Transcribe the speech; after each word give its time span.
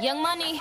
Young 0.00 0.22
Money. 0.22 0.60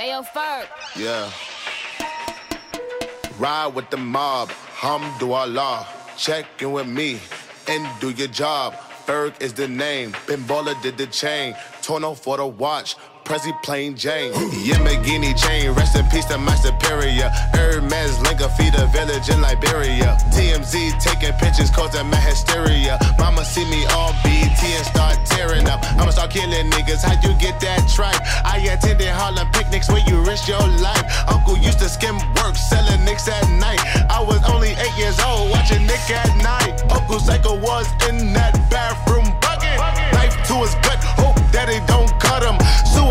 Ayo, 0.00 0.26
Ferg. 0.26 0.66
Yeah. 0.96 1.30
Ride 3.38 3.74
with 3.74 3.90
the 3.90 3.96
mob, 3.96 4.48
hamdulillah. 4.74 5.86
Check 6.16 6.46
in 6.60 6.72
with 6.72 6.88
me 6.88 7.20
and 7.68 7.86
do 8.00 8.10
your 8.10 8.26
job. 8.26 8.74
Ferg 9.06 9.40
is 9.40 9.52
the 9.52 9.68
name. 9.68 10.12
Ben 10.26 10.42
Baller 10.42 10.74
did 10.82 10.98
the 10.98 11.06
chain. 11.06 11.54
Torno 11.80 12.14
for 12.14 12.38
the 12.38 12.46
watch. 12.46 12.96
Prezi 13.24 13.52
plain 13.62 13.96
Jane. 13.96 14.32
Yamagini 14.68 15.32
chain. 15.32 15.72
Rest 15.72 15.96
in 15.96 16.04
peace 16.08 16.26
to 16.26 16.36
my 16.36 16.54
superior. 16.56 17.30
Hermes 17.56 18.20
Linka 18.20 18.48
feed 18.50 18.74
a 18.74 18.86
village 18.88 19.30
in 19.30 19.40
Liberia. 19.40 20.16
TMZ 20.30 21.00
taking 21.00 21.32
pictures 21.40 21.70
causing 21.70 22.06
my 22.10 22.20
hysteria. 22.20 22.98
Mama 23.18 23.44
see 23.44 23.64
me 23.70 23.86
on 23.96 24.12
BT 24.22 24.60
and 24.76 24.86
start 24.86 25.16
tearing 25.24 25.66
up. 25.68 25.80
I'ma 25.96 26.10
start 26.10 26.30
killing 26.30 26.70
niggas. 26.70 27.02
How 27.02 27.16
you 27.24 27.34
get 27.40 27.60
that 27.60 27.88
tripe? 27.88 28.20
I 28.44 28.58
attended 28.68 29.08
Harlem 29.08 29.48
picnics 29.52 29.88
where 29.88 30.04
you 30.06 30.20
risk 30.22 30.46
your 30.46 30.66
life. 30.84 31.04
Uncle 31.26 31.56
used 31.56 31.78
to 31.78 31.88
skim 31.88 32.16
work 32.36 32.56
selling 32.56 33.04
nicks 33.06 33.26
at 33.26 33.48
night. 33.56 33.80
I 34.10 34.20
was 34.20 34.38
only 34.52 34.76
eight 34.76 34.96
years 34.98 35.18
old 35.20 35.50
watching 35.50 35.86
Nick 35.86 36.04
at 36.12 36.28
night. 36.44 36.76
Uncle 36.92 37.18
Psycho 37.20 37.56
was 37.56 37.88
in 38.08 38.34
that 38.34 38.52
bathroom 38.68 39.24
bucket. 39.40 39.80
Knife 40.12 40.36
to 40.48 40.54
his 40.60 40.74
gut. 40.84 41.00
Hope 41.16 41.40
that 41.52 41.70
it 41.70 41.86
don't. 41.88 42.03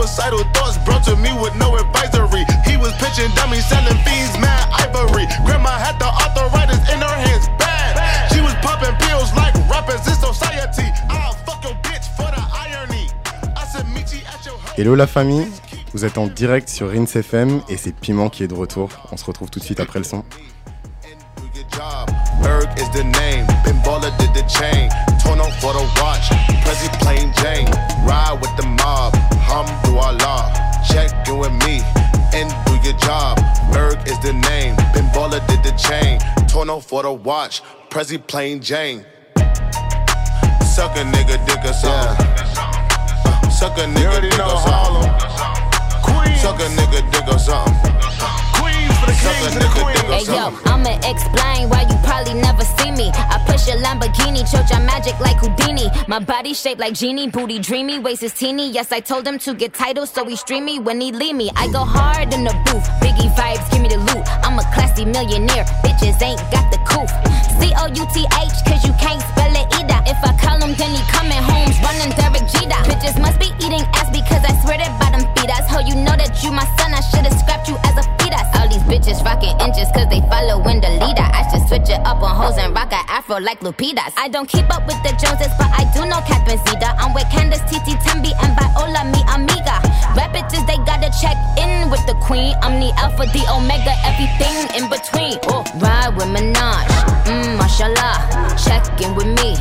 Suicidal 0.03 0.43
thoughts 0.51 0.77
brought 0.79 1.01
to 1.05 1.15
me 1.15 1.31
with 1.31 1.55
no 1.55 1.77
advisory. 1.77 2.43
He 2.67 2.75
was 2.75 2.91
pitching 2.99 3.31
dummies, 3.35 3.65
selling 3.65 3.95
fiends, 4.03 4.35
mad 4.37 4.67
ivory. 4.73 5.25
Grandma 5.45 5.79
had 5.79 5.97
the 5.97 6.11
arthritis 6.11 6.83
in 6.91 6.99
her 6.99 7.17
hands, 7.23 7.47
bad. 7.57 8.29
She 8.33 8.41
was 8.41 8.53
popping 8.55 8.93
pills 9.07 9.33
like 9.33 9.55
rappers 9.71 10.05
in 10.05 10.15
society. 10.15 10.91
I'll 11.09 11.31
fuck 11.47 11.63
your 11.63 11.75
bitch 11.87 12.03
for 12.17 12.27
the 12.35 12.43
irony. 12.51 13.07
I 13.55 13.63
said, 13.63 13.87
meet 13.95 14.13
you 14.13 14.19
at 14.27 14.45
your 14.45 14.55
home. 14.55 14.73
Hello 14.75 14.93
la 14.93 15.07
famille, 15.07 15.47
vous 15.93 16.03
êtes 16.03 16.17
en 16.17 16.27
direct 16.27 16.67
sur 16.67 16.91
Rince 16.91 17.15
FM 17.15 17.61
et 17.69 17.77
c'est 17.77 17.93
Piment 17.93 18.29
qui 18.29 18.43
est 18.43 18.49
de 18.49 18.55
retour. 18.55 18.89
On 19.13 19.15
se 19.15 19.23
retrouve 19.23 19.51
tout 19.51 19.59
de 19.59 19.63
suite 19.63 19.79
après 19.79 19.99
le 19.99 20.05
son. 20.05 20.25
do 21.37 21.43
your 21.55 21.65
job. 21.71 22.11
Berg 22.41 22.67
is 22.77 22.89
the 22.89 23.05
name. 23.05 23.52
Baller 24.03 24.17
did 24.17 24.33
the 24.33 24.43
chain. 24.49 24.89
Torno 25.23 25.45
for 25.61 25.73
the 25.73 25.83
watch. 26.01 26.27
Prezi 26.63 26.89
plain 26.99 27.31
Jane. 27.41 27.67
Ride 28.05 28.37
with 28.41 28.55
the 28.57 28.65
mob. 28.65 29.13
Hamdulillah. 29.47 30.51
Check 30.89 31.27
in 31.27 31.37
with 31.37 31.53
me 31.65 31.81
and 32.33 32.49
do 32.65 32.75
your 32.83 32.97
job. 32.99 33.37
Berg 33.71 34.05
is 34.07 34.19
the 34.19 34.33
name. 34.33 34.75
Ben 34.93 35.07
Baller 35.13 35.45
did 35.47 35.63
the 35.63 35.71
chain. 35.77 36.19
Torno 36.47 36.79
for 36.79 37.03
the 37.03 37.13
watch. 37.13 37.61
Prezi 37.89 38.17
plain 38.27 38.61
Jane. 38.61 39.05
Suck 40.75 40.97
a 40.97 41.03
nigga 41.03 41.39
dick 41.45 41.63
or 41.63 41.73
something. 41.73 42.27
Uh, 42.57 43.49
Suck 43.49 43.77
a 43.77 43.85
nigga 43.87 44.21
dick 44.21 44.39
or 44.39 44.59
something. 44.67 45.11
Suck 46.37 46.59
a 46.59 46.67
nigga 46.75 47.11
dick 47.11 47.27
or 47.27 47.39
something. 47.39 48.52
Suck 48.91 49.35
a 49.39 49.49
nigga 49.55 49.75
dick 49.75 49.83
or 49.83 50.13
Hey 50.13 50.25
yo. 50.25 50.51
I'ma 50.65 50.99
explain 51.03 51.69
why 51.69 51.85
you 51.89 51.97
probably 52.03 52.33
never 52.35 52.63
see 52.63 52.91
me. 52.91 53.09
I 53.13 53.41
push 53.47 53.67
a 53.67 53.77
Lamborghini, 53.77 54.43
choke 54.49 54.69
your 54.69 54.81
magic 54.81 55.19
like 55.19 55.37
Houdini. 55.37 55.89
My 56.07 56.19
body 56.19 56.53
shaped 56.53 56.79
like 56.79 56.93
genie, 56.93 57.29
booty 57.29 57.59
dreamy, 57.59 57.99
waist 57.99 58.23
is 58.23 58.33
teeny. 58.33 58.69
Yes, 58.71 58.91
I 58.91 58.99
told 58.99 59.27
him 59.27 59.39
to 59.39 59.53
get 59.53 59.73
titles, 59.73 60.11
so 60.11 60.25
he 60.25 60.35
stream 60.35 60.65
me 60.65 60.79
when 60.79 60.99
he 61.01 61.11
leave 61.11 61.35
me. 61.35 61.49
I 61.55 61.67
go 61.67 61.79
hard 61.79 62.33
in 62.33 62.43
the 62.43 62.53
booth, 62.65 62.87
Biggie 63.01 63.33
vibes, 63.35 63.69
give 63.71 63.81
me 63.81 63.89
the 63.89 63.97
loot. 63.97 64.23
I'm 64.43 64.59
a 64.59 64.63
classy 64.73 65.05
millionaire, 65.05 65.65
bitches 65.83 66.21
ain't 66.21 66.39
got 66.51 66.71
the 66.71 66.79
coof. 66.85 67.09
C 67.59 67.71
O 67.77 67.87
U 67.87 68.05
T 68.13 68.25
H, 68.25 68.55
cause 68.67 68.83
you 68.85 68.93
can't 68.99 69.21
spell 69.21 69.53
it 69.55 69.72
If 70.05 70.19
I 70.23 70.31
call 70.37 70.59
him, 70.61 70.75
then 70.75 70.91
he 70.91 71.01
coming 71.11 71.41
homes, 71.43 71.75
running 71.83 72.11
Derek 72.15 72.45
Jeter. 72.51 72.79
Bitches 72.87 73.19
must 73.19 73.39
be 73.39 73.49
eating 73.63 73.83
ass 73.95 74.09
because 74.11 74.43
I 74.43 74.53
swear 74.63 74.77
that 74.77 74.93
bottom 74.99 75.23
feed 75.35 75.49
us. 75.49 75.65
Ho, 75.71 75.79
you 75.79 75.95
know 75.95 76.15
that 76.15 76.43
you 76.43 76.51
my 76.51 76.65
son, 76.77 76.93
I 76.93 77.01
should've 77.01 77.33
scrapped 77.39 77.67
you 77.67 77.75
as 77.83 77.95
a 77.97 78.05
fetus. 78.19 78.47
All 78.59 78.67
these 78.67 78.83
bitches 78.83 79.23
rocking 79.23 79.55
inches 79.59 79.89
cause 79.95 80.07
they 80.11 80.21
following 80.27 80.79
the 80.79 80.91
leader. 81.01 81.25
I 81.25 81.47
should 81.49 81.67
switch 81.67 81.89
it 81.89 81.99
up 82.05 82.21
on 82.21 82.35
hoes 82.35 82.57
and 82.57 82.75
rock 82.75 82.91
a 82.91 83.01
afro 83.11 83.39
like 83.39 83.59
Lupitas. 83.61 84.13
I 84.17 84.27
don't 84.27 84.47
keep 84.47 84.67
up 84.69 84.85
with 84.87 84.99
the 85.03 85.15
Joneses, 85.19 85.51
but 85.57 85.71
I 85.71 85.87
do 85.95 86.05
know 86.05 86.21
Cat 86.27 86.47
and 86.47 86.59
Zeta. 86.67 86.95
I'm 86.99 87.13
with 87.15 87.27
Candace, 87.31 87.63
Titi, 87.67 87.95
Tembi, 88.03 88.31
and 88.43 88.51
Viola, 88.55 89.07
mi 89.11 89.21
amiga. 89.31 89.79
Rap 90.15 90.35
bitches, 90.35 90.67
they 90.67 90.77
gotta 90.83 91.09
check 91.19 91.35
in 91.57 91.89
with 91.89 92.03
the 92.05 92.15
queen. 92.21 92.55
I'm 92.61 92.79
the 92.79 92.91
alpha, 92.99 93.25
the 93.31 93.43
omega, 93.51 93.95
everything 94.03 94.55
in 94.77 94.85
between. 94.91 95.39
Oh, 95.49 95.63
ride 95.79 96.13
with 96.15 96.29
Minaj, 96.29 96.85
mmm, 97.25 97.57
mashallah. 97.57 98.19
Check 98.59 98.85
in 99.01 99.15
with 99.15 99.27
me, 99.27 99.57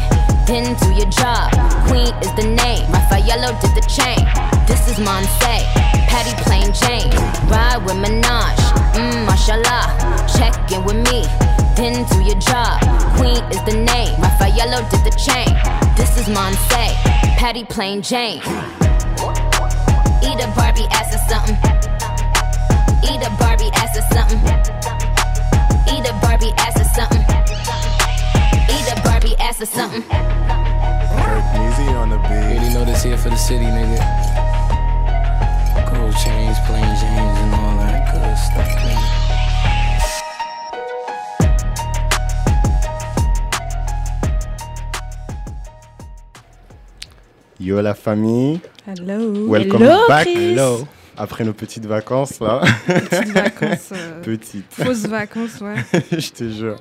do 0.46 0.90
your 0.94 1.08
job. 1.10 1.50
Queen 1.86 2.12
is 2.22 2.32
the 2.34 2.42
name, 2.42 2.90
Raffaello 2.90 3.52
did 3.60 3.74
the 3.74 3.84
chain. 3.86 4.18
This 4.66 4.88
is 4.88 4.98
Monse, 4.98 5.62
Patty 6.08 6.34
Plain 6.42 6.72
Jane. 6.72 7.10
Ride 7.48 7.82
with 7.84 7.96
Minaj, 7.96 8.56
mmm, 8.94 9.26
mashallah. 9.26 9.86
Check 10.36 10.54
in 10.72 10.84
with 10.84 10.96
me, 10.96 11.26
do 11.76 12.22
your 12.22 12.38
job. 12.38 12.80
Queen 13.16 13.42
is 13.52 13.62
the 13.64 13.76
name, 13.84 14.20
Raffaello 14.20 14.82
did 14.90 15.04
the 15.04 15.14
chain. 15.16 15.52
This 15.96 16.16
is 16.18 16.26
Monse, 16.28 16.94
Patty 17.36 17.64
Plain 17.64 18.02
Jane. 18.02 18.42
Eat 20.22 20.40
a 20.40 20.52
Barbie 20.56 20.86
ass 20.90 21.14
or 21.14 21.22
something. 21.30 21.56
Eat 23.04 23.22
a 23.22 23.30
Barbie 23.38 23.70
ass 23.74 23.96
or 23.96 24.04
something. 24.14 24.38
Eat 25.92 26.06
a 26.06 26.12
Barbie 26.20 26.52
ass 26.58 26.80
or 26.80 26.84
something. 26.94 27.21
Eat 29.52 29.60
a 29.60 29.60
Barbie 29.60 29.60
ass 29.60 29.60
or 29.60 29.66
something. 29.66 30.02
Easy 31.62 31.88
on 31.94 32.08
the 32.10 32.18
beat. 32.18 32.58
Really 32.60 32.72
know 32.74 32.84
this 32.84 33.02
here 33.02 33.18
for 33.18 33.28
the 33.30 33.36
city, 33.36 33.64
nigga. 33.64 33.98
Gold 35.90 36.14
chains, 36.24 36.56
plain 36.66 36.84
James, 37.00 37.38
and 37.38 37.54
all 37.54 37.76
that 37.78 38.12
good 38.12 38.38
stuff, 38.38 38.68
nigga. 38.82 40.32
Yo 47.58 47.80
la 47.80 47.94
famille, 47.94 48.60
Hello. 48.86 49.46
welcome 49.48 49.82
Hello, 49.82 50.08
back. 50.08 50.24
Chris. 50.24 50.56
Après 51.16 51.44
nos 51.44 51.52
petites 51.52 51.84
vacances 51.86 52.40
là. 52.40 52.62
Petites 52.86 53.32
vacances. 53.32 53.90
euh, 53.92 54.20
petites, 54.22 54.72
fausses 54.72 55.06
vacances, 55.06 55.60
ouais. 55.60 55.76
je 56.10 56.30
te 56.30 56.48
jure. 56.50 56.78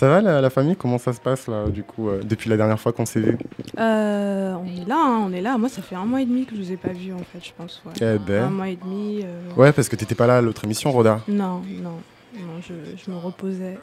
Ça 0.00 0.08
va 0.08 0.22
la, 0.22 0.40
la 0.40 0.48
famille? 0.48 0.76
Comment 0.76 0.96
ça 0.96 1.12
se 1.12 1.20
passe 1.20 1.46
là 1.46 1.68
du 1.68 1.82
coup 1.82 2.08
euh, 2.08 2.22
depuis 2.24 2.48
la 2.48 2.56
dernière 2.56 2.80
fois 2.80 2.90
qu'on 2.94 3.04
s'est 3.04 3.20
vu? 3.20 3.36
Euh, 3.78 4.54
on 4.54 4.64
est 4.64 4.88
là, 4.88 4.96
hein, 4.96 5.20
on 5.26 5.30
est 5.34 5.42
là. 5.42 5.58
Moi, 5.58 5.68
ça 5.68 5.82
fait 5.82 5.94
un 5.94 6.06
mois 6.06 6.22
et 6.22 6.24
demi 6.24 6.46
que 6.46 6.56
je 6.56 6.62
vous 6.62 6.72
ai 6.72 6.78
pas 6.78 6.88
vu, 6.88 7.12
en 7.12 7.18
fait, 7.18 7.40
je 7.42 7.50
pense. 7.54 7.82
Ouais. 7.84 7.92
Eh 8.00 8.18
ben. 8.18 8.44
Un 8.44 8.50
mois 8.50 8.68
et 8.70 8.76
demi. 8.82 9.20
euh, 9.22 9.52
Ouais 9.58 9.72
parce 9.72 9.90
que 9.90 9.96
t'étais 9.96 10.14
pas 10.14 10.26
là 10.26 10.38
à 10.38 10.40
l'autre 10.40 10.64
émission 10.64 10.90
Roda. 10.90 11.20
Non, 11.28 11.60
non, 11.82 11.98
non, 12.34 12.60
je, 12.66 12.72
je 13.04 13.10
me 13.10 13.18
reposais. 13.18 13.78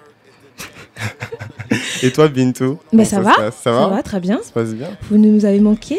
Et 2.01 2.11
toi 2.11 2.27
Bintou 2.29 2.79
Mais 2.91 3.05
Comment 3.05 3.05
ça 3.05 3.17
se 3.17 3.21
va, 3.21 3.51
Ça 3.51 3.71
va? 3.71 3.81
Ça 3.83 3.87
va, 3.89 4.01
très 4.01 4.19
bien. 4.19 4.37
Ça 4.37 4.43
se 4.45 4.51
passe 4.53 4.73
bien 4.73 4.89
Vous 5.11 5.19
nous 5.19 5.45
avez 5.45 5.59
manqué. 5.59 5.97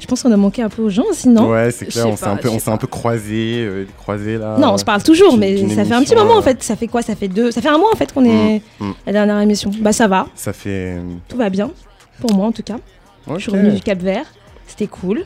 Je 0.00 0.06
pense 0.06 0.22
qu'on 0.22 0.32
a 0.32 0.36
manqué 0.36 0.62
un 0.62 0.68
peu 0.68 0.82
aux 0.82 0.88
gens 0.90 1.04
aussi, 1.10 1.28
non 1.28 1.50
Ouais 1.50 1.70
c'est 1.70 1.86
clair, 1.86 2.08
on 2.08 2.16
s'est 2.16 2.24
un 2.26 2.36
peu, 2.36 2.48
on 2.48 2.58
s'est 2.58 2.70
un 2.70 2.76
peu 2.76 2.86
croisés, 2.86 3.64
euh, 3.64 3.84
croisés 3.98 4.38
là. 4.38 4.56
Non, 4.58 4.72
on 4.72 4.78
se 4.78 4.84
parle 4.84 5.02
toujours, 5.02 5.36
mais 5.36 5.68
ça 5.68 5.84
fait 5.84 5.94
un 5.94 6.02
petit 6.02 6.14
moment 6.14 6.34
en 6.34 6.38
euh, 6.38 6.42
fait. 6.42 6.62
Ça 6.62 6.74
fait 6.76 6.86
quoi? 6.88 7.02
Ça 7.02 7.14
fait 7.14 7.28
deux. 7.28 7.50
Ça 7.50 7.60
fait 7.60 7.68
un 7.68 7.78
mois 7.78 7.90
en 7.92 7.96
fait 7.96 8.12
qu'on 8.12 8.24
est 8.24 8.62
Mm, 8.80 8.86
mm. 8.86 8.94
la 9.06 9.12
dernière 9.12 9.40
émission. 9.40 9.70
Bah 9.80 9.92
ça 9.92 10.08
va, 10.08 10.26
Ça 10.34 10.52
fait. 10.52 10.96
euh, 10.96 11.02
tout 11.28 11.36
va 11.36 11.50
bien 11.50 11.70
pour 12.20 12.32
moi 12.34 12.46
en 12.46 12.52
tout 12.52 12.62
cas. 12.62 12.76
Je 13.32 13.38
suis 13.38 13.50
revenue 13.52 13.72
du 13.72 13.80
Cap 13.80 14.00
Vert, 14.00 14.24
c'était 14.66 14.86
cool. 14.86 15.24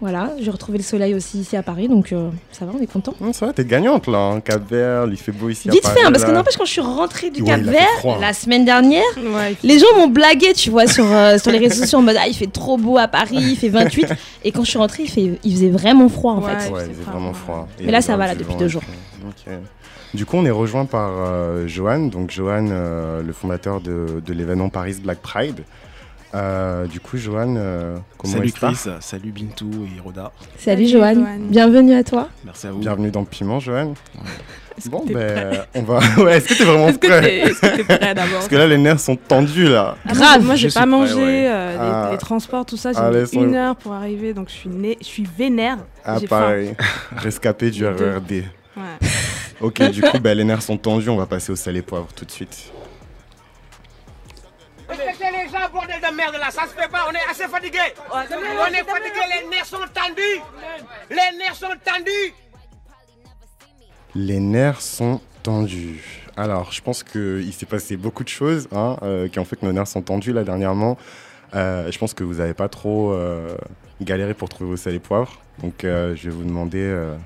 Voilà, 0.00 0.32
j'ai 0.40 0.50
retrouvé 0.50 0.76
le 0.78 0.84
soleil 0.84 1.14
aussi 1.14 1.38
ici 1.38 1.56
à 1.56 1.62
Paris, 1.62 1.88
donc 1.88 2.12
euh, 2.12 2.28
ça 2.52 2.66
va, 2.66 2.72
on 2.78 2.82
est 2.82 2.86
content. 2.86 3.14
Hum, 3.22 3.32
ça 3.32 3.46
va, 3.46 3.52
t'es 3.52 3.64
gagnante 3.64 4.06
là, 4.06 4.18
hein. 4.18 4.40
Cap 4.40 4.68
Vert, 4.68 5.06
il 5.10 5.16
fait 5.16 5.32
beau 5.32 5.48
ici. 5.48 5.68
à 5.68 5.72
Vite 5.72 5.82
Paris, 5.82 5.94
fait, 6.00 6.04
hein, 6.04 6.12
parce 6.12 6.24
que 6.24 6.30
n'empêche 6.30 6.56
quand 6.58 6.64
je 6.66 6.72
suis 6.72 6.80
rentrée 6.82 7.30
du 7.30 7.40
Ouais, 7.42 7.48
Cap 7.48 7.60
Vert 7.60 7.86
froid, 7.98 8.16
hein. 8.16 8.20
la 8.20 8.32
semaine 8.34 8.64
dernière, 8.66 9.02
Ouais, 9.16 9.54
les 9.62 9.78
gens 9.78 9.86
m'ont 9.96 10.08
blagué, 10.08 10.52
tu 10.52 10.68
vois, 10.70 10.86
sur, 10.86 11.06
euh, 11.10 11.38
sur 11.38 11.50
les 11.52 11.58
réseaux 11.58 11.82
sociaux 11.82 12.00
en 12.00 12.02
mode 12.02 12.16
ah 12.20 12.26
il 12.28 12.34
fait 12.34 12.50
trop 12.52 12.76
beau 12.76 12.98
à 12.98 13.08
Paris, 13.08 13.36
il 13.38 13.56
fait 13.56 13.68
28, 13.70 14.08
et 14.44 14.52
quand 14.52 14.64
je 14.64 14.70
suis 14.70 14.78
rentrée 14.78 15.04
il, 15.04 15.10
fait, 15.10 15.38
il 15.42 15.52
faisait 15.54 15.70
vraiment 15.70 16.08
froid 16.08 16.32
en 16.34 16.42
Ouais. 16.42 16.58
fait. 16.58 16.70
Ouais, 16.70 16.82
il 16.88 17.04
pas 17.04 17.12
vraiment 17.12 17.32
froid. 17.32 17.66
Et 17.80 17.86
Mais 17.86 17.92
là, 17.92 18.02
ça 18.02 18.16
va, 18.16 18.26
là, 18.26 18.34
depuis 18.34 18.56
deux 18.56 18.68
jours. 18.68 18.82
Ok. 19.26 19.54
Du 20.12 20.26
coup, 20.26 20.36
on 20.36 20.44
est 20.44 20.50
rejoint 20.50 20.84
par 20.84 21.10
euh, 21.16 21.66
Johan, 21.66 22.00
donc 22.06 22.30
Johan, 22.30 22.66
euh, 22.70 23.22
le 23.22 23.32
fondateur 23.32 23.80
de, 23.80 24.22
de 24.24 24.32
l'événement 24.32 24.68
Paris 24.68 24.96
Black 25.02 25.18
Pride. 25.18 25.60
Euh, 26.34 26.86
du 26.86 26.98
coup, 27.00 27.16
Johan, 27.16 27.54
euh, 27.56 27.96
comment 28.18 28.34
Salut 28.34 28.46
est-ce 28.48 28.54
que 28.54 28.66
Chris, 28.66 28.90
salut 29.00 29.30
Bintou 29.30 29.70
et 29.96 30.00
Roda. 30.00 30.32
Salut. 30.58 30.86
Johan. 30.88 31.14
bienvenue 31.48 31.94
à 31.94 32.02
toi. 32.02 32.28
Merci 32.44 32.66
à 32.66 32.72
vous. 32.72 32.80
Bienvenue 32.80 33.10
dans 33.10 33.24
Piment. 33.24 33.58
Est-ce 33.58 34.86
que 34.86 34.90
Bon, 34.90 35.04
ben, 35.06 35.64
on 35.74 35.82
va. 35.82 35.98
ouais, 36.24 36.36
est-ce 36.38 36.48
que 36.48 36.54
t'es 36.54 36.64
vraiment 36.64 36.92
que 36.92 36.98
prêt 37.06 37.38
est-ce 37.38 37.60
que 37.60 37.76
t'es 37.76 37.84
prêt 37.84 38.14
d'abord 38.14 38.32
Parce 38.34 38.48
que 38.48 38.56
là, 38.56 38.66
les 38.66 38.78
nerfs 38.78 38.98
sont 38.98 39.14
tendus 39.14 39.68
là. 39.68 39.96
Ah, 40.04 40.08
moi, 40.12 40.14
Grave, 40.26 40.44
Moi, 40.44 40.54
j'ai 40.56 40.68
pas 40.68 40.80
prêt, 40.80 40.86
mangé 40.86 41.14
ouais. 41.14 41.46
euh, 41.48 41.72
les, 41.72 41.78
Ah. 41.80 42.08
les 42.10 42.18
transports, 42.18 42.66
tout 42.66 42.76
ça. 42.76 42.92
J'ai 42.92 42.98
Ah, 42.98 43.10
mis 43.10 43.42
une 43.44 43.54
heure 43.54 43.76
pour 43.76 43.92
arriver, 43.92 44.34
donc 44.34 44.48
je 44.48 44.54
suis, 44.54 44.68
né, 44.68 44.98
je 45.00 45.06
suis 45.06 45.28
vénère. 45.38 45.78
Ah, 46.04 46.18
pareil. 46.28 46.74
Rescapé 47.16 47.70
du 47.70 47.80
Deux. 47.80 47.88
RERD. 47.90 48.32
Ouais. 48.76 48.82
Ok, 49.60 49.80
du 49.90 50.02
coup, 50.02 50.18
ben, 50.18 50.36
les 50.36 50.42
nerfs 50.44 50.62
sont 50.62 50.76
tendus. 50.76 51.08
On 51.08 51.16
va 51.16 51.26
passer 51.26 51.52
au 51.52 51.54
et 51.54 51.82
poivre 51.82 52.08
tout 52.14 52.24
de 52.24 52.30
suite. 52.30 52.72
Bordel 55.74 56.00
de 56.00 56.16
merde 56.16 56.36
là, 56.36 56.52
ça 56.52 56.62
se 56.62 56.68
fait 56.68 56.88
pas, 56.88 57.06
on 57.10 57.12
est 57.12 57.30
assez 57.30 57.48
fatigué. 57.48 57.80
On 58.12 58.20
est 58.20 58.84
fatigué, 58.84 59.20
les 59.42 59.48
nerfs 59.50 59.66
sont 59.66 59.78
tendus. 59.92 60.40
Les 61.10 61.36
nerfs 61.36 61.56
sont 61.56 61.74
tendus. 61.84 62.34
Les 64.14 64.38
nerfs 64.38 64.80
sont 64.80 65.20
tendus. 65.42 66.22
Alors, 66.36 66.70
je 66.70 66.80
pense 66.80 67.02
qu'il 67.02 67.52
s'est 67.52 67.66
passé 67.66 67.96
beaucoup 67.96 68.22
de 68.22 68.28
choses 68.28 68.68
hein, 68.70 68.96
euh, 69.02 69.28
qui 69.28 69.40
ont 69.40 69.44
fait 69.44 69.56
que 69.56 69.66
nos 69.66 69.72
nerfs 69.72 69.88
sont 69.88 70.02
tendus 70.02 70.32
là 70.32 70.44
dernièrement. 70.44 70.96
Euh, 71.56 71.90
je 71.90 71.98
pense 71.98 72.14
que 72.14 72.22
vous 72.22 72.34
n'avez 72.34 72.54
pas 72.54 72.68
trop 72.68 73.12
euh, 73.12 73.56
galéré 74.00 74.32
pour 74.34 74.48
trouver 74.48 74.70
vos 74.70 74.76
sel 74.76 74.94
et 74.94 75.00
poivres. 75.00 75.40
Donc, 75.58 75.82
euh, 75.82 76.14
je 76.14 76.30
vais 76.30 76.36
vous 76.36 76.44
demander 76.44 76.82
euh, 76.82 77.16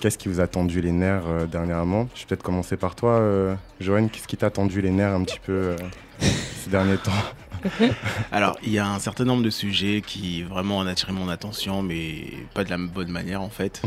qu'est-ce 0.00 0.16
qui 0.16 0.28
vous 0.28 0.40
a 0.40 0.46
tendu 0.46 0.80
les 0.80 0.92
nerfs 0.92 1.26
euh, 1.26 1.44
dernièrement? 1.46 2.08
Je 2.14 2.20
vais 2.20 2.28
peut-être 2.28 2.42
commencer 2.42 2.78
par 2.78 2.94
toi, 2.94 3.12
euh, 3.12 3.54
Joanne. 3.78 4.08
Qu'est-ce 4.08 4.26
qui 4.26 4.38
t'a 4.38 4.50
tendu 4.50 4.80
les 4.80 4.90
nerfs 4.90 5.12
un 5.12 5.24
petit 5.24 5.40
peu 5.40 5.52
euh, 5.52 5.76
ces 6.64 6.70
derniers 6.70 6.96
temps? 6.96 7.12
Alors, 8.32 8.56
il 8.62 8.72
y 8.72 8.78
a 8.78 8.86
un 8.86 8.98
certain 8.98 9.24
nombre 9.24 9.42
de 9.42 9.50
sujets 9.50 10.02
qui 10.06 10.42
vraiment 10.42 10.78
ont 10.78 10.86
attiré 10.86 11.12
mon 11.12 11.28
attention, 11.28 11.82
mais 11.82 12.24
pas 12.54 12.64
de 12.64 12.70
la 12.70 12.78
bonne 12.78 13.10
manière 13.10 13.42
en 13.42 13.50
fait. 13.50 13.82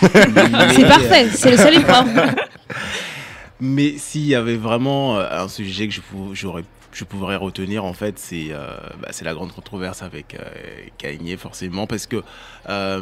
C'est 0.00 0.88
parfait, 0.88 1.28
c'est 1.30 1.50
le 1.50 1.56
seul 1.56 1.74
épreuve. 1.74 2.08
Mais 3.60 3.96
s'il 3.96 4.26
y 4.26 4.34
avait 4.34 4.56
vraiment 4.56 5.18
euh, 5.18 5.44
un 5.44 5.48
sujet 5.48 5.88
que 5.88 5.94
j'aurais, 6.34 6.64
je 6.96 7.04
pourrais 7.04 7.36
retenir, 7.36 7.84
en 7.84 7.92
fait, 7.92 8.18
c'est, 8.18 8.48
euh, 8.52 8.68
bah, 9.02 9.08
la 9.22 9.34
grande 9.34 9.52
controverse 9.52 10.02
avec 10.02 10.34
euh, 10.34 10.38
Kanye, 10.96 11.36
forcément, 11.36 11.86
parce 11.86 12.06
que 12.06 12.22
euh, 12.70 13.00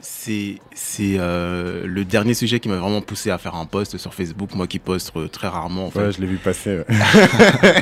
c'est, 0.00 0.60
euh, 1.00 1.82
le 1.86 2.04
dernier 2.04 2.34
sujet 2.34 2.60
qui 2.60 2.68
m'a 2.68 2.76
vraiment 2.76 3.00
poussé 3.02 3.30
à 3.30 3.38
faire 3.38 3.56
un 3.56 3.66
post 3.66 3.98
sur 3.98 4.14
Facebook, 4.14 4.54
moi 4.54 4.66
qui 4.68 4.78
poste 4.78 5.12
euh, 5.16 5.26
très 5.28 5.48
rarement, 5.48 5.86
en 5.86 5.90
fait. 5.90 5.98
Ouais, 6.00 6.12
je 6.12 6.20
l'ai 6.20 6.26
vu 6.28 6.36
passer. 6.36 6.78
ouais. 6.78 6.84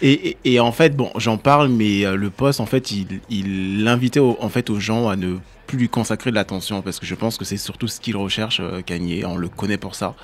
Et, 0.00 0.12
et- 0.28 0.36
et 0.44 0.60
en 0.60 0.70
fait, 0.70 0.94
bon, 0.96 1.10
j'en 1.16 1.38
parle, 1.38 1.68
mais 1.68 2.04
euh, 2.06 2.14
le 2.14 2.30
poste, 2.30 2.60
en 2.60 2.66
fait, 2.66 2.92
il, 2.92 3.20
il 3.30 3.88
invitait 3.88 4.20
au- 4.20 4.36
en 4.40 4.48
fait 4.48 4.70
aux 4.70 4.78
gens 4.78 5.08
à 5.08 5.16
ne 5.16 5.38
plus 5.66 5.76
lui 5.76 5.88
consacrer 5.88 6.30
de 6.30 6.36
l'attention 6.36 6.82
parce 6.82 7.00
que 7.00 7.04
je 7.06 7.14
pense 7.16 7.36
que 7.36 7.44
c'est 7.44 7.56
surtout 7.56 7.88
ce 7.88 8.00
qu'il 8.00 8.16
recherche, 8.16 8.62
Kanye. 8.86 9.24
On 9.24 9.36
le 9.36 9.48
connaît 9.48 9.76
pour 9.76 9.94
ça. 9.96 10.14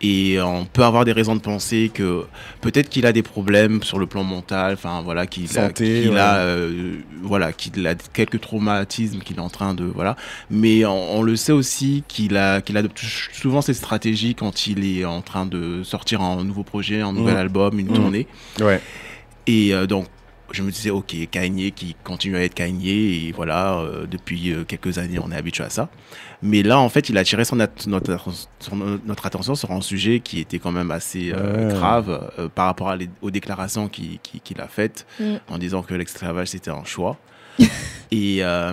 Et 0.00 0.40
on 0.40 0.64
peut 0.64 0.84
avoir 0.84 1.04
des 1.04 1.10
raisons 1.10 1.34
de 1.34 1.40
penser 1.40 1.90
que 1.92 2.24
peut-être 2.60 2.88
qu'il 2.88 3.04
a 3.04 3.12
des 3.12 3.24
problèmes 3.24 3.82
sur 3.82 3.98
le 3.98 4.06
plan 4.06 4.22
mental, 4.22 4.74
enfin 4.74 5.02
voilà, 5.02 5.26
qu'il 5.26 5.48
a, 5.58 5.66
ouais. 5.66 6.16
a, 6.16 6.36
euh, 6.36 6.98
voilà, 7.22 7.52
qu'il 7.52 7.84
a 7.84 7.96
quelques 7.96 8.40
traumatismes 8.40 9.18
qu'il 9.18 9.38
est 9.38 9.40
en 9.40 9.48
train 9.48 9.74
de, 9.74 9.82
voilà. 9.84 10.14
Mais 10.50 10.84
on, 10.84 11.16
on 11.18 11.22
le 11.22 11.34
sait 11.34 11.50
aussi 11.50 12.04
qu'il 12.06 12.36
a, 12.36 12.60
qu'il 12.60 12.76
adopte 12.76 13.00
souvent 13.32 13.60
ces 13.60 13.74
stratégies 13.74 14.36
quand 14.36 14.68
il 14.68 14.84
est 14.86 15.04
en 15.04 15.20
train 15.20 15.46
de 15.46 15.82
sortir 15.82 16.20
un 16.22 16.44
nouveau 16.44 16.62
projet, 16.62 17.00
un 17.00 17.12
nouvel 17.12 17.34
Mm. 17.34 17.38
album, 17.38 17.78
une 17.80 17.90
Mm. 17.90 17.94
tournée. 17.94 18.26
Ouais. 18.60 18.80
Et 19.48 19.74
euh, 19.74 19.86
donc, 19.88 20.06
je 20.50 20.62
me 20.62 20.70
disais, 20.70 20.90
ok, 20.90 21.14
Kanye 21.30 21.72
qui 21.72 21.94
continue 22.04 22.36
à 22.36 22.42
être 22.42 22.54
Kanye, 22.54 23.26
et 23.28 23.32
voilà, 23.32 23.78
euh, 23.80 24.06
depuis 24.06 24.52
euh, 24.52 24.64
quelques 24.64 24.98
années, 24.98 25.18
on 25.22 25.30
est 25.30 25.36
habitué 25.36 25.64
à 25.64 25.70
ça. 25.70 25.88
Mais 26.42 26.62
là, 26.62 26.78
en 26.78 26.88
fait, 26.88 27.08
il 27.08 27.16
a 27.18 27.20
attiré 27.20 27.44
son 27.44 27.58
at- 27.60 27.68
notre, 27.86 28.18
son- 28.60 29.00
notre 29.04 29.26
attention 29.26 29.54
sur 29.54 29.72
un 29.72 29.80
sujet 29.80 30.20
qui 30.20 30.40
était 30.40 30.58
quand 30.58 30.72
même 30.72 30.90
assez 30.90 31.32
euh, 31.34 31.68
Ouais. 31.68 31.74
grave 31.74 32.30
euh, 32.38 32.48
par 32.48 32.66
rapport 32.66 32.88
à 32.88 32.96
les- 32.96 33.10
aux 33.22 33.30
déclarations 33.30 33.88
qu'il 33.88 34.18
qui, 34.20 34.40
qu'il 34.40 34.60
a 34.60 34.68
faites, 34.68 35.06
Mm. 35.20 35.34
en 35.50 35.58
disant 35.58 35.82
que 35.82 35.94
l'esclavage, 35.94 36.48
c'était 36.48 36.70
un 36.70 36.84
choix. 36.84 37.16
et, 38.12 38.38
euh, 38.42 38.72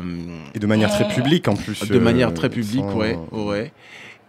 Et 0.53 0.59
de 0.59 0.67
manière 0.67 0.91
très 0.91 1.07
publique 1.07 1.47
en 1.47 1.55
plus. 1.55 1.87
de 1.87 1.95
euh, 1.95 1.99
manière 1.99 2.33
très 2.33 2.49
publique, 2.49 2.81
sans- 2.81 2.95
ouais, 2.95 3.17
ouais. 3.31 3.71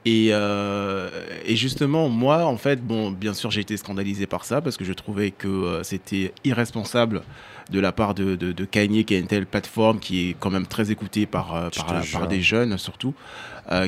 Et, 0.07 0.29
euh, 0.31 1.11
et 1.45 1.57
justement, 1.57 2.09
moi, 2.09 2.45
en 2.47 2.57
fait, 2.57 2.81
bon, 2.81 3.11
bien 3.11 3.35
sûr, 3.35 3.51
j'ai 3.51 3.61
été 3.61 3.77
scandalisé 3.77 4.27
par 4.27 4.45
ça 4.45 4.61
parce 4.61 4.77
que 4.77 4.85
je 4.85 4.93
trouvais 4.93 5.33
que 5.33 5.49
euh, 5.49 5.83
c'était 5.83 6.33
irresponsable 6.45 7.23
de 7.71 7.81
la 7.81 7.91
part 7.91 8.15
de, 8.15 8.37
de, 8.37 8.53
de 8.53 8.65
Kanye, 8.65 9.05
qui 9.05 9.17
a 9.17 9.19
une 9.19 9.27
telle 9.27 9.47
plateforme 9.47 9.99
qui 9.99 10.31
est 10.31 10.37
quand 10.39 10.51
même 10.51 10.69
très 10.69 10.93
écoutée 10.93 11.27
par, 11.27 11.55
euh, 11.57 11.69
par, 11.71 12.29
des 12.29 12.41
jeunes 12.41 12.79
surtout, 12.79 13.15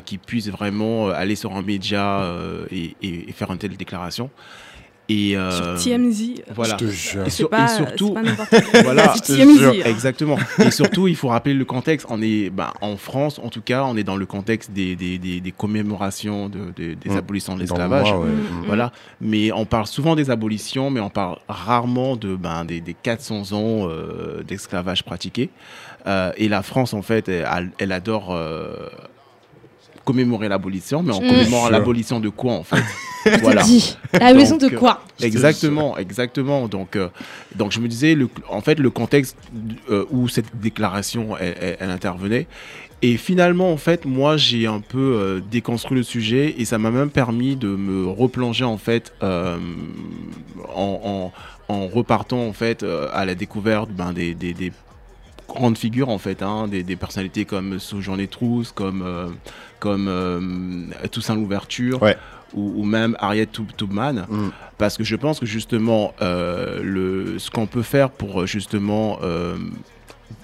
qui 0.05 0.19
puissent 0.19 0.49
vraiment 0.51 1.09
aller 1.11 1.37
sur 1.37 1.55
un 1.55 1.63
média 1.63 2.29
et, 2.73 2.97
et- 3.01 3.29
et 3.29 3.33
faire 3.33 3.53
une 3.53 3.59
telle 3.59 3.77
déclaration. 3.77 4.29
Et, 5.11 5.37
euh, 5.39 5.77
Sur 5.79 5.93
TMZ. 5.93 6.43
Voilà. 6.55 6.77
Je 6.79 6.85
te 6.85 6.91
jure. 6.91 7.27
Et, 7.27 7.31
surtout, 7.31 7.49
pas 8.13 8.27
Voilà, 8.83 9.15
c'est 9.15 9.33
je 9.37 9.39
te 9.39 9.43
TMZ. 9.43 9.59
jure. 9.59 9.87
Exactement. 9.87 10.37
Et 10.63 10.71
surtout, 10.71 11.09
il 11.09 11.17
faut 11.17 11.29
rappeler 11.29 11.55
le 11.55 11.65
contexte. 11.65 12.07
On 12.11 12.21
est, 12.21 12.51
ben, 12.51 12.73
en 12.83 12.97
France, 12.99 13.41
en 13.43 13.49
tout 13.49 13.63
cas, 13.63 13.85
on 13.85 13.97
est 13.97 14.05
dans 14.05 14.17
le 14.17 14.27
contexte 14.27 14.71
des, 14.71 14.97
des, 14.97 15.17
des, 15.19 15.41
des 15.41 15.53
commémorations 15.53 16.51
de, 16.51 16.73
des- 16.77 16.95
des 16.95 17.09
Mm. 17.11 17.17
abolitions 17.17 17.55
de 17.55 17.61
le 17.61 17.63
l'esclavage. 17.65 18.13
mois, 18.13 18.21
ouais. 18.21 18.29
Mm. 18.31 18.65
Voilà. 18.67 18.93
Mais 19.23 19.51
on 19.53 19.65
parle 19.65 19.87
souvent 19.87 20.15
des 20.15 20.29
abolitions, 20.31 20.91
mais 20.91 21.01
on 21.01 21.09
parle 21.11 21.39
rarement 21.49 22.17
de, 22.17 22.37
ben, 22.37 22.67
des, 22.67 22.81
des 22.83 22.95
400 22.95 23.53
ans 23.53 23.89
euh, 23.89 24.43
d'esclavage 24.43 25.05
pratiqué. 25.05 25.49
Euh, 26.07 26.33
et 26.37 26.49
la 26.49 26.63
France, 26.63 26.93
en 26.93 27.03
fait, 27.03 27.29
elle, 27.31 27.71
elle 27.79 27.93
adore 27.93 28.29
euh, 28.35 28.89
commémorer 30.09 30.49
l'abolition, 30.49 31.03
mais 31.03 31.13
on 31.13 31.21
Mm. 31.23 31.29
commémore 31.29 31.71
l'abolition 31.71 32.19
de 32.21 32.31
quoi, 32.31 32.53
en 32.55 32.63
fait 32.65 32.83
Voilà. 33.43 33.63
te 33.63 33.67
dis. 33.67 33.97
La 34.19 34.33
maison 34.33 34.57
de 34.57 34.69
quoi 34.69 35.03
Exactement, 35.21 35.99
exactement. 35.99 36.67
Donc, 36.69 36.97
euh, 36.97 37.09
donc 37.57 37.73
je 37.73 37.81
me 37.81 37.89
disais, 37.89 38.15
le, 38.15 38.29
en 38.49 38.63
fait, 38.63 38.79
le 38.79 38.89
contexte 38.91 39.37
euh, 39.91 40.05
où 40.11 40.29
cette 40.29 40.51
déclaration 40.59 41.37
elle, 41.39 41.55
elle- 41.61 41.77
elle 41.81 41.91
intervenait. 41.91 42.47
Et 43.03 43.17
finalement, 43.17 43.71
en 43.71 43.77
fait, 43.77 44.07
moi, 44.07 44.37
j'ai 44.37 44.67
un 44.67 44.81
peu 44.81 44.99
euh, 45.19 45.41
déconstruit 45.51 45.99
le 45.99 46.03
sujet 46.05 46.55
et 46.59 46.65
ça 46.65 46.79
m'a 46.79 46.91
même 46.91 47.11
permis 47.11 47.55
de 47.55 47.69
me 47.69 48.07
replonger 48.09 48.65
en 48.65 48.79
fait 48.79 49.13
euh, 49.23 49.57
en, 50.75 51.31
en- 51.69 51.75
en 51.75 51.87
repartant 51.87 52.47
en 52.47 52.53
fait 52.53 52.83
euh, 52.83 53.09
à 53.13 53.25
la 53.27 53.35
découverte 53.35 53.91
ben, 53.91 54.13
des, 54.13 54.35
des- 54.35 54.55
des 54.55 54.73
grandes 55.49 55.79
figures 55.79 56.09
en 56.11 56.19
fait, 56.19 56.43
hein, 56.43 56.69
des, 56.69 56.83
des 56.83 56.97
personnalités 56.97 57.45
comme 57.45 57.79
Sojourner 57.79 58.29
Trousse, 58.29 58.71
comme 58.73 59.03
euh, 59.05 59.27
comme 59.81 60.07
euh, 60.09 60.41
Toussaint 61.11 61.35
Louverture. 61.37 62.01
Ouais. 62.03 62.17
Ou, 62.55 62.81
ou 62.81 62.85
même 62.87 63.15
Harriet 63.19 63.45
Tub- 63.45 63.77
Tubman, 63.77 64.25
Mm. 64.27 64.49
parce 64.79 64.97
que 64.97 65.05
je 65.05 65.17
pense 65.17 65.39
que 65.39 65.45
justement, 65.45 66.15
euh, 66.23 66.81
le, 66.83 67.39
ce 67.39 67.51
qu'on 67.51 67.67
peut 67.67 67.83
faire 67.83 68.09
pour 68.09 68.47
justement 68.47 69.19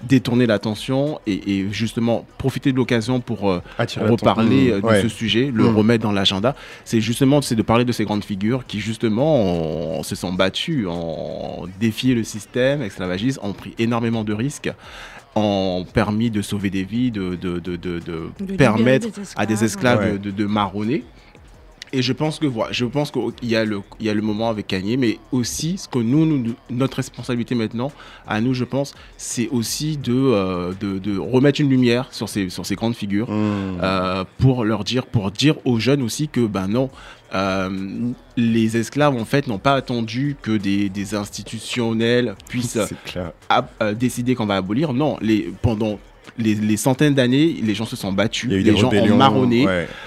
détourner 0.03 0.45
l'attention 0.45 1.19
et, 1.27 1.59
et 1.59 1.67
justement 1.71 2.25
profiter 2.37 2.71
de 2.71 2.77
l'occasion 2.77 3.19
pour 3.21 3.49
euh, 3.51 3.61
reparler 3.97 4.71
euh, 4.71 4.81
de 4.81 4.85
Ouais. 4.85 5.01
ce 5.01 5.07
sujet, 5.09 5.51
le 5.53 5.63
Mm. 5.63 5.75
remettre 5.77 6.03
dans 6.03 6.11
l'agenda, 6.11 6.55
c'est 6.83 7.01
justement 7.01 7.41
c'est 7.41 7.55
de 7.55 7.61
parler 7.61 7.85
de 7.85 7.91
ces 7.91 8.05
grandes 8.05 8.23
figures 8.25 8.65
qui 8.67 8.79
justement 8.79 9.35
ont- 9.99 10.03
se 10.03 10.15
sont 10.15 10.33
battues, 10.33 10.85
ont 10.87 11.65
défié 11.79 12.13
le 12.15 12.23
système 12.23 12.81
esclavagiste, 12.81 13.39
ont 13.43 13.53
pris 13.53 13.73
énormément 13.79 14.23
de 14.23 14.33
risques, 14.33 14.71
ont 15.35 15.85
permis 15.93 16.29
de 16.29 16.41
sauver 16.41 16.69
des 16.69 16.83
vies, 16.83 17.11
de, 17.11 17.35
de, 17.35 17.59
de, 17.59 17.75
de- 17.75 17.99
de 17.99 18.29
De 18.39 18.55
permettre 18.55 19.07
à 19.35 19.45
des 19.45 19.63
esclaves 19.63 19.99
Ouais. 19.99 20.11
de, 20.13 20.17
de, 20.17 20.31
de 20.31 20.45
marronner. 20.45 21.03
Et 21.93 22.01
je 22.01 22.11
pense 22.13 22.39
que 22.39 22.45
voilà, 22.45 22.71
je 22.73 22.85
pense 22.85 23.11
qu'il 23.11 23.49
y 23.49 23.55
a 23.55 23.63
le 23.63 23.81
il 23.99 24.05
y 24.05 24.09
a 24.09 24.13
le 24.13 24.21
moment 24.21 24.49
avec 24.49 24.67
Kanye, 24.67 24.97
mais 24.97 25.17
aussi 25.31 25.77
ce 25.77 25.87
que 25.87 25.99
nous, 25.99 26.25
nous 26.25 26.53
notre 26.69 26.97
responsabilité 26.97 27.55
maintenant 27.55 27.91
à 28.27 28.41
nous, 28.41 28.53
je 28.53 28.65
pense, 28.65 28.93
c'est 29.17 29.47
aussi 29.49 29.95
de, 29.97 30.13
euh, 30.13 30.73
de 30.79 30.99
de 30.99 31.17
remettre 31.17 31.61
une 31.61 31.69
lumière 31.69 32.07
sur 32.11 32.27
ces 32.27 32.49
sur 32.49 32.65
ces 32.65 32.75
grandes 32.75 32.95
figures 32.95 33.29
Mm. 33.29 33.79
euh, 33.81 34.23
pour 34.39 34.65
leur 34.65 34.83
dire 34.83 35.05
pour 35.05 35.31
dire 35.31 35.55
aux 35.65 35.79
jeunes 35.79 36.01
aussi 36.01 36.27
que 36.27 36.41
ben 36.45 36.67
non. 36.67 36.89
euh, 37.33 37.69
les 38.37 38.77
esclaves 38.77 39.15
en 39.15 39.25
fait 39.25 39.47
n'ont 39.47 39.57
pas 39.59 39.73
attendu 39.75 40.35
que 40.41 40.51
des, 40.57 40.89
des 40.89 41.15
institutionnels 41.15 42.35
puissent 42.49 42.77
décider 43.95 44.35
qu'on 44.35 44.45
va 44.45 44.55
abolir. 44.57 44.93
Non, 44.93 45.17
les, 45.21 45.51
pendant 45.61 45.99
les, 46.37 46.55
les 46.55 46.77
centaines 46.77 47.13
d'années, 47.13 47.55
les 47.63 47.75
gens 47.75 47.85
se 47.85 47.95
sont 47.95 48.11
battus, 48.11 48.49
les 48.49 48.75
gens 48.77 48.89
ont 49.13 49.15
marronné, 49.17 49.65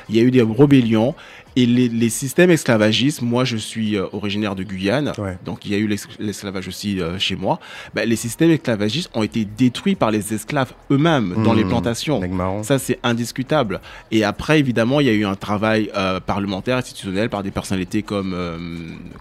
il 0.08 0.16
y 0.16 0.20
a 0.20 0.22
eu 0.22 0.30
des 0.30 0.42
rébellions. 0.42 1.14
Et 1.56 1.66
les, 1.66 1.88
les 1.88 2.08
systèmes 2.08 2.50
esclavagistes, 2.50 3.20
moi 3.22 3.44
je 3.44 3.56
suis 3.56 3.96
euh, 3.96 4.06
originaire 4.12 4.54
de 4.54 4.62
Guyane, 4.62 5.12
Ouais. 5.18 5.36
donc 5.44 5.64
il 5.66 5.72
y 5.72 5.74
a 5.74 5.78
eu 5.78 5.86
l'esc- 5.88 6.08
l'esclavage 6.20 6.68
aussi 6.68 7.00
euh, 7.00 7.18
chez 7.18 7.34
moi. 7.36 7.58
Ben, 7.94 8.08
les 8.08 8.16
systèmes 8.16 8.50
esclavagistes 8.52 9.10
ont 9.14 9.22
été 9.24 9.44
détruits 9.44 9.96
par 9.96 10.10
les 10.10 10.32
esclaves 10.34 10.72
eux-mêmes 10.90 11.42
dans 11.44 11.54
les 11.54 11.64
Mm. 11.64 11.68
plantations. 11.68 12.20
Ça, 12.62 12.78
c'est 12.78 12.98
indiscutable. 13.02 13.80
Et 14.10 14.22
après, 14.24 14.58
évidemment, 14.60 15.00
il 15.00 15.06
y 15.06 15.10
a 15.10 15.12
eu 15.14 15.24
un 15.24 15.34
travail 15.34 15.90
euh, 15.96 16.20
parlementaire, 16.20 16.76
institutionnel, 16.76 17.28
par 17.28 17.42
des 17.42 17.50
personnalités 17.50 18.02
comme, 18.02 18.34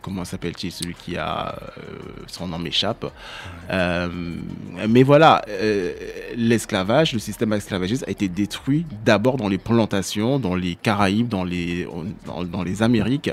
comment 0.01 0.23
s'appelle-t-il, 0.25 0.71
celui 0.71 0.93
qui 0.93 1.17
a, 1.17 1.55
son 2.27 2.47
nom 2.47 2.59
m'échappe. 2.59 3.05
Mais 4.87 5.03
voilà, 5.03 5.41
l'esclavage, 6.35 7.13
le 7.13 7.19
système 7.19 7.53
esclavagiste 7.53 8.03
a 8.07 8.11
été 8.11 8.27
détruit 8.27 8.85
d'abord 9.05 9.37
dans 9.37 9.47
les 9.49 9.57
plantations, 9.57 10.39
dans 10.39 10.55
les 10.55 10.75
Caraïbes, 10.75 11.27
dans 11.27 11.43
les, 11.43 11.87
dans, 12.25 12.43
dans 12.43 12.63
les 12.63 12.81
Amériques. 12.81 13.29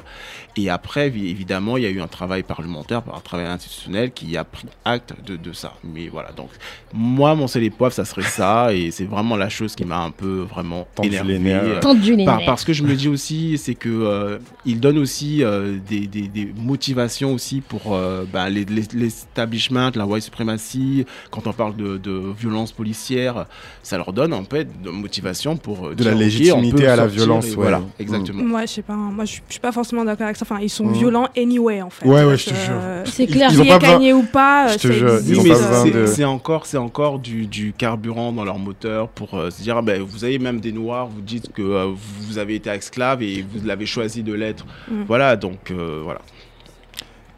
Et 0.56 0.68
après, 0.70 1.08
vi- 1.10 1.28
évidemment, 1.28 1.76
il 1.76 1.82
y 1.82 1.86
a 1.86 1.90
eu 1.90 2.00
un 2.00 2.06
travail 2.08 2.42
parlementaire, 2.42 3.02
un 3.14 3.20
travail 3.20 3.46
institutionnel 3.46 4.12
qui 4.12 4.36
a 4.36 4.44
pris 4.44 4.66
acte 4.84 5.14
de, 5.26 5.36
de 5.36 5.52
ça. 5.52 5.74
Mais 5.82 6.08
voilà, 6.08 6.30
donc 6.32 6.50
moi, 6.92 7.34
mon 7.34 7.46
et 7.46 7.70
poivre, 7.70 7.94
ça 7.94 8.04
serait 8.04 8.22
ça, 8.22 8.72
et 8.74 8.90
c'est 8.90 9.04
vraiment 9.04 9.36
la 9.36 9.48
chose 9.48 9.74
qui 9.76 9.84
m'a 9.84 9.98
un 9.98 10.10
peu 10.10 10.40
vraiment 10.40 10.86
Tendu 10.94 11.08
énervé. 11.08 11.32
les 11.34 11.38
nerfs. 11.38 11.62
euh, 11.64 11.80
Tendu 11.80 12.16
les 12.16 12.24
par- 12.24 12.44
parce 12.44 12.64
que 12.64 12.72
je 12.72 12.82
me 12.82 12.94
dis 12.94 13.08
aussi, 13.08 13.58
c'est 13.58 13.74
que 13.74 13.88
euh, 13.88 14.38
il 14.64 14.80
donne 14.80 14.98
aussi 14.98 15.44
euh, 15.44 15.78
des, 15.88 16.06
des- 16.06 16.26
des 16.28 16.52
motivations 16.56 17.32
aussi 17.32 17.60
pour 17.60 17.94
euh, 17.94 18.24
bah, 18.32 18.50
les- 18.50 18.64
les- 18.64 18.88
l'establishment, 18.94 19.90
la 19.94 20.06
white 20.06 20.24
supremacy. 20.24 21.04
Quand 21.30 21.46
on 21.46 21.52
parle 21.52 21.76
de, 21.76 21.96
de 21.98 22.12
violence 22.38 22.72
policière, 22.72 23.46
ça 23.82 23.96
leur 23.96 24.12
donne 24.12 24.32
en 24.32 24.44
fait 24.44 24.68
de 24.82 24.90
motivation 24.90 25.56
pour 25.56 25.88
euh, 25.88 25.94
De 25.94 26.04
la 26.04 26.14
légitimité 26.14 26.86
à 26.86 26.96
la 26.96 27.06
violence, 27.06 27.46
et 27.46 27.50
ouais. 27.50 27.54
Voilà, 27.56 27.78
Mm. 27.80 27.88
exactement. 27.98 28.42
Moi, 28.42 28.66
je 28.66 28.73
sais 28.74 28.82
pas. 28.82 28.92
hein. 28.92 29.10
Moi, 29.12 29.24
je 29.24 29.32
suis- 29.32 29.42
pas 29.60 29.72
forcément 29.72 30.04
d'accord 30.04 30.24
avec 30.26 30.36
ça. 30.36 30.44
Enfin, 30.48 30.60
ils 30.60 30.68
sont 30.70 30.84
Mhm. 30.86 30.92
violents 30.92 31.28
anyway, 31.36 31.82
en 31.82 31.90
fait. 31.90 32.06
Ouais, 32.06 32.24
ouais, 32.24 32.36
je 32.36 32.46
te 32.50 32.54
jure. 32.54 32.74
euh, 32.74 33.02
C'est 33.06 33.26
clair. 33.26 33.50
Ils 33.52 33.60
ont 33.60 33.62
qu'il 33.64 33.72
y 33.72 33.78
besoin- 33.78 33.92
Kanye 33.94 34.12
ou 34.12 34.22
pas, 34.22 34.68
Je 34.68 34.74
euh, 34.74 34.76
te 34.78 34.92
jure, 34.92 35.10
Oui, 35.24 35.40
mais 35.44 35.50
euh, 35.52 35.82
c'est- 35.82 35.90
de- 35.90 36.06
encore, 36.24 36.66
c'est 36.66 36.76
encore 36.78 37.18
du, 37.18 37.46
du 37.46 37.72
carburant 37.76 38.32
dans 38.32 38.44
leur 38.44 38.58
moteur 38.58 39.08
pour 39.08 39.34
euh, 39.34 39.50
se 39.50 39.62
dire, 39.62 39.76
ah 39.76 39.82
ben, 39.82 40.02
vous 40.02 40.24
avez 40.24 40.38
même 40.38 40.60
des 40.60 40.72
noirs, 40.72 41.06
vous 41.06 41.20
dites 41.20 41.52
que 41.52 41.62
euh, 41.62 41.92
vous 42.20 42.38
avez 42.38 42.54
été 42.56 42.70
esclave 42.70 43.22
et 43.22 43.42
vous 43.42 43.66
l'avez 43.66 43.86
choisi 43.86 44.22
de 44.22 44.32
l'être. 44.32 44.66
Mm. 44.90 45.02
Voilà, 45.06 45.36
donc 45.36 45.70
euh, 45.70 46.00
voilà. 46.02 46.20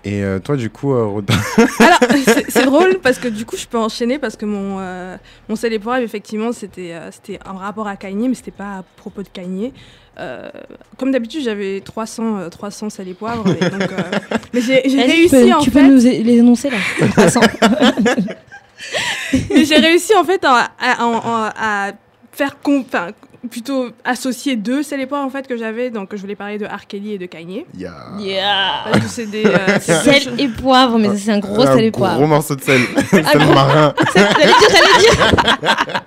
Et 0.05 0.23
euh, 0.23 0.39
toi, 0.39 0.55
du 0.57 0.71
coup, 0.71 0.93
euh, 0.95 1.05
Rodin, 1.05 1.35
Alors, 1.81 1.99
c'est 2.49 2.65
drôle 2.65 2.99
parce 3.03 3.19
que 3.19 3.27
du 3.27 3.45
coup, 3.45 3.57
je 3.57 3.67
peux 3.67 3.79
enchaîner 3.79 4.21
parce 4.21 4.37
que 4.37 4.45
mon, 4.47 4.77
euh, 4.79 5.17
mon 5.49 5.57
effectivement, 5.57 6.53
c'était 6.53 6.93
euh, 6.95 7.11
c'était 7.11 7.41
en 7.45 7.57
rapport 7.57 7.89
à 7.89 7.97
Kanye, 7.97 8.29
mais 8.29 8.37
c'était 8.37 8.53
pas 8.53 8.79
à 8.79 8.85
propos 8.97 9.23
de 9.25 9.29
Kanye. 9.29 9.73
Euh, 10.19 10.49
comme 10.97 11.11
d'habitude, 11.13 11.43
j'avais 11.43 11.81
300, 11.85 12.39
euh, 12.39 12.49
300 12.49 12.89
sel 12.91 13.09
et 13.09 13.15
poivre. 13.15 13.45
et 13.49 13.69
donc, 13.71 13.83
euh, 13.83 13.97
mais 14.55 14.61
j'ai 14.63 14.81
réussi 15.03 15.29
tu 15.29 15.37
peux, 15.47 15.53
en 15.53 15.59
tu 15.61 15.71
fait. 15.71 15.81
peux 15.81 15.87
nous 15.87 16.01
les 16.01 16.37
énoncer 16.39 16.71
là 16.71 16.77
de 17.01 17.05
toute 17.07 17.15
façon 17.15 17.41
Mais 19.51 19.65
j'ai 19.65 19.77
réussi 19.77 20.15
en 20.17 20.25
fait 20.25 20.43
à, 20.45 20.71
à- 20.79 21.03
à- 21.03 21.87
à 21.89 21.93
faire 22.33 22.57
com- 22.63 22.85
plutôt 23.47 23.89
associer 24.05 24.57
deux 24.57 24.83
sel 24.83 25.01
et 25.01 25.07
poivre 25.07 25.25
en 25.25 25.31
fait 25.31 25.47
que 25.47 25.57
j'avais. 25.57 25.91
Donc, 25.91 26.11
je 26.15 26.21
voulais 26.21 26.35
parler 26.37 26.59
de 26.59 26.67
R. 26.67 26.87
Kelly 26.89 27.13
et 27.15 27.19
de 27.19 27.27
Kanye. 27.27 27.65
il 27.75 27.81
y 27.81 27.87
a 27.87 27.95
Yeah. 28.19 28.85
Parce 28.85 28.99
que 29.05 29.09
c'est 29.11 29.27
des. 29.27 29.45
euh, 29.47 29.79
Sel 29.81 30.39
et 30.41 30.49
poivre, 30.49 30.99
mais 30.99 31.17
c'est 31.17 31.31
un 31.33 31.39
gros 31.39 31.63
un 31.63 31.75
sel 31.77 31.85
et 31.85 31.91
gros 31.91 32.01
poivre. 32.05 32.27
morceau 32.27 32.57
de 32.57 32.63
sel, 32.63 32.81
sel 33.11 33.25
gros- 33.39 33.53
marin. 33.55 33.95
Sel- 34.13 34.27
J'allais 34.39 34.47
dire, 34.47 34.69
j'allais 34.71 35.01
dire. 35.01 36.03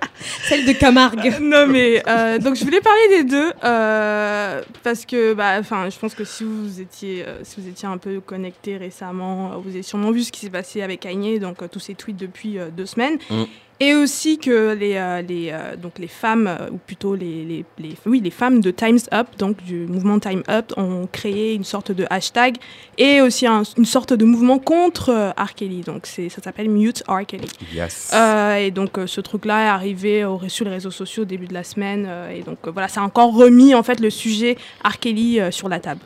Celle 0.48 0.64
de 0.66 0.72
Camargue. 0.72 1.34
non 1.40 1.66
mais 1.66 2.02
euh, 2.06 2.38
donc 2.38 2.54
je 2.56 2.64
voulais 2.64 2.80
parler 2.80 3.08
des 3.18 3.24
deux 3.24 3.52
euh, 3.64 4.60
parce 4.82 5.06
que 5.06 5.32
bah 5.34 5.56
enfin 5.58 5.88
je 5.88 5.98
pense 5.98 6.14
que 6.14 6.24
si 6.24 6.44
vous 6.44 6.80
étiez 6.80 7.24
euh, 7.26 7.38
si 7.42 7.60
vous 7.60 7.68
étiez 7.68 7.88
un 7.88 7.96
peu 7.98 8.20
connecté 8.20 8.76
récemment 8.76 9.52
vous 9.64 9.70
avez 9.70 9.82
sûrement 9.82 10.10
vu 10.10 10.22
ce 10.22 10.32
qui 10.32 10.40
s'est 10.40 10.50
passé 10.50 10.82
avec 10.82 11.00
Kanye 11.00 11.38
donc 11.38 11.62
euh, 11.62 11.68
tous 11.68 11.80
ces 11.80 11.94
tweets 11.94 12.16
depuis 12.18 12.58
euh, 12.58 12.68
deux 12.70 12.86
semaines 12.86 13.18
Mm. 13.30 13.44
Et 13.80 13.94
aussi 13.94 14.38
que 14.38 14.74
les 14.74 14.94
euh, 14.96 15.22
les 15.22 15.50
euh, 15.52 15.76
donc 15.76 15.98
les 15.98 16.06
femmes 16.08 16.46
euh, 16.46 16.68
ou 16.70 16.76
plutôt 16.76 17.14
les, 17.14 17.44
les, 17.44 17.64
les- 17.78 17.94
oui 18.06 18.20
les 18.22 18.30
femmes 18.30 18.60
de 18.60 18.70
Times 18.70 18.98
Up 19.12 19.28
donc 19.38 19.62
du 19.64 19.86
mouvement 19.86 20.18
Time 20.18 20.42
Up 20.50 20.72
ont 20.76 21.08
créé 21.10 21.54
une 21.54 21.64
sorte 21.64 21.90
de 21.90 22.04
hashtag 22.10 22.56
et 22.98 23.20
aussi 23.22 23.46
un- 23.46 23.62
une 23.78 23.84
sorte 23.86 24.12
de 24.12 24.24
mouvement 24.24 24.58
contre 24.58 25.32
R. 25.38 25.54
Kelly 25.54 25.80
donc 25.80 26.02
c'est 26.04 26.28
ça 26.28 26.42
s'appelle 26.42 26.68
Mute 26.68 27.02
R. 27.08 27.24
Kelly 27.26 27.48
Yes. 27.74 28.10
euh, 28.14 28.56
et 28.56 28.70
donc 28.70 28.98
euh, 28.98 29.06
ce 29.06 29.20
truc-là 29.20 29.64
est 29.64 29.68
arrivé 29.68 30.24
au, 30.24 30.40
sur 30.48 30.64
les 30.66 30.72
réseaux 30.72 30.90
sociaux 30.90 31.22
au 31.22 31.26
début 31.26 31.46
de 31.46 31.54
la 31.54 31.64
semaine. 31.64 32.04
euh, 32.08 32.30
et 32.30 32.42
donc 32.42 32.58
euh, 32.66 32.70
voilà, 32.70 32.88
ça 32.88 33.00
a 33.00 33.04
encore 33.04 33.34
remis 33.34 33.74
en 33.74 33.82
fait 33.82 33.98
le 34.00 34.10
sujet 34.10 34.56
R. 34.84 34.98
Kelly 34.98 35.40
euh, 35.40 35.50
sur 35.50 35.68
la 35.70 35.80
table. 35.80 36.00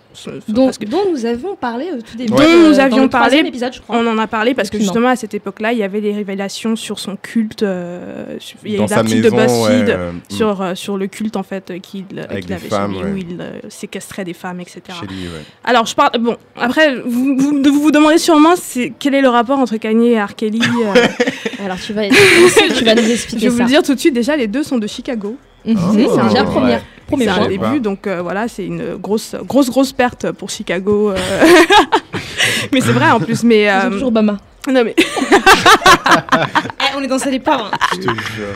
Dont, 0.47 0.67
parce 0.67 0.79
que 0.79 0.85
dont 0.85 1.03
nous 1.11 1.27
avions 1.27 1.57
parlé 1.57 1.91
au 1.91 2.01
tout 2.01 2.17
début. 2.17 2.31
Dont 2.31 2.39
euh, 2.41 2.69
nous 2.69 2.75
dans 2.77 2.79
avions 2.79 3.03
le 3.05 3.09
parlé. 3.09 3.39
épisode, 3.39 3.73
je 3.73 3.81
crois. 3.81 3.97
on 3.99 4.07
en 4.07 4.17
a 4.19 4.29
parlé 4.29 4.55
parce 4.55 4.71
que 4.71 4.79
justement 4.79 5.09
à 5.09 5.17
cette 5.17 5.35
époque-là, 5.35 5.73
il 5.73 5.79
y 5.81 5.83
avait 5.83 6.01
des 6.01 6.13
révélations 6.13 6.77
sur 6.77 7.01
son 7.01 7.17
culte. 7.17 7.64
Euh, 7.65 8.39
il 8.65 8.73
y 8.73 8.75
a 8.75 8.79
Dans 8.79 8.85
eu 8.85 8.89
sa 8.89 8.97
l'article 8.97 9.23
maison, 9.23 9.37
de 9.37 9.43
BuzzFeed 9.43 9.89
ouais, 9.89 9.95
euh, 9.95 10.11
sur, 10.29 10.61
euh, 10.63 10.75
sur 10.75 10.97
le 10.97 11.07
culte 11.07 11.37
en 11.37 11.43
fait 11.43 11.71
euh, 11.71 11.79
qu'il 11.79 12.05
euh, 12.17 12.41
des 12.41 12.53
avait 12.53 12.69
femmes, 12.69 12.93
lui, 12.93 12.99
ouais. 13.03 13.11
où 13.13 13.17
il 13.17 13.41
euh, 13.41 13.61
séquestrait 13.69 14.25
des 14.25 14.35
femmes, 14.35 14.61
etc. 14.61 14.81
chez 15.01 15.07
lui, 15.07 15.25
ouais. 15.25 15.43
Alors 15.65 15.87
je 15.87 15.95
parle. 15.95 16.11
Bon, 16.21 16.37
après, 16.57 16.95
vous 17.05 17.37
vous, 17.39 17.63
vous 17.63 17.81
vous 17.83 17.91
demandez 17.91 18.19
sûrement 18.19 18.55
c'est- 18.57 18.93
quel 18.99 19.15
est 19.15 19.23
le 19.23 19.29
rapport 19.29 19.59
entre 19.59 19.77
Kanye 19.77 20.13
et 20.13 20.23
R. 20.23 20.35
Kelly. 20.35 20.61
euh, 20.87 21.07
Alors 21.65 21.79
tu 21.79 21.93
vas, 21.93 22.03
tu 22.09 22.85
vas 22.85 22.95
nous 22.95 23.03
je 23.03 23.11
expliquer 23.13 23.47
vais 23.47 23.49
vous 23.55 23.59
le 23.61 23.65
dire 23.67 23.83
tout 23.83 23.95
de 23.95 24.01
suite. 24.01 24.15
Déjà, 24.15 24.37
les 24.37 24.47
deux 24.47 24.63
sont 24.63 24.79
de 24.79 24.87
Chicago. 24.87 25.37
Mhm. 25.67 25.77
Oh. 25.79 25.93
C'est 25.93 26.29
déjà 26.29 26.45
première, 26.45 26.83
premier 27.07 27.25
C'est 27.25 27.31
un 27.31 27.39
pas. 27.39 27.49
début, 27.49 27.81
donc 27.81 28.07
euh, 28.07 28.21
voilà, 28.21 28.49
c'est 28.49 28.67
une 28.67 28.97
grosse, 28.97 29.35
grosse, 29.45 29.71
grosse 29.71 29.93
perte 29.93 30.31
pour 30.33 30.51
Chicago. 30.51 31.11
euh. 31.11 31.17
mais 32.73 32.81
c'est 32.81 32.93
vrai 32.93 33.11
en 33.11 33.21
plus. 33.21 33.43
Mais 33.45 33.71
euh, 33.71 33.91
toujours 33.91 34.09
Obama. 34.09 34.37
Non, 34.71 34.85
mais 34.85 34.95
Eh, 36.81 36.97
on 36.97 37.03
est 37.03 37.07
dans 37.07 37.19
ça 37.19 37.31
les 37.31 37.41
poivres. 37.41 37.71
Je 37.93 37.99
te 37.99 38.03
jure. 38.03 38.55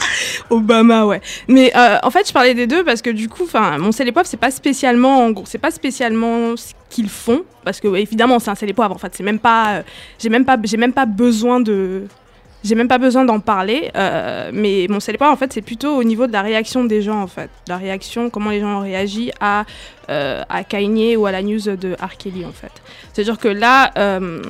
Obama, 0.51 1.07
ouais. 1.07 1.21
Mais 1.49 1.73
euh, 1.77 1.97
en 2.03 2.11
fait, 2.11 2.27
je 2.27 2.33
parlais 2.33 2.55
des 2.55 2.67
deux 2.67 2.85
parce 2.85 3.03
que 3.03 3.11
du 3.11 3.29
coup, 3.29 3.45
enfin, 3.45 3.79
mon 3.79 3.93
sel 3.93 4.09
et 4.09 4.13
poivre, 4.13 4.29
c'est 4.29 4.37
pas 4.37 4.51
spécialement, 4.51 5.25
en 5.25 5.31
gros, 5.31 5.45
c'est 5.47 5.59
pas 5.59 5.71
spécialement 5.71 6.57
ce 6.57 6.73
qu'ils 6.91 7.09
font, 7.09 7.43
parce 7.65 7.81
que 7.81 7.89
ouais, 7.89 8.03
évidemment, 8.03 8.39
c'est 8.39 8.51
un 8.51 8.55
sel 8.55 8.71
et 8.71 8.75
poivre. 8.75 8.95
En 8.95 8.99
fait, 8.99 9.15
c'est 9.15 9.23
même 9.23 9.39
pas, 9.39 9.77
euh, 9.77 9.83
j'ai 10.19 10.29
même 10.29 10.45
pas, 10.45 10.57
j'ai 10.63 10.77
même 10.77 10.93
pas 10.93 11.07
besoin 11.07 11.61
de. 11.61 12.05
J'ai 12.65 12.75
même 12.75 12.89
pas 12.89 12.99
besoin 12.99 13.25
d'en 13.25 13.39
parler, 13.39 13.89
euh, 13.97 14.51
mais 14.53 14.87
mon 14.91 14.99
sel 14.99 15.15
et 15.15 15.19
poivre, 15.19 15.33
en 15.33 15.37
fait, 15.37 15.53
c'est 15.53 15.63
plutôt 15.63 15.95
au 15.95 16.03
niveau 16.03 16.27
de 16.27 16.33
la 16.33 16.43
réaction 16.43 16.85
des 16.85 17.03
gens, 17.03 17.23
en 17.23 17.29
fait. 17.29 17.51
La 17.69 17.77
réaction, 17.77 18.31
comment 18.31 18.51
les 18.51 18.59
gens 18.61 18.79
ont 18.79 18.83
réagi 18.83 19.31
à, 19.41 19.65
euh, 20.11 20.43
à 20.49 20.65
Kanye 20.65 21.15
ou 21.17 21.27
à 21.27 21.31
la 21.33 21.41
news 21.43 21.61
de 21.61 21.95
R. 22.03 22.17
Kelly, 22.19 22.45
en 22.45 22.51
fait. 22.53 22.73
C'est-à-dire 23.13 23.39
que 23.39 23.47
là, 23.47 23.93
euh, 23.97 24.43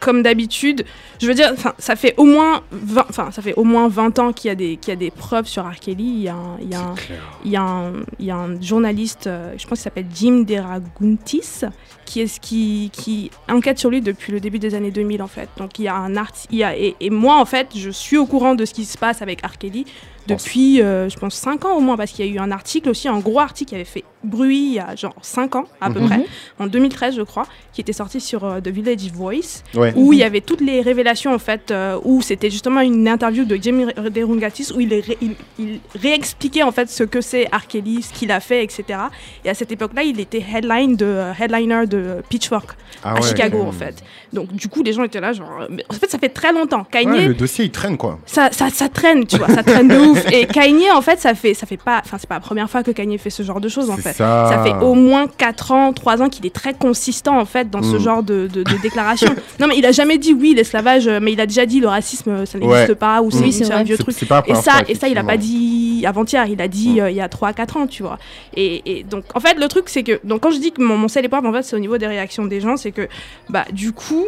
comme 0.00 0.22
d'habitude, 0.22 0.84
je 1.20 1.26
veux 1.26 1.34
dire, 1.34 1.52
ça 1.78 1.96
fait 1.96 2.14
au 2.16 2.24
moins 2.24 2.62
20, 2.70 3.06
enfin, 3.08 3.30
ça 3.30 3.42
fait 3.42 3.54
au 3.54 3.64
moins 3.64 3.88
20 3.88 4.18
ans 4.18 4.32
qu'il 4.32 4.48
y 4.48 4.52
a 4.52 4.54
des, 4.54 4.76
qu'il 4.76 4.90
y 4.90 4.92
a 4.92 4.96
des 4.96 5.10
preuves 5.10 5.46
sur 5.46 5.64
R. 5.64 5.76
Kelly. 5.80 6.04
Il 6.04 6.22
y 6.22 6.28
a 6.28 6.34
un, 6.34 6.56
il 6.60 6.70
y 6.70 6.74
a 6.74 6.80
un, 6.80 6.94
C'est 6.96 7.06
clair. 7.06 7.22
il 7.44 7.50
y 7.50 7.56
a 7.56 7.62
un, 7.62 7.92
il 8.18 8.26
y 8.26 8.30
a 8.30 8.36
un 8.36 8.60
journaliste, 8.60 9.26
euh, 9.26 9.52
je 9.56 9.66
pense 9.66 9.78
qu'il 9.78 9.84
s'appelle 9.84 10.06
Jim 10.14 10.44
Deraguntis, 10.46 11.62
qui, 12.08 12.20
est, 12.22 12.38
qui, 12.40 12.90
qui 12.92 13.30
enquête 13.48 13.78
sur 13.78 13.90
lui 13.90 14.00
depuis 14.00 14.32
le 14.32 14.40
début 14.40 14.58
des 14.58 14.74
années 14.74 14.90
2000 14.90 15.22
en 15.22 15.26
fait. 15.28 15.48
Donc 15.58 15.78
il 15.78 15.84
y 15.84 15.88
a 15.88 15.94
un 15.94 16.16
art, 16.16 16.32
il 16.50 16.58
y 16.58 16.64
a, 16.64 16.76
et, 16.76 16.96
et 17.00 17.10
moi 17.10 17.36
en 17.40 17.44
fait, 17.44 17.68
je 17.76 17.90
suis 17.90 18.16
au 18.16 18.26
courant 18.26 18.54
de 18.54 18.64
ce 18.64 18.72
qui 18.74 18.84
se 18.84 18.96
passe 18.98 19.22
avec 19.22 19.44
R. 19.46 19.58
Kelly 19.58 19.84
depuis, 20.26 20.82
euh, 20.82 21.08
je 21.08 21.16
pense, 21.16 21.34
5 21.36 21.64
ans 21.64 21.74
au 21.76 21.80
moins, 21.80 21.96
parce 21.96 22.10
qu'il 22.12 22.26
y 22.26 22.28
a 22.28 22.32
eu 22.32 22.38
un 22.38 22.50
article 22.50 22.90
aussi, 22.90 23.08
un 23.08 23.18
gros 23.18 23.40
article 23.40 23.70
qui 23.70 23.74
avait 23.76 23.84
fait 23.86 24.04
bruit 24.22 24.58
il 24.58 24.74
y 24.74 24.78
a 24.78 24.94
genre 24.94 25.14
5 25.22 25.56
ans 25.56 25.64
à 25.80 25.88
peu 25.90 26.00
Mhm. 26.00 26.06
près, 26.06 26.26
en 26.58 26.66
2013 26.66 27.16
je 27.16 27.22
crois, 27.22 27.46
qui 27.72 27.80
était 27.80 27.94
sorti 27.94 28.20
sur 28.20 28.44
euh, 28.44 28.60
The 28.60 28.68
Village 28.68 29.10
Voice 29.10 29.62
Ouais. 29.74 29.94
où 29.96 30.12
il 30.12 30.18
y 30.18 30.22
avait 30.24 30.42
toutes 30.42 30.60
les 30.60 30.82
révélations 30.82 31.32
en 31.32 31.38
fait, 31.38 31.70
euh, 31.70 31.98
où 32.04 32.20
c'était 32.20 32.50
justement 32.50 32.80
une 32.82 33.08
interview 33.08 33.46
de 33.46 33.56
Jamie 33.56 33.86
Derungatis 34.10 34.70
où 34.76 34.80
il, 34.80 34.92
est 34.92 35.00
ré- 35.00 35.18
il, 35.22 35.34
il 35.58 35.80
réexpliquait 35.94 36.62
en 36.62 36.72
fait 36.72 36.90
ce 36.90 37.04
que 37.04 37.22
c'est 37.22 37.44
R. 37.50 37.66
Kelly, 37.66 38.02
ce 38.02 38.12
qu'il 38.12 38.30
a 38.30 38.40
fait, 38.40 38.62
etc. 38.62 38.84
Et 39.46 39.48
à 39.48 39.54
cette 39.54 39.72
époque-là, 39.72 40.02
il 40.02 40.20
était 40.20 40.44
headline 40.54 40.94
de, 40.96 41.22
headliner 41.40 41.86
de 41.86 41.97
Pitchfork 42.28 42.70
Ah 43.02 43.12
à 43.12 43.14
ouais, 43.14 43.22
Chicago 43.22 43.62
en 43.66 43.72
fait. 43.72 44.02
Donc 44.32 44.52
du 44.52 44.68
coup, 44.68 44.82
les 44.82 44.92
gens 44.92 45.02
étaient 45.04 45.20
là 45.20 45.32
genre, 45.32 45.48
euh, 45.62 45.66
mais 45.70 45.84
en 45.88 45.94
fait, 45.94 46.10
ça 46.10 46.18
fait 46.18 46.28
très 46.28 46.52
longtemps. 46.52 46.84
Kanye, 46.90 47.08
Ouais, 47.10 47.28
le 47.28 47.34
dossier 47.34 47.64
il 47.66 47.70
traîne 47.70 47.96
quoi. 47.96 48.18
ça, 48.26 48.50
ça, 48.52 48.68
ça 48.70 48.88
traîne, 48.88 49.26
tu 49.26 49.36
vois, 49.38 49.48
ça 49.48 49.62
traîne 49.62 49.88
de 49.88 49.96
ouf. 49.98 50.24
Et 50.32 50.46
Kanye, 50.46 50.90
en 50.94 51.00
fait, 51.02 51.18
ça 51.18 51.34
fait, 51.34 51.54
ça 51.54 51.66
fait 51.66 51.76
pas, 51.76 52.00
enfin, 52.04 52.16
c'est 52.18 52.28
pas 52.28 52.34
la 52.36 52.40
première 52.40 52.68
fois 52.68 52.82
que 52.82 52.90
Kanye 52.90 53.18
fait 53.18 53.30
ce 53.30 53.42
genre 53.42 53.60
de 53.60 53.68
choses, 53.68 53.90
en 53.90 53.96
fait. 53.96 54.12
ça. 54.12 54.48
Ça 54.50 54.62
fait 54.62 54.74
au 54.84 54.94
moins 54.94 55.26
4 55.28 55.72
ans, 55.72 55.92
3 55.92 56.22
ans 56.22 56.28
qu'il 56.28 56.44
est 56.46 56.54
très 56.54 56.74
consistant, 56.74 57.38
en 57.38 57.44
fait, 57.44 57.70
dans 57.70 57.82
ce 57.82 57.96
Mm. 57.96 58.00
genre 58.00 58.22
de, 58.22 58.46
de, 58.52 58.62
de 58.62 58.82
déclaration. 58.82 59.28
non, 59.60 59.66
mais 59.66 59.76
il 59.78 59.86
a 59.86 59.92
jamais 59.92 60.18
dit 60.18 60.34
oui, 60.34 60.54
l'esclavage, 60.54 61.08
mais 61.08 61.32
il 61.32 61.40
a 61.40 61.46
déjà 61.46 61.64
dit 61.66 61.80
le 61.80 61.88
racisme, 61.88 62.44
ça 62.46 62.58
n'existe 62.58 62.88
Ouais. 62.90 62.94
pas, 62.94 63.22
ou 63.22 63.30
c'est 63.30 63.38
Oui, 63.44 63.52
c'est 63.52 63.64
c'est 63.64 63.72
un 63.72 63.82
vieux 63.82 63.96
truc. 63.98 64.16
Pas 64.28 64.42
Et 64.46 64.54
ça, 64.54 64.72
fois, 64.72 64.82
et 64.88 64.94
ça, 64.94 65.08
il 65.08 65.16
a 65.18 65.24
pas 65.24 65.36
dit 65.36 66.04
avant-hier, 66.06 66.46
il 66.46 66.60
a 66.60 66.68
dit 66.68 66.96
Mm. 66.96 67.00
euh, 67.00 67.10
il 67.10 67.16
y 67.16 67.20
a 67.20 67.28
3-4 67.28 67.76
ans, 67.78 67.86
tu 67.86 68.02
vois. 68.02 68.18
Et, 68.54 68.98
et 68.98 69.02
donc, 69.04 69.24
en 69.34 69.40
fait, 69.40 69.54
le 69.58 69.66
truc, 69.68 69.88
c'est 69.88 70.02
que, 70.02 70.20
donc, 70.24 70.42
quand 70.42 70.50
je 70.50 70.58
dis 70.58 70.72
que 70.72 70.82
mon, 70.82 70.96
mon 70.98 71.08
sel 71.08 71.28
poivre, 71.28 71.48
en 71.48 71.52
fait, 71.52 71.62
c'est 71.62 71.76
au 71.76 71.78
niveau 71.78 71.87
des 71.96 72.06
réactions 72.06 72.44
des 72.44 72.60
gens, 72.60 72.76
c'est 72.76 72.92
que, 72.92 73.08
bah, 73.48 73.64
du 73.72 73.92
coup, 73.92 74.26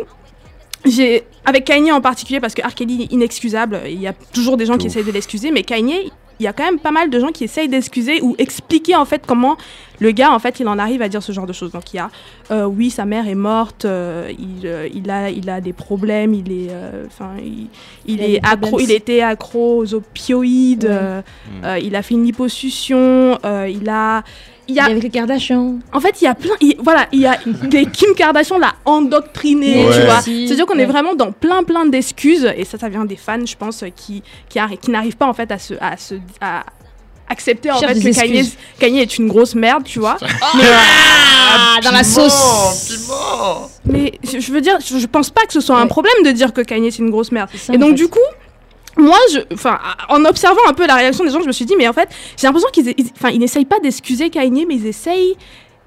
j'ai, 0.87 1.25
avec 1.45 1.67
Kanye 1.67 1.93
en 1.93 2.01
particulier, 2.01 2.41
parce 2.41 2.55
que 2.55 2.63
R. 2.67 2.75
Kelly 2.75 3.03
est 3.03 3.13
inexcusable, 3.13 3.81
il 3.87 4.01
y 4.01 4.07
a 4.07 4.15
toujours 4.33 4.57
des 4.57 4.65
gens 4.65 4.79
qui 4.79 4.87
essayent 4.87 5.05
de 5.05 5.13
l'excuser, 5.13 5.51
mais 5.51 5.63
Kanye, 5.63 6.11
il 6.39 6.45
y 6.45 6.47
a 6.47 6.55
quand 6.55 6.65
même 6.65 6.79
pas 6.79 6.91
mal 6.91 7.11
de 7.11 7.21
gens 7.21 7.33
qui 7.33 7.45
essayent 7.45 7.69
d'excuser 7.69 8.23
ou 8.23 8.35
expliquer 8.39 8.97
en 8.97 9.05
fait 9.05 9.25
comment 9.27 9.59
le 9.99 10.11
gars 10.11 10.33
en 10.33 10.39
fait 10.39 10.59
il 10.59 10.67
en 10.69 10.79
arrive 10.79 11.03
à 11.03 11.11
dire 11.11 11.23
ce 11.23 11.33
genre 11.33 11.45
de 11.47 11.53
choses. 11.53 11.71
Donc 11.73 11.93
il 11.93 11.97
y 11.97 11.99
a 11.99 12.09
euh, 12.51 12.65
oui 12.65 12.89
sa 12.89 13.05
mère 13.05 13.29
est 13.29 13.35
morte, 13.35 13.85
euh, 13.85 14.33
il, 14.39 14.67
euh, 14.67 14.89
il 14.95 15.11
a 15.11 15.29
il 15.29 15.51
a 15.51 15.61
des 15.61 15.75
problèmes, 15.75 16.33
il 16.33 16.51
est 16.51 16.69
euh, 16.71 17.05
enfin 17.09 17.33
il, 17.45 17.67
il 18.07 18.23
est 18.23 18.41
accro, 18.43 18.81
il 18.81 18.91
était 18.91 19.21
accro 19.21 19.83
aux 19.83 19.93
opioïdes, 19.93 20.85
Ouais. 20.85 20.91
euh, 20.91 21.21
Mm. 21.61 21.65
euh, 21.67 21.79
il 21.79 21.95
a 21.95 22.01
fait 22.01 22.15
une 22.15 22.25
liposuction, 22.25 23.39
euh, 23.45 23.69
il 23.69 23.87
a 23.91 24.23
il 24.71 24.77
y 24.77 24.81
a 24.81 24.85
avec 24.85 25.03
les 25.03 25.11
Kardashians. 25.11 25.79
en 25.93 26.01
fait, 26.01 26.21
il 26.21 26.25
y 26.25 26.29
a 26.29 26.35
plein. 26.35 26.55
il- 26.61 26.77
voilà, 26.83 27.07
il 27.13 27.21
y 27.21 27.27
a 27.27 27.39
des 27.65 27.87
Kim 27.87 28.15
Kardashian 28.15 28.59
l'a 28.59 28.75
endoctriné, 28.85 29.87
Ouais. 29.87 29.95
tu 29.95 30.05
vois. 30.07 30.21
Si, 30.23 30.47
C'est-à-dire 30.47 30.67
qu'on 30.67 30.77
ouais. 30.77 30.83
est 30.83 30.87
vraiment 30.87 31.15
dans 31.15 31.33
plein, 31.33 31.63
plein 31.63 31.85
d'excuses. 31.87 32.51
Et 32.57 32.65
ça, 32.65 32.79
ça 32.79 32.89
vient 32.89 33.05
des 33.05 33.17
fans, 33.17 33.45
je 33.45 33.57
pense, 33.57 33.85
qui, 33.97 34.23
qui, 34.49 34.59
arri- 34.59 34.79
qui 34.79 34.91
n'arrivent 34.91 35.17
pas, 35.17 35.27
en 35.27 35.35
fait, 35.35 35.51
à 35.53 35.59
se. 35.59 35.75
À 35.81 35.97
se 35.97 36.15
à, 36.41 36.65
accepter 37.33 37.71
en 37.71 37.79
fait 37.79 37.95
que 37.95 38.81
Kanye, 38.81 38.99
est 39.03 39.17
une 39.19 39.29
grosse 39.29 39.55
merde, 39.55 39.85
tu 39.85 40.01
vois. 40.01 40.17
Ah, 40.43 41.77
dans 41.83 41.93
la 41.93 42.03
sauce. 42.03 42.99
Mais 43.85 44.13
je 44.25 44.41
je 44.41 44.53
veux 44.53 44.61
dire, 44.61 44.79
je, 44.85 44.99
je 44.99 45.07
pense 45.07 45.31
pas 45.31 45.43
que 45.47 45.53
ce 45.53 45.61
soit 45.61 45.79
un 45.79 45.87
problème 45.87 46.23
de 46.25 46.31
dire 46.33 46.53
que 46.53 46.61
Kanye 46.61 46.91
c'est 46.91 46.99
une 47.03 47.11
grosse 47.11 47.31
merde. 47.33 47.49
Ça, 47.57 47.73
Et 47.73 47.79
donc 47.79 47.91
fait. 47.91 47.95
du 47.95 48.09
coup, 48.09 48.19
moi, 49.01 49.19
je, 49.33 49.39
enfin, 49.53 49.79
en 50.09 50.25
observant 50.25 50.61
un 50.69 50.73
peu 50.75 50.87
la 50.87 50.95
réaction 50.97 51.25
des 51.25 51.31
gens, 51.31 51.41
je 51.41 51.47
me 51.47 51.53
suis 51.53 51.65
dit, 51.65 51.75
mais 51.77 51.89
en 51.89 51.93
fait, 51.93 52.09
j'ai 52.37 52.47
l'impression 52.47 52.69
qu'ils, 52.73 52.89
ils- 52.97 53.11
enfin, 53.17 53.31
ils 53.31 53.39
n'essayent 53.39 53.65
pas 53.65 53.81
d'excuser 53.81 54.31
Kanye, 54.31 54.67
mais 54.67 54.77
ils 54.77 54.87
essayent 54.87 55.37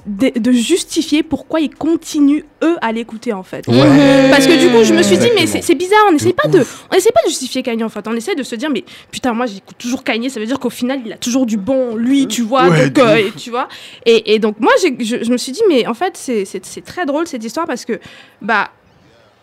de, 0.06 0.38
de 0.38 0.52
justifier 0.52 1.24
pourquoi 1.24 1.62
ils 1.62 1.74
continuent 1.74 2.44
eux 2.62 2.76
à 2.82 2.92
l'écouter 2.92 3.32
en 3.32 3.44
fait. 3.44 3.66
Ouais. 3.70 4.30
Parce 4.30 4.46
que 4.48 4.60
du 4.60 4.68
coup, 4.70 4.84
je 4.84 4.94
me 4.94 5.02
suis 5.02 5.18
dit, 5.18 5.28
mais 5.34 5.44
Exactement. 5.44 5.62
c'est 5.62 5.62
c'est 5.62 5.76
bizarre, 5.76 6.00
on 6.10 6.12
n'essaie 6.12 6.34
pas 6.34 6.50
de, 6.50 6.60
ouf. 6.60 6.86
on 6.92 6.96
essaie 6.98 7.12
pas 7.14 7.22
de 7.24 7.30
justifier 7.30 7.64
Kanye 7.64 7.86
en 7.86 7.90
fait. 7.90 8.06
On 8.06 8.14
essaie 8.14 8.36
de 8.36 8.44
se 8.44 8.56
dire, 8.56 8.70
mais 8.70 8.84
putain, 9.12 9.32
moi 9.32 9.46
j'écoute 9.46 9.78
toujours 9.80 10.04
Kanye, 10.04 10.30
ça 10.30 10.42
veut 10.42 10.46
dire 10.46 10.60
qu'au 10.60 10.70
final, 10.70 11.00
il 11.06 11.14
a 11.14 11.18
toujours 11.18 11.46
du 11.46 11.56
bon, 11.56 11.96
lui, 11.96 12.28
tu 12.28 12.42
vois. 12.42 12.68
Ouais, 12.68 12.90
donc, 12.90 13.00
euh, 13.06 13.16
et 13.16 13.32
tu 13.32 13.50
vois. 13.50 13.70
Et, 14.06 14.34
et 14.34 14.40
donc, 14.40 14.60
moi, 14.60 14.74
je, 14.82 15.24
je 15.24 15.32
me 15.32 15.38
suis 15.38 15.54
dit, 15.54 15.62
mais 15.70 15.88
en 15.88 15.94
fait, 15.94 16.18
c'est 16.18 16.84
très 16.84 17.06
drôle 17.06 17.26
cette 17.26 17.46
histoire 17.46 17.66
parce 17.66 17.86
que, 17.86 17.98
bah, 18.42 18.72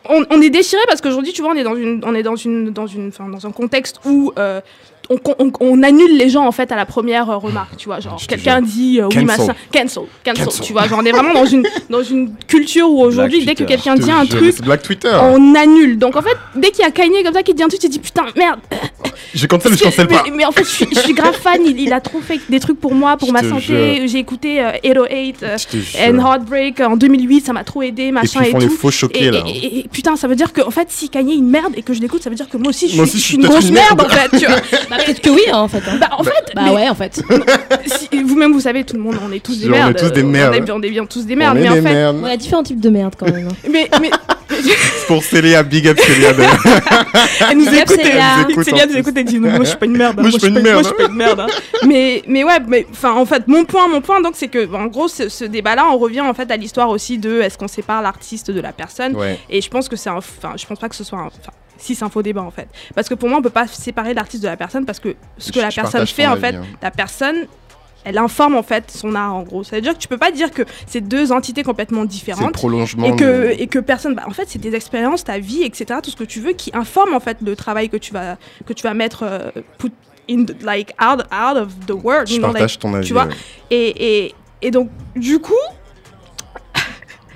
on, 0.09 0.25
on 0.30 0.40
est 0.40 0.50
déchiré 0.50 0.83
parce 0.88 1.00
qu'aujourd'hui, 1.00 1.33
tu 1.33 1.42
vois, 1.42 1.52
on 1.52 1.57
est 1.57 1.62
dans 1.62 1.76
une, 1.76 2.02
on 2.04 2.14
est 2.14 2.23
dans 2.23 2.37
une, 2.37 2.71
dans 2.71 2.87
une, 2.87 3.09
enfin, 3.09 3.28
dans 3.28 3.47
un 3.47 3.52
contexte 3.52 4.00
où 4.04 4.33
euh, 4.38 4.61
on, 5.10 5.18
on- 5.38 5.52
on 5.60 5.82
annule 5.82 6.16
les 6.16 6.30
gens 6.30 6.46
en 6.46 6.52
fait 6.52 6.70
à 6.72 6.76
la 6.76 6.86
première 6.86 7.28
euh, 7.30 7.36
remarque, 7.36 7.76
tu 7.76 7.86
vois, 7.86 8.00
genre 8.00 8.18
Je 8.18 8.26
te 8.26 8.30
quelqu'un 8.34 8.62
dit 8.62 9.00
euh, 9.00 9.08
oui 9.14 9.24
machin, 9.24 9.48
cancel, 9.72 10.04
cancel, 10.24 10.44
Cancel. 10.46 10.62
tu 10.64 10.72
vois, 10.72 10.86
genre 10.88 11.00
on 11.02 11.04
est 11.04 11.12
vraiment 11.12 11.34
dans 11.34 11.44
une, 11.44 11.66
dans 11.90 12.02
une 12.02 12.32
culture 12.46 12.88
où 12.90 13.02
aujourd'hui, 13.02 13.44
dès 13.44 13.54
que 13.54 13.64
quelqu'un 13.64 13.96
dit 13.96 14.10
un 14.10 14.24
truc, 14.24 14.54
on 15.22 15.54
annule. 15.54 15.98
Donc 15.98 16.16
en 16.16 16.22
fait, 16.22 16.36
dès 16.54 16.70
qu'il 16.70 16.84
y 16.84 16.86
a 16.88 16.90
Kanye 16.90 17.22
comme 17.24 17.34
ça 17.34 17.42
qui 17.42 17.54
dit 17.54 17.62
un 17.62 17.68
truc, 17.68 17.80
tu 17.80 17.88
te 17.88 17.92
dis 17.92 17.98
putain 17.98 18.24
merde. 18.36 18.60
Je 19.34 19.46
cancel, 19.46 19.76
je 19.76 19.84
cancel 19.84 20.06
mais, 20.10 20.16
pas. 20.16 20.24
mais 20.34 20.44
en 20.44 20.50
fait, 20.52 20.64
je 20.64 20.68
suis, 20.70 20.86
je 20.92 20.98
suis 21.00 21.12
grave 21.12 21.34
fan. 21.40 21.60
Il, 21.64 21.78
il 21.80 21.92
a 21.92 22.00
trop 22.00 22.20
fait 22.20 22.40
des 22.48 22.58
trucs 22.58 22.80
pour 22.80 22.94
moi, 22.94 23.16
pour 23.16 23.28
Je 23.28 23.32
ma 23.32 23.42
santé. 23.42 24.08
J'ai 24.08 24.18
écouté 24.18 24.60
euh, 24.60 24.72
808 24.82 25.42
euh, 25.42 25.56
and 26.08 26.18
Heartbreak 26.18 26.80
en 26.80 26.96
2008, 26.96 27.46
ça 27.46 27.52
m'a 27.52 27.62
trop 27.64 27.82
aidé, 27.82 28.04
Et 28.04 28.06
puis 28.06 28.12
machin 28.12 28.42
et, 28.42 28.50
font 28.50 28.58
les 28.58 28.66
tout. 28.66 28.76
faux 28.76 28.90
choqués 28.90 29.24
Et, 29.26 29.30
là. 29.30 29.42
et- 29.46 29.50
et- 29.50 29.78
et 29.80 29.88
putain, 29.88 30.16
ça 30.16 30.26
veut 30.26 30.34
dire 30.36 30.52
que 30.52 30.60
en 30.62 30.70
fait, 30.70 30.86
si 30.90 31.08
Kanye 31.08 31.34
est 31.34 31.36
une 31.36 31.48
merde 31.50 31.72
et 31.76 31.82
que 31.82 31.92
je 31.94 32.00
l'écoute, 32.00 32.22
ça 32.22 32.30
veut 32.30 32.36
dire 32.36 32.48
que 32.48 32.56
moi 32.56 32.70
aussi, 32.70 32.88
je 32.88 32.96
Moi 32.96 33.06
suis, 33.06 33.16
aussi, 33.16 33.22
je 33.22 33.26
suis 33.26 33.36
je 33.36 33.40
une 33.40 33.46
grosse 33.48 33.70
merde 33.70 34.00
en 34.00 34.08
fait. 34.08 34.30
Tu 34.38 34.46
vois. 34.46 34.56
Bah, 35.00 35.04
peut-être 35.07 35.21
que 35.21 35.30
oui, 35.30 35.42
hein, 35.52 35.59
en 35.59 35.69
fait. 35.69 35.83
hein. 35.88 35.97
Bah, 36.00 36.11
en 36.19 36.23
fait, 36.23 36.52
Bah 36.54 36.62
mais 36.66 36.71
ouais, 36.75 36.88
en 36.88 36.95
fait. 36.95 37.23
si- 37.87 38.23
vous-même, 38.23 38.52
vous 38.52 38.61
savez, 38.61 38.85
tout 38.85 38.97
le 38.97 39.02
monde, 39.02 39.16
on 39.26 39.33
est 39.33 39.40
tous 39.42 39.59
des 39.59 39.66
On 39.66 39.73
est 39.73 39.76
merdes. 39.78 39.97
tous 39.97 40.11
des 40.12 40.23
merdes. 40.23 40.54
On 40.54 40.66
est, 40.66 40.71
on 40.73 40.78
bien 40.78 41.07
tous 41.07 41.25
des 41.26 41.35
On 41.35 41.38
merdes. 41.38 41.57
est 41.57 41.61
Mais 41.62 41.69
en 41.69 41.75
des 41.75 41.83
fait, 41.83 41.92
merdes. 41.95 42.16
Y 42.26 42.30
a 42.30 42.37
différents 42.37 42.62
types 42.62 42.80
de 42.80 42.90
merde 42.90 43.14
quand 43.19 43.30
même. 43.30 43.49
hein. 43.49 43.57
mais, 43.71 43.88
mais 44.66 45.06
Pour 45.06 45.22
Célia, 45.24 45.62
big 45.62 45.88
up 45.88 45.98
Célia. 46.00 46.30
Elle 47.50 47.58
nous 47.58 47.68
écoute, 47.74 48.00
Célia. 48.00 48.86
nous 48.86 48.96
écoute, 48.96 49.14
elle 49.16 49.24
dit 49.24 49.38
non, 49.40 49.50
moi 49.50 49.60
je 49.60 49.68
suis 49.70 49.76
pas 49.78 49.86
une 49.86 49.96
merde. 49.96 50.20
Moi, 50.20 50.30
je 50.30 50.38
suis 50.38 50.40
pas 50.40 50.46
une 50.48 50.52
moi, 50.54 50.62
merde, 50.62 50.78
je 50.82 50.86
suis 50.88 50.96
pas 50.96 51.04
une 51.06 51.14
merde. 51.16 51.40
hein. 51.40 51.46
mais, 51.86 52.22
mais 52.26 52.44
ouais, 52.44 52.58
mais 52.66 52.86
enfin 52.90 53.12
en 53.12 53.24
fait, 53.26 53.46
mon 53.48 53.64
point, 53.64 53.88
mon 53.88 54.00
point 54.00 54.20
donc 54.20 54.34
c'est 54.36 54.48
que 54.48 54.72
en 54.74 54.86
gros 54.86 55.08
ce, 55.08 55.28
ce 55.28 55.44
débat-là, 55.44 55.86
on 55.92 55.98
revient 55.98 56.20
en 56.20 56.34
fait 56.34 56.50
à 56.50 56.56
l'histoire 56.56 56.88
aussi 56.90 57.18
de 57.18 57.40
est-ce 57.40 57.58
qu'on 57.58 57.68
sépare 57.68 58.02
l'artiste 58.02 58.50
de 58.50 58.60
la 58.60 58.72
personne? 58.72 59.16
Ouais. 59.16 59.38
Et 59.48 59.60
je 59.60 59.68
pense 59.70 59.88
que 59.88 59.96
c'est 59.96 60.10
un, 60.10 60.16
enfin 60.16 60.52
je 60.56 60.66
pense 60.66 60.78
pas 60.78 60.88
que 60.88 60.96
ce 60.96 61.04
soit 61.04 61.18
un, 61.18 61.26
enfin 61.26 61.52
si 61.78 61.94
c'est 61.94 62.04
un 62.04 62.10
faux 62.10 62.22
débat 62.22 62.42
en 62.42 62.50
fait, 62.50 62.68
parce 62.94 63.08
que 63.08 63.14
pour 63.14 63.28
moi 63.30 63.38
on 63.38 63.42
peut 63.42 63.48
pas 63.48 63.66
séparer 63.66 64.12
l'artiste 64.12 64.42
de 64.42 64.48
la 64.48 64.56
personne 64.58 64.84
parce 64.84 65.00
que 65.00 65.14
ce 65.38 65.50
que 65.50 65.60
Je- 65.60 65.64
la 65.64 65.70
je 65.70 65.76
personne 65.80 66.06
fait 66.06 66.26
en 66.26 66.32
avis, 66.32 66.40
fait, 66.42 66.54
hein. 66.56 66.62
la 66.82 66.90
personne 66.90 67.46
elle 68.04 68.19
informe 68.19 68.54
en 68.57 68.62
fait 68.62 68.90
son 68.90 69.14
art 69.14 69.35
en 69.35 69.42
gros. 69.42 69.62
Ça 69.64 69.76
veut 69.76 69.83
dire 69.83 69.92
que 69.95 69.99
tu 69.99 70.09
peux 70.09 70.19
pas 70.19 70.30
dire 70.30 70.50
que 70.50 70.62
c'est 70.87 71.00
deux 71.00 71.33
entités 71.33 71.62
complètement 71.62 72.04
différentes 72.04 72.52
prolongement. 72.52 73.07
et 73.07 73.16
que, 73.16 73.49
de- 73.49 73.61
et 73.61 73.66
que 73.66 73.78
personne 73.78 74.14
bah, 74.14 74.23
en 74.26 74.30
fait 74.33 74.45
c'est 74.49 74.59
des 74.61 74.75
expériences 74.75 75.25
ta 75.25 75.38
vie 75.38 75.62
etc 75.64 76.00
tout 76.02 76.11
ce 76.11 76.16
que 76.16 76.25
tu 76.25 76.40
veux 76.40 76.52
qui 76.52 76.71
informe 76.75 77.14
en 77.14 77.21
fait 77.21 77.37
le 77.45 77.54
travail 77.57 77.88
que 77.88 77.97
tu 77.99 78.12
vas 78.12 78.37
que 78.66 78.73
tu 78.73 78.83
vas 78.83 78.95
mettre 78.95 79.23
euh, 79.25 79.50
put 79.78 79.92
in 80.30 80.45
the- 80.45 80.62
like 80.62 80.95
out, 81.02 81.21
out 81.33 81.57
of 81.57 81.69
the 81.87 81.92
world 81.92 82.26
Je 82.28 82.35
you 82.35 82.38
know, 82.38 82.47
like, 82.49 82.54
partage 82.59 82.78
ton 82.78 82.95
avis. 82.95 83.12
vois, 83.12 83.25
ouais. 83.26 83.35
et, 83.71 84.25
et, 84.26 84.35
et 84.62 84.71
donc 84.71 84.88
du 85.16 85.38
coup 85.38 85.52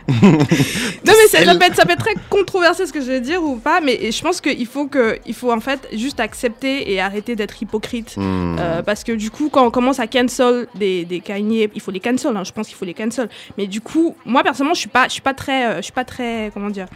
non 0.09 1.13
mais 1.19 1.29
ça, 1.29 1.45
ça 1.45 1.55
peut 1.55 1.65
être, 1.65 1.77
ça 1.77 1.85
peut 1.87 1.93
être 1.93 2.05
très 2.05 2.15
controversé 2.29 2.87
ce 2.87 2.93
que 2.93 3.01
je 3.01 3.07
vais 3.07 3.21
dire 3.21 3.43
ou 3.43 3.57
pas 3.57 3.81
mais 3.81 4.11
je 4.13 4.23
pense 4.23 4.41
qu'il 4.41 4.67
faut 4.67 4.87
que 4.87 5.19
il 5.27 5.35
faut 5.35 5.51
en 5.53 5.61
fait 5.61 5.89
juste 5.93 6.21
accepter 6.21 6.93
et 6.93 7.01
arrêter 7.01 7.37
d'être 7.37 7.61
hypocrite 7.63 8.15
Hmm. 8.17 8.57
euh, 8.59 8.83
parce 8.83 9.03
que 9.03 9.13
du 9.13 9.31
coup, 9.31 9.49
quand 9.51 9.67
on 9.67 9.71
commence 9.71 9.99
à 9.99 10.07
cancel 10.07 10.67
des, 10.75 11.05
des 11.05 11.21
Kanye, 11.21 11.69
il 11.75 11.81
faut 11.81 11.91
les 11.91 12.01
cancel. 12.01 12.37
hein, 12.37 12.45
je 12.45 12.53
pense 12.53 12.67
qu'il 12.69 12.77
faut 12.77 12.85
les 12.85 12.95
cancel. 12.95 13.29
Mais 13.59 13.67
du 13.67 13.81
coup, 13.81 14.15
moi 14.25 14.43
personnellement, 14.43 14.75
je 14.75 14.81
suis 14.81 14.89
pas, 14.89 15.05
je 15.07 15.13
suis 15.13 15.23
pas 15.23 15.35
très, 15.35 15.67
euh, 15.67 15.77
je 15.79 15.83
suis 15.83 15.93
pas 15.93 16.05
très, 16.05 16.51
comment 16.53 16.71
dire. 16.71 16.87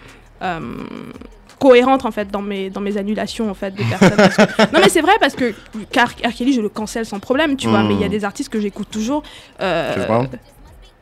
euh, 0.43 0.61
cohérente 1.59 2.05
en 2.05 2.13
fait 2.13 2.31
dans 2.31 2.41
mes 2.43 2.71
dans 2.71 2.81
mes 2.81 2.97
annulations 2.99 3.51
en 3.51 3.55
fait 3.55 3.73
de 3.75 3.83
personnes 3.83 4.17
Parce 4.17 4.37
que- 4.37 4.63
non 4.73 4.79
mais 4.81 4.89
c'est 4.89 5.01
vrai 5.01 5.15
parce 5.19 5.35
que 5.35 5.53
car 5.91 6.11
R. 6.25 6.33
Kelly 6.33 6.53
je 6.53 6.61
le 6.61 6.69
cancel 6.69 7.05
sans 7.05 7.19
problème 7.19 7.57
tu 7.57 7.67
vois 7.67 7.83
mais 7.83 7.95
il 7.95 8.01
y 8.01 8.05
a 8.05 8.09
des 8.09 8.25
artistes 8.25 8.49
que 8.49 8.61
j'écoute 8.61 8.87
toujours 8.93 9.25
euh, 9.61 9.93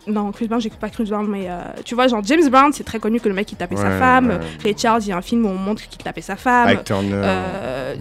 non 0.06 0.30
Chris 0.32 0.46
Brown 0.48 0.60
j'écoute 0.60 0.78
pas 0.78 0.88
Chris 0.88 1.04
Brown 1.04 1.26
mais 1.28 1.46
euh, 1.48 1.62
tu 1.84 1.94
vois 1.94 2.06
genre 2.08 2.22
James 2.24 2.48
Brown 2.48 2.72
c'est 2.72 2.84
très 2.84 2.98
connu 2.98 3.20
que 3.20 3.28
le 3.28 3.34
mec 3.34 3.50
il 3.52 3.56
tapait 3.56 3.76
sa 3.76 3.98
femme 3.98 4.28
ouais. 4.28 4.38
Ray 4.62 4.74
Charles 4.78 5.02
il 5.02 5.08
y 5.08 5.12
a 5.12 5.16
un 5.16 5.22
film 5.22 5.44
où 5.46 5.48
on 5.48 5.54
montre 5.54 5.82
qu'il 5.88 6.02
tapait 6.02 6.20
sa 6.20 6.36
femme 6.36 6.82
Turner. 6.84 7.12
euh, 7.14 7.94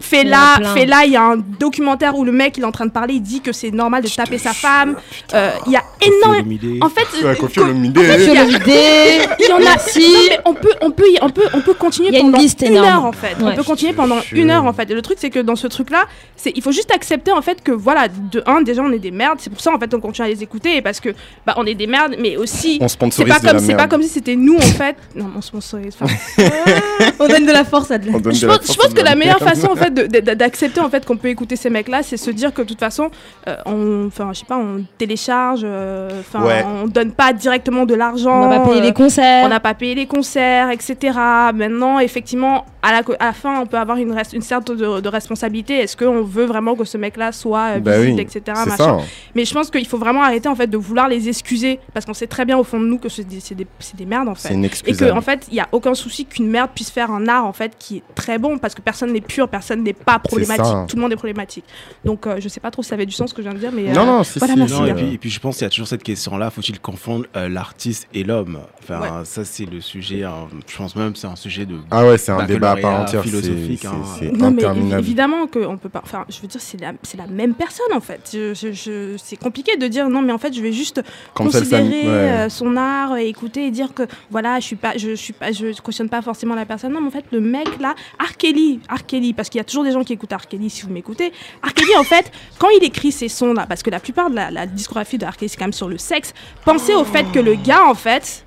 Il 0.00 0.80
Fela, 0.80 1.04
il 1.06 1.12
y 1.12 1.16
a 1.16 1.22
un 1.22 1.36
documentaire 1.36 2.16
où 2.16 2.24
le 2.24 2.32
mec 2.32 2.56
il 2.56 2.62
est 2.62 2.66
en 2.66 2.72
train 2.72 2.86
de 2.86 2.90
parler, 2.90 3.14
il 3.14 3.22
dit 3.22 3.40
que 3.40 3.52
c'est 3.52 3.70
normal 3.70 4.02
de 4.02 4.08
taper 4.08 4.38
sa 4.38 4.52
femme. 4.52 4.96
Euh, 5.34 5.50
Il 5.66 5.72
y 5.72 5.76
a 5.76 5.82
énormément. 6.00 6.84
En 6.84 6.88
fait, 6.88 7.06
Ouais, 7.22 7.30
euh, 7.30 7.34
co- 7.36 7.46
en 7.46 7.48
fait, 7.48 7.60
il 7.62 8.34
y 8.34 8.38
a- 8.38 8.44
il 9.38 9.46
y 9.48 9.52
en 9.52 9.56
a. 9.66 9.76
Mais 10.28 10.38
on 10.44 10.54
peut, 10.54 10.70
on 10.80 10.90
peut, 10.90 11.08
y- 11.08 11.18
on 11.22 11.30
peut, 11.30 11.44
on 11.54 11.60
peut 11.60 11.74
continuer 11.74 12.10
y 12.10 12.16
a 12.16 12.20
pendant 12.20 12.38
liste 12.38 12.62
une 12.66 12.76
heure 12.76 13.04
en 13.04 13.12
fait. 13.12 13.36
On 13.40 13.54
peut 13.54 13.62
continuer 13.62 13.92
pendant 13.92 14.18
une 14.32 14.50
heure 14.50 14.64
en 14.64 14.72
fait. 14.72 14.90
Et 14.90 14.94
le 14.94 15.02
truc 15.02 15.18
c'est 15.20 15.30
que 15.30 15.38
dans 15.38 15.56
ce 15.56 15.66
truc-là, 15.66 16.06
c'est, 16.36 16.52
il 16.56 16.62
faut 16.62 16.72
juste 16.72 16.90
accepter 16.92 17.30
en 17.32 17.42
fait 17.42 17.62
que 17.62 17.70
voilà, 17.72 18.08
de 18.08 18.42
un 18.46 18.62
déjà 18.62 18.82
on 18.82 18.90
est 18.92 18.98
des 18.98 19.10
merdes. 19.12 19.38
C'est 19.40 19.50
pour 19.50 19.60
ça 19.60 19.72
en 19.72 19.78
fait 19.78 19.92
on 19.94 20.00
continue 20.00 20.26
à 20.26 20.30
les 20.30 20.42
écouter 20.42 20.76
et 20.78 20.82
parce 20.82 21.00
que 21.00 21.10
bah 21.46 21.54
on 21.58 21.64
est 21.66 21.74
des 21.74 21.86
merdes, 21.86 22.16
mais 22.18 22.36
aussi 22.36 22.78
On 22.80 22.88
c'est 22.88 22.94
sponsorise 22.94 23.32
pas 23.34 23.40
comme, 23.40 23.58
c'est 23.60 23.74
pas 23.76 23.86
comme 23.86 24.02
si 24.02 24.08
c'était 24.08 24.36
nous 24.36 24.56
en 24.56 24.60
fait. 24.60 24.96
Non, 25.14 25.30
on 25.36 25.40
sponsorise. 25.40 25.96
enfin, 26.00 26.12
On 27.20 27.28
donne 27.28 27.46
de 27.46 27.52
la 27.52 27.64
force 27.64 27.90
à 27.90 27.98
de 27.98 28.06
la 28.06 28.12
pense, 28.12 28.40
je 28.40 28.46
pense 28.46 28.94
que 28.94 29.00
la 29.02 29.14
meilleure 29.14 29.38
façon 29.38 29.68
en 29.68 29.76
fait 29.76 29.91
d'accepter 29.92 30.80
en 30.80 30.88
fait 30.90 31.04
qu'on 31.06 31.16
peut 31.16 31.28
écouter 31.28 31.56
ces 31.56 31.70
mecs 31.70 31.88
là 31.88 32.02
c'est 32.02 32.16
se 32.16 32.30
dire 32.30 32.52
que 32.52 32.62
de 32.62 32.66
toute 32.68 32.80
façon 32.80 33.10
euh, 33.48 33.56
on 33.66 34.06
enfin 34.06 34.30
je 34.32 34.40
sais 34.40 34.46
pas 34.46 34.58
on 34.58 34.84
télécharge 34.98 35.62
euh, 35.64 36.08
enfin 36.20 36.42
Ouais. 36.44 36.64
on 36.66 36.86
donne 36.86 37.12
pas 37.12 37.32
directement 37.32 37.84
de 37.86 37.94
l'argent 37.94 38.42
On 38.44 38.48
n'a 38.48 38.58
pas 38.60 38.66
payé 38.68 38.80
euh, 38.80 38.84
les 38.84 38.92
concerts. 38.92 39.44
on 39.44 39.48
n'a 39.48 39.60
pas 39.60 39.74
payé 39.74 39.94
les 39.94 40.06
concerts, 40.06 40.70
etc. 40.70 40.96
Maintenant, 41.54 41.98
effectivement, 41.98 42.64
à 42.82 42.90
la, 42.92 43.02
co- 43.02 43.14
à 43.20 43.26
la 43.26 43.32
fin, 43.32 43.60
on 43.60 43.66
peut 43.66 43.76
avoir 43.76 43.96
une, 43.98 44.12
res- 44.12 44.34
une 44.34 44.42
certaine 44.42 44.76
de, 44.76 45.00
de 45.00 45.08
responsabilité. 45.08 45.78
Est-ce 45.78 45.96
qu'on 45.96 46.22
veut 46.22 46.44
vraiment 46.46 46.74
que 46.74 46.84
ce 46.84 46.98
mec-là 46.98 47.32
soit 47.32 47.76
euh, 47.76 47.80
Bah 47.80 47.98
visible, 47.98 48.16
oui, 48.16 48.20
etc. 48.22 48.40
C'est 48.46 48.70
machin. 48.70 48.76
ça. 48.76 48.90
hein. 48.90 49.00
Mais 49.34 49.44
je 49.44 49.54
pense 49.54 49.70
qu'il 49.70 49.86
faut 49.86 49.98
vraiment 49.98 50.22
arrêter 50.22 50.48
en 50.48 50.54
fait 50.54 50.66
de 50.66 50.76
vouloir 50.76 51.08
les 51.08 51.28
excuser 51.28 51.78
parce 51.94 52.04
qu'on 52.06 52.14
sait 52.14 52.26
très 52.26 52.44
bien 52.44 52.58
au 52.58 52.64
fond 52.64 52.80
de 52.80 52.86
nous 52.86 52.98
que 52.98 53.08
c'est 53.08 53.24
des, 53.24 53.40
c'est 53.40 53.54
des, 53.54 53.66
c'est 53.78 53.96
des 53.96 54.06
merdes 54.06 54.28
en 54.28 54.34
fait. 54.34 54.52
Et 54.86 54.94
que 54.94 55.10
en 55.12 55.20
fait, 55.20 55.46
il 55.50 55.54
y 55.56 55.60
a 55.60 55.68
aucun 55.72 55.94
souci 55.94 56.24
qu'une 56.26 56.48
merde 56.48 56.70
puisse 56.74 56.90
faire 56.90 57.10
un 57.10 57.28
art 57.28 57.46
en 57.46 57.52
fait 57.52 57.72
qui 57.78 57.98
est 57.98 58.02
très 58.14 58.38
bon 58.38 58.58
parce 58.58 58.74
que 58.74 58.80
personne 58.80 59.12
n'est 59.12 59.20
pur, 59.20 59.48
personne 59.48 59.71
n'est 59.76 59.92
pas 59.92 60.18
problématique, 60.18 60.64
ça. 60.64 60.86
tout 60.88 60.96
le 60.96 61.02
monde 61.02 61.12
est 61.12 61.16
problématique. 61.16 61.64
Donc 62.04 62.26
euh, 62.26 62.36
je 62.40 62.48
sais 62.48 62.60
pas 62.60 62.70
trop 62.70 62.82
si 62.82 62.88
ça 62.90 62.94
avait 62.94 63.06
du 63.06 63.12
sens 63.12 63.30
ce 63.30 63.34
que 63.34 63.42
je 63.42 63.48
viens 63.48 63.54
de 63.54 63.60
dire, 63.60 63.70
mais 63.72 63.92
Non, 63.92 64.02
euh, 64.02 64.06
non, 64.06 64.22
si, 64.24 64.38
voilà, 64.38 64.54
si, 64.54 64.58
merci. 64.60 64.74
Non, 64.74 64.86
et, 64.86 64.94
puis, 64.94 65.14
et 65.14 65.18
puis 65.18 65.30
je 65.30 65.40
pense 65.40 65.56
qu'il 65.56 65.64
y 65.64 65.66
a 65.66 65.70
toujours 65.70 65.86
cette 65.88 66.02
question-là, 66.02 66.50
faut-il 66.50 66.80
confondre 66.80 67.26
euh, 67.36 67.48
l'artiste 67.48 68.08
et 68.14 68.24
l'homme? 68.24 68.58
Enfin, 68.82 69.00
Ouais. 69.00 69.24
ça 69.24 69.44
c'est 69.44 69.64
le 69.66 69.80
sujet, 69.80 70.24
hein, 70.24 70.48
je 70.66 70.76
pense 70.76 70.96
même 70.96 71.12
que 71.12 71.18
c'est 71.18 71.26
un 71.26 71.36
sujet 71.36 71.66
de... 71.66 71.76
Ah 71.90 72.04
ouais, 72.06 72.18
c'est 72.18 72.32
un 72.32 72.44
débat 72.46 72.72
à 72.72 72.76
part 72.76 73.00
entière. 73.00 73.22
c'est- 73.22 73.28
philosophique, 73.28 73.80
c'est- 73.82 73.86
hein. 73.88 74.02
C'est 74.18 74.32
Non, 74.32 74.50
mais 74.50 74.62
évidemment 74.98 75.46
qu'on 75.46 75.76
peut 75.78 75.88
pas. 75.88 76.00
Enfin, 76.04 76.24
je 76.28 76.40
veux 76.40 76.48
dire, 76.48 76.60
c'est 76.60 76.80
la, 76.80 76.92
c'est 77.02 77.16
la 77.16 77.26
même 77.26 77.54
personne 77.54 77.92
en 77.94 78.00
fait. 78.00 78.30
Je, 78.32 78.54
je- 78.54 78.72
je- 78.72 79.16
c'est 79.22 79.36
compliqué 79.36 79.76
de 79.76 79.86
dire 79.86 80.08
non, 80.08 80.22
mais 80.22 80.32
en 80.32 80.38
fait, 80.38 80.52
je 80.54 80.60
vais 80.60 80.72
juste 80.72 81.00
Comme 81.34 81.46
considérer 81.46 81.82
ouais. 82.02 82.08
euh, 82.08 82.48
son 82.48 82.76
art, 82.76 83.16
et 83.16 83.28
écouter 83.28 83.66
et 83.66 83.70
dire 83.70 83.94
que 83.94 84.02
voilà, 84.30 84.58
je 84.60 84.64
suis 84.66 84.76
pas, 84.76 84.96
je, 84.96 85.14
suis 85.14 85.32
pas, 85.32 85.52
je 85.52 85.80
cautionne 85.80 86.08
pas 86.08 86.22
forcément 86.22 86.54
la 86.54 86.64
personne. 86.66 86.92
Non, 86.92 87.00
mais 87.00 87.08
en 87.08 87.10
fait, 87.10 87.24
le 87.32 87.40
mec 87.40 87.68
là, 87.80 87.94
R. 88.20 88.36
Kelly, 88.36 89.32
parce 89.32 89.48
qu'il 89.48 89.58
y 89.58 89.60
a 89.62 89.64
toujours 89.64 89.84
des 89.84 89.92
gens 89.92 90.04
qui 90.04 90.12
écoutent. 90.12 90.32
Kelly. 90.48 90.70
Si 90.70 90.82
vous 90.82 90.90
m'écoutez. 90.90 91.32
Kelly, 91.74 91.96
en 91.98 92.04
fait, 92.04 92.30
quand 92.58 92.68
il 92.70 92.84
écrit 92.84 93.12
ces 93.12 93.28
sons 93.28 93.52
là, 93.54 93.66
parce 93.66 93.82
que 93.82 93.90
la 93.90 94.00
plupart 94.00 94.30
de 94.30 94.36
la, 94.36 94.50
la 94.50 94.66
discographie 94.66 95.18
de. 95.18 95.26
Kelly 95.26 95.48
c'est 95.48 95.56
quand 95.56 95.64
même 95.64 95.72
sur 95.72 95.88
le 95.88 95.98
sexe. 95.98 96.34
Pensez 96.64 96.94
au 96.94 97.04
fait 97.04 97.30
que 97.32 97.38
le 97.38 97.54
gars, 97.54 97.86
en 97.86 97.94
fait. 97.94 98.44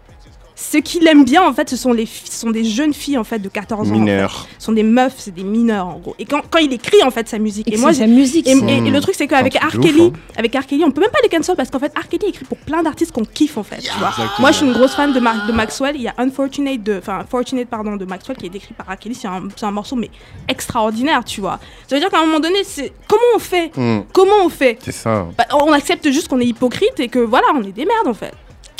Ce 0.57 0.77
qu'il 0.77 1.05
aime 1.07 1.25
bien, 1.25 1.43
en 1.45 1.53
fait, 1.53 1.69
ce 1.69 1.75
sont, 1.75 1.91
les 1.91 2.05
ce 2.05 2.31
sont 2.31 2.49
des 2.49 2.63
jeunes 2.63 2.93
filles, 2.93 3.17
en 3.17 3.25
fait, 3.25 3.39
de 3.39 3.49
14 3.49 3.89
ans. 3.89 3.91
en 3.91 3.93
fait. 3.93 3.99
Mineur. 3.99 4.47
Ce 4.57 4.65
sont 4.67 4.71
des 4.71 4.83
meufs, 4.83 5.15
c'est 5.17 5.33
des 5.33 5.43
mineurs, 5.43 5.87
en 5.87 5.99
gros. 5.99 6.15
Et 6.17 6.23
quand, 6.25 6.41
quand 6.49 6.59
il 6.59 6.71
écrit, 6.71 7.03
en 7.03 7.11
fait, 7.11 7.27
sa 7.27 7.39
musique. 7.39 7.67
Et 7.69 7.73
Et, 7.75 7.77
moi, 7.77 7.93
sa 7.93 8.07
musique. 8.07 8.47
et, 8.47 8.55
ça. 8.55 8.65
et- 8.65 8.77
et 8.77 8.89
le 8.89 9.01
truc, 9.01 9.15
c'est 9.15 9.27
qu'avec 9.27 9.57
un 9.57 9.67
R. 9.67 9.79
Kelly, 9.81 10.01
hein. 10.03 10.11
avec 10.37 10.55
R. 10.55 10.65
Kelly, 10.65 10.83
on 10.85 10.91
peut 10.91 11.01
même 11.01 11.09
pas 11.11 11.19
les 11.21 11.27
cancel 11.29 11.55
parce 11.57 11.69
qu'en 11.69 11.79
fait, 11.79 11.91
R. 11.97 12.07
Kelly 12.07 12.27
écrit 12.29 12.45
pour 12.45 12.57
plein 12.57 12.81
d'artistes 12.83 13.11
qu'on 13.11 13.25
kiffe, 13.25 13.57
en 13.57 13.63
fait. 13.63 13.79
tu 13.79 13.91
vois. 13.99 14.13
Moi, 14.39 14.51
je 14.51 14.57
suis 14.57 14.65
une 14.65 14.71
grosse 14.73 14.95
fan 14.95 15.11
de, 15.11 15.19
Mar- 15.19 15.45
de 15.45 15.51
Maxwell. 15.51 15.95
Il 15.97 16.03
y 16.03 16.07
a 16.07 16.13
Unfortunate 16.17 16.81
de, 16.81 16.99
enfin, 16.99 17.25
Fortunate, 17.29 17.67
pardon, 17.67 17.97
de 17.97 18.05
Maxwell 18.05 18.37
qui 18.37 18.45
est 18.45 18.55
écrit 18.55 18.73
par 18.73 18.87
R. 18.87 18.97
Kelly. 18.97 19.15
C'est 19.15 19.27
un, 19.27 19.43
c'est 19.57 19.65
un 19.65 19.71
morceau, 19.71 19.97
mais 19.97 20.09
extraordinaire, 20.47 21.23
tu 21.25 21.41
vois. 21.41 21.59
Ça 21.87 21.95
veut 21.95 21.99
dire 21.99 22.09
qu'à 22.09 22.19
un 22.19 22.25
moment 22.25 22.39
donné, 22.39 22.63
c'est 22.63 22.93
comment 23.07 23.21
on 23.35 23.39
fait? 23.39 23.71
Hmm, 23.75 23.99
Comment 24.13 24.45
on 24.45 24.49
fait? 24.49 24.77
C'est 24.81 24.91
ça. 24.93 25.27
Bah, 25.37 25.45
On 25.53 25.73
accepte 25.73 26.09
juste 26.11 26.27
qu'on 26.29 26.39
est 26.39 26.45
hypocrite 26.45 26.97
et 26.99 27.09
que 27.09 27.19
voilà, 27.19 27.47
on 27.55 27.61
est 27.63 27.71
des 27.73 27.85
merdes, 27.85 28.07
en 28.07 28.13
fait. 28.13 28.31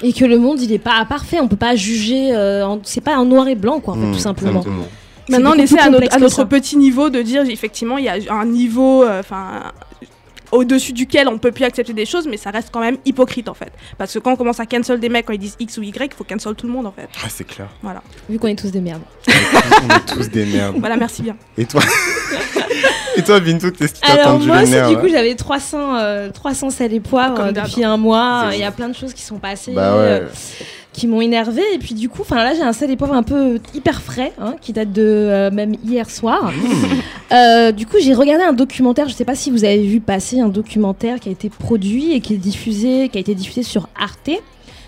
Et 0.04 0.12
que 0.14 0.26
le 0.26 0.38
monde, 0.38 0.62
il 0.62 0.72
est 0.74 0.78
pas 0.80 1.06
parfait. 1.06 1.40
On 1.42 1.48
peut 1.48 1.56
pas 1.56 1.76
juger. 1.76 2.36
euh, 2.36 2.66
en- 2.66 2.80
C'est 2.84 3.02
pas 3.02 3.16
un 3.16 3.26
noir 3.26 3.48
et 3.48 3.56
blanc, 3.56 3.80
quoi, 3.80 3.94
en 3.94 3.98
fait, 3.98 4.12
tout 4.12 4.20
simplement. 4.20 4.60
exactement. 4.60 4.86
C'est 5.28 5.32
Maintenant, 5.32 5.52
on 5.56 5.60
essaie 5.60 5.80
à 5.80 5.90
notre, 5.90 6.40
à 6.42 6.46
petit 6.46 6.78
niveau 6.78 7.10
de 7.10 7.22
dire, 7.22 7.44
effectivement, 7.50 7.98
il 7.98 8.06
y 8.06 8.10
a 8.10 8.18
un 8.30 8.46
niveau, 8.46 9.04
euh, 9.04 9.22
enfin, 9.22 9.72
au-dessus 10.52 10.94
duquel 10.94 11.28
on 11.28 11.38
peut 11.38 11.52
plus 11.52 11.66
accepter 11.66 11.94
des 11.94 12.06
choses, 12.06 12.28
mais 12.28 12.38
ça 12.38 12.52
reste 12.52 12.70
quand 12.72 12.80
même 12.82 12.98
hypocrite 13.06 13.50
en 13.50 13.54
fait. 13.54 13.72
Parce 13.98 14.14
que 14.14 14.20
quand 14.20 14.34
on 14.34 14.36
commence 14.36 14.60
à 14.60 14.66
cancel 14.66 15.00
des 15.00 15.10
mecs 15.10 15.26
quand 15.26 15.34
ils 15.34 15.40
disent 15.40 15.56
X 15.60 15.78
ou 15.78 15.84
Y, 15.84 16.12
il 16.12 16.16
faut 16.16 16.24
cancel 16.24 16.56
tout 16.56 16.68
le 16.68 16.74
monde 16.74 16.88
en 16.88 16.92
fait. 16.92 17.08
Ah, 17.24 17.28
c'est 17.30 17.46
clair. 17.46 17.68
Voilà. 17.82 18.02
Vu 18.30 18.40
qu'on 18.40 18.48
est 18.48 18.56
tous 18.60 18.72
des 18.72 18.82
merdes. 18.82 19.02
On 19.28 19.96
est 19.96 20.06
tous 20.14 20.30
des 20.30 20.46
merdes. 20.46 20.76
Voilà, 20.80 20.98
merci 20.98 21.22
bien. 21.22 21.36
Et 21.58 21.66
toi 21.66 21.82
Et 23.18 23.24
toi, 23.24 23.40
Bintou, 23.40 23.72
qu'est-ce 23.72 23.94
qui 23.94 24.02
t'a 24.02 24.14
Alors 24.14 24.40
moi, 24.40 24.64
nerfs 24.64 24.90
du 24.90 24.98
coup, 24.98 25.08
j'avais 25.08 25.36
300, 25.36 25.98
euh, 25.98 26.32
300 26.32 26.70
sel 26.70 26.94
et 26.94 27.00
poivre 27.00 27.36
Comme 27.36 27.48
euh, 27.48 27.52
depuis 27.54 27.84
un 27.84 27.96
mois. 27.98 28.50
Il 28.52 28.60
y 28.60 28.64
a 28.64 28.72
plein 28.72 28.90
de 28.90 28.96
choses 28.96 29.14
qui 29.14 29.22
sont 29.22 29.38
passées. 29.38 29.72
Bah 29.74 29.94
ouais. 29.96 30.02
euh, 30.02 30.28
qui 30.96 31.08
m'ont 31.08 31.22
énervé. 31.22 31.62
Et 31.74 31.78
puis 31.78 31.94
du 31.94 32.10
coup 32.10 32.22
enfin 32.22 32.38
là 32.38 32.54
j'ai 32.56 32.62
un 32.62 32.74
sel 32.74 32.90
et 32.90 32.96
poivre 32.96 33.14
un 33.14 33.24
peu 33.24 33.60
hyper 33.74 34.02
frais 34.02 34.32
hein, 34.40 34.56
qui 34.62 34.74
date 34.74 34.92
de 34.94 35.02
euh, 35.04 35.52
même 35.52 35.76
hier 35.86 36.10
soir. 36.10 36.52
Euh, 37.32 37.72
du 37.72 37.86
coup 37.86 37.98
j'ai 38.02 38.14
regardé 38.14 38.44
un 38.44 38.54
documentaire. 38.54 39.10
Je 39.10 39.14
sais 39.14 39.26
pas 39.26 39.36
si 39.36 39.52
vous 39.52 39.64
avez 39.66 39.82
vu 39.86 40.00
passer 40.00 40.40
un 40.40 40.48
documentaire 40.48 41.20
qui 41.20 41.30
a 41.30 41.32
été 41.32 41.50
produit 41.50 42.14
et 42.14 42.22
qui 42.22 42.34
est 42.34 42.38
diffusé 42.38 43.10
qui 43.10 43.18
a 43.18 43.22
été 43.22 43.36
diffusé 43.36 43.64
sur 43.64 43.90
Arte 44.00 44.30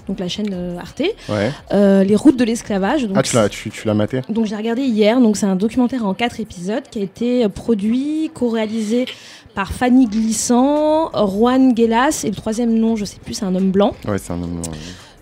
donc 0.07 0.19
la 0.19 0.29
chaîne 0.29 0.47
euh, 0.53 0.77
Arte. 0.79 1.01
Ouais. 1.27 1.51
euh, 1.73 2.03
les 2.05 2.15
routes 2.15 2.37
de 2.37 2.45
l'esclavage 2.45 3.03
donc 3.05 3.17
Ah, 3.17 3.23
tu 3.23 3.35
l'as, 3.35 3.49
tu, 3.49 3.69
tu 3.69 3.85
l'as 3.87 3.93
maté. 3.93 4.21
Donc 4.29 4.45
j'ai 4.45 4.55
regardé 4.55 4.83
hier, 4.83 5.19
donc 5.19 5.35
c'est 5.35 5.45
un 5.45 5.57
documentaire 5.57 6.05
en 6.05 6.13
quatre 6.13 6.39
épisodes 6.39 6.83
qui 6.89 6.99
a 6.99 7.01
été 7.03 7.49
produit, 7.49 8.31
co-réalisé 8.33 9.05
par 9.53 9.73
Fanny 9.73 10.05
Glissant, 10.05 11.11
Juan 11.27 11.75
Gelas 11.75 12.21
et 12.23 12.29
le 12.29 12.35
troisième 12.35 12.73
nom, 12.77 12.95
je 12.95 13.03
sais 13.03 13.17
plus, 13.21 13.33
c'est 13.33 13.43
un 13.45 13.55
homme 13.55 13.71
blanc. 13.71 13.95
Ouais, 14.07 14.17
c'est 14.17 14.31
un 14.31 14.41
homme 14.41 14.53
noir. 14.53 14.75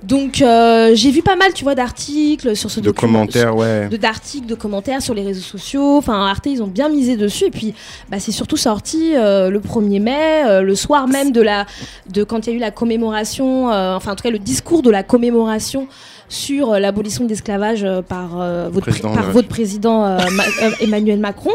Donc 0.05 0.41
euh, 0.41 0.91
j'ai 0.93 1.09
vu 1.09 1.23
pas 1.23 1.35
mal, 1.35 1.51
tu 1.53 1.63
vois, 1.63 1.73
d'articles 1.73 2.55
sur 2.55 2.69
ce 2.69 2.79
De 2.79 2.91
commentaires, 2.91 3.55
ouais. 3.55 3.89
de 3.89 3.97
d'articles, 3.97 4.45
de 4.45 4.53
commentaires 4.53 5.01
sur 5.01 5.15
les 5.15 5.23
réseaux 5.23 5.41
sociaux. 5.41 5.97
Enfin, 5.97 6.27
Arte, 6.27 6.45
ils 6.45 6.61
ont 6.61 6.67
bien 6.67 6.89
misé 6.89 7.17
dessus. 7.17 7.45
Et 7.45 7.51
puis, 7.51 7.73
bah, 8.09 8.19
c'est 8.19 8.31
surtout 8.31 8.57
sorti 8.57 9.13
euh, 9.15 9.49
le 9.49 9.59
1er 9.59 10.01
mai, 10.01 10.43
euh, 10.45 10.61
le 10.61 10.75
soir 10.75 11.07
même 11.07 11.31
de 11.31 11.41
la, 11.41 11.65
de 12.11 12.23
quand 12.23 12.45
il 12.45 12.51
y 12.51 12.53
a 12.53 12.55
eu 12.55 12.59
la 12.59 12.71
commémoration, 12.71 13.71
euh, 13.71 13.95
enfin, 13.95 14.11
en 14.11 14.15
tout 14.15 14.23
cas, 14.23 14.29
le 14.29 14.39
discours 14.39 14.83
de 14.83 14.91
la 14.91 15.01
commémoration 15.01 15.87
sur 16.29 16.73
euh, 16.73 16.79
l'abolition 16.79 17.23
de 17.23 17.29
l'esclavage 17.29 17.83
euh, 17.83 18.01
par, 18.01 18.39
euh, 18.41 18.69
votre, 18.71 18.87
Président 18.87 19.13
par 19.13 19.21
de 19.23 19.27
la 19.27 19.33
votre 19.33 19.47
président 19.47 20.05
euh, 20.05 20.17
Ma- 20.31 20.43
Emmanuel 20.81 21.19
Macron. 21.19 21.51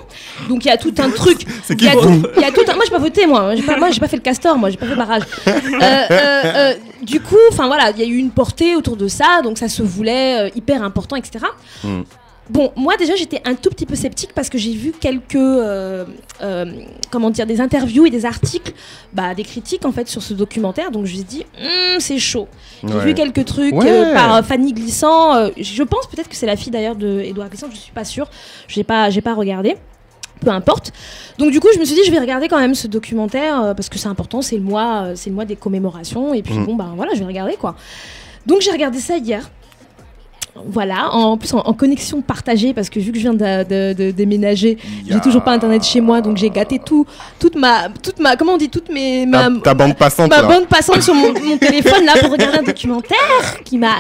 Donc 0.48 0.64
il 0.64 0.68
y 0.68 0.70
a 0.70 0.76
tout 0.76 0.94
un 0.98 1.10
truc. 1.22 1.46
C'est 1.64 1.74
Il 1.74 1.76
qui 1.78 1.84
y 1.86 1.88
a 1.88 1.92
tout- 1.92 2.40
y 2.40 2.44
a 2.44 2.50
tout 2.52 2.62
un- 2.68 2.74
Moi, 2.74 2.84
j'ai 2.84 2.90
pas 2.92 2.98
voté, 2.98 3.26
moi. 3.26 3.54
J'ai 3.56 3.62
pas, 3.62 3.76
moi, 3.76 3.90
j'ai 3.90 4.00
pas 4.00 4.08
fait 4.08 4.16
le 4.16 4.22
castor, 4.22 4.56
moi. 4.56 4.70
J'ai 4.70 4.76
pas 4.76 4.86
fait 4.86 4.96
barrage. 4.96 5.22
Euh, 5.46 5.52
euh, 6.10 6.42
euh, 6.44 6.74
du 7.02 7.20
coup, 7.20 7.36
enfin 7.50 7.66
voilà, 7.66 7.90
il 7.90 7.98
y 7.98 8.02
a 8.02 8.06
eu 8.06 8.16
une 8.16 8.30
portée 8.30 8.76
autour 8.76 8.96
de 8.96 9.08
ça, 9.08 9.40
donc 9.42 9.56
ça 9.58 9.68
se 9.68 9.82
voulait 9.82 10.50
hyper 10.54 10.82
important, 10.82 11.16
etc. 11.16 11.44
Bon, 12.50 12.72
moi 12.76 12.96
déjà 12.96 13.14
j'étais 13.14 13.40
un 13.44 13.54
tout 13.54 13.70
petit 13.70 13.86
peu 13.86 13.94
sceptique 13.94 14.30
parce 14.34 14.48
que 14.48 14.58
j'ai 14.58 14.72
vu 14.72 14.92
quelques, 14.98 15.36
euh, 15.36 16.04
euh, 16.42 16.64
comment 17.10 17.30
dire, 17.30 17.46
des 17.46 17.60
interviews 17.60 18.06
et 18.06 18.10
des 18.10 18.26
articles, 18.26 18.72
bah, 19.12 19.34
des 19.34 19.44
critiques 19.44 19.84
en 19.84 19.92
fait 19.92 20.08
sur 20.08 20.20
ce 20.22 20.34
documentaire. 20.34 20.90
Donc 20.90 21.06
je 21.06 21.12
me 21.12 21.16
suis 21.16 21.24
dit, 21.24 21.46
Hmm, 21.60 21.98
c'est 22.00 22.18
chaud. 22.18 22.48
J'ai 22.82 22.92
Ouais. 22.94 23.04
vu 23.04 23.14
quelques 23.14 23.44
trucs 23.44 23.74
Ouais. 23.74 23.88
euh, 23.90 24.14
par 24.14 24.44
Fanny 24.44 24.72
Glissant. 24.72 25.50
je 25.56 25.82
pense 25.84 26.06
peut-être 26.08 26.28
que 26.28 26.34
c'est 26.36 26.46
la 26.46 26.56
fille 26.56 26.72
d'ailleurs 26.72 26.96
de 26.96 27.20
Edouard 27.20 27.48
Glissant. 27.48 27.68
Je 27.72 27.76
suis 27.76 27.92
pas 27.92 28.04
sûre. 28.04 28.28
J'ai 28.68 28.82
pas, 28.84 29.10
j'ai 29.10 29.20
pas 29.20 29.34
regardé. 29.34 29.76
Peu 30.40 30.50
importe. 30.50 30.90
Donc 31.38 31.50
du 31.52 31.60
coup, 31.60 31.68
je 31.74 31.78
me 31.78 31.84
suis 31.84 31.94
dit, 31.94 32.00
je 32.04 32.10
vais 32.10 32.18
regarder 32.18 32.48
quand 32.48 32.58
même 32.58 32.74
ce 32.74 32.86
documentaire 32.88 33.62
euh, 33.62 33.74
parce 33.74 33.88
que 33.90 33.98
c'est 33.98 34.08
important. 34.08 34.40
C'est 34.42 34.56
le 34.56 34.62
mois, 34.62 35.02
euh, 35.04 35.12
c'est 35.14 35.28
le 35.30 35.36
mois 35.36 35.44
des 35.44 35.54
commémorations. 35.56 36.32
Et 36.34 36.42
puis 36.42 36.54
Mm. 36.54 36.64
bon, 36.66 36.74
bah 36.76 36.90
voilà, 36.96 37.12
je 37.14 37.18
vais 37.20 37.26
regarder 37.26 37.54
quoi. 37.56 37.76
Donc 38.46 38.60
j'ai 38.62 38.70
regardé 38.72 38.98
ça 38.98 39.18
hier. 39.18 39.50
Voilà, 40.66 41.12
en 41.14 41.36
plus 41.36 41.52
en, 41.54 41.58
en 41.60 41.72
connexion 41.72 42.20
partagée 42.22 42.74
parce 42.74 42.90
que 42.90 43.00
vu 43.00 43.12
que 43.12 43.18
je 43.18 43.22
viens 43.22 43.34
de, 43.34 43.64
de- 43.64 43.92
de 43.94 44.10
déménager, 44.10 44.78
j'ai 45.08 45.20
toujours 45.20 45.42
pas 45.42 45.52
internet 45.52 45.82
chez 45.84 46.00
moi, 46.00 46.20
donc 46.20 46.36
j'ai 46.36 46.50
gâté 46.50 46.78
tout, 46.78 47.06
toute 47.38 47.56
ma, 47.56 47.88
toute 48.02 48.18
ma, 48.18 48.36
comment 48.36 48.52
on 48.52 48.56
dit, 48.58 48.68
toute 48.68 48.88
mes, 48.90 49.26
ma, 49.26 49.44
Ta, 49.50 49.60
ta 49.64 49.74
bande 49.74 49.96
passante, 49.96 50.30
ma 50.30 50.42
là. 50.42 50.48
bande 50.48 50.66
passante 50.68 51.02
sur 51.02 51.14
mon, 51.14 51.32
mon 51.32 51.56
téléphone 51.58 52.04
là 52.04 52.14
pour 52.20 52.30
regarder 52.30 52.58
un 52.58 52.62
documentaire 52.62 53.62
qui 53.64 53.78
m'a 53.78 53.96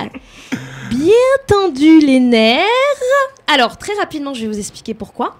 bien 0.90 1.12
tendu 1.46 2.00
les 2.00 2.20
nerfs. 2.20 2.64
Alors 3.52 3.76
très 3.76 3.94
rapidement, 3.94 4.34
je 4.34 4.42
vais 4.42 4.48
vous 4.48 4.58
expliquer 4.58 4.94
pourquoi. 4.94 5.36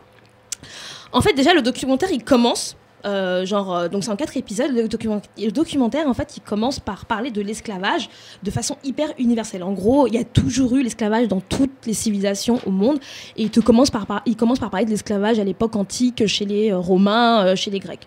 En 1.12 1.20
fait, 1.20 1.32
déjà 1.32 1.52
le 1.54 1.62
documentaire 1.62 2.10
il 2.12 2.22
commence. 2.24 2.76
Euh, 3.04 3.44
genre, 3.46 3.74
euh, 3.74 3.88
donc 3.88 4.04
c'est 4.04 4.10
en 4.10 4.16
quatre 4.16 4.36
épisodes. 4.36 4.70
Le, 4.72 4.88
document- 4.88 5.22
le 5.38 5.50
documentaire, 5.50 6.06
en 6.08 6.14
fait, 6.14 6.36
il 6.36 6.40
commence 6.40 6.78
par 6.80 7.06
parler 7.06 7.30
de 7.30 7.40
l'esclavage 7.40 8.08
de 8.42 8.50
façon 8.50 8.76
hyper 8.84 9.08
universelle. 9.18 9.62
En 9.62 9.72
gros, 9.72 10.06
il 10.06 10.14
y 10.14 10.18
a 10.18 10.24
toujours 10.24 10.76
eu 10.76 10.82
l'esclavage 10.82 11.28
dans 11.28 11.40
toutes 11.40 11.70
les 11.86 11.94
civilisations 11.94 12.58
au 12.66 12.70
monde, 12.70 12.98
et 13.36 13.42
il 13.44 13.50
te 13.50 13.60
commence 13.60 13.90
par, 13.90 14.06
par- 14.06 14.22
il 14.26 14.36
commence 14.36 14.58
par 14.58 14.70
parler 14.70 14.86
de 14.86 14.90
l'esclavage 14.90 15.38
à 15.38 15.44
l'époque 15.44 15.76
antique, 15.76 16.26
chez 16.26 16.44
les 16.44 16.70
euh, 16.72 16.78
Romains, 16.78 17.54
chez 17.54 17.70
les 17.70 17.78
Grecs. 17.78 18.06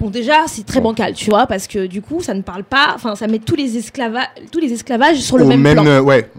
Bon, 0.00 0.10
déjà, 0.10 0.46
c'est 0.46 0.64
très 0.64 0.80
Bon. 0.80 0.90
bancal, 0.90 1.14
tu 1.14 1.30
vois, 1.30 1.46
parce 1.46 1.66
que 1.66 1.86
du 1.86 2.02
coup, 2.02 2.20
ça 2.20 2.34
ne 2.34 2.42
parle 2.42 2.64
pas, 2.64 2.92
enfin, 2.94 3.14
ça 3.16 3.26
met 3.26 3.38
tous 3.38 3.56
les, 3.56 3.76
esclava 3.76 4.22
tous 4.52 4.58
les 4.60 4.72
esclavages 4.72 5.18
sur 5.20 5.38
le 5.38 5.44
Au 5.44 5.48
même, 5.48 5.62
plan. 5.62 6.00
ouais. 6.02 6.30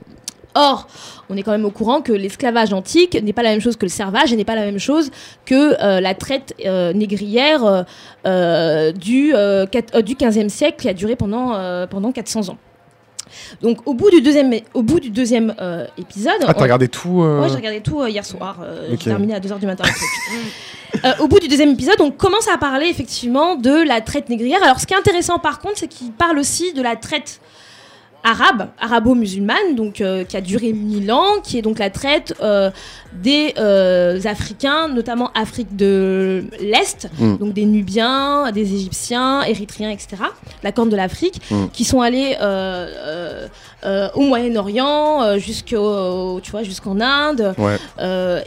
Or, 0.60 0.88
on 1.30 1.38
est 1.38 1.44
quand 1.44 1.52
même 1.52 1.66
au 1.66 1.70
courant 1.72 2.02
que 2.02 2.12
l'esclavage 2.12 2.74
antique 2.74 3.14
n'est 3.22 3.34
pas 3.34 3.44
la 3.44 3.52
même 3.52 3.62
chose 3.62 3.76
que 3.78 3.86
le 3.86 3.90
servage 3.92 4.34
et 4.34 4.36
n'est 4.36 4.44
pas 4.46 4.56
la 4.56 4.66
même 4.66 4.80
chose 4.80 5.12
que 5.46 5.76
euh, 5.84 6.02
la 6.02 6.16
traite 6.16 6.56
euh, 6.66 6.94
négrière 6.94 7.86
euh, 8.26 8.92
du, 8.92 9.34
quat- 9.72 10.02
du 10.02 10.16
15e 10.16 10.50
siècle 10.50 10.78
qui 10.82 10.90
a 10.90 10.94
duré 10.94 11.16
pendant, 11.16 11.54
pendant 11.88 12.12
400 12.12 12.50
ans. 12.50 12.58
Donc, 13.62 13.86
au 13.86 13.94
bout 13.94 14.10
du 14.10 14.22
deuxième, 14.22 14.52
au 14.74 14.82
bout 14.82 15.00
du 15.02 15.10
deuxième 15.10 15.54
épisode. 15.98 16.34
Ah, 16.48 16.54
t'as 16.54 16.60
on- 16.60 16.64
regardé 16.64 16.88
tout 16.88 17.22
Ouais, 17.22 17.50
j'ai 17.50 17.56
regardé 17.56 17.82
tout 17.82 18.06
hier 18.08 18.26
soir. 18.26 18.58
Ok. 18.62 18.98
J'ai 19.00 19.10
terminé 19.10 19.36
à 19.36 19.40
2h 19.40 19.60
du 19.60 19.66
matin. 19.68 19.84
au 21.20 21.28
bout 21.28 21.40
du 21.40 21.48
deuxième 21.48 21.72
épisode, 21.72 22.00
on 22.00 22.10
commence 22.12 22.48
à 22.48 22.58
parler 22.58 22.88
effectivement 22.88 23.56
de 23.56 23.86
la 23.86 24.02
traite 24.02 24.30
négrière. 24.30 24.64
Alors, 24.64 24.80
ce 24.80 24.88
qui 24.88 24.94
est 24.94 24.98
intéressant 24.98 25.40
par 25.40 25.60
contre, 25.60 25.78
c'est 25.78 25.88
qu'il 25.90 26.12
parle 26.14 26.40
aussi 26.40 26.74
de 26.74 26.82
la 26.82 26.96
traite 26.96 27.42
arabe, 28.30 28.68
arabo-musulmane, 28.82 29.76
donc 29.76 30.02
euh, 30.02 30.24
qui 30.26 30.36
a 30.36 30.42
duré 30.42 30.74
mille 30.74 31.12
ans, 31.12 31.40
qui 31.44 31.58
est 31.58 31.62
donc 31.62 31.80
la 31.80 31.90
traite 31.90 32.34
euh, 32.42 32.70
des 33.14 33.54
euh, 33.58 34.20
Africains, 34.26 34.90
notamment 34.90 35.32
Afrique 35.34 35.76
de 35.78 36.44
l'Est, 36.60 37.08
Mm. 37.20 37.38
donc 37.38 37.54
des 37.54 37.66
Nubiens, 37.66 38.52
des 38.52 38.74
Égyptiens, 38.76 39.44
Érythréens, 39.44 39.92
etc., 39.92 40.18
la 40.62 40.72
Corne 40.74 40.90
de 40.90 40.98
l'Afrique, 40.98 41.40
Mm. 41.50 41.68
qui 41.72 41.86
sont 41.86 42.02
allés 42.02 42.36
au 44.16 44.22
Moyen-Orient, 44.22 45.38
jusqu'au, 45.38 46.40
tu 46.42 46.52
vois, 46.52 46.64
jusqu'en 46.64 47.00
Inde, 47.00 47.54
Ouais. 47.58 47.78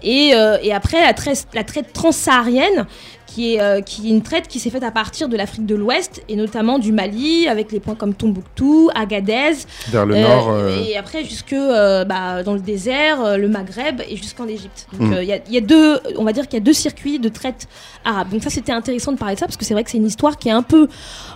et, 0.03 0.33
et 0.63 0.73
après, 0.75 1.01
la 1.03 1.15
traite, 1.15 1.47
la 1.55 1.65
traite 1.65 1.93
transsaharienne, 1.93 2.87
qui 3.33 3.55
est, 3.55 3.61
euh, 3.61 3.81
qui 3.81 4.07
est 4.09 4.11
une 4.11 4.23
traite 4.23 4.49
qui 4.49 4.59
s'est 4.59 4.71
faite 4.71 4.83
à 4.83 4.91
partir 4.91 5.29
de 5.29 5.37
l'Afrique 5.37 5.65
de 5.67 5.77
l'Ouest, 5.77 6.23
et 6.29 6.35
notamment 6.35 6.79
du 6.81 6.91
Mali, 6.91 7.47
avec 7.47 7.71
les 7.71 7.79
points 7.79 7.95
comme 7.95 8.13
Tombouctou, 8.15 8.91
Agadez, 8.95 9.53
Vers 9.89 10.05
le 10.05 10.17
euh, 10.17 10.23
nord. 10.23 10.49
euh, 10.51 10.85
et 10.85 10.97
après 10.97 11.23
jusque 11.25 11.55
bah, 11.55 12.43
dans 12.43 12.55
le 12.55 12.61
désert, 12.61 13.39
le 13.39 13.49
Maghreb, 13.49 14.01
et 14.09 14.17
jusqu'en 14.17 14.49
Égypte. 14.49 14.87
Donc 14.93 15.09
Mm. 15.09 15.13
euh, 15.13 15.23
il 15.23 15.29
y, 15.29 15.33
a- 15.33 15.39
il 15.47 15.55
y 15.55 15.59
a 15.59 15.61
deux, 15.61 16.01
on 16.19 16.25
va 16.25 16.33
dire 16.33 16.49
qu'il 16.49 16.55
y 16.59 16.63
a 16.63 16.65
deux 16.65 16.73
circuits 16.73 17.19
de 17.21 17.29
traite 17.29 17.69
arabe. 18.05 18.31
Donc 18.31 18.43
ça, 18.43 18.51
c'était 18.51 18.73
intéressant 18.73 19.13
de 19.13 19.19
parler 19.19 19.35
de 19.37 19.41
ça, 19.41 19.47
parce 19.47 19.57
que 19.57 19.65
c'est 19.65 19.75
vrai 19.75 19.85
que 19.85 19.91
c'est 19.91 19.99
une 19.99 20.07
histoire 20.07 20.37
qui 20.37 20.49
est 20.49 20.53
un 20.53 20.63
peu 20.63 20.89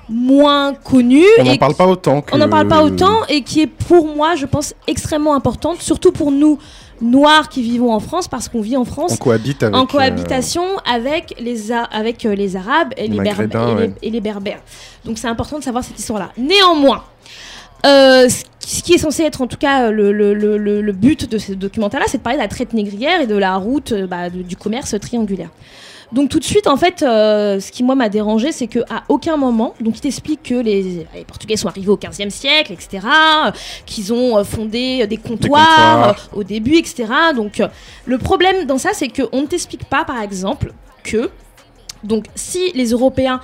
moins 0.08 0.74
connue. 0.74 1.24
On 1.38 1.44
n'en 1.44 1.56
parle 1.56 1.74
pas 1.74 1.86
autant. 1.86 2.20
Que... 2.22 2.34
on 2.34 2.38
n'en 2.38 2.48
parle 2.48 2.68
pas 2.68 2.82
autant 2.82 3.24
et 3.28 3.42
qui 3.42 3.62
est 3.62 3.66
pour 3.66 4.06
moi, 4.14 4.34
je 4.34 4.46
pense, 4.46 4.74
extrêmement 4.86 5.34
importante, 5.34 5.80
surtout 5.80 6.12
pour 6.12 6.30
nous 6.30 6.58
noirs 7.00 7.48
qui 7.48 7.62
vivons 7.62 7.92
en 7.92 8.00
France, 8.00 8.28
parce 8.28 8.48
qu'on 8.48 8.60
vit 8.60 8.76
en 8.76 8.84
France 8.84 9.12
On 9.12 9.16
cohabite 9.16 9.62
avec. 9.62 9.74
en 9.76 9.82
euh, 9.82 9.86
cohabitation 9.86 10.62
avec, 10.84 11.34
les, 11.40 11.72
avec 11.72 12.24
euh, 12.26 12.34
les 12.34 12.56
Arabes 12.56 12.92
et 12.96 13.08
les, 13.08 13.18
Berbe- 13.18 13.38
Maghrébins, 13.38 13.68
et 13.68 13.74
les- 13.74 13.80
ouais. 13.88 13.94
et 14.02 14.10
les 14.10 14.20
Berbères. 14.20 14.60
Donc 15.04 15.18
c'est 15.18 15.28
important 15.28 15.58
de 15.58 15.64
savoir 15.64 15.82
cette 15.84 15.98
histoire-là. 15.98 16.30
Néanmoins, 16.36 17.04
euh, 17.86 18.28
ce 18.28 18.82
qui 18.82 18.94
est 18.94 18.98
censé 18.98 19.22
être 19.24 19.42
en 19.42 19.46
tout 19.46 19.58
cas 19.58 19.90
le, 19.90 20.12
le- 20.12 20.32
le- 20.34 20.92
but 20.92 21.28
de 21.30 21.36
ce 21.38 21.52
documentaire-là, 21.52 22.06
c'est 22.08 22.18
de 22.18 22.22
parler 22.22 22.38
de 22.38 22.42
la 22.42 22.48
traite 22.48 22.72
négrière 22.72 23.20
et 23.20 23.26
de 23.26 23.36
la 23.36 23.56
route 23.56 23.92
bah, 24.08 24.30
de- 24.30 24.42
du 24.42 24.56
commerce 24.56 24.94
triangulaire. 25.00 25.50
Donc 26.14 26.28
tout 26.28 26.38
de 26.38 26.44
suite, 26.44 26.68
en 26.68 26.76
fait, 26.76 27.02
euh, 27.02 27.58
ce 27.58 27.72
qui 27.72 27.82
moi 27.82 27.96
m'a 27.96 28.08
dérangé, 28.08 28.52
c'est 28.52 28.68
qu'à 28.68 29.02
aucun 29.08 29.36
moment, 29.36 29.74
donc 29.80 29.96
il 29.96 30.00
t'explique 30.00 30.44
que 30.44 30.54
les, 30.54 31.06
les 31.12 31.24
Portugais 31.26 31.56
sont 31.56 31.66
arrivés 31.66 31.88
au 31.88 31.96
15e 31.96 32.30
siècle, 32.30 32.72
etc., 32.72 33.04
euh, 33.04 33.50
qu'ils 33.84 34.12
ont 34.12 34.38
euh, 34.38 34.44
fondé 34.44 35.08
des 35.08 35.16
comptoirs, 35.16 36.14
comptoirs. 36.14 36.28
au 36.32 36.44
début, 36.44 36.76
etc. 36.76 37.06
Donc 37.34 37.60
le 38.04 38.18
problème 38.18 38.64
dans 38.64 38.78
ça, 38.78 38.90
c'est 38.92 39.08
qu'on 39.08 39.42
ne 39.42 39.46
t'explique 39.46 39.86
pas, 39.86 40.04
par 40.04 40.22
exemple, 40.22 40.72
que 41.02 41.30
donc, 42.04 42.26
si 42.34 42.70
les 42.74 42.90
Européens 42.90 43.40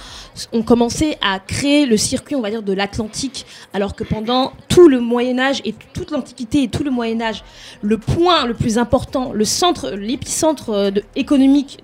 ont 0.52 0.62
commencé 0.62 1.16
à 1.22 1.40
créer 1.40 1.86
le 1.86 1.96
circuit, 1.96 2.36
on 2.36 2.42
va 2.42 2.50
dire, 2.50 2.62
de 2.62 2.74
l'Atlantique, 2.74 3.46
alors 3.72 3.96
que 3.96 4.04
pendant 4.04 4.52
tout 4.68 4.86
le 4.86 5.00
Moyen 5.00 5.38
Âge 5.38 5.62
et 5.64 5.74
toute 5.94 6.10
l'Antiquité 6.10 6.64
et 6.64 6.68
tout 6.68 6.84
le 6.84 6.90
Moyen 6.90 7.22
Âge, 7.22 7.42
le 7.80 7.96
point 7.96 8.44
le 8.44 8.52
plus 8.52 8.76
important, 8.76 9.32
le 9.32 9.46
centre, 9.46 9.90
l'épicentre 9.92 10.92
économique 11.16 11.78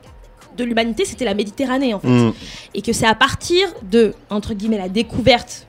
de 0.56 0.64
l'humanité, 0.64 1.04
c'était 1.04 1.24
la 1.24 1.34
Méditerranée, 1.34 1.94
en 1.94 2.00
fait. 2.00 2.08
mm, 2.08 2.32
Et 2.74 2.82
que 2.82 2.92
c'est 2.92 3.06
à 3.06 3.14
partir 3.14 3.68
de, 3.90 4.14
entre 4.30 4.54
guillemets, 4.54 4.78
la 4.78 4.88
découverte. 4.88 5.66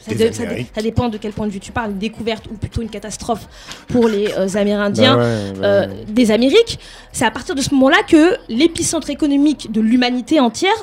Ça, 0.00 0.82
dépend 0.82 1.08
de 1.08 1.16
quel 1.16 1.32
point 1.32 1.46
de 1.46 1.52
vue 1.52 1.60
tu 1.60 1.72
parles, 1.72 1.92
une 1.92 1.98
découverte 1.98 2.44
ou 2.52 2.54
plutôt 2.54 2.82
une 2.82 2.90
catastrophe 2.90 3.48
pour 3.88 4.08
les 4.08 4.30
euh, 4.36 4.46
Amérindiens 4.54 5.16
bah 5.16 5.22
ouais, 5.22 5.52
bah 5.58 5.66
euh, 5.66 5.86
ouais. 5.86 6.04
des 6.06 6.30
Amériques, 6.30 6.78
c'est 7.12 7.24
à 7.24 7.30
partir 7.30 7.54
de 7.54 7.62
ce 7.62 7.72
moment-là 7.74 8.02
que 8.06 8.36
l'épicentre 8.50 9.08
économique 9.08 9.72
de 9.72 9.80
l'humanité 9.80 10.38
entière 10.38 10.74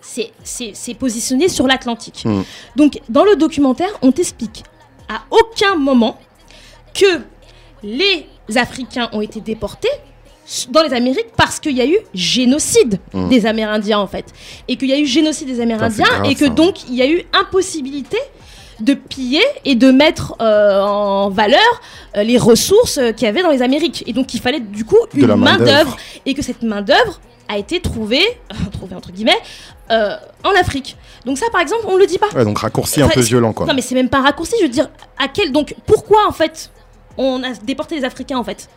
s'est 0.00 0.94
positionné 0.94 1.48
sur 1.48 1.66
l'Atlantique. 1.66 2.22
Mm. 2.24 2.42
Donc, 2.76 3.00
dans 3.08 3.24
le 3.24 3.34
documentaire, 3.34 3.90
on 4.00 4.12
t'explique 4.12 4.62
à 5.08 5.22
aucun 5.32 5.74
moment 5.74 6.16
que 6.94 7.20
les 7.82 8.26
Africains 8.56 9.08
ont 9.12 9.20
été 9.20 9.40
déportés 9.40 9.90
dans 10.70 10.82
les 10.82 10.92
Amériques 10.92 11.28
parce 11.36 11.60
qu'il 11.60 11.76
y 11.76 11.80
a 11.80 11.86
eu 11.86 11.98
génocide 12.14 12.98
Mm. 13.12 13.28
des 13.28 13.46
Amérindiens 13.46 13.98
en 13.98 14.06
fait 14.06 14.24
et 14.68 14.76
qu'il 14.76 14.88
y 14.88 14.92
a 14.92 14.98
eu 14.98 15.06
génocide 15.06 15.46
des 15.48 15.60
Amérindiens 15.60 16.04
grave, 16.04 16.26
et 16.30 16.34
que 16.34 16.46
ça. 16.46 16.50
donc 16.50 16.88
il 16.88 16.94
y 16.94 17.02
a 17.02 17.08
eu 17.08 17.22
impossibilité 17.32 18.16
de 18.80 18.94
piller 18.94 19.42
et 19.64 19.74
de 19.74 19.90
mettre 19.90 20.34
euh, 20.40 20.80
en 20.82 21.28
valeur 21.28 21.60
euh, 22.16 22.22
les 22.22 22.38
ressources 22.38 22.96
euh, 22.98 23.12
qu'il 23.12 23.26
y 23.26 23.28
avait 23.28 23.42
dans 23.42 23.50
les 23.50 23.60
Amériques 23.62 24.02
et 24.06 24.12
donc 24.12 24.32
il 24.34 24.40
fallait 24.40 24.60
du 24.60 24.84
coup 24.84 24.96
une 25.14 25.26
main 25.26 25.36
main-d'œuvre. 25.36 25.66
d'œuvre 25.66 25.96
et 26.26 26.32
que 26.34 26.40
cette 26.42 26.62
main 26.62 26.80
d'œuvre 26.82 27.20
a 27.48 27.58
été 27.58 27.80
trouvée, 27.80 28.24
trouvée 28.72 28.94
entre 28.96 29.10
guillemets, 29.12 29.36
en 29.90 30.50
Afrique. 30.58 30.96
Donc 31.26 31.36
ça 31.36 31.46
par 31.52 31.60
exemple 31.60 31.84
on 31.88 31.96
le 31.96 32.06
dit 32.06 32.18
pas. 32.18 32.28
Ouais, 32.34 32.44
donc 32.44 32.58
raccourci 32.58 33.02
un 33.02 33.06
Enfin, 33.06 33.14
peu 33.14 33.20
violent, 33.20 33.52
quoi. 33.52 33.66
Non 33.66 33.74
mais 33.74 33.82
c'est 33.82 33.94
même 33.96 34.08
pas 34.08 34.18
un 34.18 34.22
raccourci, 34.22 34.54
je 34.60 34.64
veux 34.64 34.70
dire, 34.70 34.88
à 35.18 35.26
quel 35.28 35.52
donc 35.52 35.74
pourquoi 35.86 36.26
en 36.28 36.32
fait 36.32 36.70
on 37.18 37.42
a 37.42 37.52
déporté 37.64 37.96
les 37.96 38.04
Africains 38.04 38.38
en 38.38 38.44
fait? 38.44 38.68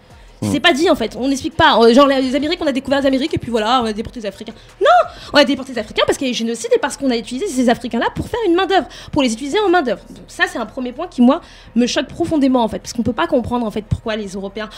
C'est 0.52 0.60
pas 0.60 0.74
dit 0.74 0.90
en 0.90 0.96
fait, 0.96 1.16
on 1.20 1.28
n'explique 1.28 1.56
pas. 1.56 1.78
Euh, 1.80 1.94
Genre 1.94 2.08
les 2.08 2.36
Amériques, 2.36 2.60
on 2.62 2.68
a 2.68 2.72
découvert 2.72 3.02
les 3.02 3.08
Amériques 3.08 3.34
et 3.34 3.38
puis 3.38 3.52
voilà, 3.52 3.82
on 3.82 3.86
a 3.86 3.94
déporté 3.94 4.20
les 4.20 4.26
Africains. 4.26 4.54
Non, 4.82 4.88
on 5.34 5.38
a 5.38 5.46
déporté 5.46 5.74
les 5.74 5.80
Africains 5.80 6.04
parce 6.06 6.18
qu'il 6.18 6.28
y 6.28 6.30
a 6.30 6.32
eu 6.32 6.36
génocide 6.36 6.72
et 6.76 6.80
parce 6.80 6.98
qu'on 6.98 7.10
a 7.10 7.18
utilisé 7.18 7.48
ces 7.48 7.70
Africains-là 7.70 8.08
pour 8.16 8.28
faire 8.28 8.40
une 8.48 8.56
main 8.56 8.66
d'œuvre, 8.66 8.88
pour 9.12 9.24
les 9.24 9.34
utiliser 9.34 9.60
en 9.60 9.70
main 9.70 9.82
d'œuvre. 9.82 10.02
Donc 10.10 10.26
ça 10.28 10.46
c'est 10.48 10.58
un 10.58 10.66
premier 10.66 10.92
point 10.92 11.08
qui 11.08 11.22
moi 11.22 11.42
me 11.76 11.88
choque 11.88 12.08
profondément 12.08 12.64
en 12.64 12.68
fait, 12.68 12.80
parce 12.80 12.94
qu'on 12.94 13.04
peut 13.04 13.14
pas 13.14 13.28
comprendre 13.28 13.66
en 13.66 13.72
fait 13.72 13.84
pourquoi 13.84 14.16
les 14.16 14.28
Européens, 14.30 14.70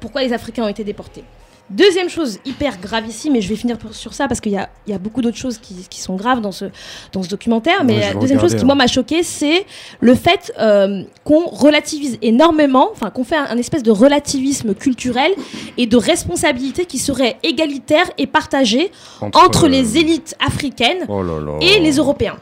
pourquoi 0.00 0.22
les 0.22 0.32
Africains 0.32 0.64
ont 0.64 0.68
été 0.68 0.84
déportés. 0.84 1.24
Deuxième 1.70 2.10
chose 2.10 2.38
hyper 2.44 2.78
gravissime, 2.78 3.36
et 3.36 3.40
je 3.40 3.48
vais 3.48 3.56
finir 3.56 3.78
pour- 3.78 3.94
sur 3.94 4.12
ça 4.12 4.28
parce 4.28 4.38
qu'il 4.40 4.52
y 4.52 4.56
a, 4.58 4.68
il 4.86 4.92
y 4.92 4.94
a 4.94 4.98
beaucoup 4.98 5.22
d'autres 5.22 5.38
choses 5.38 5.56
qui, 5.56 5.74
qui 5.88 5.98
sont 5.98 6.14
graves 6.14 6.42
dans 6.42 6.52
ce, 6.52 6.66
dans 7.12 7.22
ce 7.22 7.28
documentaire, 7.28 7.84
mais 7.84 7.94
Ouais, 7.94 8.12
la 8.12 8.20
deuxième 8.20 8.38
chose 8.38 8.54
qui 8.54 8.64
moi 8.66 8.74
hein. 8.74 8.76
m'a 8.78 8.86
choqué, 8.86 9.22
c'est 9.22 9.64
le 10.00 10.14
fait 10.14 10.52
euh, 10.60 11.02
qu'on 11.24 11.46
relativise 11.46 12.18
énormément, 12.20 12.90
enfin 12.92 13.08
qu'on 13.08 13.24
fait 13.24 13.36
un, 13.36 13.46
un 13.46 13.56
espèce 13.56 13.82
de 13.82 13.90
relativisme 13.90 14.74
culturel 14.74 15.32
et 15.78 15.86
de 15.86 15.96
responsabilité 15.96 16.84
qui 16.84 16.98
serait 16.98 17.38
égalitaire 17.42 18.10
et 18.18 18.26
partagée 18.26 18.92
entre, 19.22 19.64
euh, 19.64 19.68
les 19.68 19.96
élites 19.96 20.36
africaines 20.46 21.06
Oh 21.08 21.22
là 21.22 21.40
là. 21.40 21.52
et 21.62 21.80
les 21.80 21.92
Européens. 21.96 22.36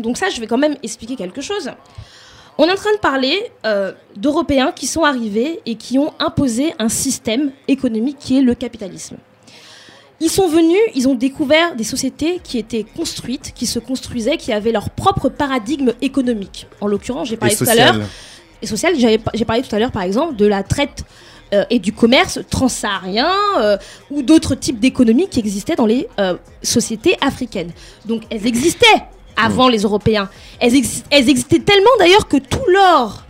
Donc 0.00 0.16
ça, 0.16 0.28
je 0.28 0.40
vais 0.40 0.48
quand 0.48 0.58
même 0.58 0.76
expliquer 0.82 1.14
quelque 1.14 1.40
chose. 1.40 1.70
On 2.62 2.68
est 2.68 2.72
en 2.72 2.76
train 2.76 2.92
de 2.92 2.98
parler 2.98 3.50
euh, 3.64 3.92
d'Européens 4.16 4.70
qui 4.70 4.86
sont 4.86 5.02
arrivés 5.02 5.60
et 5.64 5.76
qui 5.76 5.98
ont 5.98 6.12
imposé 6.18 6.74
un 6.78 6.90
système 6.90 7.52
économique 7.68 8.18
qui 8.20 8.36
est 8.36 8.42
le 8.42 8.54
capitalisme. 8.54 9.16
Ils 10.20 10.28
sont 10.28 10.46
venus, 10.46 10.78
ils 10.94 11.08
ont 11.08 11.14
découvert 11.14 11.74
des 11.74 11.84
sociétés 11.84 12.38
qui 12.44 12.58
étaient 12.58 12.84
construites, 12.84 13.54
qui 13.54 13.64
se 13.64 13.78
construisaient, 13.78 14.36
qui 14.36 14.52
avaient 14.52 14.72
leur 14.72 14.90
propre 14.90 15.30
paradigme 15.30 15.94
économique. 16.02 16.66
En 16.82 16.86
l'occurrence, 16.86 17.28
j'ai 17.28 17.36
Et 17.36 17.38
parlé 17.38 17.56
tout 17.56 17.66
à 17.66 17.74
l'heure 17.74 17.96
et 18.60 18.66
social. 18.66 18.92
J'ai 18.94 19.44
parlé 19.46 19.62
tout 19.62 19.74
à 19.74 19.78
l'heure, 19.78 19.90
par 19.90 20.02
exemple, 20.02 20.36
de 20.36 20.44
la 20.44 20.62
traite 20.62 21.04
euh, 21.54 21.64
et 21.70 21.78
du 21.78 21.94
commerce 21.94 22.40
transsaharien 22.50 23.32
euh, 23.58 23.78
ou 24.10 24.20
d'autres 24.20 24.54
types 24.54 24.78
d'économies 24.78 25.30
qui 25.30 25.38
existaient 25.38 25.76
dans 25.76 25.86
les 25.86 26.08
sociétés 26.62 27.16
africaines. 27.22 27.72
Donc 28.04 28.24
elles 28.28 28.46
existaient 28.46 29.02
avant 29.42 29.68
les 29.68 29.82
Européens. 29.82 30.28
Elles, 30.60 30.72
elles 31.10 31.28
existaient 31.28 31.60
tellement 31.60 31.90
d'ailleurs 31.98 32.28
que 32.28 32.36
tout 32.36 32.64
l'or 32.68 33.24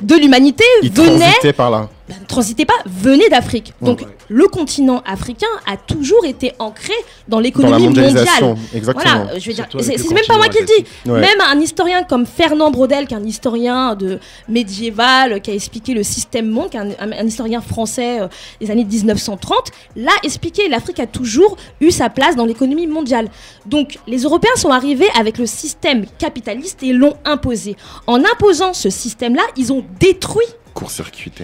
de 0.00 0.14
l'humanité 0.16 0.64
venait 0.82 1.52
par 1.52 1.70
là. 1.70 1.88
Ne 2.20 2.26
transitait 2.26 2.64
pas, 2.64 2.74
venait 2.86 3.28
d'Afrique. 3.28 3.72
Donc 3.80 4.00
Ouais. 4.00 4.06
le 4.28 4.46
continent 4.48 5.02
africain 5.06 5.46
a 5.66 5.76
toujours 5.76 6.24
été 6.24 6.52
ancré 6.58 6.92
dans 7.28 7.38
l'économie 7.40 7.84
mondiale. 7.84 8.04
mondialisation, 8.06 8.56
exactement. 8.74 9.24
Voilà, 9.24 9.38
je 9.38 9.46
veux 9.48 9.54
dire, 9.54 9.66
c'est 9.80 10.10
même 10.12 10.24
pas 10.26 10.36
moi 10.36 10.48
qui 10.48 10.58
le 10.60 10.66
dis. 10.66 11.10
Ouais. 11.10 11.20
Même 11.20 11.40
un 11.46 11.60
historien 11.60 12.02
comme 12.02 12.26
Fernand 12.26 12.70
Braudel, 12.70 13.06
qui 13.06 13.14
est 13.14 13.16
un 13.16 13.24
historien 13.24 13.94
de 13.94 14.18
médiéval, 14.48 15.40
qui 15.40 15.50
a 15.50 15.54
expliqué 15.54 15.94
le 15.94 16.02
système 16.02 16.48
monde, 16.48 16.70
qui 16.70 16.76
est 16.76 16.80
un, 16.80 16.90
un- 17.00 17.12
un 17.12 17.26
historien 17.26 17.60
français 17.60 18.20
euh, 18.20 18.28
des 18.60 18.70
années 18.70 18.84
1930, 18.84 19.70
l'a 19.96 20.12
expliqué. 20.22 20.68
L'Afrique 20.68 21.00
a 21.00 21.06
toujours 21.06 21.56
eu 21.80 21.90
sa 21.90 22.08
place 22.10 22.36
dans 22.36 22.44
l'économie 22.46 22.86
mondiale. 22.86 23.28
Donc 23.66 23.98
les 24.06 24.22
Européens 24.22 24.54
sont 24.56 24.70
arrivés 24.70 25.08
avec 25.18 25.38
le 25.38 25.46
système 25.46 26.04
capitaliste 26.18 26.82
et 26.82 26.92
l'ont 26.92 27.16
imposé. 27.24 27.76
En 28.06 28.20
imposant 28.24 28.72
ce 28.72 28.90
système-là, 28.90 29.42
ils 29.56 29.72
ont 29.72 29.84
détruit 30.00 30.46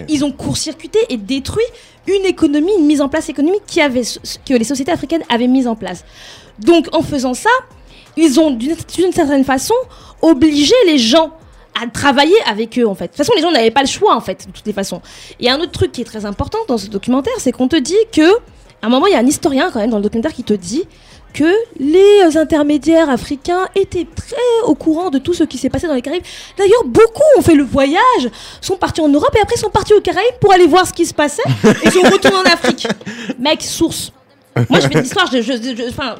Ils 0.09 0.23
ont 0.25 0.31
court-circuité 0.31 0.99
et 1.09 1.17
détruit 1.17 1.65
une 2.07 2.25
économie, 2.25 2.71
une 2.77 2.85
mise 2.85 3.01
en 3.01 3.09
place 3.09 3.29
économique 3.29 3.63
qui 3.67 3.81
avait, 3.81 4.01
que 4.45 4.53
les 4.53 4.63
sociétés 4.63 4.91
africaines 4.91 5.23
avaient 5.29 5.47
mise 5.47 5.67
en 5.67 5.75
place. 5.75 6.03
Donc 6.59 6.87
en 6.91 7.01
faisant 7.01 7.33
ça, 7.33 7.49
ils 8.17 8.39
ont 8.39 8.51
d'une 8.51 8.75
d'une 8.95 9.11
certaine 9.11 9.43
façon 9.43 9.75
obligé 10.21 10.73
les 10.85 10.97
gens 10.97 11.31
à 11.81 11.87
travailler 11.87 12.35
avec 12.45 12.77
eux 12.77 12.87
en 12.87 12.95
fait. 12.95 13.05
De 13.05 13.09
toute 13.09 13.17
façon, 13.17 13.33
les 13.35 13.41
gens 13.41 13.51
n'avaient 13.51 13.71
pas 13.71 13.81
le 13.81 13.87
choix 13.87 14.15
en 14.15 14.21
fait, 14.21 14.47
de 14.47 14.51
toutes 14.51 14.65
les 14.65 14.73
façons. 14.73 15.01
Et 15.39 15.49
un 15.49 15.59
autre 15.59 15.71
truc 15.71 15.91
qui 15.91 16.01
est 16.01 16.05
très 16.05 16.25
important 16.25 16.59
dans 16.67 16.77
ce 16.77 16.87
documentaire, 16.87 17.33
c'est 17.37 17.51
qu'on 17.51 17.67
te 17.67 17.75
dit 17.75 17.95
que, 18.11 18.35
à 18.81 18.87
un 18.87 18.89
moment, 18.89 19.07
il 19.07 19.13
y 19.13 19.15
a 19.15 19.19
un 19.19 19.27
historien 19.27 19.69
quand 19.71 19.79
même 19.79 19.89
dans 19.89 19.97
le 19.97 20.03
documentaire 20.03 20.33
qui 20.33 20.43
te 20.43 20.53
dit 20.53 20.83
que 21.33 21.53
les 21.79 22.37
intermédiaires 22.37 23.09
africains 23.09 23.67
étaient 23.75 24.07
très 24.15 24.35
au 24.65 24.75
courant 24.75 25.09
de 25.09 25.19
tout 25.19 25.33
ce 25.33 25.43
qui 25.43 25.57
s'est 25.57 25.69
passé 25.69 25.87
dans 25.87 25.93
les 25.93 26.01
Caraïbes. 26.01 26.23
D'ailleurs, 26.57 26.83
beaucoup 26.85 27.21
ont 27.37 27.41
fait 27.41 27.55
le 27.55 27.63
voyage, 27.63 28.29
sont 28.61 28.77
partis 28.77 29.01
en 29.01 29.07
Europe 29.09 29.33
et 29.35 29.41
après 29.41 29.55
sont 29.57 29.69
partis 29.69 29.93
aux 29.93 30.01
Caraïbes 30.01 30.35
pour 30.41 30.51
aller 30.53 30.67
voir 30.67 30.87
ce 30.87 30.93
qui 30.93 31.05
se 31.05 31.13
passait 31.13 31.43
et 31.83 31.91
sont 31.91 32.01
retournés 32.01 32.37
en 32.37 32.51
Afrique. 32.53 32.87
Mec, 33.39 33.61
source. 33.63 34.11
Moi, 34.69 34.79
je 34.79 34.87
fais 34.87 34.95
de 34.95 34.99
l'histoire, 35.01 35.27
je, 35.31 35.41
je, 35.41 35.53
je- 35.53 35.89
enfin, 35.89 36.15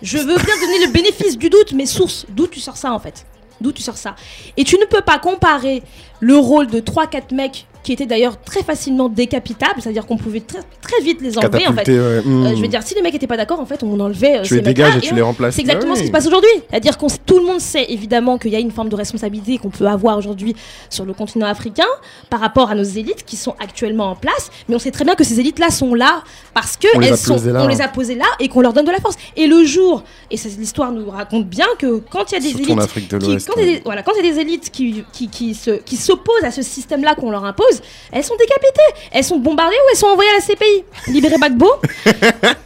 je 0.00 0.18
veux 0.18 0.36
bien 0.36 0.56
donner 0.60 0.86
le 0.86 0.92
bénéfice 0.92 1.36
du 1.36 1.50
doute, 1.50 1.72
mais 1.74 1.84
source, 1.86 2.24
d'où 2.28 2.46
tu 2.46 2.60
sors 2.60 2.76
ça 2.76 2.92
en 2.92 2.98
fait? 2.98 3.26
D'où 3.60 3.72
tu 3.72 3.82
sors 3.82 3.96
ça? 3.96 4.14
Et 4.56 4.64
tu 4.64 4.76
ne 4.78 4.84
peux 4.86 5.02
pas 5.02 5.18
comparer 5.18 5.82
le 6.20 6.36
rôle 6.36 6.68
de 6.68 6.80
3-4 6.80 7.34
mecs 7.34 7.66
qui 7.82 7.92
étaient 7.92 8.06
d'ailleurs 8.06 8.40
très 8.40 8.62
facilement 8.62 9.08
décapitables, 9.08 9.80
c'est-à-dire 9.82 10.06
qu'on 10.06 10.16
pouvait 10.16 10.40
très, 10.40 10.60
très 10.80 11.02
vite 11.02 11.20
les 11.20 11.36
enlever 11.38 11.66
en 11.66 11.72
fait. 11.72 11.84
Catapulté, 11.84 11.98
ouais. 11.98 12.20
Hmm. 12.24 12.46
Euh, 12.46 12.56
je 12.56 12.60
veux 12.62 12.68
dire, 12.68 12.82
si 12.82 12.94
les 12.94 13.02
mecs 13.02 13.14
étaient 13.14 13.26
pas 13.26 13.36
d'accord, 13.36 13.60
en 13.60 13.66
fait, 13.66 13.82
on 13.82 13.98
enlevait. 13.98 14.38
euh, 14.38 14.42
Tu 14.42 14.50
ces 14.50 14.54
les 14.56 14.60
dégages 14.62 14.96
et 14.96 15.00
tu 15.00 15.14
les 15.14 15.20
remplaces. 15.22 15.54
C'est 15.54 15.62
exactement 15.62 15.92
Ah 15.94 15.96
ce 15.96 16.00
qui 16.02 16.06
se 16.08 16.12
passe 16.12 16.26
aujourd'hui. 16.26 16.50
C'est-à-dire 16.70 16.96
que 16.96 17.06
tout 17.26 17.38
le 17.38 17.44
monde 17.44 17.60
sait 17.60 17.86
évidemment 17.88 18.38
qu'il 18.38 18.52
y 18.52 18.56
a 18.56 18.60
une 18.60 18.70
forme 18.70 18.88
de 18.88 18.96
responsabilité 18.96 19.58
qu'on 19.58 19.70
peut 19.70 19.86
avoir 19.86 20.16
aujourd'hui 20.18 20.54
sur 20.90 21.04
le 21.04 21.12
continent 21.12 21.46
africain 21.46 21.86
par 22.30 22.40
rapport 22.40 22.70
à 22.70 22.74
nos 22.74 22.82
élites 22.84 23.24
qui 23.24 23.36
sont 23.36 23.54
actuellement 23.60 24.10
en 24.10 24.16
place. 24.16 24.50
Mais 24.68 24.74
on 24.74 24.78
sait 24.78 24.90
très 24.90 25.04
bien 25.04 25.14
que 25.14 25.24
ces 25.24 25.40
élites-là 25.40 25.70
sont 25.70 25.94
là 25.94 26.22
parce 26.54 26.76
que 26.76 26.86
On 26.94 27.00
les 27.00 27.08
a 27.08 27.10
elles 27.10 27.16
sont, 27.16 27.34
posées 27.34 27.52
là. 27.52 27.64
on 27.64 27.68
les 27.68 27.80
a 27.80 27.88
posées 27.88 28.14
là 28.14 28.26
et 28.40 28.48
qu'on 28.48 28.60
leur 28.60 28.72
donne 28.72 28.86
de 28.86 28.90
la 28.92 29.00
force. 29.00 29.16
Et 29.36 29.46
le 29.46 29.64
jour, 29.64 30.02
et 30.30 30.36
l'histoire 30.58 30.92
nous 30.92 31.10
raconte 31.10 31.46
bien 31.48 31.66
que 31.78 31.98
quand 32.10 32.30
il 32.30 32.34
y 32.34 32.36
a 32.36 32.40
des 32.40 32.48
Surtout 32.48 32.62
élites 32.72 33.10
de 33.10 33.36
qui- 33.38 33.44
quand 33.46 33.56
des- 33.60 33.80
voilà, 33.84 34.02
quand 34.02 34.12
il 34.18 34.24
y 34.24 34.28
a 34.28 34.32
des 34.32 34.40
élites 34.40 34.70
qui, 34.70 35.04
qui, 35.12 35.28
qui 35.28 35.54
se, 35.54 35.70
qui 35.72 35.96
s'opposent 35.96 36.44
à 36.44 36.50
ce 36.50 36.62
système-là 36.62 37.14
qu'on 37.14 37.30
leur 37.30 37.44
impose, 37.44 37.71
elles 38.12 38.24
sont 38.24 38.36
décapitées, 38.36 39.06
elles 39.12 39.24
sont 39.24 39.38
bombardées 39.38 39.76
ou 39.76 39.88
elles 39.90 39.96
sont 39.98 40.06
envoyées 40.06 40.30
à 40.30 40.34
la 40.34 40.40
CPI. 40.40 40.84
Libérez 41.12 41.38
Bagbo. 41.38 41.70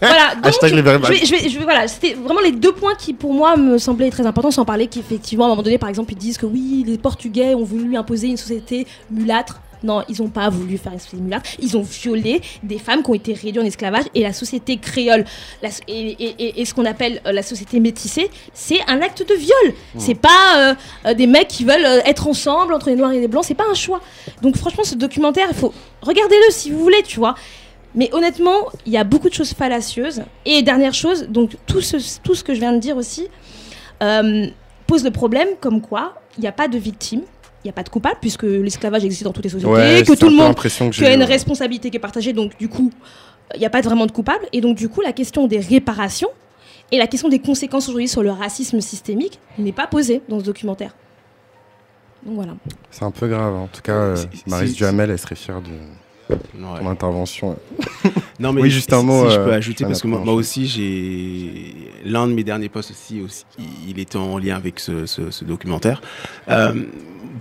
voilà, 0.01 0.35
donc, 0.37 0.47
Hashtag 0.47 0.75
libérez 0.75 0.99
je 1.03 1.09
vais- 1.13 1.25
je 1.27 1.31
vais- 1.35 1.49
je 1.49 1.59
vais- 1.59 1.65
voilà, 1.65 1.89
c'était 1.89 2.15
vraiment 2.15 2.41
les 2.41 2.53
deux 2.53 2.73
points 2.73 2.95
qui 2.95 3.13
pour 3.15 3.33
moi 3.33 3.57
me 3.57 3.79
semblaient 3.79 4.11
très 4.11 4.27
importants, 4.27 4.51
sans 4.51 4.65
parler 4.65 4.87
qu'effectivement 4.87 5.45
à 5.45 5.47
un 5.49 5.51
moment 5.51 5.63
donné, 5.63 5.79
par 5.79 5.89
exemple, 5.89 6.13
ils 6.13 6.19
disent 6.19 6.39
que 6.39 6.47
oui, 6.47 6.85
les 6.87 6.99
Portugais 6.99 7.55
ont 7.55 7.65
voulu 7.65 7.97
imposer 7.97 8.29
une 8.29 8.37
société 8.37 8.87
mulâtre. 9.11 9.61
Non, 9.87 10.03
ils 10.09 10.21
n'ont 10.21 10.29
pas 10.29 10.49
voulu 10.51 10.79
faire 10.79 10.93
une 10.93 10.99
société 10.99 11.23
mulâtre. 11.23 11.49
Ils 11.61 11.77
ont 11.77 11.83
violé 11.83 12.41
des 12.63 12.79
femmes 12.79 13.03
qui 13.05 13.11
ont 13.11 13.15
été 13.15 13.33
réduites 13.33 13.59
en 13.59 13.65
esclavage. 13.65 14.05
Et 14.15 14.23
la 14.23 14.33
société 14.33 14.79
créole 14.79 15.25
la- 15.63 15.69
et, 15.87 16.17
et- 16.25 16.35
et- 16.45 16.61
et 16.61 16.65
ce 16.65 16.75
qu'on 16.75 16.85
appelle 16.85 17.21
euh, 17.27 17.33
la 17.33 17.43
société 17.43 17.79
métissée, 17.79 18.29
c'est 18.53 18.81
un 18.89 19.01
acte 19.01 19.27
de 19.29 19.35
viol. 19.35 19.75
C'est 19.97 20.17
pas 20.17 20.29
euh, 20.57 20.75
euh, 21.07 21.15
des 21.15 21.27
mecs 21.27 21.49
qui 21.49 21.65
veulent 21.65 21.87
être 22.05 22.27
ensemble 22.27 22.75
entre 22.75 22.89
les 22.91 22.97
noirs 22.97 23.13
et 23.13 23.21
les 23.21 23.29
blancs. 23.29 23.45
C'est 23.47 23.55
pas 23.55 23.67
un 23.71 23.75
choix. 23.75 24.01
Donc 24.43 24.57
franchement, 24.57 24.83
ce 24.85 24.97
documentaire, 24.97 25.47
il 25.51 25.57
faut 25.57 25.73
regardez-le 26.03 26.51
si 26.53 26.71
vous 26.73 26.81
voulez, 26.81 27.03
tu 27.05 27.19
vois. 27.21 27.35
Mais 27.95 28.11
honnêtement, 28.13 28.67
il 28.87 28.93
y 28.93 28.97
a 28.99 29.05
beaucoup 29.05 29.29
de 29.29 29.35
choses 29.35 29.53
fallacieuses. 29.55 30.23
Et 30.45 30.63
dernière 30.63 30.93
chose, 30.95 31.29
donc 31.29 31.53
tout 31.67 31.81
ce, 31.81 31.97
tout 32.23 32.35
ce 32.35 32.43
que 32.45 32.53
je 32.55 32.61
viens 32.61 32.73
de 32.73 32.79
dire 32.79 32.97
aussi 32.97 33.29
euh, 34.03 34.47
pose 34.87 35.05
le 35.05 35.11
problème 35.11 35.49
comme 35.61 35.81
quoi 35.81 36.15
il 36.39 36.43
n'y 36.43 36.49
a 36.49 36.53
pas 36.53 36.69
de 36.69 36.77
victime, 36.77 37.23
n'y 37.67 37.71
a 37.71 37.75
pas 37.75 37.83
de 37.83 37.89
coupable, 37.89 38.17
puisque 38.21 38.43
l'esclavage 38.45 39.05
existe 39.05 39.25
dans 39.25 39.33
toutes 39.33 39.45
les 39.45 39.51
sociétés, 39.51 39.71
Ouais, 39.73 40.03
que 40.07 40.13
tout 40.15 40.29
le 40.29 40.37
monde 40.37 40.55
que 40.55 41.05
a 41.05 41.15
une 41.15 41.23
responsabilité 41.23 41.91
qui 41.91 41.97
est 41.97 42.01
partagée, 42.01 42.33
donc 42.33 42.57
du 42.59 42.69
coup, 42.69 42.91
il 43.55 43.61
n'y 43.61 43.67
a 43.67 43.71
pas 43.71 43.81
vraiment 43.81 44.07
de 44.07 44.13
coupable. 44.13 44.45
Et 44.53 44.61
donc 44.61 44.77
du 44.77 44.89
coup, 44.89 45.01
la 45.01 45.13
question 45.13 45.47
des 45.47 45.59
réparations 45.61 46.31
et 46.93 46.99
la 46.99 47.07
question 47.07 47.29
des 47.29 47.39
conséquences 47.41 47.89
aujourd'hui 47.89 48.09
sur 48.09 48.23
le 48.23 48.31
racisme 48.31 48.81
systémique 48.81 49.39
n'est 49.59 49.73
pas 49.73 49.87
posée 49.87 50.23
dans 50.29 50.39
ce 50.41 50.45
documentaire. 50.45 50.95
Donc 52.25 52.37
voilà. 52.37 52.53
C'est 52.91 53.05
un 53.05 53.11
peu 53.11 53.29
grave. 53.29 53.55
En 53.55 53.67
tout 53.69 53.83
cas, 53.83 53.93
euh, 53.93 54.17
c'est- 54.17 54.73
Duhamel, 54.75 55.11
elle 55.11 55.19
serait 55.19 55.35
fière 55.37 55.61
de. 55.61 55.71
Ouais. 56.31 56.37
ton 56.81 56.89
intervention. 56.89 57.57
Non, 58.39 58.53
mais 58.53 58.61
Oui, 58.63 58.71
juste 58.71 58.93
un 58.93 59.01
si- 59.01 59.07
mot, 59.07 59.27
Si 59.29 59.35
je 59.35 59.41
euh, 59.41 59.45
peux 59.47 59.53
ajouter, 59.55 59.85
parce 59.85 60.03
que 60.03 60.09
moi, 60.09 60.35
aussi, 60.35 60.67
j'ai. 60.67 61.75
L'un 62.05 62.27
de 62.29 62.33
mes 62.35 62.45
derniers 62.45 62.69
posts 62.69 62.91
aussi, 62.91 63.21
aussi 63.23 63.45
il 63.89 63.99
était 63.99 64.19
en 64.19 64.37
lien 64.39 64.57
avec 64.57 64.79
ce, 64.79 65.07
ce- 65.07 65.31
ce 65.31 65.45
documentaire. 65.45 66.03
Euh, 66.51 66.73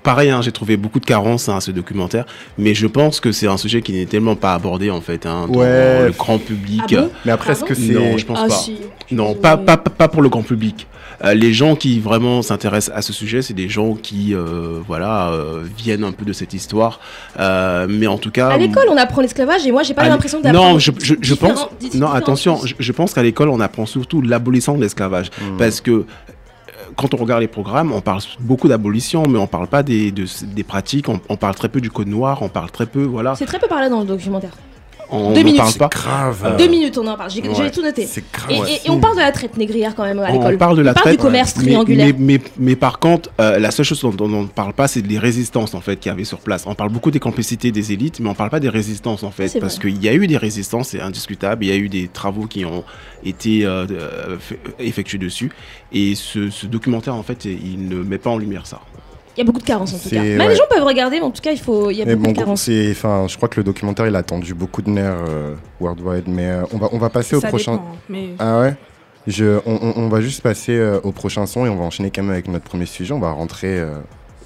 pareil, 0.03 0.29
hein, 0.29 0.41
j'ai 0.41 0.53
trouvé 0.53 0.77
beaucoup 0.77 0.99
de 1.01 1.05
carences 1.05 1.49
hein, 1.49 1.57
à 1.57 1.61
ce 1.61 1.71
documentaire, 1.71 2.25
mais 2.57 2.73
je 2.73 2.87
pense 2.87 3.19
que 3.19 3.31
c'est 3.33 3.47
un 3.47 3.57
sujet 3.57 3.81
qui 3.81 3.91
n'est 3.91 4.05
tellement 4.05 4.35
pas 4.37 4.53
abordé, 4.53 4.89
en 4.89 5.01
fait, 5.01 5.25
hein, 5.25 5.47
dans 5.51 5.59
Ouais. 5.59 6.05
le 6.05 6.11
grand 6.13 6.37
public. 6.39 6.81
Ah 6.97 7.01
bon? 7.01 7.11
Mais 7.25 7.31
après, 7.33 7.51
est-ce 7.51 7.61
Pardon 7.65 7.75
que 7.75 7.81
c'est. 7.81 7.93
non, 7.93 8.17
je 8.17 8.25
pense 8.25 8.39
Ah 8.41 8.47
pas. 8.47 8.55
si. 8.55 8.77
Non, 9.11 9.33
pas, 9.35 9.57
pas, 9.57 9.75
pas- 9.77 10.07
pour 10.07 10.21
le 10.21 10.29
grand 10.29 10.43
public. 10.43 10.87
Euh, 11.23 11.33
les 11.33 11.53
gens 11.53 11.77
qui 11.77 11.99
vraiment 12.01 12.41
s'intéressent 12.41 12.93
à 12.95 13.01
ce 13.01 13.13
sujet, 13.13 13.41
c'est 13.41 13.53
des 13.53 13.69
gens 13.69 13.93
qui, 13.95 14.33
euh, 14.35 14.79
voilà, 14.85 15.29
euh, 15.31 15.63
viennent 15.77 16.03
un 16.03 16.11
peu 16.11 16.25
de 16.25 16.33
cette 16.33 16.53
histoire. 16.53 16.99
Euh, 17.39 17.87
mais 17.89 18.05
en 18.07 18.17
tout 18.17 18.31
cas, 18.31 18.49
l'école, 18.81 18.93
on 18.93 18.97
apprend 18.97 19.21
l'esclavage 19.21 19.65
et 19.65 19.71
moi, 19.71 19.83
j'ai 19.83 19.93
pas 19.93 20.03
à 20.03 20.09
l'impression 20.09 20.39
d'apprendre. 20.41 20.73
Non, 20.73 20.79
je, 20.79 20.91
je, 20.99 21.15
je 21.21 21.33
différents- 21.33 21.53
pense. 21.81 21.95
Non, 21.95 22.11
attention, 22.11 22.59
je, 22.65 22.75
je 22.77 22.91
pense 22.91 23.13
qu'à 23.13 23.23
l'école, 23.23 23.49
on 23.49 23.59
apprend 23.59 23.85
surtout 23.85 24.21
l'abolition 24.21 24.75
de 24.75 24.81
l'esclavage. 24.81 25.29
Hmm. 25.41 25.57
Parce 25.57 25.81
que 25.81 25.91
euh, 25.91 26.03
quand 26.95 27.13
on 27.13 27.17
regarde 27.17 27.41
les 27.41 27.47
programmes, 27.47 27.91
on 27.91 28.01
parle 28.01 28.21
beaucoup 28.39 28.67
d'abolition, 28.67 29.23
mais 29.27 29.37
on 29.39 29.47
parle 29.47 29.67
pas 29.67 29.83
des, 29.83 30.11
de- 30.11 30.25
des 30.45 30.63
pratiques, 30.63 31.09
on, 31.09 31.19
on 31.29 31.37
parle 31.37 31.55
très 31.55 31.69
peu 31.69 31.81
du 31.81 31.89
code 31.91 32.07
noir, 32.07 32.41
on 32.41 32.49
parle 32.49 32.71
très 32.71 32.85
peu, 32.85 33.03
voilà. 33.03 33.35
C'est 33.35 33.45
très 33.45 33.59
peu 33.59 33.67
parlé 33.67 33.89
dans 33.89 33.99
le 34.01 34.05
documentaire. 34.05 34.51
On 35.09 35.33
Deux 35.33 35.43
minutes. 35.43 35.57
parle 35.57 35.73
pas. 35.73 35.87
grave. 35.89 36.41
Euh, 36.45 36.57
Deux 36.57 36.67
minutes, 36.67 36.97
on 36.97 37.05
en 37.07 37.15
parle. 37.15 37.29
J'ai 37.31 37.41
ouais. 37.47 37.71
tout 37.71 37.81
noté. 37.81 38.05
C'est 38.05 38.23
grave. 38.31 38.51
Et, 38.51 38.55
et- 38.73 38.87
et 38.87 38.89
on 38.89 38.99
parle 38.99 39.15
de 39.15 39.21
la 39.21 39.31
traite 39.31 39.57
négrière 39.57 39.95
quand 39.95 40.03
même 40.03 40.19
à 40.19 40.29
On 40.29 40.33
l'école. 40.39 40.57
parle 40.57 40.77
de 40.77 40.81
la 40.81 40.91
on 40.91 40.93
parle 40.93 41.03
traite, 41.05 41.17
du 41.17 41.21
commerce 41.23 41.53
triangulaire. 41.53 42.07
mais, 42.17 42.37
mais, 42.37 42.41
mais 42.57 42.75
par 42.75 42.99
contre, 42.99 43.29
euh, 43.39 43.59
la 43.59 43.71
seule 43.71 43.85
chose 43.85 44.01
dont, 44.01 44.11
dont 44.11 44.33
on 44.33 44.41
ne 44.43 44.47
parle 44.47 44.73
pas, 44.73 44.87
c'est 44.87 45.01
des 45.01 45.19
résistances 45.19 45.73
en 45.73 45.81
fait 45.81 45.97
qu'il 45.97 46.09
y 46.09 46.13
avait 46.13 46.23
sur 46.25 46.39
place. 46.39 46.63
On 46.65 46.75
parle 46.75 46.89
beaucoup 46.89 47.11
des 47.11 47.19
complicités 47.19 47.71
des 47.71 47.91
élites, 47.93 48.19
mais 48.19 48.27
on 48.27 48.31
ne 48.31 48.37
parle 48.37 48.49
pas 48.49 48.59
des 48.59 48.69
résistances 48.69 49.23
en 49.23 49.31
fait, 49.31 49.59
parce 49.59 49.79
qu'il 49.79 50.01
y 50.03 50.09
a 50.09 50.13
eu 50.13 50.27
des 50.27 50.37
résistances, 50.37 50.89
c'est 50.89 51.01
indiscutable. 51.01 51.63
Il 51.65 51.69
y 51.69 51.71
a 51.71 51.77
eu 51.77 51.89
des 51.89 52.07
travaux 52.07 52.45
qui 52.47 52.65
ont 52.65 52.83
été 53.23 53.65
euh, 53.65 53.85
euh, 53.91 54.37
effectués 54.79 55.17
dessus, 55.17 55.51
et 55.91 56.15
ce, 56.15 56.49
ce 56.49 56.65
documentaire 56.65 57.15
en 57.15 57.23
fait, 57.23 57.45
il 57.45 57.87
ne 57.87 57.95
met 58.03 58.17
pas 58.17 58.29
en 58.29 58.37
lumière 58.37 58.67
ça. 58.67 58.81
Il 59.35 59.39
y 59.39 59.41
a 59.41 59.43
beaucoup 59.45 59.59
de 59.59 59.65
carences 59.65 59.93
en 59.93 59.97
tout 59.97 60.09
cas. 60.09 60.21
Mais 60.21 60.37
ouais. 60.37 60.47
les 60.49 60.55
gens 60.55 60.63
peuvent 60.69 60.83
regarder, 60.83 61.17
mais 61.19 61.25
en 61.25 61.31
tout 61.31 61.41
cas, 61.41 61.51
il, 61.51 61.59
faut... 61.59 61.89
il 61.91 61.97
y 61.97 62.01
a 62.01 62.05
Mais 62.05 62.15
beaucoup 62.15 62.27
bon, 62.27 62.31
de 62.33 62.37
carences. 62.37 62.61
c'est, 62.63 62.91
enfin, 62.91 63.25
je 63.27 63.35
crois 63.35 63.49
que 63.49 63.59
le 63.59 63.63
documentaire 63.65 64.07
il 64.07 64.15
a 64.15 64.23
tendu 64.23 64.53
beaucoup 64.53 64.81
de 64.81 64.89
nerfs 64.89 65.17
euh, 65.27 65.55
worldwide, 65.81 66.27
mais 66.27 66.45
euh, 66.49 66.63
on 66.73 66.77
va, 66.77 66.89
on 66.93 66.97
va 66.97 67.09
passer 67.09 67.35
au 67.35 67.41
Ça 67.41 67.49
prochain. 67.49 67.73
dépend, 67.73 67.95
mais 68.09 68.29
Ah 68.39 68.59
ouais? 68.61 68.75
Je, 69.27 69.59
on, 69.65 69.73
on- 69.81 69.93
on 70.03 70.07
va 70.07 70.21
juste 70.21 70.41
passer 70.41 70.73
euh, 70.77 70.99
au 71.03 71.11
prochain 71.11 71.45
son 71.47 71.65
et 71.65 71.69
on 71.69 71.75
va 71.75 71.83
enchaîner 71.83 72.11
quand 72.11 72.21
même 72.21 72.31
avec 72.31 72.47
notre 72.47 72.63
premier 72.65 72.85
sujet. 72.85 73.13
On 73.13 73.19
va 73.19 73.31
rentrer 73.31 73.77
euh, 73.79 73.95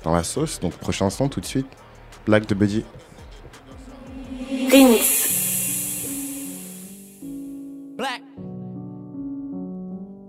dans 0.03 0.13
la 0.15 0.23
sauce. 0.23 0.59
Donc 0.59 0.73
prochain 0.73 1.09
son 1.09 1.27
tout 1.27 1.41
de 1.41 1.45
suite. 1.45 1.67
Black 2.25 2.47
de 2.47 2.55
Buddy. 2.55 2.83
Black. 7.97 8.21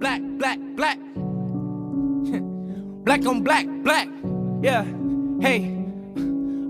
Black, 0.01 0.23
black, 0.39 0.59
black. 0.77 0.99
black 3.05 3.23
on 3.27 3.37
black, 3.37 3.67
black. 3.85 4.09
Yeah. 4.63 4.85
Hey. 5.41 5.77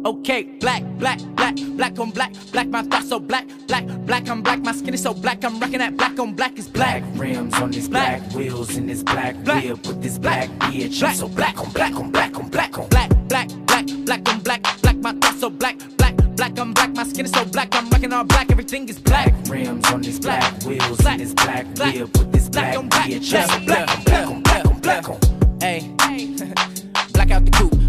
Okay, 0.04 0.42
black, 0.60 0.82
black, 0.98 1.18
black, 1.36 1.54
black 1.76 1.98
on 1.98 2.10
black, 2.10 2.32
black, 2.52 2.68
my 2.68 2.82
thoughts 2.82 3.10
so 3.10 3.18
black, 3.20 3.46
black, 3.66 3.84
black 4.06 4.28
on 4.30 4.40
black, 4.40 4.60
my 4.60 4.72
skin 4.72 4.94
is 4.94 5.02
so 5.02 5.12
black, 5.12 5.44
I'm 5.44 5.60
rocking 5.60 5.78
that 5.80 5.94
black 5.96 6.18
on 6.18 6.32
black 6.34 6.58
is 6.58 6.68
black. 6.68 7.02
Black 7.02 7.20
rims 7.20 7.54
on 7.54 7.70
this 7.70 7.86
Black. 7.88 8.20
black, 8.22 8.34
wheels 8.34 8.76
in 8.76 8.86
this 8.86 9.02
black, 9.02 9.36
Black. 9.44 9.62
whip 9.64 9.86
with 9.86 10.02
this 10.02 10.18
black 10.18 10.48
bitch. 10.50 11.00
Black. 11.00 11.10
I'm 11.12 11.16
so 11.18 11.28
black 11.28 11.58
on 11.60 11.70
black 11.72 11.94
on 11.96 12.10
black 12.10 12.34
on 12.38 12.48
black 12.48 12.78
on 12.78 12.88
Black, 12.88 13.10
black, 13.28 13.48
black, 13.66 13.86
black 14.06 14.28
on 14.30 14.40
black, 14.40 14.62
black, 14.82 14.96
my 14.96 15.12
thoughts 15.12 15.40
so 15.40 15.50
black, 15.50 15.76
black, 15.98 16.16
black 16.36 16.58
on 16.58 16.72
black, 16.72 16.90
my 16.94 17.02
skin 17.04 17.26
is 17.26 17.32
so 17.32 17.44
black, 17.44 17.68
I'm 17.74 17.90
rocking 17.90 18.12
all 18.14 18.24
black, 18.24 18.50
everything 18.50 18.88
is 18.88 18.98
black. 18.98 19.34
rims 19.50 19.84
on 19.90 20.00
this 20.00 20.18
Black. 20.18 20.40
black, 20.60 20.64
wheels 20.64 20.96
Black. 20.98 21.12
in 21.14 21.18
this 21.20 21.34
black, 21.34 21.74
Black. 21.74 21.94
whip 21.94 22.16
with 22.16 22.32
this 22.32 22.48
Black 22.48 22.64
black 22.72 22.78
on 22.78 22.88
black. 22.88 23.06
bitch. 23.10 23.32
Yeah. 23.32 23.42
I'm 23.42 23.48
so 23.60 23.66
black 23.66 23.90
on 23.90 24.02
black 24.04 24.26
on 24.26 24.42
black 24.42 24.66
on 24.66 24.80
black 24.80 25.08
on. 25.10 25.18
Hey. 25.60 25.94
Black 27.12 27.30
out 27.32 27.44
the 27.44 27.50
coop, 27.50 27.70
hop 27.70 27.70
out 27.70 27.70
the 27.70 27.70
roof 27.70 27.79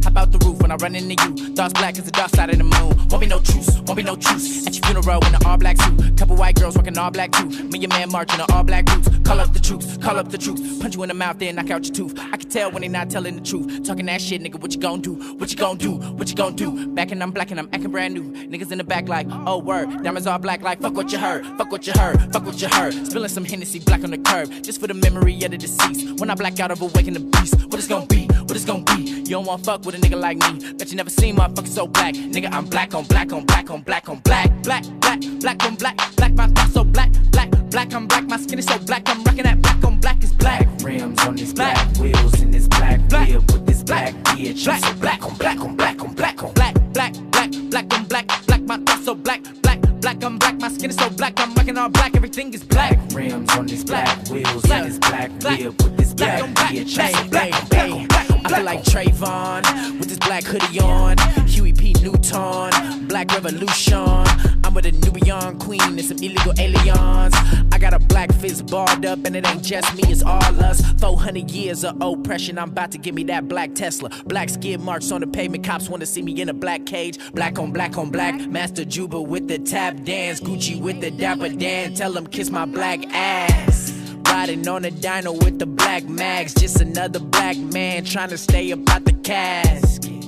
when 0.72 0.80
I 0.80 0.84
run 0.84 0.96
into 0.96 1.16
you. 1.24 1.56
Thoughts 1.56 1.74
black 1.74 1.98
as 1.98 2.06
the 2.06 2.12
dark 2.12 2.30
side 2.30 2.50
of 2.50 2.58
the 2.58 2.64
moon. 2.64 3.08
Won't 3.10 3.22
be 3.22 3.28
no 3.28 3.40
truce, 3.40 3.80
won't 3.82 3.96
be 3.96 4.04
no 4.04 4.16
truce. 4.16 4.66
At 4.68 4.74
your 4.74 4.84
funeral 4.86 5.26
in 5.26 5.36
an 5.36 5.46
all 5.46 5.58
black 5.58 5.78
suit. 5.82 6.18
Couple 6.18 6.36
white 6.36 6.56
girls 6.56 6.76
rocking 6.76 6.98
all 6.98 7.12
black 7.12 7.32
too. 7.32 7.48
Me 7.48 7.84
and 7.84 7.90
man 7.90 8.12
marching 8.12 8.40
on 8.40 8.50
all 8.52 8.64
black 8.64 8.88
roots. 8.90 9.10
Call 9.26 9.40
up 9.40 9.54
the 9.54 9.60
troops, 9.60 9.98
call 9.98 10.18
up 10.18 10.30
the 10.30 10.38
troops. 10.38 10.62
Punch 10.80 10.96
you 10.96 11.04
in 11.04 11.10
the 11.10 11.16
mouth, 11.16 11.40
then 11.40 11.56
knock 11.56 11.70
out 11.70 11.86
your 11.86 11.94
tooth. 11.94 12.18
I 12.20 12.38
can 12.38 12.50
tell 12.50 12.72
when 12.72 12.82
they 12.82 12.88
not 12.88 13.10
telling 13.10 13.36
the 13.36 13.42
truth. 13.42 13.84
Talking 13.84 14.06
that 14.06 14.22
shit, 14.22 14.42
nigga, 14.42 14.60
what 14.60 14.74
you 14.74 14.80
gon' 14.80 15.02
do? 15.02 15.16
What 15.38 15.52
you 15.52 15.58
gon' 15.58 15.78
do? 15.78 15.92
What 15.92 16.30
you 16.30 16.36
gon' 16.36 16.56
do? 16.56 16.88
Back 16.88 17.12
and 17.12 17.22
I'm 17.22 17.32
black 17.32 17.52
and 17.52 17.60
I'm 17.60 17.70
acting 17.74 17.92
brand 17.92 18.14
new. 18.14 18.32
Niggas 18.32 18.72
in 18.72 18.78
the 18.78 18.84
back 18.84 19.08
like, 19.08 19.28
oh 19.46 19.58
word. 19.58 20.04
Diamonds 20.04 20.28
all 20.28 20.40
black 20.40 20.62
like, 20.62 20.82
fuck 20.82 20.94
what 20.94 21.12
you 21.12 21.18
heard. 21.18 21.46
Fuck 21.58 21.72
what 21.72 21.86
you 21.86 21.94
heard. 21.94 22.32
Fuck 22.32 22.46
what 22.46 22.62
you 22.62 22.68
heard. 22.70 22.94
Spilling 23.06 23.30
some 23.30 23.46
Hennessy 23.46 23.80
black 23.80 24.04
on 24.04 24.12
the 24.12 24.18
curb. 24.18 24.50
Just 24.64 24.80
for 24.80 24.88
the 24.88 24.94
memory 24.94 25.42
of 25.44 25.52
the 25.52 25.58
deceased. 25.58 26.20
When 26.20 26.30
I 26.30 26.36
black 26.36 26.60
out 26.60 26.72
of 26.72 26.82
awaken 26.82 27.14
the 27.14 27.20
beast. 27.20 27.56
What 27.66 27.76
it's 27.76 27.88
gon' 27.88 28.08
be? 28.08 28.28
What 28.28 28.52
it's 28.52 28.66
gon' 28.66 28.84
be? 28.84 29.02
You 29.02 29.38
don't 29.38 29.46
want 29.46 29.66
fuck 29.66 29.86
with 29.86 29.96
a 29.96 29.98
nigga 29.98 30.20
like 30.20 30.38
me. 30.38 30.61
Bet 30.78 30.90
you 30.90 30.96
never 30.98 31.10
seen 31.10 31.36
motherfuckers 31.38 31.68
so 31.70 31.88
black. 31.88 32.16
Nigga, 32.16 32.52
I'm 32.54 32.66
black 32.66 32.94
on 32.94 33.04
black 33.06 33.32
on 33.34 33.46
black 33.46 33.70
on 33.70 33.82
black 33.82 34.10
on 34.10 34.20
black. 34.20 34.50
Black, 34.64 34.84
black, 35.02 35.20
black 35.40 35.64
on 35.66 35.76
black. 35.76 35.98
Black, 36.16 36.34
my 36.34 36.48
thoughts 36.48 36.74
so 36.74 36.84
black. 36.84 37.12
Black, 37.32 37.50
black, 37.70 37.94
I'm 37.94 38.08
black. 38.08 38.24
My 38.28 38.38
skin 38.38 38.60
is 38.60 38.66
so 38.66 38.78
black. 38.80 39.04
I'm 39.10 39.24
rocking 39.24 39.44
that 39.44 39.62
black 39.62 39.84
on 39.84 40.00
black 40.00 40.24
is 40.24 40.34
black. 40.34 40.68
rims 40.84 41.20
on 41.26 41.36
this 41.36 41.54
Black. 41.54 41.76
black, 41.76 41.98
wheels 41.98 42.42
in 42.42 42.52
this 42.52 42.68
black, 42.68 43.00
Black. 43.10 43.30
whip 43.30 43.52
with 43.52 43.66
this 43.66 43.84
black 43.84 44.14
bitch. 44.14 44.68
I'm 44.68 44.80
Black. 44.80 44.84
so 44.84 44.94
black 45.00 45.24
on 45.26 45.36
black 45.38 45.60
on 45.60 45.76
black 45.76 46.02
on 46.04 46.14
black 46.14 46.44
on. 46.44 46.54
Black, 46.54 46.76
black, 46.94 47.14
black, 47.32 47.52
black 47.70 47.94
on 47.94 48.06
black. 48.06 48.28
Black, 48.48 48.62
my 48.62 48.78
thoughts 48.78 49.06
so 49.06 49.16
black. 49.16 49.42
Black, 49.62 49.82
black, 50.02 50.24
I'm 50.24 50.38
black. 50.38 50.60
My 50.60 50.70
skin 50.70 50.90
is 50.90 50.96
so 50.98 51.10
black. 51.10 51.34
I'm 51.40 51.54
rocking 51.56 51.78
all 51.78 51.90
black. 51.90 52.16
Everything 52.16 52.54
is 52.54 52.64
black. 52.64 52.98
rims 53.14 53.50
on 53.56 53.66
this 53.66 53.84
Black. 53.84 54.06
black, 54.26 54.30
wheels 54.30 54.62
Black. 54.64 54.84
in 54.84 54.90
this 54.90 55.00
black, 55.00 55.40
Black. 55.40 55.60
whip 55.60 55.84
with 55.84 55.98
this 55.98 56.14
Black 56.14 56.40
black 56.40 56.44
on 56.44 56.54
black. 56.54 56.72
bitch. 56.72 57.00
I'm 57.00 57.06
Hey, 57.06 57.14
so 57.14 57.30
black 57.30 57.44
hey, 57.44 57.52
on 57.52 57.68
black 57.68 57.82
hey. 57.82 57.92
on 57.92 57.92
black 57.92 57.92
on 57.92 58.02
I 58.02 58.08
black 58.08 58.11
feel 58.50 58.64
like 58.64 58.80
on. 58.80 58.84
Trayvon 58.84 60.00
with 60.00 60.10
this 60.10 60.20
black 60.20 60.44
hoodie 60.44 60.80
on. 60.80 61.18
Huey 61.48 61.74
P. 61.74 61.94
Newton, 62.02 63.08
Black 63.08 63.32
Revolution. 63.34 64.26
I'm 64.64 64.74
with 64.74 64.86
a 64.86 64.92
Nubian 64.92 65.60
queen 65.60 65.82
and 65.82 66.06
some 66.06 66.18
illegal 66.18 66.54
aliens. 66.58 67.36
I 67.72 67.78
got 67.80 67.94
a 67.94 68.00
black 68.00 68.32
fist 68.34 68.68
balled 68.68 69.06
up, 69.06 69.26
and 69.26 69.36
it 69.36 69.48
ain't 69.48 69.64
just 69.64 69.94
me, 69.96 70.04
it's 70.12 70.24
all 70.24 70.42
us. 70.64 70.82
400 71.00 71.52
years 71.52 71.84
of 71.84 72.02
oppression, 72.02 72.58
I'm 72.58 72.70
about 72.70 72.92
to 72.92 72.98
give 72.98 73.16
me 73.16 73.24
that 73.26 73.48
black 73.48 73.76
Tesla. 73.76 74.10
Black 74.26 74.50
skid 74.50 74.80
marks 74.80 75.12
on 75.12 75.22
the 75.22 75.28
pavement, 75.28 75.66
cops 75.66 75.90
wanna 75.90 76.06
see 76.06 76.22
me 76.22 76.40
in 76.42 76.50
a 76.50 76.54
black 76.54 76.86
cage. 76.86 77.20
Black 77.34 77.60
on 77.60 77.72
black 77.72 77.98
on 77.98 78.10
black, 78.10 78.40
Master 78.50 78.86
Juba 78.86 79.22
with 79.22 79.48
the 79.48 79.60
tap 79.60 80.04
dance, 80.04 80.40
Gucci 80.40 80.80
with 80.80 81.02
the 81.02 81.12
dapper 81.12 81.50
Dan. 81.50 81.94
Tell 81.94 82.16
him 82.16 82.28
kiss 82.28 82.50
my 82.50 82.66
black 82.66 83.06
ass. 83.14 84.01
Riding 84.32 84.68
on 84.68 84.86
a 84.86 84.92
dino 84.92 85.34
with 85.34 85.60
the 85.60 85.66
black 85.66 86.08
mags. 86.08 86.54
Just 86.54 86.80
another 86.82 87.20
black 87.20 87.58
man 87.58 88.06
trying 88.06 88.30
to 88.30 88.38
stay 88.38 88.72
up 88.72 88.80
out 88.90 89.04
the 89.06 89.14
casket. 89.14 90.24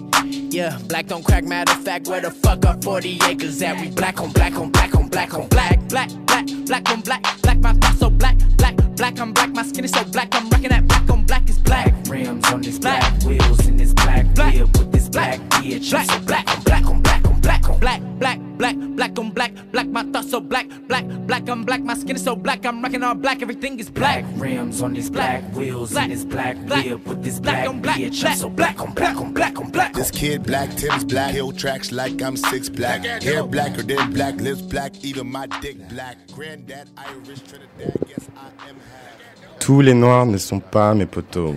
Yeah, 0.54 0.78
black 0.88 1.08
don't 1.08 1.24
crack. 1.24 1.46
Matter 1.46 1.72
of 1.72 1.84
fact, 1.84 2.08
where 2.08 2.22
the 2.22 2.30
fuck 2.30 2.66
are 2.66 2.80
40 2.82 3.20
acres 3.28 3.62
at? 3.62 3.80
We 3.82 3.90
black 3.90 4.22
on 4.22 4.32
black 4.32 4.54
on 4.56 4.70
black 4.72 4.94
on 4.96 5.08
black 5.08 5.34
on 5.34 5.48
black. 5.48 5.80
Black, 5.90 6.10
black, 6.28 6.46
black 6.66 6.90
on 6.92 7.02
black. 7.02 7.24
Black, 7.42 7.58
my 7.60 7.74
thoughts 7.74 8.00
so 8.00 8.10
black. 8.10 8.38
Black, 8.58 8.76
black, 8.96 9.20
I'm 9.20 9.34
black. 9.34 9.50
My 9.52 9.64
skin 9.64 9.86
is 9.86 9.92
so 9.92 10.04
black. 10.04 10.30
I'm 10.36 10.50
rocking 10.50 10.70
that 10.70 10.86
black 10.88 11.10
on 11.10 11.26
black 11.26 11.50
is 11.50 11.58
black. 11.60 11.94
rims 12.08 12.46
on 12.52 12.62
this 12.62 12.78
Black. 12.80 13.00
black, 13.02 13.24
wheels 13.24 13.66
in 13.68 13.78
this 13.78 13.94
black, 13.94 14.26
Black. 14.36 14.54
whip 14.54 14.78
with 14.78 14.92
this 14.92 15.10
black 15.10 15.40
bitch. 15.50 15.90
Black. 15.90 16.06
So 16.06 16.20
black 16.20 16.48
on 16.50 16.62
black 16.64 16.86
on 16.86 17.02
black 17.02 17.26
on 17.26 17.33
black 17.44 17.70
on. 17.70 17.80
Black, 17.80 18.02
black, 18.20 18.40
black, 18.58 18.76
black 18.96 19.20
on 19.20 19.30
black. 19.32 19.52
Black, 19.72 19.88
my 19.88 20.04
thoughts 20.12 20.32
so 20.32 20.40
black. 20.40 20.68
Black, 20.88 21.06
black, 21.28 21.48
I'm 21.50 21.64
black. 21.64 21.82
My 21.82 21.94
skin 21.96 22.16
is 22.16 22.24
so 22.24 22.36
black. 22.36 22.66
I'm 22.66 22.82
rocking 22.82 23.04
all 23.04 23.14
black. 23.14 23.42
Everything 23.42 23.78
is 23.80 23.90
black. 23.90 24.24
black 24.26 24.42
rims 24.42 24.82
on 24.82 24.94
this 24.94 25.10
Black. 25.10 25.42
black, 25.44 25.56
wheels 25.56 25.92
Black. 25.92 26.06
in 26.06 26.10
this 26.12 26.24
black, 26.26 26.58
Black. 26.66 26.86
whip 26.86 27.06
with 27.08 27.24
this 27.24 27.40
Black 27.40 27.56
black 27.56 27.70
on 27.70 27.82
black. 27.82 27.98
bitch. 27.98 28.22
Black. 28.22 28.32
I'm 28.34 28.38
so 28.40 28.50
black 28.50 28.80
on 28.82 28.94
black 28.94 29.18
on 29.18 29.34
black 29.34 29.60
on 29.60 29.70
black. 29.72 29.94
This 29.94 30.12
kid 30.12 30.44
black, 30.44 30.70
Tim's 30.76 31.04
black, 31.04 31.32
hill 31.34 31.52
tracks 31.52 31.92
like 31.92 32.22
I'm 32.22 32.38
six 32.38 32.70
black. 32.70 33.04
Hair 33.06 33.44
blacker 33.44 33.84
than 33.84 34.12
black, 34.14 34.36
lips 34.42 34.62
black, 34.62 35.04
even 35.04 35.28
my 35.32 35.46
dick 35.62 35.78
black. 35.90 36.18
Granddad 36.34 36.90
Irish 36.98 37.42
Trinidad, 37.42 37.98
yes 38.08 38.28
I 38.38 38.48
am 38.70 38.76
half. 38.76 39.60
Tous 39.60 39.82
les 39.82 39.94
noirs 39.94 40.26
ne 40.26 40.38
sont 40.38 40.60
pas 40.60 40.94
mes 40.94 41.06
potos. 41.06 41.56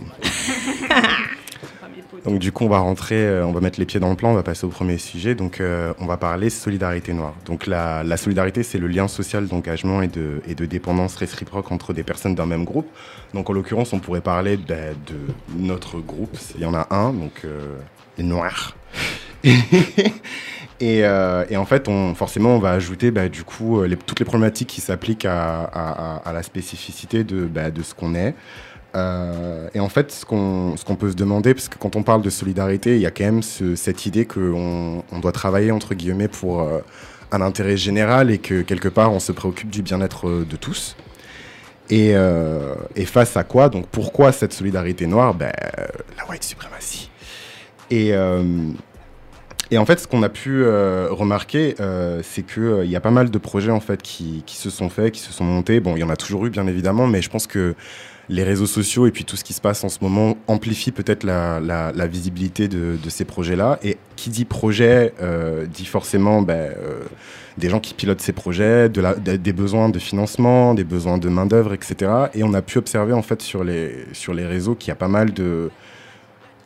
Donc 2.26 2.38
du 2.40 2.50
coup, 2.52 2.64
on 2.64 2.68
va 2.68 2.78
rentrer, 2.80 3.14
euh, 3.24 3.46
on 3.46 3.52
va 3.52 3.60
mettre 3.60 3.78
les 3.78 3.86
pieds 3.86 4.00
dans 4.00 4.10
le 4.10 4.16
plan, 4.16 4.30
on 4.30 4.34
va 4.34 4.42
passer 4.42 4.66
au 4.66 4.68
premier 4.68 4.98
sujet. 4.98 5.34
Donc 5.34 5.60
euh, 5.60 5.94
on 6.00 6.06
va 6.06 6.16
parler 6.16 6.50
solidarité 6.50 7.12
noire. 7.12 7.34
Donc 7.46 7.66
la, 7.66 8.02
la 8.02 8.16
solidarité, 8.16 8.62
c'est 8.62 8.78
le 8.78 8.88
lien 8.88 9.06
social 9.08 9.46
d'engagement 9.46 10.02
et 10.02 10.08
de, 10.08 10.42
et 10.48 10.54
de 10.54 10.66
dépendance 10.66 11.14
réciproque 11.16 11.70
entre 11.70 11.92
des 11.92 12.02
personnes 12.02 12.34
d'un 12.34 12.46
même 12.46 12.64
groupe. 12.64 12.88
Donc 13.32 13.48
en 13.48 13.52
l'occurrence, 13.52 13.92
on 13.92 14.00
pourrait 14.00 14.20
parler 14.22 14.56
ben, 14.56 14.94
de 15.06 15.14
notre 15.56 15.98
groupe. 16.00 16.36
Il 16.56 16.62
y 16.62 16.64
en 16.66 16.74
a 16.74 16.88
un, 16.90 17.12
donc 17.12 17.42
euh, 17.44 17.76
les 18.18 18.24
noirs. 18.24 18.76
Et, 20.78 21.04
euh, 21.06 21.46
et 21.48 21.56
en 21.56 21.64
fait, 21.64 21.88
on, 21.88 22.14
forcément, 22.14 22.50
on 22.50 22.58
va 22.58 22.72
ajouter 22.72 23.10
bah, 23.10 23.30
du 23.30 23.44
coup 23.44 23.80
euh, 23.80 23.86
les- 23.86 23.96
toutes 23.96 24.18
les 24.18 24.26
problématiques 24.26 24.68
qui 24.68 24.82
s'appliquent 24.82 25.24
à, 25.24 25.62
à- 25.62 26.16
à- 26.16 26.28
à 26.28 26.32
la 26.34 26.42
spécificité 26.42 27.24
de, 27.24 27.46
bah, 27.46 27.70
de 27.70 27.82
ce 27.82 27.94
qu'on 27.94 28.14
est. 28.14 28.34
Euh, 28.96 29.68
et 29.74 29.80
en 29.80 29.88
fait, 29.90 30.10
ce 30.10 30.24
qu'on 30.24 30.74
peut 30.98 31.10
se 31.10 31.16
demander, 31.16 31.52
parce 31.52 31.68
que 31.68 31.76
quand 31.78 31.96
on 31.96 32.02
parle 32.02 32.22
de 32.22 32.30
solidarité, 32.30 32.94
il 32.96 33.02
y 33.02 33.06
a 33.06 33.10
quand 33.10 33.24
même 33.24 33.42
ce- 33.42 33.76
cette 33.76 34.06
idée 34.06 34.24
qu'on 34.24 35.04
on 35.12 35.18
doit 35.18 35.32
travailler, 35.32 35.70
entre 35.70 35.94
guillemets, 35.94 36.28
pour 36.28 36.62
euh, 36.62 36.78
un 37.30 37.42
intérêt 37.42 37.76
général 37.76 38.30
et 38.30 38.38
que 38.38 38.62
quelque 38.62 38.88
part, 38.88 39.12
on 39.12 39.20
se 39.20 39.32
préoccupe 39.32 39.68
du 39.68 39.82
bien-être 39.82 40.28
euh, 40.28 40.46
de 40.48 40.56
tous. 40.56 40.96
Et, 41.90 42.14
face 43.04 43.36
à 43.36 43.44
quoi 43.44 43.68
Donc 43.68 43.86
pourquoi 43.86 44.32
cette 44.32 44.52
solidarité 44.52 45.06
noire? 45.06 45.34
Ben, 45.34 45.52
La 46.16 46.28
white 46.28 46.42
suprématie. 46.42 47.10
Et, 47.90 48.16
en 48.16 49.86
fait, 49.86 50.00
ce 50.00 50.08
qu'on 50.08 50.24
a 50.24 50.28
pu 50.28 50.64
remarquer, 50.66 51.76
c'est 52.24 52.42
qu'il 52.44 52.90
y 52.90 52.96
a 52.96 53.00
pas 53.00 53.12
mal 53.12 53.30
de 53.30 53.38
projets 53.38 53.70
en 53.70 53.78
fait, 53.78 54.02
qui 54.02 54.42
se 54.48 54.68
sont 54.68 54.88
faits, 54.88 55.12
qui 55.12 55.20
se 55.20 55.32
sont 55.32 55.44
montés. 55.44 55.78
Bon, 55.78 55.94
il 55.94 56.00
y 56.00 56.02
en 56.02 56.10
a 56.10 56.16
toujours 56.16 56.44
eu, 56.46 56.50
bien 56.50 56.66
évidemment, 56.66 57.06
mais 57.06 57.22
je 57.22 57.30
pense 57.30 57.46
que 57.46 57.76
les 58.28 58.42
réseaux 58.42 58.66
sociaux 58.66 59.06
et 59.06 59.10
puis 59.10 59.24
tout 59.24 59.36
ce 59.36 59.44
qui 59.44 59.52
se 59.52 59.60
passe 59.60 59.84
en 59.84 59.88
ce 59.88 59.98
moment 60.00 60.36
amplifie 60.48 60.90
peut-être 60.90 61.24
la, 61.24 62.06
visibilité 62.06 62.68
de, 62.68 62.96
ces 63.08 63.24
projets-là. 63.24 63.78
Et 63.82 63.96
qui 64.16 64.30
dit 64.30 64.44
projet 64.44 65.12
euh, 65.20 65.66
dit 65.66 65.84
forcément 65.84 66.42
ben, 66.42 66.54
euh, 66.54 67.02
des 67.58 67.68
gens 67.68 67.80
qui 67.80 67.94
pilotent 67.94 68.20
ces 68.20 68.32
projets, 68.32 68.88
des 68.88 69.52
besoins 69.52 69.88
de 69.88 69.98
financement, 69.98 70.74
des 70.74 70.84
besoins 70.84 71.18
de 71.18 71.28
main-d'œuvre, 71.28 71.74
etc. 71.74 72.10
Et 72.34 72.42
on 72.42 72.54
a 72.54 72.62
pu 72.62 72.78
observer 72.78 73.12
en 73.12 73.22
fait 73.22 73.42
sur 73.42 73.62
les, 73.64 74.06
réseaux 74.28 74.74
qu'il 74.74 74.88
y 74.88 74.92
a 74.92 74.96
pas 74.96 75.08
mal 75.08 75.30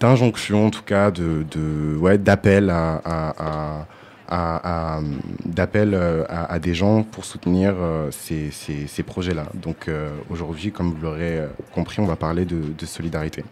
d'injonctions, 0.01 0.67
en 0.67 0.71
tout 0.71 0.83
cas, 0.83 1.11
d'appels 1.11 2.71
à- 2.71 3.87
à- 4.31 4.97
à- 4.99 5.01
d'appels 5.45 5.95
euh, 5.95 6.25
à, 6.29 6.59
des 6.59 6.75
gens 6.75 7.03
pour 7.03 7.25
soutenir 7.25 7.75
euh, 7.77 8.11
ces, 8.11 8.51
ces- 8.51 9.03
projets-là. 9.03 9.47
Donc 9.55 9.89
euh, 9.89 10.11
aujourd'hui, 10.31 10.71
comme 10.71 10.93
vous 10.93 11.03
l'aurez 11.03 11.41
compris, 11.75 12.01
on 12.01 12.07
va 12.07 12.17
parler 12.17 12.45
de, 12.45 12.87
solidarité. 12.87 13.45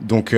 Donc 0.00 0.34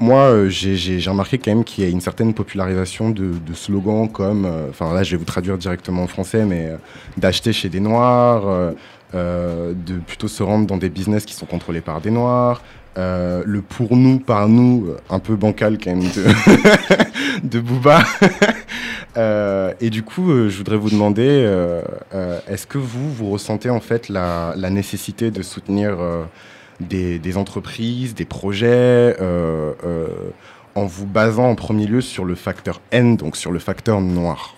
moi, 0.00 0.48
j'ai, 0.48 1.00
remarqué 1.08 1.38
quand 1.38 1.50
même 1.50 1.64
qu'il 1.64 1.84
y 1.84 1.86
a 1.86 1.90
une 1.90 2.00
certaine 2.00 2.34
popularisation 2.34 3.10
de, 3.10 3.54
slogans 3.54 4.08
comme, 4.08 4.46
enfin 4.70 4.92
là, 4.92 5.02
je 5.02 5.12
vais 5.12 5.16
vous 5.16 5.24
traduire 5.24 5.56
directement 5.56 6.02
en 6.02 6.06
français, 6.06 6.44
mais 6.44 6.72
d'acheter 7.16 7.52
chez 7.52 7.68
des 7.68 7.80
noirs, 7.80 8.74
de 9.14 9.98
plutôt 10.06 10.28
se 10.28 10.42
rendre 10.42 10.66
dans 10.66 10.76
des 10.76 10.90
business 10.90 11.24
qui 11.24 11.34
sont 11.34 11.46
contrôlés 11.46 11.80
par 11.80 12.00
des 12.00 12.10
noirs, 12.10 12.62
euh, 12.96 13.42
le 13.44 13.62
pour 13.62 13.96
nous, 13.96 14.18
par 14.18 14.48
nous, 14.48 14.86
euh, 14.88 14.96
un 15.10 15.18
peu 15.18 15.36
bancal 15.36 15.78
quand 15.78 15.94
même 15.94 16.00
de, 16.00 17.42
de 17.48 17.60
Booba. 17.60 18.02
Euh, 19.16 19.72
et 19.80 19.90
du 19.90 20.04
coup, 20.04 20.30
euh, 20.30 20.48
je 20.48 20.58
voudrais 20.58 20.76
vous 20.76 20.90
demander, 20.90 21.26
euh, 21.26 21.82
est-ce 22.46 22.68
que 22.68 22.78
vous, 22.78 23.12
vous 23.12 23.30
ressentez 23.30 23.68
en 23.68 23.80
fait 23.80 24.08
la, 24.08 24.52
la 24.54 24.70
nécessité 24.70 25.32
de 25.32 25.42
soutenir 25.42 25.98
des, 26.78 27.18
des 27.18 27.36
entreprises, 27.36 28.14
des 28.14 28.26
projets, 28.26 29.16
en 30.76 30.84
vous 30.84 31.06
basant 31.06 31.48
en 31.48 31.56
premier 31.56 31.86
lieu 31.86 32.00
sur 32.00 32.24
le 32.24 32.36
facteur 32.36 32.80
N, 32.92 33.16
donc 33.16 33.36
sur 33.36 33.50
le 33.50 33.58
facteur 33.58 34.00
noir? 34.00 34.57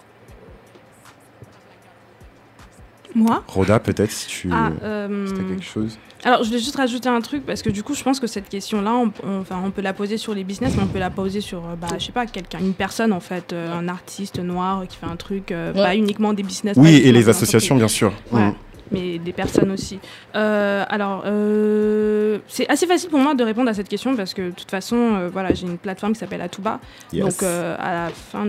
Moi 3.14 3.42
Rhoda, 3.48 3.78
peut-être 3.80 4.10
si 4.10 4.26
tu 4.28 4.50
Ah, 4.52 4.70
euh, 4.82 5.26
si 5.26 5.34
t'as 5.34 5.42
quelque 5.42 5.64
chose. 5.64 5.98
Alors, 6.22 6.42
je 6.42 6.48
voulais 6.48 6.58
juste 6.60 6.76
rajouter 6.76 7.08
un 7.08 7.20
truc 7.22 7.46
parce 7.46 7.62
que 7.62 7.70
du 7.70 7.82
coup, 7.82 7.94
je 7.94 8.02
pense 8.02 8.20
que 8.20 8.26
cette 8.26 8.48
question-là, 8.50 8.92
on, 8.94 9.10
on- 9.26 9.40
enfin, 9.40 9.60
on 9.64 9.70
peut 9.70 9.80
la 9.80 9.94
poser 9.94 10.18
sur 10.18 10.34
les 10.34 10.44
business, 10.44 10.74
mais 10.76 10.82
on 10.82 10.86
peut 10.86 10.98
la 10.98 11.08
poser 11.10 11.40
sur, 11.40 11.58
euh, 11.60 11.76
bah, 11.80 11.88
je 11.98 12.04
sais 12.04 12.12
pas, 12.12 12.26
quelqu'un, 12.26 12.58
une 12.60 12.74
personne 12.74 13.12
en 13.14 13.20
fait, 13.20 13.52
euh, 13.54 13.72
un 13.72 13.88
artiste 13.88 14.38
noir 14.38 14.82
qui 14.86 14.98
fait 14.98 15.06
un 15.06 15.16
truc, 15.16 15.50
euh, 15.50 15.72
Ouais. 15.72 15.82
pas 15.82 15.96
uniquement 15.96 16.34
des 16.34 16.42
business. 16.42 16.76
Oui, 16.78 16.96
et 16.96 17.10
les 17.10 17.28
associations, 17.30 17.76
bien 17.76 17.88
sûr. 17.88 18.12
Ouais. 18.32 18.48
Mm. 18.48 18.54
mais 18.92 19.18
des 19.20 19.32
personnes 19.32 19.70
aussi. 19.70 20.00
Euh, 20.34 20.84
alors, 20.88 21.22
euh, 21.24 22.38
c'est 22.48 22.68
assez 22.68 22.88
facile 22.88 23.08
pour 23.08 23.20
moi 23.20 23.34
de 23.34 23.44
répondre 23.44 23.70
à 23.70 23.74
cette 23.74 23.88
question 23.88 24.16
parce 24.16 24.34
que 24.34 24.42
de 24.42 24.50
toute 24.50 24.68
façon, 24.70 24.96
euh, 24.96 25.28
voilà, 25.32 25.54
j'ai 25.54 25.66
une 25.68 25.78
plateforme 25.78 26.12
qui 26.12 26.18
s'appelle 26.18 26.40
Atuba. 26.42 26.80
Yes. 27.12 27.24
Donc, 27.24 27.42
euh, 27.44 27.76
à 27.78 27.92
la 27.94 28.08
fin, 28.10 28.44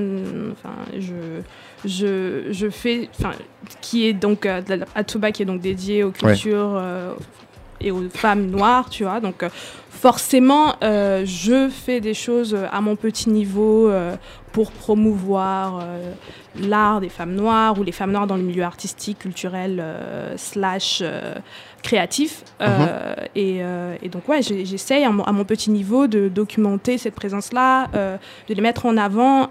enfin, 0.52 0.74
je, 1.00 1.14
je, 1.86 2.48
je 2.52 2.70
fais, 2.70 3.10
enfin, 3.20 3.32
qui 3.82 4.06
est 4.08 4.14
donc 4.14 4.46
euh, 4.46 4.62
Atuba 4.96 5.32
qui 5.32 5.44
est 5.44 5.46
donc 5.46 5.62
dédié 5.62 6.04
aux 6.04 6.12
cultures 6.12 6.76
euh, 6.76 7.14
et 7.80 7.92
aux 7.92 8.08
femmes 8.10 8.48
noires, 8.48 8.90
tu 8.90 9.04
vois. 9.04 9.20
Donc, 9.20 9.44
euh, 9.44 9.50
forcément, 9.90 10.76
euh, 10.84 11.24
je 11.26 11.70
fais 11.70 12.00
des 12.00 12.14
choses 12.14 12.58
à 12.72 12.82
mon 12.82 12.96
petit 12.96 13.30
niveau 13.30 13.90
euh, 13.90 14.16
pour 14.52 14.72
promouvoir 14.72 15.80
euh, 15.82 16.14
l'art 16.60 17.02
des 17.02 17.10
femmes 17.10 17.34
noires 17.34 17.80
ou 17.80 17.84
les 17.84 17.92
femmes 17.92 18.12
noires 18.12 18.28
dans 18.28 18.36
le 18.38 18.44
milieu 18.44 18.64
artistique, 18.64 19.20
culturel, 19.20 19.80
euh, 19.80 20.36
slash 20.38 21.00
euh, 21.02 21.36
créatif. 21.82 22.44
Euh, 22.62 23.14
et, 23.36 23.60
euh, 23.62 23.96
et 24.04 24.10
donc, 24.10 24.28
ouais, 24.30 24.42
j'essaye 24.42 25.04
à, 25.04 25.10
mon- 25.12 25.24
à 25.24 25.32
mon 25.32 25.44
petit 25.46 25.72
niveau 25.72 26.08
de 26.08 26.28
documenter 26.30 26.98
cette 26.98 27.16
présence-là, 27.16 27.88
euh, 27.96 28.18
de 28.48 28.54
les 28.54 28.62
mettre 28.62 28.86
en 28.86 28.98
avant, 28.98 29.50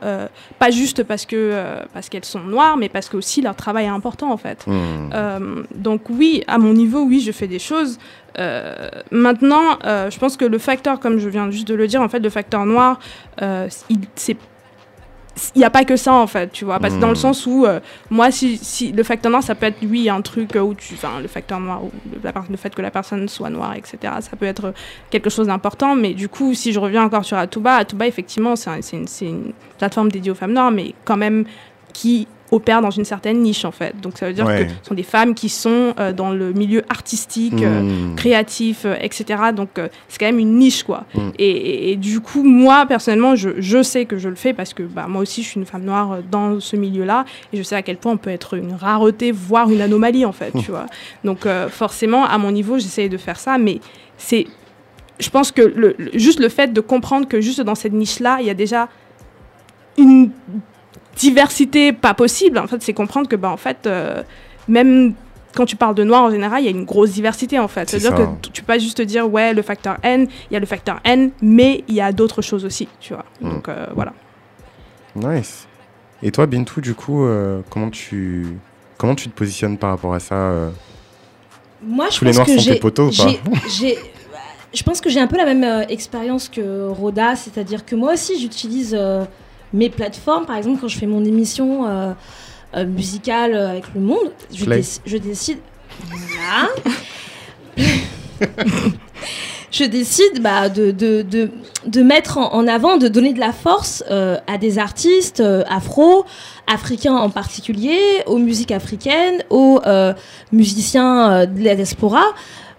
pas 0.59 0.71
juste 0.71 1.03
parce 1.05 1.27
que 1.27 1.53
parce 1.93 2.09
qu'elles 2.09 2.25
sont 2.25 2.41
noires, 2.41 2.77
mais 2.77 2.89
parce 2.89 3.09
que 3.09 3.17
aussi 3.17 3.43
leur 3.43 3.57
travail 3.57 3.87
est 3.87 3.89
important 3.89 4.31
en 4.33 4.37
fait. 4.37 4.65
Euh, 4.69 5.63
donc 5.75 6.03
oui, 6.11 6.43
à 6.47 6.59
mon 6.59 6.73
niveau, 6.73 7.03
oui, 7.03 7.21
je 7.21 7.33
fais 7.33 7.49
des 7.49 7.59
choses. 7.59 7.99
Maintenant, 9.11 9.79
je 9.85 10.19
pense 10.19 10.37
que 10.37 10.45
le 10.45 10.59
facteur, 10.59 11.01
comme 11.01 11.19
je 11.19 11.29
viens 11.29 11.51
juste 11.51 11.69
de 11.69 11.75
le 11.75 11.87
dire, 11.87 12.01
en 12.03 12.09
fait, 12.09 12.21
le 12.21 12.31
facteur 12.31 12.65
noir, 12.67 12.99
il 13.41 13.99
c'est 14.15 14.37
il 15.55 15.59
n'y 15.59 15.65
a 15.65 15.71
pas 15.71 15.85
que 15.85 15.97
ça 15.97 16.13
en 16.13 16.27
fait, 16.27 16.53
tu 16.53 16.65
vois, 16.65 16.79
parce 16.81 16.95
que 16.95 17.01
dans 17.01 17.09
le 17.09 17.13
Hmm. 17.13 17.17
sens 17.17 17.47
où 17.47 17.65
euh, 17.67 17.81
moi, 18.11 18.31
si, 18.31 18.59
si 18.59 18.93
le 18.93 19.03
facteur 19.03 19.31
noir, 19.31 19.43
ça 19.43 19.55
peut 19.55 19.67
être 19.67 19.79
oui 19.83 20.09
un 20.11 20.21
truc 20.23 20.55
euh, 20.57 20.61
où 20.61 20.75
tu, 20.75 20.95
enfin 20.95 21.21
le 21.21 21.29
facteur 21.29 21.61
noir 21.61 21.83
ou 21.85 21.91
le, 22.13 22.19
la 22.23 22.33
per- 22.33 22.41
le 22.51 22.57
fait 22.57 22.75
que 22.75 22.83
la 22.83 22.91
personne 22.91 23.29
soit 23.29 23.51
noire, 23.51 23.75
etc. 23.75 23.99
Ça 24.21 24.37
peut 24.39 24.47
être 24.47 24.73
quelque 25.11 25.31
chose 25.31 25.47
d'important, 25.49 25.95
mais 25.95 26.15
du 26.15 26.29
coup, 26.29 26.55
si 26.55 26.73
je 26.73 26.79
reviens 26.81 27.03
encore 27.05 27.25
sur 27.25 27.37
Atuba, 27.37 27.75
Atuba 27.77 28.07
effectivement, 28.07 28.57
c'est 28.57 28.71
un- 28.71 28.81
une, 28.81 29.07
c'est 29.07 29.27
une 29.27 29.53
plateforme 29.79 30.11
dédiée 30.11 30.31
aux 30.31 30.35
femmes 30.35 30.53
noires, 30.53 30.71
mais 30.71 30.95
quand 31.05 31.17
même 31.17 31.45
qui 31.93 32.29
opère 32.51 32.83
dans 32.83 32.91
une 32.91 33.05
certaine 33.05 33.41
niche 33.41 33.65
en 33.65 33.71
fait. 33.71 33.95
Donc 34.01 34.19
ça 34.19 34.27
veut 34.27 34.33
dire 34.33 34.45
Ouais. 34.47 34.67
que 34.67 34.71
ce 34.83 34.89
sont 34.89 34.95
des 34.95 35.03
femmes 35.03 35.35
qui 35.35 35.49
sont 35.49 35.95
euh, 36.01 36.13
dans 36.13 36.31
le 36.31 36.53
milieu 36.53 36.83
artistique, 36.89 37.63
euh, 37.63 37.83
Mm. 37.83 38.17
créatif, 38.17 38.83
euh, 38.85 38.97
etc. 39.01 39.25
Donc 39.55 39.69
c'est 40.09 40.19
quand 40.19 40.27
même 40.27 40.39
une 40.39 40.59
niche 40.59 40.83
quoi. 40.83 41.05
Mm. 41.15 41.21
Et, 41.39 41.49
et- 41.51 41.93
et 41.93 41.97
du 41.97 42.21
coup, 42.21 42.43
moi 42.43 42.87
personnellement, 42.87 43.37
je, 43.37 43.51
je 43.59 43.83
sais 43.83 44.05
que 44.05 44.19
je 44.19 44.29
le 44.29 44.35
fais 44.35 44.53
parce 44.53 44.75
que 44.75 44.83
bah, 44.83 45.07
moi 45.09 45.23
aussi 45.23 45.43
je 45.43 45.49
suis 45.49 45.61
une 45.61 45.67
femme 45.67 45.85
noire 45.85 46.19
dans 46.31 46.59
ce 46.61 46.77
milieu-là 46.77 47.25
et 47.53 47.57
je 47.57 47.63
sais 47.63 47.77
à 47.77 47.83
quel 47.83 47.97
point 47.99 48.13
on 48.13 48.17
peut 48.17 48.31
être 48.31 48.55
une 48.57 48.73
rareté, 48.75 49.31
voire 49.33 49.71
une 49.71 49.81
anomalie 49.81 50.25
en 50.25 50.33
fait, 50.33 50.53
tu 50.65 50.71
vois. 50.71 50.87
Donc 51.25 51.47
forcément, 51.69 52.25
à 52.25 52.37
mon 52.39 52.51
niveau, 52.51 52.79
j'essaye 52.79 53.09
de 53.09 53.17
faire 53.17 53.39
ça, 53.39 53.59
mais 53.59 53.81
c'est, 54.17 54.47
je 55.19 55.31
pense 55.31 55.53
que 55.53 55.63
le, 55.63 55.95
le- 55.99 56.11
juste 56.15 56.41
le 56.41 56.49
fait 56.49 56.73
de 56.73 56.81
comprendre 56.81 57.29
que 57.29 57.41
juste 57.41 57.61
dans 57.61 57.75
cette 57.75 57.93
niche-là, 57.93 58.39
il 58.41 58.47
y 58.47 58.51
a 58.51 58.55
déjà 58.55 58.89
une 59.99 60.31
diversité 61.17 61.93
pas 61.93 62.15
possible. 62.15 62.59
En 62.59 62.67
fait, 62.67 62.83
c'est 62.83 62.93
comprendre 62.95 63.29
que, 63.29 63.37
bah, 63.37 63.51
en 63.51 63.57
fait, 63.57 63.87
euh, 63.87 64.23
même 64.69 65.15
quand 65.55 65.67
tu 65.67 65.77
parles 65.77 65.95
de 65.97 66.05
noir 66.05 66.23
en 66.23 66.31
général, 66.31 66.63
il 66.63 66.65
y 66.65 66.69
a 66.69 66.71
une 66.71 66.85
grosse 66.85 67.11
diversité 67.11 67.59
en 67.59 67.67
fait. 67.69 67.91
C'est 67.91 67.99
C'est-à-dire 67.99 68.29
que 68.41 68.49
tu 68.53 68.63
peux 68.63 68.67
pas 68.67 68.79
juste 68.79 69.01
dire 69.03 69.29
ouais 69.31 69.53
le 69.53 69.63
facteur 69.63 69.97
N, 70.05 70.29
il 70.51 70.55
y 70.55 70.57
a 70.57 70.61
le 70.61 70.67
facteur 70.67 71.01
N, 71.05 71.33
mais 71.43 71.83
il 71.89 71.95
y 71.95 72.01
a 72.01 72.13
d'autres 72.13 72.41
choses 72.41 72.65
aussi, 72.65 72.87
tu 73.01 73.15
vois. 73.15 73.25
Mm. 73.41 73.51
Donc 73.51 73.69
euh, 73.69 73.87
voilà. 73.95 74.13
Nice. 75.17 75.67
Et 76.23 76.31
toi, 76.31 76.47
Bintou, 76.47 76.81
du 76.81 76.95
coup, 76.95 77.25
euh, 77.25 77.63
comment 77.69 77.91
tu 77.91 78.47
comment 78.97 79.15
tu 79.17 79.29
te 79.29 79.35
positionnes 79.37 79.77
par 79.77 79.91
rapport 79.91 80.15
à 80.15 80.21
ça 80.21 80.35
euh? 80.37 80.71
Moi, 81.83 82.07
je 82.11 82.19
Tous 82.19 82.25
les 82.25 82.31
pense 82.31 82.37
noirs 82.37 82.47
que 82.47 82.53
sont 82.55 82.61
j'ai, 82.61 82.75
tes 82.75 82.79
poteaux 82.81 83.09
ou 83.09 83.11
pas? 83.11 83.29
j'ai- 83.29 83.41
j'ai- 83.71 83.99
je 84.73 84.83
pense 84.85 85.01
que 85.01 85.09
j'ai 85.11 85.19
un 85.19 85.27
peu 85.27 85.37
la 85.37 85.47
même 85.47 85.65
euh, 85.65 85.85
expérience 85.89 86.49
que 86.49 86.87
Roda, 86.89 87.35
c'est-à-dire 87.35 87.85
que 87.85 87.97
moi 87.97 88.13
aussi, 88.13 88.39
j'utilise 88.39 88.95
euh, 88.97 89.25
mes 89.73 89.91
plateformes. 89.91 90.47
Par 90.47 90.57
exemple, 90.57 90.81
quand 90.81 90.89
je 90.89 90.99
fais 90.99 91.07
mon 91.07 91.25
émission 91.25 91.87
euh, 91.87 92.13
euh, 92.77 92.87
musicale 92.87 93.55
euh, 93.55 93.71
avec 93.71 93.85
le 93.95 94.01
monde, 94.01 94.31
je, 94.53 94.65
décide. 95.17 95.59
Je 99.71 99.85
décide 99.85 100.43
bah, 100.43 100.69
de, 100.69 100.91
de, 100.91 101.23
de, 101.23 101.49
de 101.87 102.03
mettre 102.03 102.39
en, 102.39 102.67
avant, 102.67 102.97
de 102.97 103.07
donner 103.07 103.33
de 103.33 103.39
la 103.39 103.53
force 103.53 104.03
euh, 104.11 104.37
à 104.49 104.59
des 104.59 104.81
artistes 104.81 105.41
afro, 105.69 106.25
africains 106.67 107.15
en 107.15 107.31
particulier, 107.31 108.01
aux 108.27 108.39
musiques 108.39 108.73
africaines, 108.73 109.45
aux 109.49 109.81
musiciens 110.51 111.47
de 111.47 111.63
la 111.63 111.77
diaspora. 111.77 112.25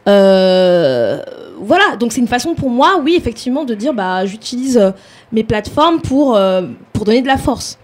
Euh, 0.07 1.21
voilà, 1.62 1.95
donc 1.95 2.12
c'est 2.12 2.20
une 2.22 2.28
façon 2.28 2.55
pour 2.55 2.70
moi, 2.70 2.99
oui, 3.03 3.16
effectivement, 3.18 3.64
de 3.64 3.74
dire 3.76 3.93
bah 3.93 4.26
j'utilise 4.26 4.78
euh, 4.78 4.91
mes 5.32 5.43
plateformes 5.43 6.01
pour, 6.01 6.36
euh, 6.36 6.64
pour 6.93 7.05
donner 7.05 7.22
de 7.22 7.28
la 7.28 7.38
force. 7.38 7.78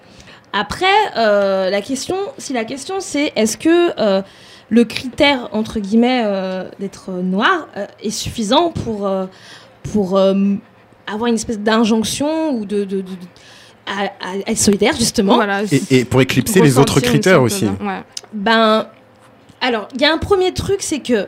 Après, 0.53 0.86
euh, 1.17 1.69
la 1.69 1.82
question, 1.82 2.15
si 2.38 2.53
la 2.53 2.63
question 2.65 2.95
c'est 2.99 3.32
est-ce 3.36 3.57
que 3.57 3.91
euh, 3.99 4.21
le 4.69 4.84
critère 4.84 5.49
entre 5.51 5.80
guillemets 5.80 6.23
euh, 6.25 6.65
d'être 6.80 7.11
noir 7.11 7.67
euh, 7.78 7.86
est 8.01 8.09
suffisant 8.09 8.71
pour 8.71 9.05
euh, 9.07 9.25
pour 9.93 10.17
euh, 10.17 10.34
avoir 11.05 11.28
une 11.28 11.36
espèce 11.36 11.59
d'injonction 11.59 12.51
ou 12.51 12.65
de, 12.65 12.80
de- 12.84 12.97
de- 12.97 13.01
de- 13.01 13.07
à, 13.86 14.05
à 14.25 14.51
être 14.51 14.57
solidaire 14.57 14.93
justement? 14.97 15.36
Voilà. 15.36 15.63
et, 15.63 15.82
et 15.99 16.05
pour 16.05 16.21
éclipser 16.21 16.61
les 16.61 16.78
autres 16.80 16.99
critères 16.99 17.41
aussi. 17.41 17.65
ouais. 17.65 18.01
Ben, 18.34 18.88
alors, 19.61 19.88
il 19.95 20.01
y 20.01 20.05
a 20.05 20.11
un 20.13 20.17
premier 20.17 20.53
truc, 20.53 20.78
c'est 20.82 20.99
que 20.99 21.28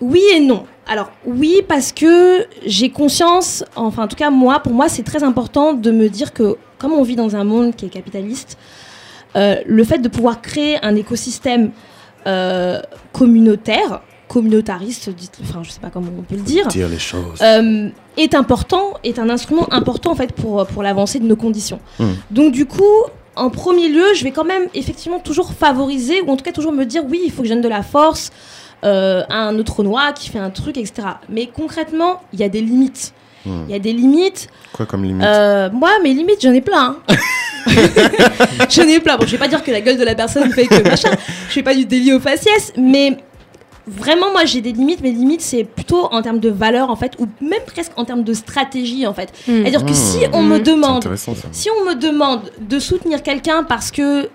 Oui 0.00 0.22
et 0.34 0.40
non. 0.40 0.64
Alors 0.86 1.10
oui 1.26 1.62
parce 1.66 1.92
que 1.92 2.46
j'ai 2.64 2.90
conscience, 2.90 3.64
enfin 3.76 4.04
en 4.04 4.08
tout 4.08 4.16
cas 4.16 4.30
moi, 4.30 4.60
pour 4.60 4.72
moi 4.72 4.88
c'est 4.88 5.02
très 5.02 5.22
important 5.22 5.72
de 5.74 5.90
me 5.90 6.08
dire 6.08 6.32
que 6.32 6.56
comme 6.78 6.92
on 6.92 7.02
vit 7.02 7.16
dans 7.16 7.36
un 7.36 7.44
monde 7.44 7.74
qui 7.76 7.86
est 7.86 7.90
capitaliste, 7.90 8.56
euh, 9.36 9.56
le 9.66 9.84
fait 9.84 9.98
de 9.98 10.08
pouvoir 10.08 10.40
créer 10.40 10.82
un 10.84 10.94
écosystème 10.96 11.72
euh, 12.26 12.80
communautaire, 13.12 14.00
communautariste, 14.28 15.10
dites- 15.10 15.38
enfin 15.42 15.60
je 15.62 15.70
sais 15.70 15.80
pas 15.80 15.90
comment 15.90 16.10
on 16.18 16.22
peut 16.22 16.36
le 16.36 16.42
dire, 16.42 16.66
Dire 16.68 16.88
les 16.88 16.98
choses. 16.98 17.40
euh, 17.42 17.88
est 18.16 18.34
important, 18.34 18.94
est 19.04 19.18
un 19.18 19.28
instrument 19.28 19.66
important 19.72 20.12
en 20.12 20.14
fait 20.14 20.32
pour, 20.32 20.64
pour 20.66 20.82
l'avancée 20.82 21.18
de 21.18 21.26
nos 21.26 21.36
conditions. 21.36 21.80
Hmm. 21.98 22.12
Donc 22.30 22.52
du 22.52 22.66
coup, 22.66 22.84
en 23.36 23.50
premier 23.50 23.88
lieu, 23.88 24.04
je 24.14 24.24
vais 24.24 24.30
quand 24.32 24.44
même 24.44 24.68
effectivement 24.74 25.18
toujours 25.20 25.52
favoriser, 25.52 26.22
ou 26.22 26.30
en 26.30 26.36
tout 26.36 26.44
cas 26.44 26.52
toujours 26.52 26.72
me 26.72 26.84
dire 26.84 27.02
oui, 27.08 27.20
il 27.24 27.30
faut 27.32 27.42
que 27.42 27.48
je 27.48 27.52
donne 27.54 27.62
de 27.62 27.68
la 27.68 27.82
force 27.82 28.30
euh, 28.84 29.22
à 29.28 29.40
un 29.48 29.58
autre 29.58 29.82
noix 29.82 30.12
qui 30.12 30.28
fait 30.30 30.38
un 30.38 30.50
truc, 30.50 30.76
etc. 30.76 31.08
Mais 31.28 31.46
concrètement, 31.46 32.22
il 32.32 32.40
y 32.40 32.44
a 32.44 32.48
des 32.48 32.60
limites. 32.60 33.12
Il 33.46 33.52
Hmm. 33.52 33.70
y 33.70 33.74
a 33.74 33.78
des 33.78 33.92
limites. 33.92 34.48
Quoi 34.72 34.84
comme 34.84 35.04
limite 35.04 35.24
Euh, 35.24 35.70
moi, 35.72 35.90
mes 36.02 36.12
limites, 36.12 36.42
j'en 36.42 36.52
ai 36.52 36.60
plein. 36.60 36.96
hein. 37.08 37.14
j'en 38.68 38.82
ai 38.82 39.00
plein. 39.00 39.16
Bon, 39.16 39.26
je 39.26 39.32
vais 39.32 39.38
pas 39.38 39.48
dire 39.48 39.62
que 39.62 39.70
la 39.70 39.80
gueule 39.80 39.96
de 39.96 40.04
la 40.04 40.14
personne 40.14 40.50
fait 40.52 40.66
que 40.66 40.82
machin. 40.82 41.10
Je 41.48 41.52
fais 41.52 41.62
pas 41.62 41.74
du 41.74 41.84
délit 41.86 42.12
au 42.12 42.20
faciès, 42.20 42.72
mais 42.76 43.16
vraiment, 43.86 44.30
moi, 44.32 44.44
j'ai 44.44 44.60
des 44.60 44.72
limites. 44.72 45.00
Mes 45.00 45.12
limites, 45.12 45.40
c'est 45.40 45.64
plutôt 45.64 46.06
en 46.12 46.20
termes 46.20 46.40
de 46.40 46.50
valeur, 46.50 46.90
en 46.90 46.96
fait, 46.96 47.12
ou 47.18 47.26
même 47.40 47.60
presque 47.66 47.92
en 47.96 48.04
termes 48.04 48.24
de 48.24 48.34
stratégie, 48.34 49.06
en 49.06 49.14
fait. 49.14 49.30
Mm. 49.46 49.62
C'est-à-dire 49.62 49.86
que 49.86 49.94
si 49.94 50.18
on 50.32 50.42
me 50.42 50.56
C'est 50.56 50.62
demande, 50.64 50.96
intéressant 50.98 51.34
ça. 51.34 51.48
si 51.52 51.68
on 51.80 51.84
me 51.88 51.94
demande 51.94 52.40
de 52.60 52.78
soutenir 52.78 53.22
quelqu'un 53.22 53.62
parce 53.64 53.90
que 53.90 54.28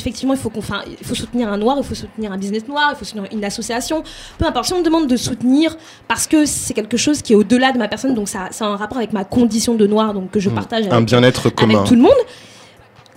effectivement 0.00 0.34
il 0.34 0.38
faut 0.38 0.50
qu'on 0.50 0.60
enfin, 0.60 0.82
il 1.00 1.06
faut 1.06 1.14
soutenir 1.14 1.52
un 1.52 1.56
noir, 1.56 1.76
il 1.78 1.84
faut 1.84 1.94
soutenir 1.94 2.32
un 2.32 2.38
business 2.38 2.66
noir, 2.68 2.90
il 2.92 2.96
faut 2.98 3.04
soutenir 3.04 3.28
une 3.32 3.44
association, 3.44 4.02
peu 4.38 4.46
importe. 4.46 4.66
Si 4.66 4.72
on 4.72 4.78
me 4.80 4.84
demande 4.84 5.06
de 5.06 5.16
soutenir 5.16 5.76
parce 6.08 6.26
que 6.26 6.46
c'est 6.46 6.74
quelque 6.74 6.96
chose 6.96 7.22
qui 7.22 7.32
est 7.32 7.36
au-delà 7.36 7.72
de 7.72 7.78
ma 7.78 7.88
personne, 7.88 8.14
donc 8.14 8.28
ça, 8.28 8.48
ça 8.50 8.64
a 8.66 8.68
un 8.68 8.76
rapport 8.76 8.98
avec 8.98 9.12
ma 9.12 9.24
condition 9.24 9.74
de 9.74 9.86
noir, 9.86 10.14
donc 10.14 10.30
que 10.30 10.40
je 10.40 10.50
Hmm. 10.50 10.54
partage 10.54 10.86
Un 10.88 10.92
avec, 10.96 11.06
bien-être 11.06 11.50
commun. 11.50 11.76
avec 11.76 11.88
tout 11.88 11.94
le 11.94 12.02
monde. 12.02 12.12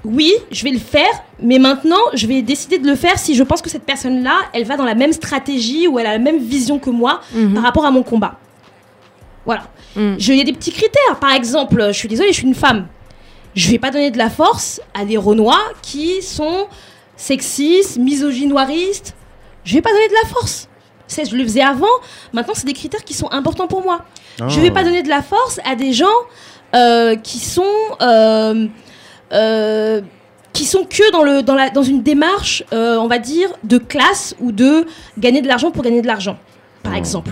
Oui, 0.04 0.34
je 0.52 0.64
vais 0.64 0.72
le 0.72 0.80
faire, 0.80 1.12
mais 1.42 1.60
maintenant, 1.60 2.00
je 2.16 2.26
vais 2.26 2.42
décider 2.42 2.80
de 2.80 2.88
le 2.88 2.96
faire 2.96 3.20
si 3.20 3.36
je 3.36 3.44
pense 3.44 3.62
que 3.62 3.70
cette 3.70 3.84
personne-là, 3.86 4.34
elle 4.52 4.64
va 4.64 4.76
dans 4.76 4.84
la 4.86 4.96
même 4.96 5.14
stratégie 5.14 5.88
ou 5.88 6.00
elle 6.00 6.08
a 6.08 6.14
la 6.14 6.18
même 6.20 6.40
vision 6.40 6.80
que 6.80 6.90
moi 6.90 7.22
Mhm. 7.36 7.54
par 7.54 7.64
rapport 7.64 7.86
à 7.86 7.92
mon 7.92 8.02
combat. 8.02 8.40
Voilà. 9.46 9.64
Mm. 9.96 10.16
Je- 10.18 10.32
Il 10.34 10.38
y 10.38 10.42
a 10.42 10.44
des 10.44 10.54
petits 10.54 10.72
critères. 10.72 11.20
Par 11.20 11.32
exemple, 11.34 11.84
je 11.88 11.92
suis 11.98 12.08
désolée, 12.08 12.30
je 12.30 12.36
suis 12.38 12.48
une 12.48 12.56
femme. 12.56 12.88
Je 13.56 13.70
vais 13.72 13.80
pas 13.80 13.92
donner 13.92 14.12
de 14.12 14.18
la 14.18 14.30
force 14.30 14.82
à 14.94 15.04
des 15.06 15.18
Renois 15.18 15.60
qui 15.82 16.22
sont 16.22 16.68
sexistes, 17.18 17.98
misogynoiristes. 17.98 19.14
Je 19.66 19.74
vais 19.76 19.82
pas 19.82 19.92
donner 19.92 20.08
de 20.08 20.14
la 20.24 20.30
force. 20.30 20.68
C'est, 21.08 21.30
je 21.30 21.36
le 21.36 21.44
faisais 21.44 21.62
avant. 21.62 21.86
Maintenant, 22.34 22.54
c'est 22.56 22.66
des 22.66 22.74
critères 22.74 23.04
qui 23.04 23.14
sont 23.14 23.30
importants 23.32 23.68
pour 23.68 23.84
moi. 23.84 24.06
Je 24.40 24.44
Ah. 24.58 24.62
vais 24.62 24.72
pas 24.72 24.84
donner 24.84 25.04
de 25.04 25.10
la 25.10 25.22
force 25.22 25.60
à 25.66 25.76
des 25.76 25.92
gens 25.92 26.06
euh, 26.74 27.16
qui 27.18 27.40
sont 27.40 27.66
euh, 28.02 28.68
euh, 29.34 30.02
qui 30.54 30.66
sont 30.66 30.86
que 30.86 31.12
dans 31.12 31.24
le 31.24 31.44
dans 31.44 31.56
la 31.56 31.70
dans 31.70 31.84
une 31.84 32.02
démarche, 32.02 32.64
on 32.72 33.08
va 33.08 33.20
dire, 33.20 33.50
de 33.64 33.78
classe 33.78 34.36
ou 34.40 34.52
de 34.54 34.86
gagner 35.18 35.42
de 35.42 35.48
l'argent 35.48 35.72
pour 35.72 35.84
gagner 35.84 36.02
de 36.02 36.08
l'argent, 36.08 36.38
par 36.84 36.94
Hmm. 36.94 36.98
exemple. 36.98 37.32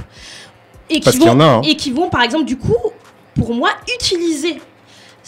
Et 0.90 1.00
Parce 1.00 1.18
qui 1.18 1.26
vont 1.26 1.40
a, 1.40 1.44
hein. 1.44 1.62
et 1.64 1.76
qui 1.76 1.92
vont, 1.92 2.10
par 2.10 2.22
exemple, 2.24 2.46
du 2.46 2.58
coup, 2.58 2.76
pour 3.36 3.54
moi, 3.54 3.70
utiliser 3.96 4.60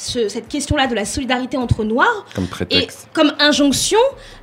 ce- 0.02 0.28
cette 0.30 0.48
question-là 0.48 0.88
de 0.88 0.96
la 0.96 1.06
solidarité 1.06 1.58
entre 1.58 1.84
noirs 1.84 2.26
Comme 2.36 2.46
et 2.46 2.48
prétexte. 2.48 3.08
comme 3.14 3.32
injonction 3.40 4.00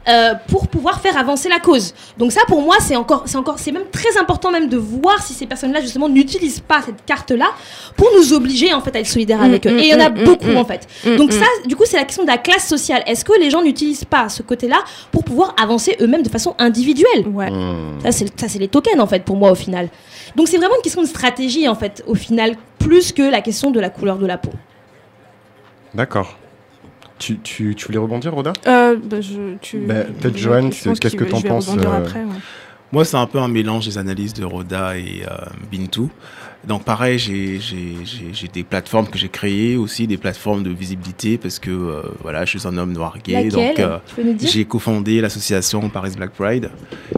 euh, 0.09 0.33
pour 0.49 0.69
pouvoir 0.69 1.01
faire 1.01 1.19
avancer 1.19 1.49
la 1.49 1.59
cause. 1.59 1.93
Donc 2.17 2.33
ça, 2.33 2.41
pour 2.47 2.63
moi, 2.63 2.77
c'est 2.81 2.97
encore, 2.97 3.25
c'est 3.27 3.37
encore, 3.37 3.59
c'est 3.59 3.73
même 3.73 3.85
très 3.93 4.17
important 4.19 4.51
même 4.51 4.69
de 4.69 4.77
voir 4.79 5.23
si 5.23 5.35
ces 5.35 5.45
personnes-là 5.47 5.81
justement 5.83 6.09
n'utilisent 6.09 6.61
pas 6.61 6.81
cette 6.85 7.05
carte-là 7.05 7.47
pour 7.97 8.09
nous 8.17 8.33
obliger 8.33 8.73
en 8.73 8.81
fait 8.81 8.95
à 8.97 9.01
être 9.01 9.07
solidaires 9.07 9.39
Mm, 9.41 9.45
avec 9.45 9.67
eux. 9.67 9.71
mm, 9.75 9.79
Et 9.79 9.83
il 9.83 9.89
y 9.89 9.95
en 9.95 10.01
a 10.01 10.09
mm, 10.11 10.25
beaucoup 10.25 10.55
en 10.55 10.65
fait. 10.65 10.87
Donc 11.19 11.33
ça, 11.33 11.45
du 11.67 11.77
coup, 11.77 11.85
c'est 11.87 11.97
la 11.99 12.05
question 12.05 12.23
de 12.23 12.29
la 12.29 12.39
classe 12.39 12.67
sociale. 12.69 13.03
Est-ce 13.07 13.25
que 13.25 13.39
les 13.39 13.51
gens 13.51 13.63
n'utilisent 13.63 14.05
pas 14.05 14.29
ce 14.29 14.43
côté-là 14.43 14.79
pour 15.13 15.25
pouvoir 15.25 15.55
avancer 15.61 15.97
eux-mêmes 16.01 16.23
de 16.23 16.29
façon 16.31 16.55
individuelle? 16.59 17.27
Ouais. 17.33 17.51
Hmm. 17.51 18.01
ça, 18.03 18.13
c'est, 18.13 18.41
ça, 18.41 18.49
c'est 18.49 18.59
les 18.59 18.69
tokens, 18.69 19.01
en 19.01 19.07
fait, 19.07 19.25
pour 19.25 19.37
moi, 19.37 19.51
au 19.51 19.55
final. 19.55 19.89
Donc, 20.37 20.49
c'est 20.49 20.57
vraiment 20.59 20.77
une 20.77 20.83
question 20.83 21.03
de 21.03 21.07
stratégie, 21.07 21.69
en 21.69 21.75
fait, 21.75 22.03
au 22.07 22.15
final, 22.15 22.55
plus 22.79 23.13
que 23.13 23.23
la 23.23 23.41
question 23.43 23.71
de 23.71 23.81
la 23.81 23.91
couleur 23.91 24.17
de 24.19 24.27
la 24.27 24.39
peau. 24.39 24.51
D'accord. 25.95 26.37
Tu, 27.19 27.39
tu, 27.41 27.75
tu 27.75 27.87
voulais 27.87 27.99
rebondir, 27.99 28.33
Roda? 28.33 28.53
Euh, 28.67 28.97
bah. 28.97 29.17
Bah, 29.87 29.95
peut-être 30.21 30.37
Joanne, 30.37 30.71
qu'est-ce 30.71 31.17
que 31.17 31.25
t'en 31.25 31.41
penses, 31.41 31.69
euh, 31.77 31.81
après, 31.83 32.21
ouais. 32.25 32.31
Moi, 32.93 33.05
c'est 33.05 33.17
un 33.17 33.27
peu 33.27 33.39
un 33.39 33.49
mélange 33.49 33.87
des 33.87 33.99
analyses 33.99 34.33
de 34.35 34.45
Roda 34.45 34.97
et 34.97 35.25
euh, 35.29 35.35
Bintou. 35.71 36.11
Donc, 36.67 36.85
pareil, 36.85 37.19
j'ai 37.19 37.61
j'ai- 37.61 37.95
j'ai- 38.05 38.31
j'ai 38.33 38.49
des 38.49 38.65
plateformes 38.65 39.07
que 39.07 39.17
j'ai 39.17 39.29
créées 39.29 39.77
aussi, 39.77 40.07
des 40.09 40.17
plateformes 40.17 40.65
de 40.65 40.71
visibilité 40.71 41.39
parce 41.39 41.59
que 41.61 41.71
euh, 41.71 42.03
voilà, 42.21 42.45
je 42.45 42.59
suis 42.59 42.67
un 42.69 42.77
homme 42.77 42.93
noir 42.93 43.17
gay. 43.25 43.33
Laquelle 43.35 43.53
donc, 43.53 43.79
euh, 43.79 43.99
j'ai 44.45 44.65
cofondé 44.65 45.21
l'association 45.21 45.89
Paris 45.89 46.13
Black 46.17 46.33
Pride 46.33 46.71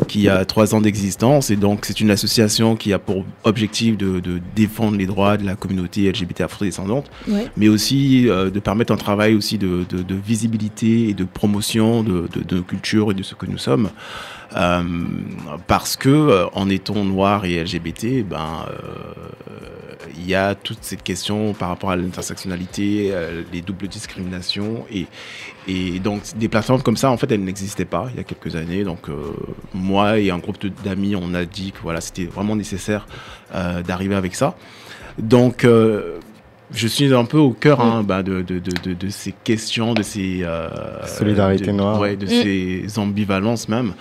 qui 0.08 0.28
a 0.28 0.44
trois 0.44 0.74
ans 0.74 0.80
d'existence 0.82 1.50
et 1.50 1.56
donc 1.56 1.84
c'est 1.86 2.00
une 2.00 2.10
association 2.10 2.76
qui 2.76 2.92
a 2.92 2.98
pour 2.98 3.24
objectif 3.44 3.96
de, 3.96 4.20
de 4.20 4.40
défendre 4.54 4.98
les 4.98 5.06
droits 5.06 5.36
de 5.38 5.46
la 5.46 5.56
communauté 5.56 6.02
LGBT 6.12 6.42
afrodescendante 6.42 7.10
Ouais. 7.26 7.46
mais 7.56 7.68
aussi 7.68 8.28
euh, 8.28 8.50
de 8.50 8.60
permettre 8.60 8.92
un 8.92 8.96
travail 8.98 9.34
aussi 9.34 9.56
de, 9.56 9.84
de- 9.88 10.02
de 10.02 10.14
visibilité 10.14 11.08
et 11.08 11.14
de 11.14 11.24
promotion 11.24 12.02
de, 12.02 12.28
de- 12.32 12.42
de 12.46 12.56
nos 12.56 12.62
cultures 12.62 13.10
et 13.10 13.14
de 13.14 13.22
ce 13.22 13.34
que 13.34 13.46
nous 13.46 13.58
sommes. 13.58 13.88
Euh, 14.56 14.82
parce 15.68 15.94
que 15.96 16.08
euh, 16.08 16.46
en 16.54 16.68
étant 16.68 17.04
noir 17.04 17.44
et 17.44 17.62
LGBT, 17.62 18.24
ben 18.28 18.66
euh, 18.68 19.54
il 20.16 20.26
y 20.28 20.34
a 20.34 20.54
toute 20.56 20.78
cette 20.82 21.02
question 21.04 21.52
par 21.54 21.68
rapport 21.68 21.90
à 21.90 21.96
l'intersectionnalité, 21.96 23.10
euh, 23.12 23.42
les 23.52 23.60
doubles 23.62 23.86
discriminations 23.88 24.84
et 24.92 25.06
et 25.68 26.00
donc 26.00 26.22
des 26.36 26.48
plateformes 26.48 26.82
comme 26.82 26.96
ça 26.96 27.10
en 27.10 27.16
fait 27.16 27.30
elles 27.30 27.44
n'existaient 27.44 27.84
pas 27.84 28.08
il 28.12 28.16
y 28.16 28.20
a 28.20 28.24
quelques 28.24 28.56
années. 28.56 28.82
Donc 28.82 29.08
euh, 29.08 29.14
moi 29.72 30.18
et 30.18 30.30
un 30.30 30.38
groupe 30.38 30.56
d'amis 30.84 31.14
on 31.14 31.32
a 31.34 31.44
dit 31.44 31.70
que 31.72 31.78
voilà 31.82 32.00
c'était 32.00 32.24
vraiment 32.24 32.56
nécessaire 32.56 33.06
euh, 33.54 33.82
d'arriver 33.82 34.16
avec 34.16 34.34
ça. 34.34 34.56
Donc 35.18 35.64
euh, 35.64 36.18
je 36.72 36.86
suis 36.88 37.12
un 37.14 37.24
peu 37.24 37.38
au 37.38 37.50
cœur 37.52 37.80
hein, 37.80 38.02
bah, 38.04 38.22
de, 38.22 38.42
de, 38.42 38.58
de, 38.58 38.94
de, 38.94 39.08
ces 39.08 39.32
questions, 39.32 39.92
de 39.94 40.02
ces 40.02 40.40
euh, 40.44 40.68
Solidarité 41.06 41.66
de- 41.66 41.72
noire. 41.72 42.00
ouais, 42.00 42.16
de 42.16 42.26
Mm. 42.26 42.28
ces 42.28 42.98
ambivalences 42.98 43.68
même. 43.68 43.92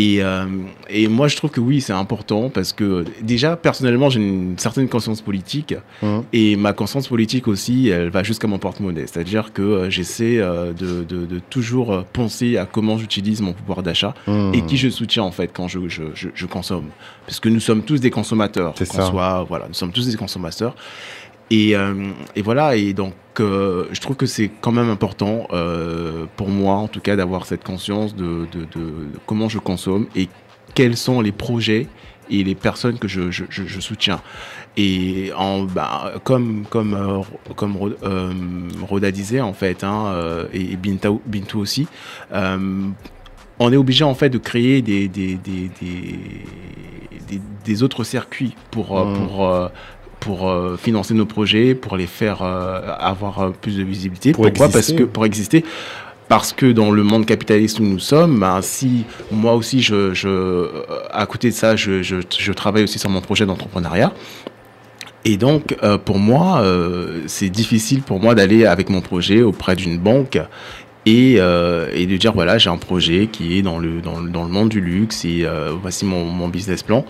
Et, 0.00 0.22
euh, 0.22 0.46
et 0.88 1.08
moi, 1.08 1.28
je 1.28 1.36
trouve 1.36 1.50
que 1.50 1.60
oui, 1.60 1.80
c'est 1.80 1.92
important 1.92 2.48
parce 2.48 2.72
que 2.72 3.04
déjà, 3.22 3.56
personnellement, 3.56 4.08
j'ai 4.08 4.20
une 4.20 4.58
certaine 4.58 4.88
conscience 4.88 5.20
politique 5.20 5.74
Hmm. 6.02 6.20
et 6.32 6.56
ma 6.56 6.72
conscience 6.72 7.06
politique 7.08 7.46
aussi, 7.48 7.88
elle 7.88 8.08
va 8.10 8.22
jusqu'à 8.22 8.46
mon 8.48 8.58
porte-monnaie. 8.58 9.06
C'est-à-dire 9.06 9.52
que 9.52 9.62
euh, 9.62 9.90
j'essaie 9.90 10.38
euh, 10.38 10.72
de, 10.72 11.04
de, 11.04 11.26
de 11.26 11.38
toujours 11.50 12.04
penser 12.12 12.56
à 12.56 12.64
comment 12.64 12.96
j'utilise 12.96 13.40
mon 13.42 13.52
pouvoir 13.52 13.82
d'achat 13.82 14.14
Hmm. 14.26 14.52
et 14.54 14.62
qui 14.68 14.76
je 14.78 14.88
soutiens 14.88 15.22
en 15.24 15.32
fait 15.32 15.48
quand 15.52 15.68
je, 15.68 15.80
je, 15.88 16.04
je, 16.14 16.28
je 16.34 16.46
consomme. 16.46 16.88
Parce 17.26 17.38
que 17.40 17.48
nous 17.48 17.60
sommes 17.60 17.82
tous 17.82 18.00
des 18.00 18.10
consommateurs. 18.10 18.72
C'est 18.76 18.86
ça. 18.86 19.06
Soit, 19.10 19.44
voilà, 19.48 19.66
nous 19.68 19.74
sommes 19.74 19.92
tous 19.92 20.06
des 20.10 20.16
consommateurs. 20.16 20.74
Et, 21.50 21.74
euh, 21.76 21.94
et 22.36 22.42
voilà, 22.42 22.76
et 22.76 22.92
donc 22.92 23.14
euh, 23.40 23.86
je 23.92 24.00
trouve 24.00 24.14
que 24.16 24.26
c'est 24.26 24.50
quand 24.60 24.70
même 24.72 24.88
important 24.88 25.48
euh, 25.52 26.26
pour 26.36 26.48
moi 26.48 26.74
en 26.74 26.86
tout 26.88 27.00
cas 27.00 27.16
d'avoir 27.16 27.44
cette 27.46 27.64
conscience 27.64 28.14
de, 28.14 28.46
de, 28.52 28.60
de- 28.60 28.66
de 29.14 29.18
comment 29.26 29.48
je 29.48 29.58
consomme 29.58 30.06
et 30.14 30.28
quels 30.74 30.96
sont 30.96 31.20
les 31.20 31.32
projets 31.32 31.88
et 32.30 32.44
les 32.44 32.54
personnes 32.54 32.98
que 33.00 33.08
je, 33.08 33.32
je, 33.32 33.44
je, 33.50 33.64
je 33.66 33.80
soutiens. 33.80 34.20
Et 34.76 35.32
en, 35.36 35.64
bah, 35.64 36.12
comme, 36.22 36.64
comme, 36.70 36.94
euh, 36.94 37.22
comme 37.56 37.76
Ro- 37.76 37.90
euh, 38.04 38.32
Roda 38.88 39.10
disait 39.10 39.40
en 39.40 39.52
fait, 39.52 39.82
hein, 39.82 40.06
euh, 40.14 40.46
et 40.52 40.76
Bintou, 40.76 41.20
Bintou 41.26 41.58
aussi, 41.58 41.88
on 42.32 43.72
est 43.72 43.76
obligé 43.76 44.04
en 44.04 44.14
fait 44.14 44.30
de 44.30 44.38
créer 44.38 44.80
des, 44.82 45.08
des, 45.08 45.34
des, 45.34 45.70
des, 45.80 46.10
des, 47.28 47.40
des 47.64 47.82
autres 47.82 48.04
circuits 48.04 48.54
pour, 48.70 48.96
euh, 48.98 49.04
Mm. 49.04 49.26
pour, 49.26 49.48
euh, 49.48 49.68
pour 50.20 50.48
euh, 50.48 50.76
financer 50.76 51.14
nos 51.14 51.26
projets, 51.26 51.74
pour 51.74 51.96
les 51.96 52.06
faire 52.06 52.42
euh, 52.42 52.80
avoir 52.98 53.38
euh, 53.40 53.50
plus 53.60 53.76
de 53.76 53.82
visibilité. 53.82 54.32
Pour 54.32 54.44
Pourquoi? 54.44 54.66
Exister. 54.66 54.92
Parce 54.92 55.00
que 55.00 55.04
pour 55.04 55.24
exister. 55.24 55.64
Parce 56.28 56.52
que 56.52 56.66
dans 56.66 56.92
le 56.92 57.02
monde 57.02 57.26
capitaliste 57.26 57.80
où 57.80 57.82
nous 57.82 57.98
sommes, 57.98 58.38
ben, 58.38 58.60
si 58.62 59.04
moi 59.32 59.54
aussi, 59.54 59.82
je, 59.82 60.14
je, 60.14 60.68
à 61.10 61.26
côté 61.26 61.48
de 61.50 61.54
ça, 61.54 61.74
je, 61.74 62.02
je, 62.02 62.16
je 62.38 62.52
travaille 62.52 62.84
aussi 62.84 63.00
sur 63.00 63.10
mon 63.10 63.20
projet 63.20 63.46
d'entrepreneuriat. 63.46 64.12
Et 65.24 65.36
donc, 65.36 65.76
euh, 65.82 65.98
pour 65.98 66.18
moi, 66.18 66.60
euh, 66.60 67.22
c'est 67.26 67.50
difficile 67.50 68.02
pour 68.02 68.20
moi 68.20 68.36
d'aller 68.36 68.64
avec 68.64 68.90
mon 68.90 69.00
projet 69.00 69.42
auprès 69.42 69.74
d'une 69.74 69.98
banque 69.98 70.38
et, 71.04 71.36
euh, 71.38 71.90
et 71.92 72.06
de 72.06 72.16
dire 72.16 72.32
voilà, 72.32 72.58
j'ai 72.58 72.70
un 72.70 72.78
projet 72.78 73.26
qui 73.26 73.58
est 73.58 73.62
dans 73.62 73.78
le, 73.78 74.00
dans, 74.00 74.20
dans 74.20 74.44
le 74.44 74.50
monde 74.50 74.68
du 74.68 74.80
luxe 74.80 75.24
et 75.24 75.44
voici 75.82 76.04
mon, 76.04 76.24
mon 76.26 76.48
business 76.48 76.82
plan. 76.84 77.04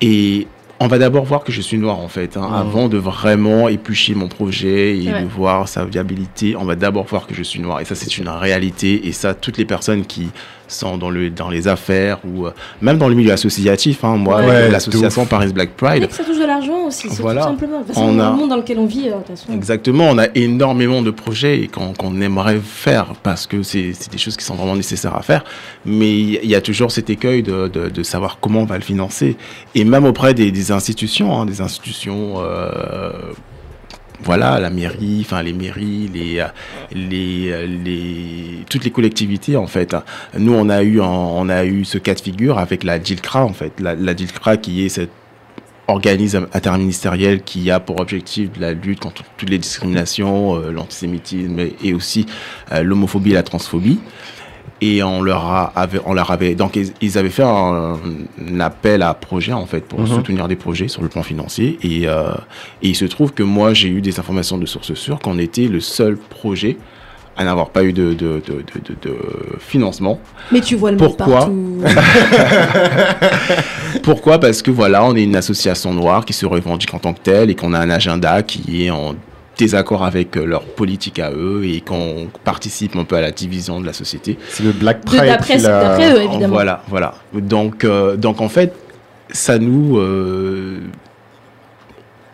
Et 0.00 0.46
on 0.78 0.88
va 0.88 0.98
d'abord 0.98 1.24
voir 1.24 1.42
que 1.42 1.52
je 1.52 1.60
suis 1.62 1.78
noir 1.78 1.98
en 2.00 2.08
fait, 2.08 2.36
hein, 2.36 2.46
Mhm. 2.48 2.54
avant 2.54 2.88
de 2.88 2.98
vraiment 2.98 3.68
éplucher 3.68 4.14
mon 4.14 4.28
projet 4.28 4.98
et 4.98 5.10
Ouais. 5.10 5.22
de 5.22 5.26
voir 5.26 5.68
sa 5.68 5.84
viabilité. 5.84 6.54
On 6.56 6.64
va 6.64 6.76
d'abord 6.76 7.04
voir 7.06 7.26
que 7.26 7.34
je 7.34 7.42
suis 7.42 7.60
noir 7.60 7.80
et 7.80 7.84
ça 7.84 7.94
c'est 7.94 8.18
une 8.18 8.28
réalité 8.28 9.06
et 9.08 9.12
ça 9.12 9.32
toutes 9.34 9.56
les 9.58 9.64
personnes 9.64 10.04
qui 10.04 10.28
sont 10.68 10.96
dans, 10.98 11.10
le, 11.10 11.30
dans 11.30 11.48
les 11.50 11.68
affaires 11.68 12.18
ou 12.24 12.46
euh, 12.46 12.50
même 12.80 12.98
dans 12.98 13.08
le 13.08 13.14
milieu 13.14 13.32
associatif. 13.32 14.04
hein. 14.04 14.16
Moi, 14.16 14.40
Ouais, 14.44 14.70
l'association. 14.70 15.26
Paris 15.26 15.52
Black 15.52 15.70
Et 15.70 15.72
Pride, 15.76 16.08
que 16.08 16.14
ça 16.14 16.24
touche 16.24 16.38
de 16.38 16.44
l'argent 16.46 16.86
aussi, 16.86 17.08
c'est 17.08 17.20
Voilà. 17.22 17.42
tout 17.42 17.48
simplement. 17.48 17.82
Façon, 17.84 18.00
On 18.02 18.12
dans 18.14 18.24
a- 18.24 18.30
le 18.30 18.36
monde 18.36 18.48
dans 18.50 18.56
lequel 18.56 18.78
on 18.78 18.86
vit, 18.86 19.08
euh, 19.08 19.20
façon. 19.26 19.52
Exactement, 19.52 20.08
on 20.10 20.18
a 20.18 20.26
énormément 20.34 21.02
de 21.02 21.10
projets 21.10 21.60
et 21.62 21.68
qu'on 21.68 22.20
aimerait 22.20 22.58
faire 22.62 23.12
parce 23.22 23.46
que 23.46 23.62
c'est 23.62 23.92
c'est 23.92 24.10
des 24.10 24.18
choses 24.18 24.36
qui 24.36 24.44
sont 24.44 24.54
vraiment 24.54 24.76
nécessaires 24.76 25.14
à 25.16 25.22
faire. 25.22 25.44
Mais 25.84 26.12
il 26.18 26.46
y 26.46 26.54
a 26.54 26.60
toujours 26.60 26.90
cet 26.90 27.10
écueil 27.10 27.42
de, 27.42 27.68
de, 27.68 27.88
de 27.88 28.02
savoir 28.02 28.38
comment 28.40 28.60
on 28.60 28.64
va 28.64 28.76
le 28.76 28.84
financer. 28.84 29.36
Et 29.74 29.84
même 29.84 30.04
auprès 30.04 30.34
des, 30.34 30.50
des 30.50 30.72
institutions, 30.72 31.38
hein, 31.40 31.46
des 31.46 31.60
institutions, 31.60 32.34
euh, 32.38 33.10
voilà, 34.22 34.58
la 34.58 34.70
mairie, 34.70 35.18
enfin 35.20 35.42
les 35.42 35.52
mairies, 35.52 36.10
les, 36.12 36.40
euh, 36.40 36.46
les, 36.92 37.50
euh, 37.50 37.66
les, 37.66 38.64
toutes 38.68 38.84
les 38.84 38.90
collectivités 38.90 39.56
en 39.56 39.66
fait. 39.66 39.96
Nous, 40.38 40.52
on 40.52 40.68
a 40.68 40.82
eu, 40.82 41.00
on 41.00 41.48
a 41.48 41.64
eu 41.64 41.84
ce 41.84 41.98
cas 41.98 42.14
de 42.14 42.20
figure 42.20 42.58
avec 42.58 42.84
la 42.84 42.98
DILCRA 42.98 43.44
en 43.44 43.52
fait. 43.52 43.80
La, 43.80 44.14
DILCRA 44.14 44.56
qui 44.56 44.84
est 44.84 44.88
cette 44.88 45.10
organisme 45.88 46.48
interministériel 46.52 47.42
qui 47.42 47.70
a 47.70 47.78
pour 47.78 48.00
objectif 48.00 48.50
la 48.58 48.72
lutte 48.72 49.00
contre 49.00 49.22
toutes 49.36 49.50
les 49.50 49.58
discriminations, 49.58 50.56
euh, 50.56 50.72
l'antisémitisme 50.72 51.60
et, 51.82 51.94
aussi 51.94 52.26
l'homophobie 52.82 53.30
et 53.30 53.34
la 53.34 53.42
transphobie. 53.42 54.00
Et 54.82 55.02
on 55.02 55.22
leur 55.22 55.46
a, 55.46 55.72
avait, 55.74 56.00
on 56.04 56.12
leur 56.12 56.30
avait, 56.30 56.54
donc 56.54 56.76
ils, 56.76 56.92
ils 57.00 57.16
avaient 57.16 57.30
fait 57.30 57.42
un, 57.42 57.94
un 58.52 58.60
appel 58.60 59.00
à 59.02 59.14
projet 59.14 59.54
en 59.54 59.64
fait 59.64 59.80
pour 59.80 60.00
Mhm. 60.00 60.06
soutenir 60.06 60.48
des 60.48 60.56
projets 60.56 60.88
sur 60.88 61.00
le 61.02 61.08
plan 61.08 61.22
financier. 61.22 61.78
Et, 61.82 62.06
euh, 62.06 62.32
et 62.82 62.88
il 62.88 62.94
se 62.94 63.06
trouve 63.06 63.32
que 63.32 63.42
moi 63.42 63.72
j'ai 63.72 63.88
eu 63.88 64.02
des 64.02 64.20
informations 64.20 64.58
de 64.58 64.66
sources 64.66 64.92
sûres 64.92 65.18
qu'on 65.18 65.38
était 65.38 65.68
le 65.68 65.80
seul 65.80 66.18
projet 66.18 66.76
à 67.38 67.44
n'avoir 67.44 67.68
pas 67.70 67.84
eu 67.84 67.92
de, 67.92 68.12
de, 68.14 68.40
de, 68.46 68.46
de, 68.46 68.62
de- 68.88 69.10
de 69.10 69.16
financement. 69.58 70.20
Mais 70.52 70.60
tu 70.60 70.74
vois 70.74 70.90
le 70.90 70.96
monde 70.98 71.16
Pourquoi 71.16 71.38
partout. 71.40 71.82
Pourquoi? 74.02 74.38
Parce 74.38 74.62
que 74.62 74.70
voilà, 74.70 75.04
on 75.04 75.14
est 75.16 75.24
une 75.24 75.36
association 75.36 75.92
noire 75.94 76.24
qui 76.24 76.32
se 76.32 76.46
revendique 76.46 76.92
en 76.94 76.98
tant 76.98 77.12
que 77.12 77.20
telle 77.20 77.50
et 77.50 77.54
qu'on 77.54 77.72
a 77.72 77.80
un 77.80 77.90
agenda 77.90 78.42
qui 78.42 78.86
est 78.86 78.90
en 78.90 79.14
désaccord 79.58 80.04
avec 80.04 80.36
euh, 80.36 80.44
leur 80.44 80.62
politique 80.64 81.18
à 81.18 81.30
eux 81.32 81.62
et 81.64 81.80
qu'on 81.80 82.28
participe 82.44 82.94
un 82.96 83.04
peu 83.04 83.16
à 83.16 83.20
la 83.20 83.30
division 83.30 83.80
de 83.80 83.86
la 83.86 83.92
société. 83.92 84.38
C'est 84.48 84.64
le 84.64 84.72
Black 84.72 85.00
De- 85.00 85.06
Pride. 85.06 85.26
D'après 85.26 85.56
qui 85.56 85.62
l'a- 85.62 85.80
d'après 85.82 86.12
eux, 86.12 86.22
évidemment. 86.22 86.54
Voilà, 86.54 86.82
voilà. 86.88 87.14
Donc, 87.32 87.84
euh, 87.84 88.16
donc 88.16 88.40
en 88.40 88.48
fait, 88.48 88.74
ça 89.30 89.58
nous. 89.58 89.98
euh, 89.98 90.80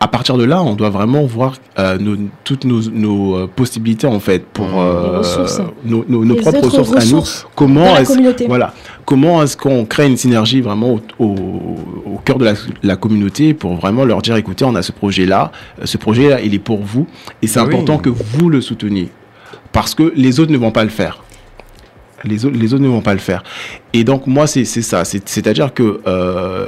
à 0.03 0.07
partir 0.09 0.35
de 0.37 0.43
là, 0.43 0.61
on 0.61 0.73
doit 0.73 0.89
vraiment 0.89 1.23
voir 1.25 1.53
euh, 1.79 1.97
nos- 1.97 2.17
toutes 2.43 2.65
nos, 2.65 2.81
nos, 2.91 3.35
euh, 3.37 3.47
possibilités 3.47 4.05
en 4.05 4.19
fait 4.19 4.43
pour 4.45 4.67
euh, 4.81 5.19
ressources. 5.19 5.61
nos, 5.85 6.03
nos- 6.09 6.25
nos 6.25 6.35
Les 6.35 6.41
propres 6.41 6.59
ressources, 6.67 6.91
à 6.91 7.05
nous. 7.05 7.23
Comment 7.55 7.85
dans 7.85 7.93
la 7.93 8.01
est-ce- 8.01 8.09
communauté. 8.11 8.45
voilà. 8.47 8.73
Comment 9.05 9.41
est-ce 9.43 9.55
qu'on 9.55 9.85
crée 9.85 10.07
une 10.07 10.17
synergie 10.17 10.59
vraiment 10.59 10.95
au, 10.95 11.01
au, 11.23 11.35
au 12.15 12.17
cœur 12.25 12.37
de 12.37 12.43
la, 12.43 12.53
la 12.83 12.95
communauté 12.97 13.53
pour 13.53 13.75
vraiment 13.75 14.03
leur 14.03 14.21
dire 14.21 14.35
écoutez, 14.35 14.65
on 14.65 14.75
a 14.75 14.81
ce 14.81 14.91
projet-là, 14.91 15.51
euh, 15.79 15.85
ce 15.85 15.97
projet-là, 15.97 16.41
il 16.41 16.53
est 16.53 16.59
pour 16.59 16.81
vous 16.81 17.07
et 17.41 17.47
c'est 17.47 17.59
Ah 17.59 17.63
oui. 17.65 17.73
important 17.73 17.97
que 17.97 18.09
vous 18.09 18.49
le 18.49 18.59
souteniez 18.59 19.09
parce 19.71 19.95
que 19.95 20.11
les 20.17 20.39
autres 20.41 20.51
ne 20.51 20.57
vont 20.57 20.71
pas 20.71 20.83
le 20.83 20.89
faire. 20.89 21.23
Les 22.25 22.45
autres, 22.45 22.57
les 22.57 22.73
autres 22.73 22.83
ne 22.83 22.87
vont 22.89 23.01
pas 23.01 23.13
le 23.13 23.19
faire. 23.19 23.43
Et 23.93 24.03
donc, 24.03 24.27
moi, 24.27 24.47
c'est 24.47 24.65
c'est 24.65 24.81
ça. 24.81 25.03
C'est- 25.05 25.27
C'est-à-dire 25.27 25.73
que 25.73 26.01
euh, 26.07 26.67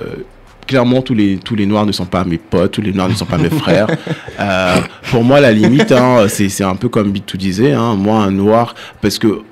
clairement, 0.67 1.01
tous 1.01 1.13
les, 1.13 1.37
tous 1.37 1.55
les 1.55 1.65
noirs 1.65 1.85
ne 1.85 1.91
sont 1.91 2.05
pas 2.05 2.23
mes 2.23 2.37
potes, 2.37 2.71
tous 2.71 2.81
les 2.81 2.93
noirs 2.93 3.09
ne 3.09 3.13
sont 3.15 3.25
pas 3.25 3.37
mes 3.37 3.49
frères. 3.49 3.87
Euh, 4.37 4.75
pour 5.11 5.23
moi, 5.23 5.39
la 5.39 5.51
limite, 5.53 5.93
hein, 5.93 6.25
c'est 6.27 6.49
c'est 6.49 6.65
un 6.65 6.75
peu 6.75 6.89
comme 6.89 7.11
Bitou 7.11 7.37
disait. 7.37 7.71
Hein, 7.71 7.95
moi, 7.95 8.17
un 8.17 8.31
noir, 8.31 8.75
parce 9.01 9.17
que 9.17 9.43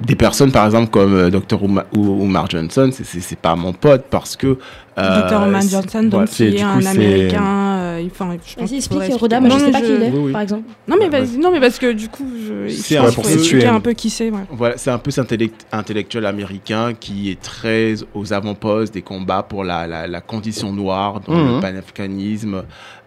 des 0.00 0.14
personnes, 0.16 0.50
par 0.50 0.64
exemple, 0.64 0.90
comme 0.90 1.14
euh, 1.14 1.28
Dr. 1.30 1.62
Oumar 1.94 2.48
Johnson, 2.48 2.90
c'est- 2.90 3.38
pas 3.38 3.54
mon 3.56 3.74
pote 3.74 4.06
parce 4.10 4.34
que. 4.36 4.56
euh, 4.98 5.28
Dr. 5.28 5.60
C'est- 5.60 5.70
Johnson, 5.70 6.02
donc, 6.04 6.24
qui 6.28 6.44
est 6.44 6.50
du 6.52 6.62
un 6.62 6.80
coup, 6.80 6.86
américain. 6.86 7.42
Euh, 8.04 8.08
enfin, 8.10 8.36
Vas-y, 8.58 8.76
explique, 8.76 9.02
Roda, 9.18 9.40
moi 9.40 9.48
je 9.50 9.54
Non, 9.54 9.60
sais 9.60 9.66
mais 9.66 9.72
pas 9.72 9.80
qui 9.80 9.86
il 9.94 10.02
est, 10.02 10.10
oui, 10.10 10.18
oui. 10.26 10.32
par 10.32 10.40
exemple. 10.42 10.64
Non 10.88 10.96
mais, 10.98 11.04
Ouais, 11.08 11.20
vas-y, 11.20 11.38
non, 11.38 11.50
mais 11.50 11.60
parce 11.60 11.78
que 11.78 11.92
du 11.92 12.08
coup, 12.08 12.26
je, 12.46 12.68
C'est 12.68 12.96
je 12.96 13.00
un 13.00 13.10
faut 13.10 13.22
expliquer 13.22 13.66
un 13.66 13.80
peu 13.80 13.92
qui 13.92 14.10
c'est. 14.10 14.30
ouais. 14.30 14.40
Voilà, 14.50 14.76
c'est 14.76 14.90
un 14.90 14.98
peu 14.98 15.10
cet 15.10 15.24
intellect- 15.24 15.66
intellectuel 15.72 16.26
américain 16.26 16.94
qui 16.94 17.30
est 17.30 17.40
très 17.40 17.94
aux 18.14 18.32
avant-postes 18.32 18.94
des 18.94 19.02
combats 19.02 19.42
pour 19.42 19.64
la, 19.64 19.86
la, 19.86 20.06
la 20.06 20.20
condition 20.20 20.72
noire 20.72 21.20
dans 21.20 21.34
Mhm. 21.34 21.54
le 21.56 21.60
panafricanisme, 21.60 22.62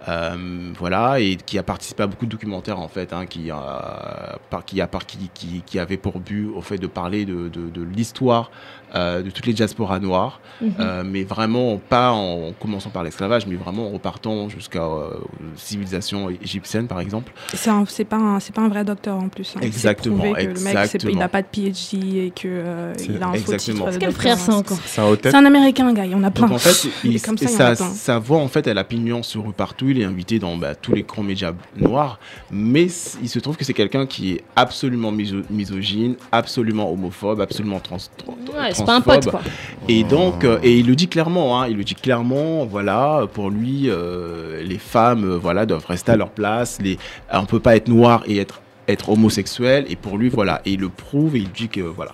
euh, 0.09 0.71
voilà, 0.77 1.19
et 1.19 1.37
qui 1.37 1.57
a 1.57 1.63
participé 1.63 2.03
à 2.03 2.07
beaucoup 2.07 2.25
de 2.25 2.31
documentaires 2.31 2.79
en 2.79 2.89
fait, 2.89 3.13
hein, 3.13 3.25
qui, 3.25 3.49
a, 3.51 4.37
par, 4.49 4.65
qui, 4.65 4.81
a, 4.81 4.87
par, 4.87 5.05
qui, 5.05 5.29
qui, 5.33 5.63
qui 5.65 5.79
avait 5.79 5.95
pour 5.97 6.19
but 6.19 6.47
au 6.53 6.61
fait 6.61 6.77
de 6.77 6.87
parler 6.87 7.23
de, 7.25 7.47
de, 7.47 7.69
de 7.69 7.81
l'histoire 7.83 8.51
euh, 8.51 8.82
de 8.93 9.29
toutes 9.29 9.45
les 9.47 9.53
diasporas 9.53 9.99
noires, 9.99 10.39
Mhm. 10.61 10.73
euh, 10.79 11.03
mais 11.05 11.23
vraiment 11.23 11.77
pas 11.77 12.11
en 12.11 12.51
commençant 12.59 12.89
par 12.89 13.03
l'esclavage, 13.03 13.47
mais 13.47 13.55
vraiment 13.55 13.87
en 13.87 13.91
repartant 13.91 14.49
jusqu'à 14.49 14.83
euh, 14.83 15.09
civilisation 15.55 16.29
égyptienne 16.29 16.87
par 16.87 16.99
exemple. 16.99 17.31
C'est 17.53 17.69
c'est 17.87 18.05
pas 18.05 18.17
un, 18.17 18.39
c'est 18.39 18.53
pas 18.53 18.61
un 18.61 18.69
vrai 18.69 18.83
docteur 18.83 19.17
en 19.17 19.29
plus. 19.29 19.53
hein. 19.55 19.59
C'est 19.61 19.67
Exactement, 19.67 20.23
que 20.23 20.27
le 20.27 20.33
mec, 20.33 20.57
c'est- 20.57 20.71
il 20.71 20.77
exactement. 20.77 21.15
n'a 21.19 21.29
pas 21.29 21.41
de 21.41 21.47
PhD 21.47 22.17
et 22.27 22.31
que 22.31 22.47
euh, 22.47 22.93
C'est- 22.97 23.05
il 23.05 23.21
a 23.23 23.27
un 23.27 23.31
faux 23.33 23.37
exactement. 23.53 23.85
titre. 23.87 23.99
Quel 23.99 24.11
frère 24.11 24.37
hein. 24.49 24.53
encore 24.53 24.77
C'est 24.85 25.01
un. 25.01 25.17
C'est 25.21 25.35
américain, 25.35 25.91
gars. 25.93 26.03
En 26.15 26.23
a 26.23 26.31
plein. 26.31 26.47
Donc 26.47 26.55
en 26.55 26.59
fait, 26.59 26.89
il, 27.03 27.21
comme 27.21 27.37
ça, 27.37 27.75
sa, 27.75 28.19
voix, 28.19 28.37
en 28.39 28.47
fait, 28.47 28.67
elle 28.67 28.77
a 28.77 28.83
pignon 28.83 29.23
sur 29.23 29.45
rue 29.45 29.53
partout. 29.53 29.89
Il 29.89 29.99
est 29.99 30.05
invité 30.05 30.39
dans 30.39 30.55
bah, 30.57 30.75
tous 30.75 30.93
les 30.93 31.03
grands 31.03 31.23
médias 31.23 31.53
noirs. 31.77 32.19
Mais 32.51 32.87
il 33.21 33.29
se 33.29 33.39
trouve 33.39 33.57
que 33.57 33.65
c'est 33.65 33.73
quelqu'un 33.73 34.05
qui 34.05 34.33
est 34.33 34.43
absolument 34.55 35.11
miso- 35.11 35.43
misogyne, 35.49 36.15
absolument 36.31 36.91
homophobe, 36.91 37.41
absolument 37.41 37.79
trans, 37.79 37.97
Ouais, 38.27 38.73
c'est 38.85 38.91
pas 38.91 38.95
un 38.97 39.01
pote, 39.01 39.21
transphobe. 39.21 39.41
quoi. 39.41 39.51
Et 39.89 40.03
donc, 40.03 40.43
euh, 40.43 40.59
et 40.63 40.77
il 40.79 40.87
le 40.87 40.95
dit 40.95 41.07
clairement, 41.07 41.61
hein, 41.61 41.67
il 41.67 41.75
le 41.77 41.83
dit 41.83 41.95
clairement, 41.95 42.65
voilà, 42.65 43.25
pour 43.33 43.49
lui, 43.49 43.83
euh, 43.89 44.61
les 44.63 44.77
femmes, 44.77 45.25
euh, 45.25 45.37
voilà, 45.37 45.65
doivent 45.65 45.85
rester 45.87 46.11
à 46.11 46.15
leur 46.17 46.29
place. 46.29 46.77
Les, 46.81 46.97
on 47.33 47.45
peut 47.45 47.59
pas 47.59 47.75
être 47.75 47.87
noir 47.87 48.23
et 48.27 48.37
être 48.37 48.61
être 48.89 49.07
homosexuel 49.09 49.85
et 49.89 49.95
pour 49.95 50.17
lui 50.17 50.27
voilà 50.27 50.61
et 50.65 50.71
il 50.73 50.79
le 50.81 50.89
prouve 50.89 51.37
et 51.37 51.39
il 51.39 51.49
dit 51.53 51.69
que 51.69 51.79
voilà 51.79 52.11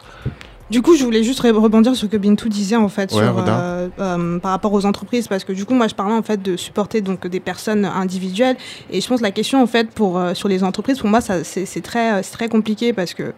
Du 0.69 0.83
coup, 0.83 0.95
je 0.95 1.03
voulais 1.03 1.23
juste 1.23 1.41
re- 1.41 1.51
rebondir 1.51 1.95
sur 1.95 2.05
ce 2.05 2.11
que 2.11 2.15
Bintou 2.17 2.47
disait 2.47 2.75
en 2.75 2.89
fait 2.89 3.11
Ouais, 3.11 3.23
sur, 3.23 3.33
Roda. 3.33 3.59
euh, 3.59 3.87
euh, 3.99 4.37
par 4.37 4.51
rapport 4.51 4.71
aux 4.73 4.85
entreprises 4.85 5.27
parce 5.27 5.43
que 5.43 5.51
du 5.51 5.65
coup, 5.65 5.73
moi, 5.73 5.87
je 5.87 5.95
parlais 5.95 6.13
en 6.13 6.21
fait 6.21 6.39
de 6.43 6.55
supporter 6.57 7.01
donc 7.01 7.25
des 7.25 7.39
personnes 7.39 7.85
individuelles 7.85 8.55
et 8.91 9.01
je 9.01 9.07
pense 9.07 9.17
que 9.17 9.23
la 9.23 9.31
question 9.31 9.59
en 9.63 9.65
fait 9.65 9.89
pour 9.89 10.19
euh, 10.19 10.35
sur 10.35 10.47
les 10.47 10.63
entreprises 10.63 10.99
pour 10.99 11.09
moi 11.09 11.21
ça 11.21 11.43
c'est 11.43 11.81
très 11.81 12.13
euh, 12.13 12.19
c'est 12.21 12.33
très 12.33 12.49
compliqué 12.49 12.93
parce 12.93 13.15
que 13.15 13.33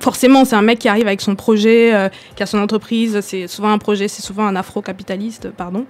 forcément, 0.00 0.44
c'est 0.44 0.56
un 0.56 0.62
mec 0.62 0.78
qui 0.78 0.88
arrive 0.88 1.06
avec 1.06 1.20
son 1.20 1.34
projet, 1.34 1.94
euh, 1.94 2.08
qui 2.36 2.42
a 2.42 2.46
son 2.46 2.58
entreprise. 2.58 3.18
C'est 3.22 3.46
souvent 3.46 3.70
un 3.70 3.78
projet, 3.78 4.08
c'est 4.08 4.22
souvent 4.22 4.46
un 4.46 4.56
afro-capitaliste, 4.56 5.48
pardon, 5.56 5.84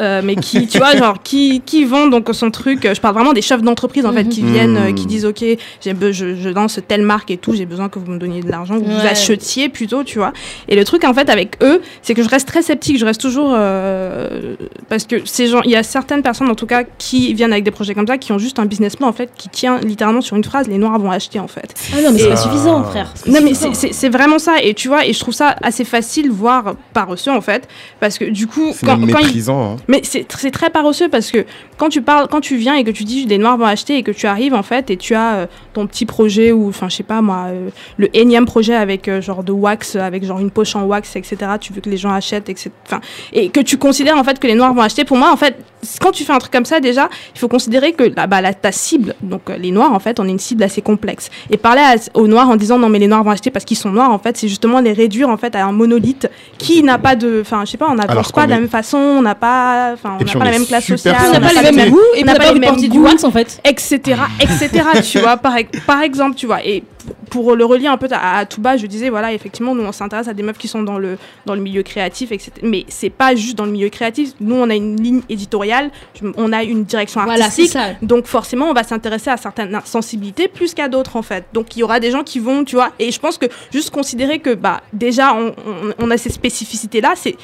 euh, 0.00 0.20
mais 0.24 0.36
qui, 0.36 0.66
tu 0.66 0.78
vois, 0.78 0.96
genre 0.96 1.22
qui, 1.22 1.62
qui 1.64 1.84
vend 1.84 2.06
donc 2.06 2.28
son 2.32 2.50
truc. 2.50 2.88
Je 2.92 3.00
parle 3.00 3.14
vraiment 3.14 3.32
des 3.32 3.42
chefs 3.42 3.62
d'entreprise 3.62 4.06
en 4.06 4.12
fait 4.12 4.28
qui 4.28 4.42
Mhm. 4.42 4.52
viennent, 4.52 4.76
euh, 4.76 4.92
qui 4.92 5.06
disent 5.06 5.24
ok, 5.26 5.40
be- 5.42 6.12
je, 6.12 6.34
je 6.36 6.48
lance 6.48 6.78
telle 6.88 7.02
marque 7.02 7.30
et 7.30 7.36
tout, 7.36 7.52
j'ai 7.54 7.66
besoin 7.66 7.88
que 7.88 7.98
vous 7.98 8.10
me 8.10 8.18
donniez 8.18 8.40
de 8.42 8.50
l'argent, 8.50 8.78
que 8.78 8.84
vous 8.84 9.06
achetiez 9.06 9.68
plutôt, 9.68 10.04
tu 10.04 10.18
vois. 10.18 10.32
Et 10.68 10.76
le 10.76 10.84
truc 10.84 11.04
en 11.04 11.14
fait 11.14 11.28
avec 11.30 11.62
eux, 11.62 11.80
c'est 12.02 12.14
que 12.14 12.22
je 12.22 12.28
reste 12.28 12.48
très 12.48 12.62
sceptique, 12.62 12.98
je 12.98 13.04
reste 13.04 13.20
toujours 13.20 13.52
euh, 13.54 14.54
parce 14.88 15.04
que 15.04 15.16
ces 15.24 15.46
gens, 15.46 15.60
il 15.62 15.70
y 15.70 15.76
a 15.76 15.82
certaines 15.82 16.22
personnes 16.22 16.48
en 16.50 16.54
tout 16.54 16.66
cas 16.66 16.84
qui 16.98 17.34
viennent 17.34 17.52
avec 17.52 17.64
des 17.64 17.70
projets 17.70 17.94
comme 17.94 18.06
ça, 18.06 18.18
qui 18.18 18.32
ont 18.32 18.38
juste 18.38 18.58
un 18.58 18.66
business 18.66 18.96
plan 18.96 19.08
en 19.08 19.12
fait 19.12 19.30
qui 19.36 19.48
tient 19.48 19.78
littéralement 19.80 20.20
sur 20.20 20.36
une 20.36 20.44
phrase, 20.44 20.68
les 20.68 20.78
noirs 20.78 20.98
vont 20.98 21.10
acheter 21.10 21.38
en 21.40 21.48
fait. 21.48 21.74
Ah 21.94 22.00
non, 22.02 22.10
mais 22.12 22.18
c'est 22.18 22.28
pas 22.28 22.36
suffisant, 22.36 22.82
frère. 22.84 23.12
Non 23.26 23.40
mais. 23.42 23.49
C'est- 23.54 24.08
vraiment 24.08 24.38
ça 24.38 24.62
et 24.62 24.74
tu 24.74 24.88
vois 24.88 25.06
et 25.06 25.12
je 25.12 25.20
trouve 25.20 25.34
ça 25.34 25.56
assez 25.62 25.84
facile 25.84 26.30
voire 26.30 26.74
paresseux 26.92 27.30
en 27.32 27.40
fait 27.40 27.68
parce 28.00 28.18
que 28.18 28.24
du 28.24 28.46
coup 28.46 28.72
quand, 28.84 28.96
même 28.96 29.10
quand 29.10 29.18
méprisant. 29.22 29.72
hein. 29.72 29.76
mais 29.88 30.00
c'est 30.04 30.26
c'est 30.36 30.50
très 30.50 30.70
paresseux 30.70 31.08
parce 31.08 31.30
que 31.30 31.44
quand 31.76 31.88
tu 31.88 32.02
parles 32.02 32.28
quand 32.30 32.40
tu 32.40 32.56
viens 32.56 32.74
et 32.74 32.84
que 32.84 32.90
tu 32.90 33.04
dis 33.04 33.24
les 33.26 33.38
noirs 33.38 33.56
vont 33.56 33.66
acheter 33.66 33.96
et 33.96 34.02
que 34.02 34.10
tu 34.10 34.26
arrives 34.26 34.54
en 34.54 34.62
fait 34.62 34.90
et 34.90 34.96
tu 34.96 35.14
as 35.14 35.34
euh, 35.34 35.46
ton 35.72 35.86
petit 35.86 36.06
projet 36.06 36.52
ou 36.52 36.68
enfin 36.68 36.88
je 36.88 36.96
sais 36.96 37.02
pas 37.02 37.22
moi 37.22 37.46
euh, 37.48 37.68
le 37.98 38.08
énième 38.16 38.46
projet 38.46 38.74
avec 38.74 39.08
euh, 39.08 39.20
genre 39.20 39.44
de 39.44 39.52
wax 39.52 39.96
avec 39.96 40.24
genre 40.24 40.38
une 40.40 40.50
poche 40.50 40.74
en 40.76 40.84
wax 40.84 41.16
etc 41.16 41.36
tu 41.60 41.72
veux 41.72 41.80
que 41.80 41.90
les 41.90 41.96
gens 41.96 42.10
achètent 42.12 42.48
etc 42.48 42.70
enfin 42.86 43.00
et 43.32 43.48
que 43.50 43.60
tu 43.60 43.76
considères 43.78 44.16
en 44.18 44.24
fait 44.24 44.38
que 44.38 44.46
les 44.46 44.54
noirs 44.54 44.74
vont 44.74 44.82
acheter 44.82 45.04
pour 45.04 45.16
moi 45.16 45.32
en 45.32 45.36
fait 45.36 45.56
quand 46.00 46.10
tu 46.12 46.24
fais 46.24 46.32
un 46.32 46.38
truc 46.38 46.52
comme 46.52 46.64
ça 46.64 46.80
déjà 46.80 47.08
il 47.34 47.38
faut 47.38 47.48
considérer 47.48 47.92
que 47.92 48.04
là, 48.04 48.26
bah, 48.26 48.40
là, 48.40 48.52
ta 48.54 48.72
cible 48.72 49.14
donc 49.22 49.48
euh, 49.50 49.56
les 49.56 49.70
noirs 49.70 49.92
en 49.92 49.98
fait 49.98 50.20
on 50.20 50.26
est 50.26 50.30
une 50.30 50.38
cible 50.38 50.62
assez 50.62 50.82
complexe. 50.82 51.30
Et 51.50 51.56
parler 51.56 51.82
à- 51.82 52.18
aux 52.18 52.26
noirs 52.26 52.48
en 52.48 52.56
disant 52.56 52.78
non 52.78 52.88
mais 52.88 52.98
les 52.98 53.06
noirs 53.06 53.24
vont 53.24 53.30
acheter 53.30 53.50
parce 53.50 53.64
qu'ils 53.64 53.76
sont 53.76 53.90
noirs 53.90 54.10
en 54.10 54.18
fait 54.18 54.36
c'est 54.36 54.48
justement 54.48 54.80
les 54.80 54.92
réduire 54.92 55.28
en 55.28 55.36
fait 55.36 55.54
à 55.56 55.64
un 55.64 55.72
monolithe 55.72 56.28
qui 56.58 56.82
n'a 56.82 56.98
pas 56.98 57.16
de 57.16 57.40
enfin 57.42 57.62
je 57.64 57.70
sais 57.72 57.78
pas 57.78 57.88
on 57.90 57.94
n'avance 57.94 58.32
pas 58.32 58.46
de 58.46 58.50
la 58.50 58.60
même 58.60 58.68
façon 58.68 58.98
on 58.98 59.22
n'a 59.22 59.34
pas 59.34 59.90
enfin 59.94 60.18
on 60.20 60.24
n'a 60.24 60.32
pas 60.32 60.44
la 60.44 60.50
même 60.50 60.66
classe 60.66 60.84
sociale 60.86 61.16
on 61.28 61.32
n'a 61.32 61.40
pas 61.40 61.62
les 61.62 61.70
le 61.70 61.76
mêmes 61.76 61.90
goûts 61.90 61.98
et 62.14 62.20
on 62.20 62.22
on 62.22 62.24
n'a 62.26 62.32
pas 62.34 62.38
pas 62.46 62.52
les 62.52 62.60
mêmes 62.60 62.76
du 62.76 62.98
wax 62.98 63.24
en 63.24 63.30
fait. 63.30 63.60
etc 63.64 64.20
etc 64.40 64.82
tu 65.02 65.18
vois. 65.18 65.36
Par, 65.36 65.54
par 65.86 66.02
exemple 66.02 66.36
tu 66.36 66.46
vois 66.46 66.64
et 66.64 66.82
pour 67.30 67.54
le 67.56 67.64
relier 67.64 67.86
un 67.86 67.96
peu 67.96 68.08
à, 68.10 68.38
à 68.38 68.44
Touba, 68.46 68.76
je 68.76 68.86
disais, 68.86 69.08
voilà, 69.10 69.32
effectivement, 69.32 69.74
nous, 69.74 69.82
on 69.84 69.92
s'intéresse 69.92 70.28
à 70.28 70.34
des 70.34 70.42
meufs 70.42 70.58
qui 70.58 70.68
sont 70.68 70.82
dans 70.82 70.98
le, 70.98 71.18
dans 71.46 71.54
le 71.54 71.60
milieu 71.60 71.82
créatif, 71.82 72.32
etc. 72.32 72.50
Mais 72.62 72.84
c'est 72.88 73.10
pas 73.10 73.34
juste 73.34 73.56
dans 73.56 73.64
le 73.66 73.72
milieu 73.72 73.88
créatif. 73.88 74.32
Nous, 74.40 74.54
on 74.54 74.68
a 74.70 74.74
une 74.74 75.00
ligne 75.00 75.22
éditoriale, 75.28 75.90
on 76.36 76.52
a 76.52 76.62
une 76.64 76.84
direction 76.84 77.22
Voilà, 77.24 77.44
artistique. 77.46 77.72
ça. 77.72 77.90
donc, 78.02 78.26
forcément, 78.26 78.66
on 78.70 78.72
va 78.74 78.82
s'intéresser 78.82 79.30
à 79.30 79.36
certaines 79.36 79.80
sensibilités 79.84 80.48
plus 80.48 80.74
qu'à 80.74 80.88
d'autres, 80.88 81.16
en 81.16 81.22
fait. 81.22 81.44
Donc, 81.52 81.76
il 81.76 81.80
y 81.80 81.82
aura 81.82 82.00
des 82.00 82.10
gens 82.10 82.22
qui 82.24 82.38
vont, 82.38 82.64
tu 82.64 82.76
vois. 82.76 82.90
Et 82.98 83.10
je 83.12 83.20
pense 83.20 83.38
que 83.38 83.46
juste 83.72 83.90
considérer 83.90 84.38
que, 84.38 84.54
bah, 84.54 84.80
déjà, 84.92 85.34
on, 85.34 85.48
on- 85.66 85.94
on 85.98 86.10
a 86.10 86.16
ces 86.16 86.30
spécificités-là, 86.30 87.12
c'est 87.16 87.36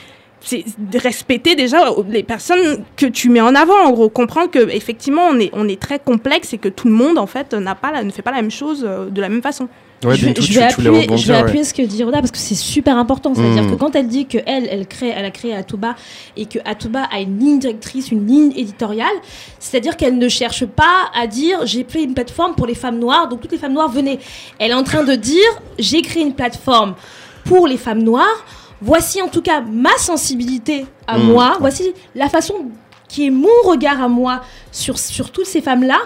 c'est 0.48 0.64
de 0.78 0.98
respecter 0.98 1.54
déjà 1.56 1.78
les 2.08 2.22
personnes 2.22 2.84
que 2.96 3.06
tu 3.06 3.28
mets 3.28 3.40
en 3.40 3.54
avant 3.54 3.78
en 3.84 3.90
gros 3.90 4.08
comprendre 4.08 4.50
que 4.50 4.68
effectivement 4.70 5.22
on 5.30 5.38
est 5.40 5.50
on 5.52 5.66
est 5.68 5.80
très 5.80 5.98
complexe 5.98 6.52
et 6.54 6.58
que 6.58 6.68
tout 6.68 6.86
le 6.86 6.94
monde 6.94 7.18
en 7.18 7.26
fait 7.26 7.52
n'a 7.52 7.74
pas 7.74 7.90
la- 7.92 8.04
ne 8.04 8.10
fait 8.10 8.22
pas 8.22 8.30
la 8.30 8.42
même 8.42 8.50
chose 8.50 8.84
euh, 8.88 9.10
de 9.10 9.20
la 9.20 9.28
même 9.28 9.42
façon 9.42 9.68
Ouais, 10.04 10.14
je 10.14 10.20
vais, 10.20 10.26
Bintou, 10.26 10.42
je 10.42 10.46
tu- 10.48 10.52
vais 10.58 10.68
tu 10.68 10.74
voulais 10.82 10.88
appuyer, 11.00 11.16
je 11.18 11.26
vais 11.26 11.32
ouais. 11.32 11.40
appuyer 11.40 11.64
ce 11.64 11.72
que 11.72 11.80
dit 11.80 12.04
Roda 12.04 12.18
parce 12.18 12.30
que 12.30 12.36
c'est 12.36 12.54
super 12.54 12.98
important. 12.98 13.34
C'est-à-dire 13.34 13.62
Mm. 13.62 13.70
que 13.70 13.76
quand 13.76 13.96
elle 13.96 14.08
dit 14.08 14.26
que 14.26 14.36
elle, 14.46 14.68
elle 14.70 14.86
crée, 14.86 15.08
elle 15.08 15.24
a 15.24 15.30
créé 15.30 15.54
Atuba 15.54 15.96
et 16.36 16.44
que 16.44 16.58
Atuba 16.66 17.04
a 17.10 17.18
une 17.20 17.38
ligne 17.38 17.58
directrice, 17.58 18.10
une 18.12 18.26
ligne 18.26 18.52
éditoriale, 18.54 19.16
c'est-à-dire 19.58 19.96
qu'elle 19.96 20.18
ne 20.18 20.28
cherche 20.28 20.66
pas 20.66 21.10
à 21.18 21.26
dire 21.26 21.60
j'ai 21.64 21.84
créé 21.84 22.02
une 22.04 22.12
plateforme 22.12 22.54
pour 22.54 22.66
les 22.66 22.74
femmes 22.74 22.98
noires, 22.98 23.26
donc 23.28 23.40
toutes 23.40 23.52
les 23.52 23.58
femmes 23.58 23.72
noires 23.72 23.88
venez. 23.88 24.18
Elle 24.58 24.72
est 24.72 24.74
en 24.74 24.84
train 24.84 25.02
de 25.02 25.14
dire 25.14 25.48
j'ai 25.78 26.02
créé 26.02 26.22
une 26.22 26.34
plateforme 26.34 26.94
pour 27.46 27.66
les 27.66 27.78
femmes 27.78 28.02
noires. 28.02 28.44
Voici 28.80 29.22
en 29.22 29.28
tout 29.28 29.42
cas 29.42 29.60
ma 29.62 29.96
sensibilité 29.98 30.86
à 31.06 31.18
Mm. 31.18 31.22
moi. 31.24 31.56
Voici 31.60 31.94
la 32.14 32.28
façon 32.28 32.54
qui 33.08 33.26
est 33.26 33.30
mon 33.30 33.48
regard 33.64 34.02
à 34.02 34.08
moi 34.08 34.42
sur, 34.72 34.98
sur 34.98 35.30
toutes 35.30 35.46
ces 35.46 35.60
femmes-là. 35.60 35.98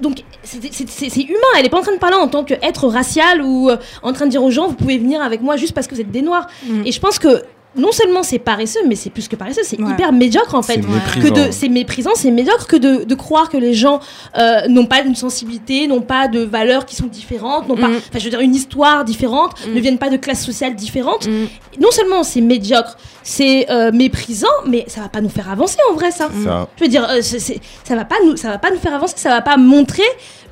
Donc 0.00 0.18
c'est 0.42 0.62
c'est- 0.72 0.88
c'est- 0.88 1.08
c'est 1.08 1.22
humain, 1.22 1.36
elle 1.56 1.62
n'est 1.62 1.68
pas 1.70 1.78
en 1.78 1.82
train 1.82 1.94
de 1.94 1.98
parler 1.98 2.16
en 2.16 2.28
tant 2.28 2.44
qu'être 2.44 2.88
racial 2.88 3.40
ou 3.42 3.70
euh, 3.70 3.76
en 4.02 4.12
train 4.12 4.26
de 4.26 4.30
dire 4.30 4.42
aux 4.42 4.50
gens 4.50 4.68
vous 4.68 4.74
pouvez 4.74 4.98
venir 4.98 5.22
avec 5.22 5.40
moi 5.40 5.56
juste 5.56 5.72
parce 5.72 5.86
que 5.86 5.94
vous 5.94 6.00
êtes 6.00 6.10
des 6.10 6.22
noirs. 6.22 6.46
Mm. 6.66 6.82
Et 6.86 6.92
je 6.92 7.00
pense 7.00 7.18
que 7.18 7.42
non 7.76 7.92
seulement 7.92 8.22
c'est 8.22 8.38
paresseux, 8.38 8.80
mais 8.86 8.94
c'est 8.96 9.10
plus 9.10 9.28
que 9.28 9.36
paresseux, 9.36 9.62
c'est 9.64 9.80
Ouais. 9.80 9.90
hyper 9.92 10.12
médiocre 10.12 10.54
en 10.54 10.62
fait. 10.62 10.74
C'est 10.74 10.80
Que 10.80 10.86
méprisant. 11.26 11.34
de, 11.46 11.50
c'est 11.52 11.68
méprisant, 11.68 12.10
c'est 12.14 12.30
médiocre 12.30 12.66
que 12.66 12.76
de, 12.76 13.04
de 13.04 13.14
croire 13.14 13.48
que 13.48 13.56
les 13.56 13.74
gens 13.74 14.00
euh, 14.38 14.66
n'ont 14.68 14.86
pas 14.86 15.02
une 15.02 15.14
sensibilité, 15.14 15.86
n'ont 15.86 16.00
pas 16.02 16.28
de 16.28 16.40
valeurs 16.40 16.86
qui 16.86 16.96
sont 16.96 17.06
différentes, 17.06 17.68
n'ont 17.68 17.76
pas, 17.76 17.88
Mm. 17.88 17.96
enfin 18.08 18.18
je 18.18 18.24
veux 18.24 18.30
dire 18.30 18.40
une 18.40 18.54
histoire 18.54 19.04
différente, 19.04 19.52
Mm. 19.66 19.74
ne 19.74 19.80
viennent 19.80 19.98
pas 19.98 20.08
de 20.10 20.16
classes 20.16 20.44
sociales 20.44 20.74
différentes. 20.74 21.26
Mm. 21.28 21.46
Non 21.80 21.90
seulement 21.90 22.22
c'est 22.22 22.40
médiocre, 22.40 22.96
c'est 23.22 23.70
euh, 23.70 23.92
méprisant, 23.92 24.46
mais 24.66 24.84
ça 24.88 25.00
va 25.02 25.08
pas 25.08 25.20
nous 25.20 25.28
faire 25.28 25.50
avancer 25.50 25.76
en 25.90 25.94
vrai 25.94 26.10
ça. 26.10 26.28
Ça. 26.44 26.68
Je 26.78 26.84
veux 26.84 26.90
dire, 26.90 27.06
euh, 27.10 27.20
ça 27.20 27.94
va 27.94 28.04
pas 28.04 28.16
nous, 28.24 28.36
ça 28.36 28.48
va 28.48 28.58
pas 28.58 28.70
nous 28.70 28.78
faire 28.78 28.94
avancer, 28.94 29.14
ça 29.16 29.28
va 29.30 29.42
pas 29.42 29.56
montrer 29.56 30.02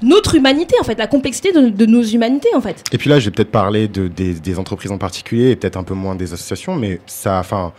notre 0.05 0.35
humanité 0.35 0.77
en 0.81 0.85
fait, 0.85 0.99
la 0.99 1.07
complexité 1.07 1.53
de, 1.53 1.87
nos 1.87 2.03
humanités 2.03 2.55
en 2.55 2.61
fait. 2.61 2.85
Et 2.93 2.99
puis 2.99 3.11
là, 3.11 3.19
je 3.19 3.27
vais 3.27 3.31
peut-être 3.31 3.51
parler 3.51 3.89
de, 3.89 4.09
des, 4.09 4.35
des 4.35 4.59
entreprises 4.59 4.93
en 4.93 4.99
particulier 4.99 5.51
et 5.51 5.57
peut-être 5.57 5.77
un 5.77 5.83
peu 5.83 5.95
moins 5.95 6.15
des 6.15 6.33
associations, 6.33 6.77
mais 6.77 7.01
ça, 7.07 7.39
enfin, 7.41 7.73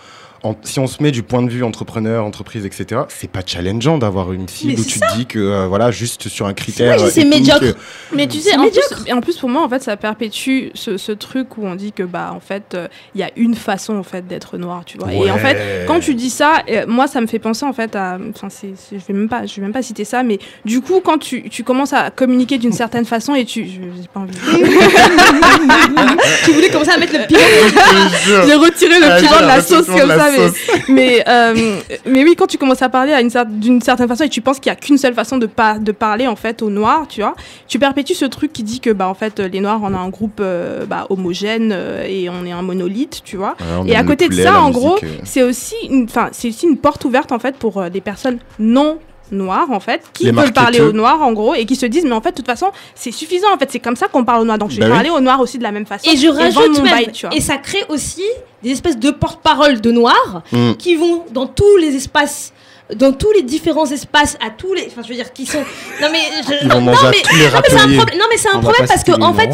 en- 0.45 0.55
si 0.63 0.79
on 0.79 0.87
se 0.87 1.01
met 1.01 1.11
du 1.11 1.23
point 1.23 1.41
de 1.41 1.49
vue 1.49 1.63
entrepreneur, 1.63 2.23
entreprise, 2.23 2.65
etc., 2.65 3.01
c'est 3.09 3.29
pas 3.29 3.41
challengeant 3.45 3.97
d'avoir 3.97 4.31
une 4.31 4.47
cible 4.47 4.73
Mais 4.73 4.79
où 4.79 4.85
tu 4.85 4.99
te 4.99 5.15
dis 5.17 5.25
que, 5.25 5.39
euh, 5.39 5.67
voilà, 5.67 5.91
juste 5.91 6.27
sur 6.29 6.45
un 6.45 6.53
critère. 6.53 6.97
vrai, 6.97 7.09
c'est 7.09 7.25
médiocre. 7.25 7.63
euh, 7.63 7.73
Mais 8.13 8.27
tu 8.27 8.39
sais, 8.39 8.53
en 8.55 8.61
plus, 8.61 8.65
médiocre. 8.65 9.01
et 9.07 9.13
en 9.13 9.21
plus 9.21 9.37
pour 9.37 9.49
moi, 9.49 9.63
en 9.63 9.69
fait, 9.69 9.81
ça 9.83 9.97
perpétue 9.97 10.67
ce, 10.73 10.97
ce 10.97 11.11
truc 11.11 11.57
où 11.57 11.65
on 11.65 11.75
dit 11.75 11.91
que 11.91 12.03
bah 12.03 12.31
en 12.35 12.39
fait, 12.39 12.73
euh, 12.75 12.87
il 13.15 13.21
y 13.21 13.23
a 13.23 13.29
une 13.35 13.55
façon 13.55 13.95
en 13.97 14.03
fait 14.03 14.27
d'être 14.27 14.57
noir, 14.57 14.83
tu 14.85 14.97
vois. 14.97 15.11
Et 15.13 15.31
en 15.31 15.37
fait, 15.37 15.85
quand 15.87 15.99
tu 15.99 16.13
dis 16.15 16.29
ça, 16.29 16.63
euh, 16.69 16.85
moi, 16.87 17.07
ça 17.07 17.21
me 17.21 17.27
fait 17.27 17.39
penser 17.39 17.65
en 17.65 17.73
fait 17.73 17.95
à, 17.95 18.17
enfin, 18.29 18.47
je 18.91 18.95
vais 18.97 19.13
même 19.13 19.29
pas, 19.29 19.45
je 19.45 19.55
vais 19.55 19.61
même 19.63 19.73
pas 19.73 19.81
citer 19.81 20.05
ça, 20.05 20.23
mais 20.23 20.39
du 20.63 20.81
coup, 20.81 21.01
quand 21.03 21.17
tu, 21.17 21.49
tu 21.49 21.63
commences 21.63 21.93
à 21.93 22.11
communiquer 22.11 22.57
d'une 22.57 22.73
certaine 22.73 23.05
façon 23.05 23.33
et 23.35 23.45
tu, 23.45 23.65
je- 23.65 23.71
j'ai 23.71 24.07
pas 24.13 24.19
envie. 24.19 24.33
tu 26.45 26.51
voulais 26.51 26.69
commencer 26.69 26.91
à 26.91 26.97
mettre 26.97 27.13
le 27.13 27.25
pied. 27.27 27.37
J'ai 28.47 28.53
retiré 28.55 28.99
le 28.99 29.05
Ah, 29.09 29.17
piment 29.17 29.29
j'ai 29.37 29.41
de 29.43 29.47
la 29.47 29.61
sauce 29.61 29.85
comme 29.87 30.09
ça, 30.09 30.31
mais, 30.89 31.23
euh, 31.27 31.79
mais 32.05 32.23
oui, 32.23 32.36
quand 32.38 32.47
tu 32.47 32.57
commences 32.57 32.81
à 32.81 32.89
parler 32.89 33.15
d'une 33.47 33.81
certaine 33.81 34.07
façon 34.07 34.23
et 34.23 34.29
tu 34.29 34.41
penses 34.41 34.59
qu'il 34.59 34.71
n'y 34.71 34.77
a 34.77 34.79
qu'une 34.79 34.97
seule 34.97 35.13
façon 35.13 35.38
de, 35.38 35.45
pas 35.45 35.79
de 35.79 35.91
parler 35.91 36.27
en 36.27 36.36
fait 36.36 36.61
aux 36.61 36.69
Noirs, 36.69 37.07
tu 37.07 37.21
vois, 37.21 37.36
tu 37.67 37.79
perpétues 37.79 38.15
ce 38.15 38.25
truc 38.25 38.53
qui 38.53 38.63
dit 38.63 38.79
que 38.79 38.89
bah 38.89 39.07
en 39.07 39.13
fait 39.13 39.39
les 39.39 39.59
Noirs 39.59 39.79
on 39.83 39.93
a 39.93 39.97
un 39.97 40.09
groupe 40.09 40.39
euh, 40.39 40.86
bah, 40.86 41.07
homogène 41.09 41.71
euh, 41.73 42.05
et 42.07 42.29
on 42.29 42.45
est 42.45 42.51
un 42.51 42.61
monolithe, 42.61 43.21
tu 43.23 43.38
vois. 43.38 43.55
Ouais, 43.59 43.91
Et 43.91 43.95
à 43.95 44.03
côté 44.03 44.29
de 44.29 44.33
ça, 44.33 44.61
en 44.61 44.67
musique, 44.67 44.81
gros, 44.81 44.99
c'est 45.23 45.43
aussi 45.43 45.75
une, 45.89 46.07
aussi 46.29 46.67
une 46.67 46.77
porte 46.77 47.05
ouverte 47.05 47.31
en 47.31 47.39
fait 47.39 47.55
pour 47.55 47.89
des 47.89 48.01
personnes 48.01 48.39
non 48.59 48.99
noirs 49.32 49.71
en 49.71 49.80
fait 49.80 50.01
qui 50.13 50.26
Les 50.26 50.32
veulent 50.32 50.53
parler 50.53 50.80
marketeux. 50.80 50.89
aux 50.89 50.91
noirs 50.97 51.21
en 51.21 51.34
gros 51.34 51.55
et 51.55 51.65
qui 51.65 51.76
se 51.76 51.86
disent 51.86 52.03
mais 52.05 52.11
en 52.13 52.21
fait 52.21 52.32
de 52.32 52.36
toute 52.38 52.45
façon 52.45 52.67
c'est 52.93 53.11
suffisant 53.11 53.47
en 53.53 53.57
fait 53.57 53.71
c'est 53.71 53.80
comme 53.80 53.95
ça 53.95 54.07
qu'on 54.07 54.23
parle 54.23 54.41
aux 54.41 54.45
noirs 54.45 54.57
donc 54.59 54.69
je 54.71 54.76
vais 54.76 54.82
Bah 54.82 54.88
oui. 54.88 54.93
parler 54.93 55.09
aux 55.09 55.19
noirs 55.19 55.39
aussi 55.39 55.57
de 55.57 55.63
la 55.63 55.71
même 55.71 55.86
façon 55.86 56.09
Et 56.11 56.15
je 56.17 56.28
rajoute 56.28 56.78
mon 56.78 56.84
même, 56.84 56.91
bail, 56.93 57.11
tu 57.11 57.26
vois. 57.26 57.36
et 57.36 57.41
ça 57.41 57.57
crée 57.57 57.84
aussi 57.89 58.23
des 58.61 58.71
espèces 58.71 58.97
de 58.99 59.11
porte-parole 59.11 59.82
de 59.82 59.91
noirs 59.91 60.43
Mm. 60.51 60.73
qui 60.78 60.95
vont 60.95 61.23
dans 61.32 61.47
tous 61.47 61.78
les 61.78 61.95
espaces 61.95 62.53
dans 62.93 63.13
tous 63.13 63.31
les 63.31 63.41
différents 63.41 63.86
espaces 63.89 64.38
à 64.45 64.51
tous 64.51 64.73
les 64.75 64.86
enfin 64.88 65.01
je 65.03 65.09
veux 65.09 65.15
dire 65.15 65.33
qui 65.33 65.45
sont 65.47 65.57
non 66.01 66.07
mais 66.11 66.19
je- 66.47 66.67
non, 66.67 66.81
mais- 66.81 66.91
non, 66.91 66.97
c'est 67.01 67.75
un 67.75 67.97
problème 67.97 68.19
non 68.19 68.25
mais 68.29 68.38
c'est 68.38 68.49
un 68.49 68.51
On 68.51 68.59
va 68.59 68.61
problème 68.61 68.88
pas 68.88 68.93
parce 68.93 69.03
que 69.03 69.11
en 69.19 69.33
fait 69.33 69.49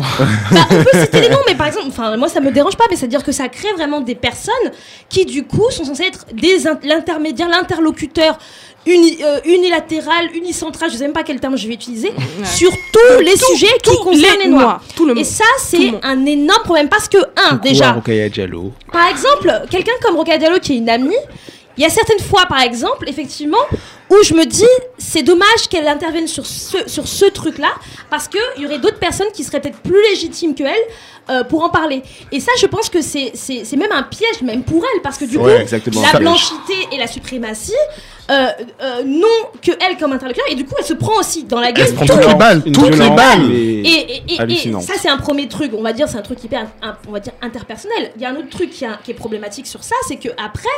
bah, 0.51 0.67
on 0.69 0.83
peut 0.83 0.99
citer 0.99 1.21
les 1.21 1.29
noms 1.29 1.37
mais 1.47 1.55
par 1.55 1.67
exemple 1.67 1.85
enfin 1.87 2.17
moi 2.17 2.27
ça 2.27 2.41
me 2.41 2.51
dérange 2.51 2.75
pas 2.75 2.83
mais 2.89 2.97
c'est 2.97 3.05
à 3.05 3.07
dire 3.07 3.23
que 3.23 3.31
ça 3.31 3.47
crée 3.47 3.71
vraiment 3.73 4.01
des 4.01 4.15
personnes 4.15 4.53
qui 5.07 5.25
du 5.25 5.45
coup 5.45 5.69
sont 5.71 5.85
censées 5.85 6.03
être 6.03 6.25
des 6.33 6.67
in- 6.67 6.77
l'intermédiaire 6.83 7.47
l'interlocuteur 7.47 8.37
uni- 8.85 9.19
euh, 9.23 9.39
unilatéral 9.45 10.35
unicentral 10.35 10.89
je 10.91 10.97
sais 10.97 11.03
même 11.03 11.13
pas 11.13 11.23
quel 11.23 11.39
terme 11.39 11.55
je 11.57 11.67
vais 11.69 11.73
utiliser 11.73 12.09
Ouais. 12.09 12.45
sur 12.45 12.69
tous 12.71 13.19
les 13.23 13.37
sujets 13.37 13.67
qui 13.81 13.91
Tous 13.91 13.97
concernent 14.03 14.39
les 14.43 14.49
noirs 14.49 14.81
tout 14.95 15.05
le 15.05 15.13
et 15.13 15.15
monde. 15.15 15.23
ça, 15.25 15.43
Tout 15.71 15.77
le 15.77 15.87
c'est 15.91 16.05
un 16.05 16.25
énorme 16.25 16.63
problème 16.63 16.89
parce 16.89 17.07
que, 17.07 17.17
un, 17.17 17.51
Coucou 17.57 17.61
déjà, 17.69 17.95
par 18.91 19.07
exemple, 19.07 19.61
quelqu'un 19.69 19.93
comme 20.01 20.15
Roca 20.17 20.37
Diallo 20.37 20.59
qui 20.59 20.73
est 20.73 20.77
une 20.77 20.89
amie, 20.89 21.15
il 21.77 21.83
y 21.83 21.85
a 21.85 21.89
certaines 21.89 22.19
fois, 22.19 22.45
par 22.47 22.61
exemple, 22.61 23.07
effectivement, 23.07 23.57
où 24.19 24.23
je 24.23 24.33
me 24.33 24.45
dis, 24.45 24.65
c'est 24.97 25.23
dommage 25.23 25.67
qu'elle 25.69 25.87
intervienne 25.87 26.27
sur 26.27 26.45
ce, 26.45 26.77
sur 26.87 27.07
ce 27.07 27.25
truc-là, 27.25 27.69
parce 28.09 28.27
qu'il 28.27 28.39
y 28.61 28.65
aurait 28.65 28.79
d'autres 28.79 28.99
personnes 28.99 29.31
qui 29.33 29.43
seraient 29.43 29.61
peut-être 29.61 29.79
plus 29.79 30.01
légitimes 30.11 30.53
que 30.55 30.63
elle 30.63 30.75
euh, 31.29 31.43
pour 31.43 31.63
en 31.63 31.69
parler. 31.69 32.01
Et 32.31 32.39
ça, 32.39 32.51
je 32.59 32.65
pense 32.65 32.89
que 32.89 33.01
c'est 33.01 33.31
c'est- 33.35 33.63
c'est 33.63 33.77
même 33.77 33.91
un 33.91 34.03
piège, 34.03 34.41
même 34.41 34.63
pour 34.63 34.83
elle, 34.93 35.01
parce 35.01 35.17
que 35.17 35.25
du 35.25 35.37
Ouais, 35.37 35.55
coup, 35.55 35.61
exactement. 35.61 36.01
la 36.13 36.19
blanchité 36.19 36.73
et 36.91 36.97
la 36.97 37.07
suprématie 37.07 37.73
euh, 38.29 38.47
euh, 38.81 39.03
n'ont 39.03 39.27
que 39.61 39.71
elle 39.85 39.97
comme 39.97 40.13
interlocuteur, 40.13 40.45
et 40.49 40.55
du 40.55 40.63
coup, 40.65 40.75
elle 40.79 40.85
se 40.85 40.93
prend 40.93 41.19
aussi 41.19 41.43
dans 41.43 41.59
la 41.59 41.71
gueule 41.73 41.87
se 41.87 41.93
prend 41.93 42.05
tout 42.05 42.13
toutes 42.13 42.27
les 42.27 42.35
balles, 42.35 42.63
toutes 42.63 42.95
les 42.97 43.09
balles. 43.09 43.51
et- 43.51 43.81
et, 43.81 43.87
et- 43.87 44.23
et- 44.29 44.35
et 44.35 44.39
hallucinante. 44.39 44.83
ça, 44.83 44.93
c'est 45.01 45.09
un 45.09 45.17
premier 45.17 45.47
truc. 45.47 45.71
On 45.77 45.81
va 45.83 45.91
dire, 45.93 46.07
c'est 46.07 46.17
un 46.17 46.21
truc 46.21 46.41
hyper, 46.43 46.65
un- 46.81 46.95
on 47.07 47.11
va 47.11 47.19
dire, 47.19 47.33
interpersonnel. 47.41 48.11
Il 48.15 48.21
y 48.21 48.25
a 48.25 48.29
un 48.29 48.35
autre 48.35 48.49
truc 48.49 48.69
qui, 48.69 48.85
a- 48.85 48.99
qui 49.03 49.11
est 49.11 49.15
problématique 49.15 49.67
sur 49.67 49.83
ça, 49.83 49.95
c'est 50.07 50.15
que 50.15 50.29
après, 50.43 50.69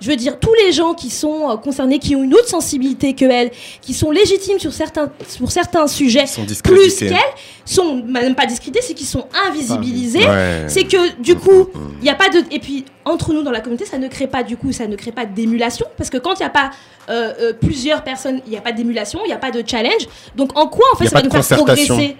je 0.00 0.08
veux 0.08 0.16
dire, 0.16 0.38
tous 0.40 0.54
les 0.64 0.72
gens 0.72 0.94
qui 0.94 1.10
sont 1.10 1.50
euh, 1.50 1.56
concernés, 1.56 1.98
qui 1.98 2.16
ont 2.16 2.22
une 2.22 2.34
autre 2.34 2.48
sensibilité 2.48 2.81
que 2.90 3.24
elle, 3.24 3.50
qui 3.80 3.94
sont 3.94 4.10
légitimes 4.10 4.58
sur 4.58 4.72
certains, 4.72 5.10
sur 5.28 5.50
certains 5.50 5.86
sujets, 5.86 6.24
plus 6.34 6.46
discrédités. 6.46 7.08
qu'elle, 7.08 7.18
sont 7.64 8.02
même 8.02 8.34
pas 8.34 8.46
discrédités, 8.46 8.84
c'est 8.84 8.94
qu'ils 8.94 9.06
sont 9.06 9.26
invisibilisés. 9.46 10.26
Ouais. 10.26 10.64
C'est 10.68 10.84
que 10.84 11.20
du 11.20 11.34
coup, 11.36 11.68
il 12.00 12.06
y 12.06 12.10
a 12.10 12.14
pas 12.14 12.28
de 12.28 12.42
et 12.50 12.58
puis 12.58 12.84
entre 13.04 13.32
nous 13.32 13.42
dans 13.42 13.50
la 13.50 13.60
communauté, 13.60 13.86
ça 13.86 13.98
ne 13.98 14.08
crée 14.08 14.26
pas 14.26 14.42
du 14.42 14.56
coup, 14.56 14.72
ça 14.72 14.86
ne 14.86 14.96
crée 14.96 15.12
pas 15.12 15.26
d'émulation 15.26 15.86
parce 15.96 16.10
que 16.10 16.18
quand 16.18 16.34
il 16.34 16.42
n'y 16.42 16.46
a 16.46 16.50
pas 16.50 16.70
euh, 17.08 17.32
euh, 17.40 17.52
plusieurs 17.52 18.04
personnes, 18.04 18.40
il 18.46 18.50
n'y 18.50 18.58
a 18.58 18.60
pas 18.60 18.72
d'émulation, 18.72 19.20
il 19.24 19.28
n'y 19.28 19.34
a 19.34 19.38
pas 19.38 19.50
de 19.50 19.62
challenge. 19.66 20.06
Donc 20.36 20.56
en 20.58 20.66
quoi 20.66 20.86
en 20.92 20.96
fait 20.96 21.06
ça 21.06 21.18
va 21.18 21.22
nous 21.22 21.30
faire 21.30 21.56
progresser? 21.56 22.16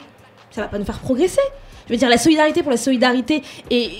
Ça 0.50 0.62
va 0.62 0.68
pas 0.68 0.78
nous 0.78 0.84
faire 0.84 0.98
progresser. 0.98 1.40
Je 1.86 1.92
veux 1.92 1.98
dire 1.98 2.08
la 2.08 2.18
solidarité 2.18 2.62
pour 2.62 2.70
la 2.70 2.76
solidarité 2.76 3.42
et 3.70 3.90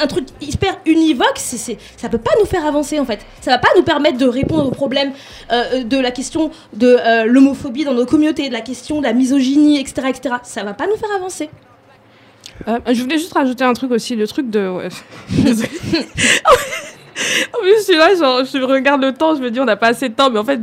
un 0.00 0.06
truc 0.06 0.26
hyper 0.40 0.78
univoque, 0.86 1.36
c'est 1.36 1.78
ça 1.96 2.08
peut 2.08 2.18
pas 2.18 2.32
nous 2.38 2.46
faire 2.46 2.66
avancer 2.66 2.98
en 2.98 3.04
fait. 3.04 3.20
Ça 3.40 3.52
va 3.52 3.58
pas 3.58 3.68
nous 3.76 3.82
permettre 3.82 4.18
de 4.18 4.26
répondre 4.26 4.66
aux 4.66 4.72
problèmes 4.72 5.12
euh, 5.50 5.84
de 5.84 5.98
la 5.98 6.10
question 6.10 6.50
de 6.74 6.96
euh, 6.98 7.24
l'homophobie 7.24 7.84
dans 7.84 7.94
nos 7.94 8.06
communautés, 8.06 8.48
de 8.48 8.52
la 8.52 8.60
question 8.60 8.98
de 8.98 9.04
la 9.04 9.12
misogynie, 9.12 9.80
etc., 9.80 10.08
etc. 10.10 10.34
Ça 10.42 10.64
va 10.64 10.74
pas 10.74 10.86
nous 10.86 10.96
faire 10.96 11.12
avancer. 11.14 11.50
Euh, 12.68 12.78
je 12.92 13.02
voulais 13.02 13.18
juste 13.18 13.32
rajouter 13.32 13.64
un 13.64 13.72
truc 13.72 13.90
aussi, 13.90 14.14
le 14.14 14.26
truc 14.26 14.50
de. 14.50 14.60
en 17.54 17.62
plus, 17.62 17.74
je 17.78 17.82
suis 17.84 17.96
là, 17.96 18.14
genre, 18.14 18.42
je 18.44 18.62
regarde 18.62 19.02
le 19.02 19.12
temps, 19.12 19.34
je 19.34 19.40
me 19.40 19.50
dis, 19.50 19.60
on 19.60 19.64
n'a 19.64 19.76
pas 19.76 19.88
assez 19.88 20.08
de 20.08 20.14
temps, 20.14 20.30
mais 20.30 20.38
en 20.38 20.44
fait, 20.44 20.58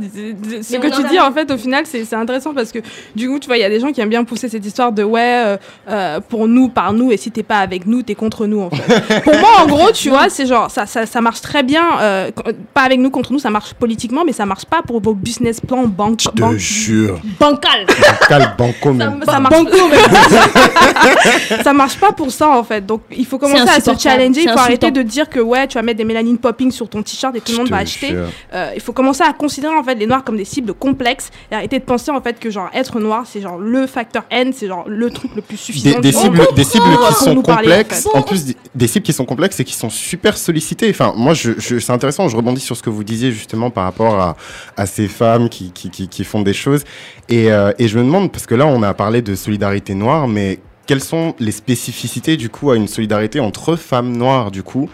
ce 0.62 0.72
Mais 0.72 0.80
que 0.80 0.94
tu 0.94 1.08
dis, 1.08 1.20
en 1.20 1.32
fait, 1.32 1.50
au 1.50 1.56
final, 1.56 1.84
c'est 1.86 2.04
c'est 2.04 2.16
intéressant 2.16 2.54
parce 2.54 2.72
que, 2.72 2.78
du 3.14 3.28
coup, 3.28 3.38
tu 3.38 3.46
vois, 3.46 3.56
il 3.56 3.60
y 3.60 3.64
a 3.64 3.68
des 3.68 3.80
gens 3.80 3.92
qui 3.92 4.00
aiment 4.00 4.08
bien 4.08 4.24
pousser 4.24 4.48
cette 4.48 4.64
histoire 4.64 4.92
de, 4.92 5.02
ouais, 5.02 5.20
euh, 5.20 5.56
euh, 5.88 6.20
pour 6.20 6.48
nous, 6.48 6.68
par 6.68 6.92
nous, 6.92 7.12
et 7.12 7.16
si 7.16 7.30
t'es 7.30 7.42
pas 7.42 7.58
avec 7.58 7.86
nous, 7.86 8.02
t'es 8.02 8.14
contre 8.14 8.46
nous, 8.46 8.60
en 8.60 8.70
fait. 8.70 9.20
pour 9.24 9.36
moi, 9.36 9.50
en 9.60 9.66
gros, 9.66 9.90
tu 9.92 10.10
vois, 10.10 10.28
c'est 10.28 10.46
genre, 10.46 10.70
ça, 10.70 10.86
ça, 10.86 11.06
ça 11.06 11.20
marche 11.20 11.40
très 11.40 11.62
bien, 11.62 11.84
euh, 12.00 12.30
pas 12.74 12.82
avec 12.82 12.98
nous, 12.98 13.10
contre 13.10 13.32
nous, 13.32 13.38
ça 13.38 13.50
marche 13.50 13.74
politiquement, 13.74 14.24
mais 14.24 14.32
ça 14.32 14.46
marche 14.46 14.64
pas 14.64 14.82
pour 14.82 15.00
vos 15.00 15.14
business 15.14 15.60
plans 15.60 15.86
banque. 15.86 16.20
Je 16.20 16.28
te 16.28 16.58
jure. 16.58 17.20
Bancal. 17.38 17.86
Cal 18.28 18.54
banco 18.56 18.74
Ça, 18.82 18.92
même. 18.92 19.22
ça 19.24 19.40
marche 19.40 19.54
ça 21.64 21.72
marche 21.72 21.98
pas 21.98 22.12
pour 22.12 22.30
ça 22.30 22.48
en 22.48 22.64
fait 22.64 22.84
donc 22.84 23.02
il 23.10 23.26
faut 23.26 23.38
commencer 23.38 23.68
à 23.68 23.80
se 23.80 23.98
challenger 23.98 24.42
il 24.42 24.50
faut 24.50 24.58
arrêter 24.58 24.90
de 24.90 25.02
dire 25.02 25.28
que 25.28 25.40
ouais 25.40 25.66
tu 25.66 25.74
vas 25.74 25.82
mettre 25.82 25.98
des 25.98 26.04
mélanines 26.04 26.38
popping 26.50 26.70
sur 26.70 26.88
ton 26.88 27.02
t-shirt 27.02 27.34
et 27.36 27.40
tout 27.40 27.52
le 27.52 27.58
monde 27.58 27.68
va 27.70 27.78
te 27.78 27.82
acheter. 27.82 28.14
Euh, 28.52 28.72
il 28.74 28.80
faut 28.80 28.92
commencer 28.92 29.22
à 29.22 29.32
considérer 29.32 29.74
en 29.76 29.84
fait 29.84 29.94
les 29.94 30.06
noirs 30.06 30.24
comme 30.24 30.36
des 30.36 30.44
cibles 30.44 30.74
complexes 30.74 31.30
et 31.50 31.54
arrêter 31.54 31.78
de 31.78 31.84
penser 31.84 32.10
en 32.10 32.20
fait 32.20 32.38
que 32.38 32.50
genre 32.50 32.68
être 32.74 32.98
noir 33.00 33.24
c'est 33.26 33.40
genre 33.40 33.58
le 33.58 33.86
facteur 33.86 34.24
N, 34.30 34.52
c'est 34.52 34.66
genre 34.68 34.84
le 34.88 35.10
truc 35.10 35.30
le 35.36 35.42
plus 35.42 35.56
suffisant. 35.56 35.90
Des, 35.90 36.00
des 36.00 36.12
cibles, 36.12 36.40
des 36.56 36.64
cibles 36.64 36.84
qui 37.08 37.14
sont 37.24 37.34
nous 37.34 37.42
parler, 37.42 37.68
en 37.72 37.76
complexes, 37.78 38.02
fait. 38.12 38.18
en, 38.18 38.22
plus 38.22 38.44
des, 38.46 38.56
des 38.74 38.86
cibles 38.86 39.04
qui 39.04 39.12
sont 39.12 39.24
complexes 39.24 39.58
et 39.60 39.64
qui 39.64 39.74
sont 39.74 39.90
super 39.90 40.36
sollicitées. 40.36 40.90
Enfin, 40.90 41.12
moi, 41.16 41.34
je, 41.34 41.52
je- 41.58 41.78
c'est 41.78 41.92
intéressant, 41.92 42.28
je 42.28 42.36
rebondis 42.36 42.60
sur 42.60 42.76
ce 42.76 42.82
que 42.82 42.90
vous 42.90 43.04
disiez 43.04 43.32
justement 43.32 43.70
par 43.70 43.84
rapport 43.84 44.18
à, 44.20 44.36
à 44.76 44.86
ces 44.86 45.08
femmes 45.08 45.48
qui, 45.48 45.70
qui, 45.72 45.90
qui, 45.90 46.08
qui 46.08 46.24
font 46.24 46.42
des 46.42 46.52
choses. 46.54 46.82
Et, 47.28 47.50
euh, 47.52 47.72
et 47.78 47.88
je 47.88 47.98
me 47.98 48.04
demande, 48.04 48.32
parce 48.32 48.46
que 48.46 48.54
là, 48.54 48.66
on 48.66 48.82
a 48.82 48.94
parlé 48.94 49.22
de 49.22 49.34
solidarité 49.34 49.94
noire, 49.94 50.26
mais 50.28 50.58
quelles 50.86 51.02
sont 51.02 51.34
les 51.38 51.52
spécificités 51.52 52.36
du 52.36 52.48
coup 52.48 52.70
à 52.70 52.76
une 52.76 52.88
solidarité 52.88 53.38
entre 53.40 53.76
femmes 53.76 54.16
noires 54.16 54.50
du 54.50 54.62
coup? 54.62 54.88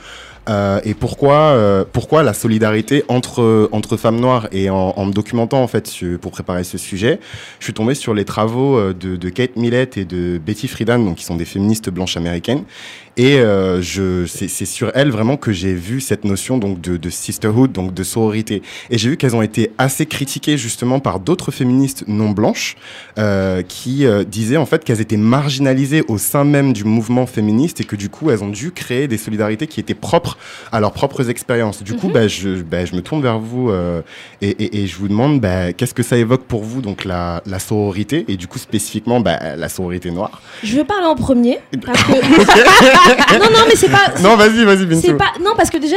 Euh, 0.49 0.80
et 0.84 0.94
pourquoi, 0.94 1.34
euh, 1.34 1.84
pourquoi 1.90 2.22
la 2.22 2.32
solidarité 2.32 3.05
entre, 3.09 3.68
entre 3.72 3.97
femmes 3.97 4.20
noires 4.20 4.49
Et 4.53 4.70
en, 4.70 4.94
en 4.97 5.07
me 5.07 5.12
documentant 5.12 5.62
en 5.62 5.66
fait 5.66 5.90
pour 6.20 6.30
préparer 6.32 6.64
ce 6.64 6.78
sujet, 6.78 7.18
je 7.59 7.64
suis 7.64 7.74
tombé 7.74 7.94
sur 7.94 8.14
les 8.14 8.24
travaux 8.24 8.76
euh, 8.76 8.92
de, 8.92 9.16
de 9.16 9.28
Kate 9.28 9.57
Millett 9.57 9.97
et 9.97 10.05
de 10.05 10.38
Betty 10.38 10.68
Friedan, 10.68 11.01
donc 11.01 11.16
qui 11.16 11.24
sont 11.24 11.36
des 11.36 11.44
féministes 11.44 11.90
blanches 11.90 12.16
américaines. 12.16 12.64
Et 13.19 13.39
euh, 13.39 13.81
je, 13.81 14.27
c'est, 14.27 14.47
c'est 14.49 14.67
sur 14.67 14.91
elles 14.95 15.11
vraiment 15.11 15.39
que 15.39 15.51
j'ai 15.51 15.73
vu 15.73 16.01
cette 16.03 16.25
notion 16.25 16.59
donc 16.59 16.81
de, 16.83 16.99
de 16.99 17.09
sisterhood, 17.11 17.73
donc 17.73 17.95
de 17.95 18.03
sororité. 18.03 18.61
Et 18.91 18.99
j'ai 18.99 19.09
vu 19.09 19.17
qu'elles 19.17 19.35
ont 19.35 19.41
été 19.43 19.71
assez 19.79 20.05
critiquées 20.05 20.59
justement 20.59 21.01
par 21.01 21.19
d'autres 21.19 21.51
féministes 21.51 22.05
non 22.09 22.31
blanches 22.31 22.77
euh, 23.19 23.62
qui 23.62 24.05
euh, 24.05 24.23
disaient 24.23 24.59
en 24.59 24.67
fait 24.67 24.85
qu'elles 24.85 25.01
étaient 25.01 25.17
marginalisées 25.17 26.05
au 26.09 26.19
sein 26.19 26.45
même 26.45 26.75
du 26.75 26.85
mouvement 26.85 27.27
féministe 27.27 27.81
et 27.81 27.85
que 27.85 27.97
du 27.97 28.11
coup 28.11 28.31
elles 28.31 28.45
ont 28.45 28.49
dû 28.51 28.71
créer 28.71 29.09
des 29.09 29.17
solidarités 29.17 29.67
qui 29.67 29.81
étaient 29.81 29.95
propres 29.95 30.37
à 30.71 30.81
leurs 30.81 30.93
propres 30.93 31.31
expériences. 31.31 31.83
Du 31.83 31.95
coup, 31.95 32.09
bah, 32.11 32.29
je, 32.29 32.61
bah, 32.62 32.85
je 32.85 32.95
me 32.95 33.01
tourne 33.01 33.23
vers 33.23 33.39
vous 33.39 33.71
euh, 33.71 34.03
et, 34.43 34.51
et- 34.51 34.83
et 34.83 34.87
je 34.87 34.97
vous 34.97 35.09
demande 35.09 35.41
bah, 35.41 35.73
qu'est-ce 35.73 35.95
que 35.95 36.03
ça 36.03 36.19
évoque 36.19 36.43
pour 36.45 36.64
vous 36.64 36.83
donc 36.83 37.05
la, 37.07 37.43
la 37.47 37.59
sororité 37.61 38.27
et 38.29 38.37
du 38.37 38.47
coup 38.47 38.59
spécifiquement 38.59 39.21
bah, 39.21 39.57
la 39.57 39.69
sororité 39.71 40.11
noire? 40.11 40.43
Je 40.62 40.77
veux 40.77 40.85
parler 40.85 41.07
en 41.07 41.14
premier. 41.14 41.59
Parce 41.85 42.03
que... 42.03 42.12
non, 43.39 43.47
non, 43.53 43.65
mais 43.69 43.77
c'est 43.77 43.89
pas. 43.89 44.15
Non, 44.23 44.37
vas-y, 44.37 44.65
vas-y, 44.65 44.87
Bintou. 44.87 45.17
pas 45.17 45.33
non 45.43 45.53
parce 45.57 45.71
que 45.71 45.79
déjà 45.79 45.97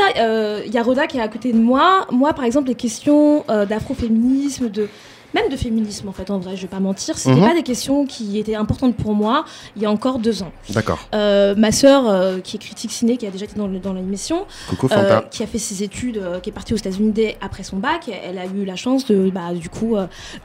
il 0.65 0.73
y 0.73 0.77
a 0.77 0.83
Roda 0.83 1.07
qui 1.07 1.17
est 1.17 1.21
à 1.21 1.27
côté 1.27 1.51
de 1.51 1.57
moi. 1.57 2.05
Moi 2.11 2.33
par 2.33 2.45
exemple 2.45 2.67
les 2.67 2.75
questions 2.75 3.43
euh, 3.49 3.65
d'afroféminisme, 3.65 4.69
de 4.69 4.87
même 5.33 5.49
de 5.49 5.55
féminisme 5.55 6.07
en 6.09 6.11
fait 6.11 6.29
en 6.31 6.39
vrai, 6.39 6.55
je 6.55 6.61
vais 6.63 6.67
pas 6.67 6.79
mentir, 6.79 7.17
c'était 7.17 7.35
Mhm. 7.35 7.47
pas 7.47 7.53
des 7.53 7.63
questions 7.63 8.05
qui 8.05 8.39
étaient 8.39 8.55
importantes 8.55 8.95
pour 8.95 9.13
moi 9.13 9.45
il 9.75 9.81
y 9.81 9.85
a 9.85 9.91
encore 9.91 10.19
deux 10.19 10.41
ans. 10.43 10.51
D'accord. 10.71 10.99
Euh, 11.13 11.53
ma 11.55 11.71
sœur 11.71 12.09
euh, 12.09 12.39
qui 12.39 12.55
est 12.55 12.59
critique 12.59 12.91
ciné, 12.91 13.17
qui 13.17 13.27
a 13.27 13.31
déjà 13.31 13.45
été 13.45 13.55
dans, 13.55 13.67
le- 13.67 13.79
dans 13.79 13.93
l'émission, 13.93 14.45
euh, 14.91 15.21
qui 15.31 15.43
a 15.43 15.47
fait 15.47 15.57
ses 15.59 15.83
études, 15.83 16.21
qui 16.41 16.49
est 16.49 16.53
partie 16.53 16.73
aux 16.73 16.77
États-Unis 16.77 17.13
après 17.41 17.63
son 17.63 17.77
bac, 17.77 18.09
elle 18.23 18.37
a 18.37 18.45
eu 18.45 18.65
la 18.65 18.75
chance 18.75 19.05
de 19.05 19.29
bah, 19.29 19.53
du 19.53 19.69
coup 19.69 19.95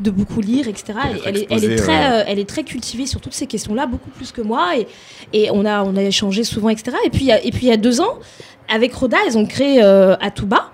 de 0.00 0.10
beaucoup 0.10 0.40
lire, 0.40 0.68
etc. 0.68 0.98
Elle, 1.04 1.16
est, 1.16 1.20
elle 1.26 1.36
est 1.36 1.40
exposée, 1.42 1.76
très, 1.76 1.92
ouais. 2.10 2.24
elle 2.26 2.38
est 2.38 2.48
très 2.48 2.64
cultivée 2.64 3.06
sur 3.06 3.20
toutes 3.20 3.34
ces 3.34 3.46
questions-là, 3.46 3.86
beaucoup 3.86 4.10
plus 4.10 4.32
que 4.32 4.40
moi, 4.42 4.76
et, 4.76 4.86
et 5.32 5.50
on 5.50 5.64
a 5.64 5.82
on 5.82 5.96
a 5.96 6.02
échangé 6.02 6.44
souvent, 6.44 6.68
etc. 6.68 6.96
Et 7.06 7.10
puis 7.10 7.22
il 7.22 7.26
y 7.28 7.32
a- 7.32 7.42
et 7.44 7.50
puis 7.50 7.66
il 7.66 7.68
y 7.68 7.72
a 7.72 7.76
deux 7.76 8.00
ans, 8.00 8.18
avec 8.68 8.94
Roda, 8.94 9.16
elles 9.26 9.36
ont 9.38 9.46
créé 9.46 9.80
Atuba, 9.82 10.70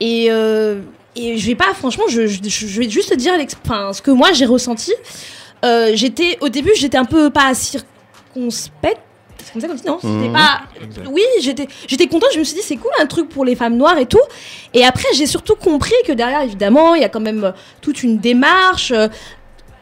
et 0.00 0.26
euh, 0.30 0.80
et 1.16 1.38
je 1.38 1.46
vais 1.46 1.54
pas, 1.54 1.72
franchement, 1.74 2.04
je, 2.08 2.26
je, 2.26 2.38
je 2.44 2.80
vais 2.80 2.88
juste 2.90 3.10
te 3.10 3.14
dire 3.14 3.34
enfin, 3.64 3.92
ce 3.92 4.02
que 4.02 4.10
moi 4.10 4.32
j'ai 4.32 4.46
ressenti. 4.46 4.92
Euh, 5.64 5.92
j'étais 5.94 6.36
au 6.40 6.48
début, 6.48 6.72
j'étais 6.76 6.98
un 6.98 7.04
peu 7.04 7.30
pas 7.30 7.54
circonspecte. 7.54 9.00
C'est 9.42 9.52
comme 9.52 9.60
ça 9.60 9.68
qu'on 9.68 9.74
dit 9.74 9.82
non? 9.86 9.98
C'était 10.00 10.28
Mhm. 10.28 10.32
pas. 10.32 10.62
Oui, 11.10 11.22
j'étais, 11.40 11.68
j'étais 11.86 12.06
contente. 12.06 12.30
Je 12.34 12.38
me 12.38 12.44
suis 12.44 12.54
dit 12.54 12.62
c'est 12.62 12.76
cool 12.76 12.90
un 12.98 13.06
truc 13.06 13.28
pour 13.28 13.44
les 13.44 13.54
femmes 13.56 13.76
noires 13.76 13.98
et 13.98 14.06
tout. 14.06 14.20
Et 14.72 14.84
après, 14.84 15.08
j'ai 15.14 15.26
surtout 15.26 15.54
compris 15.54 15.94
que 16.06 16.12
derrière, 16.12 16.42
évidemment, 16.42 16.94
il 16.94 17.02
y 17.02 17.04
a 17.04 17.08
quand 17.08 17.20
même 17.20 17.44
euh, 17.44 17.52
toute 17.80 18.02
une 18.02 18.18
démarche. 18.18 18.92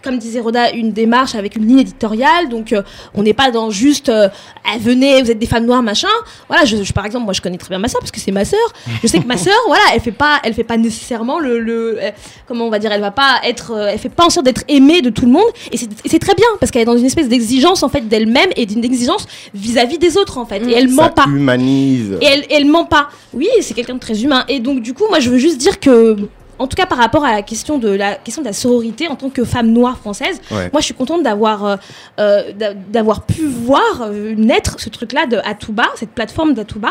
Comme 0.02 0.18
disait 0.18 0.40
Roda, 0.40 0.70
une 0.72 0.92
démarche 0.92 1.34
avec 1.34 1.56
une 1.56 1.66
ligne 1.66 1.78
éditoriale. 1.80 2.48
Donc, 2.48 2.72
euh, 2.72 2.82
on 3.14 3.22
n'est 3.22 3.32
pas 3.34 3.50
dans 3.50 3.70
juste 3.70 4.08
euh, 4.08 4.28
Ah, 4.64 4.76
venez, 4.80 5.22
vous 5.22 5.30
êtes 5.30 5.38
des 5.38 5.46
femmes 5.46 5.64
noires, 5.66 5.82
machin. 5.82 6.08
Voilà, 6.48 6.64
je, 6.64 6.82
je- 6.82 6.92
par 6.92 7.06
exemple, 7.06 7.24
moi, 7.24 7.32
je 7.32 7.40
connais 7.40 7.58
très 7.58 7.68
bien 7.70 7.78
ma 7.78 7.88
soeur 7.88 8.00
parce 8.00 8.10
que 8.10 8.20
c'est 8.20 8.32
ma 8.32 8.44
soeur. 8.44 8.60
Je 9.02 9.06
sais 9.06 9.18
que 9.20 9.26
ma 9.26 9.36
soeur, 9.38 9.54
voilà, 9.66 9.82
elle 9.94 10.00
fait 10.00 10.12
pas, 10.12 10.40
elle 10.44 10.54
fait 10.54 10.64
pas 10.64 10.76
nécessairement 10.76 11.38
le, 11.38 11.58
le 11.60 11.98
euh, 12.02 12.10
comment 12.46 12.66
on 12.66 12.70
va 12.70 12.78
dire, 12.78 12.92
elle 12.92 13.00
va 13.00 13.10
pas 13.10 13.40
être, 13.44 13.76
elle 13.92 13.98
fait 13.98 14.08
pas 14.08 14.24
en 14.26 14.30
sorte 14.30 14.46
d'être 14.46 14.64
aimée 14.68 15.02
de 15.02 15.10
tout 15.10 15.26
le 15.26 15.32
monde. 15.32 15.46
Et 15.72 15.76
c'est 15.76 16.18
très 16.18 16.34
bien 16.34 16.46
parce 16.60 16.70
qu'elle 16.70 16.82
est 16.82 16.86
dans 16.86 16.96
une 16.96 17.06
espèce 17.06 17.28
d'exigence 17.28 17.82
en 17.82 17.88
fait 17.88 18.08
d'elle-même 18.08 18.50
et 18.56 18.66
d'une 18.66 18.84
exigence 18.84 19.26
vis-à-vis 19.54 19.98
des 19.98 20.16
autres 20.16 20.38
en 20.38 20.46
fait. 20.46 20.62
Et 20.66 20.72
elle 20.72 20.88
ment 20.88 21.04
Ça 21.04 21.08
pas. 21.10 21.24
humanise. 21.26 22.16
Et 22.20 22.24
elle, 22.26 22.44
elle 22.50 22.64
ment 22.66 22.84
pas. 22.84 23.08
Oui, 23.32 23.48
c'est 23.60 23.74
quelqu'un 23.74 23.94
de 23.94 24.00
très 24.00 24.22
humain. 24.22 24.44
Et 24.48 24.60
donc, 24.60 24.80
du 24.82 24.94
coup, 24.94 25.04
moi, 25.08 25.20
je 25.20 25.30
veux 25.30 25.38
juste 25.38 25.58
dire 25.58 25.80
que, 25.80 26.16
en 26.58 26.66
tout 26.66 26.76
cas, 26.76 26.86
par 26.86 26.98
rapport 26.98 27.24
à 27.24 27.32
la 27.32 27.42
question 27.42 27.78
de 27.78 27.88
la 27.88 28.14
question 28.14 28.42
de 28.42 28.46
la 28.46 28.52
sororité 28.52 29.08
en 29.08 29.16
tant 29.16 29.30
que 29.30 29.44
femme 29.44 29.68
noire 29.72 29.98
française, 29.98 30.40
Ouais. 30.50 30.70
moi, 30.72 30.80
je 30.80 30.84
suis 30.86 30.94
contente 30.94 31.22
d'avoir 31.22 31.64
euh, 31.64 31.76
euh, 32.20 32.52
d'a- 32.52 32.74
d'avoir 32.74 33.22
pu 33.26 33.46
voir 33.46 33.82
euh, 34.02 34.34
naître 34.36 34.78
ce 34.78 34.88
truc-là 34.88 35.26
de 35.26 35.38
Atuba, 35.44 35.84
cette 35.96 36.10
plateforme 36.10 36.54
d'Atuba. 36.54 36.90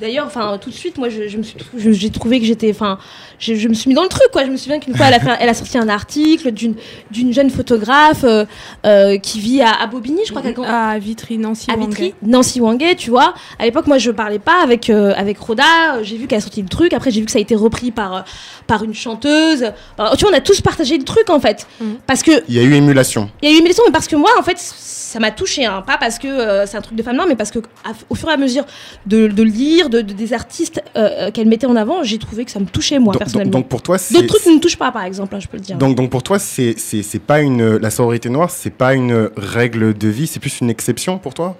D'ailleurs, 0.00 0.26
enfin, 0.26 0.58
tout 0.60 0.70
de 0.70 0.74
suite, 0.74 0.98
moi, 0.98 1.08
je, 1.08 1.28
je 1.28 1.36
me 1.38 1.42
suis, 1.42 1.56
trou- 1.56 1.76
je- 1.78 1.92
j'ai 1.92 2.10
trouvé 2.10 2.40
que 2.40 2.46
j'étais, 2.46 2.70
enfin, 2.70 2.98
je, 3.38 3.54
je 3.54 3.68
me 3.68 3.74
suis 3.74 3.88
mis 3.88 3.94
dans 3.94 4.02
le 4.02 4.08
truc, 4.08 4.26
quoi. 4.32 4.44
Je 4.44 4.50
me 4.50 4.56
souviens 4.56 4.78
qu'une 4.80 4.96
fois, 4.96 5.06
elle 5.06 5.14
a, 5.14 5.20
fait 5.20 5.30
un- 5.30 5.36
elle 5.40 5.48
a 5.48 5.54
sorti 5.54 5.78
un 5.78 5.88
article 5.88 6.50
d'une 6.52 6.74
d'une 7.10 7.32
jeune 7.32 7.48
photographe 7.50 8.24
euh, 8.24 8.44
euh, 8.86 9.18
qui 9.18 9.38
vit 9.40 9.62
à, 9.62 9.70
à 9.72 9.86
Bobigny, 9.86 10.20
je 10.26 10.30
crois 10.32 10.42
qu'elle 10.42 10.54
À 10.66 10.98
Vitry, 10.98 11.38
Nancy, 11.38 11.70
à. 11.70 11.76
Vitry, 11.76 12.14
Nancy 12.22 12.60
tu 12.96 13.10
vois. 13.10 13.34
À 13.58 13.64
l'époque, 13.64 13.86
moi, 13.86 13.98
je 13.98 14.10
parlais 14.10 14.38
pas 14.38 14.62
avec, 14.62 14.90
euh, 14.90 15.12
avec 15.16 15.38
Roda. 15.38 16.02
J'ai 16.02 16.16
vu 16.16 16.26
qu'elle 16.26 16.38
a 16.38 16.42
sorti 16.42 16.62
le 16.62 16.68
truc. 16.68 16.92
Après, 16.92 17.10
j'ai 17.10 17.20
vu 17.20 17.26
que 17.26 17.32
ça 17.32 17.38
a 17.38 17.42
été 17.42 17.54
repris 17.54 17.90
par, 17.90 18.14
euh, 18.16 18.20
par 18.66 18.82
une 18.84 18.94
chanteuse. 18.94 19.64
Alors, 19.98 20.16
tu 20.16 20.24
vois, 20.24 20.32
on 20.32 20.36
a 20.36 20.40
tous 20.40 20.60
partagé 20.60 20.98
le 20.98 21.04
truc, 21.04 21.30
en 21.30 21.38
fait. 21.40 21.66
Mhm. 21.80 21.96
Parce 22.06 22.22
que 22.22 22.32
Il 22.48 22.54
y 22.54 22.58
a 22.58 22.62
eu 22.62 22.74
émulation. 22.74 23.30
il 23.42 23.48
y 23.50 23.52
a 23.52 23.56
eu 23.56 23.60
émission, 23.60 23.82
mais 23.86 23.92
parce 23.92 24.08
que 24.08 24.16
moi, 24.16 24.30
en 24.38 24.42
fait, 24.42 24.56
ça 24.58 25.20
m'a 25.20 25.30
touché. 25.30 25.64
Hein. 25.64 25.82
Pas 25.86 25.98
parce 25.98 26.18
que 26.18 26.26
euh, 26.26 26.66
c'est 26.66 26.76
un 26.76 26.80
truc 26.82 26.96
de 26.96 27.02
femme 27.02 27.14
noire, 27.16 27.28
mais 27.28 27.36
parce 27.36 27.50
que 27.52 27.60
à- 27.84 27.92
au 28.10 28.14
fur 28.14 28.28
et 28.28 28.32
à 28.32 28.36
mesure 28.36 28.64
de, 29.06 29.28
de 29.28 29.42
lire 29.42 29.83
de, 29.90 30.00
de- 30.00 30.12
des 30.12 30.32
artistes 30.32 30.82
euh, 30.96 31.08
euh, 31.28 31.30
qu'elle 31.30 31.48
mettait 31.48 31.66
en 31.66 31.76
avant, 31.76 32.02
j'ai 32.02 32.18
trouvé 32.18 32.44
que 32.44 32.50
ça 32.50 32.60
me 32.60 32.66
touchait, 32.66 32.98
moi, 32.98 33.12
Donc, 33.12 33.18
personnellement. 33.20 33.50
donc 33.52 33.68
pour 33.68 33.82
toi, 33.82 33.98
c'est 33.98 34.14
D'autres 34.14 34.34
trucs 34.36 34.46
ne 34.46 34.52
me 34.56 34.60
touchent 34.60 34.78
pas, 34.78 34.90
par 34.92 35.04
exemple, 35.04 35.34
hein, 35.34 35.40
je 35.40 35.48
peux 35.48 35.56
le 35.56 35.62
dire. 35.62 35.76
donc, 35.76 35.96
donc 35.96 36.10
pour 36.10 36.22
toi, 36.22 36.38
c'est 36.38 36.74
c'est 36.78 37.02
c'est 37.02 37.18
pas 37.18 37.40
une 37.40 37.76
la 37.76 37.90
sororité 37.90 38.28
noire, 38.30 38.50
c'est 38.50 38.70
pas 38.70 38.94
une 38.94 39.30
règle 39.36 39.94
de 39.96 40.08
vie, 40.08 40.26
c'est 40.26 40.40
plus 40.40 40.60
une 40.60 40.70
exception 40.70 41.18
pour 41.18 41.34
toi? 41.34 41.56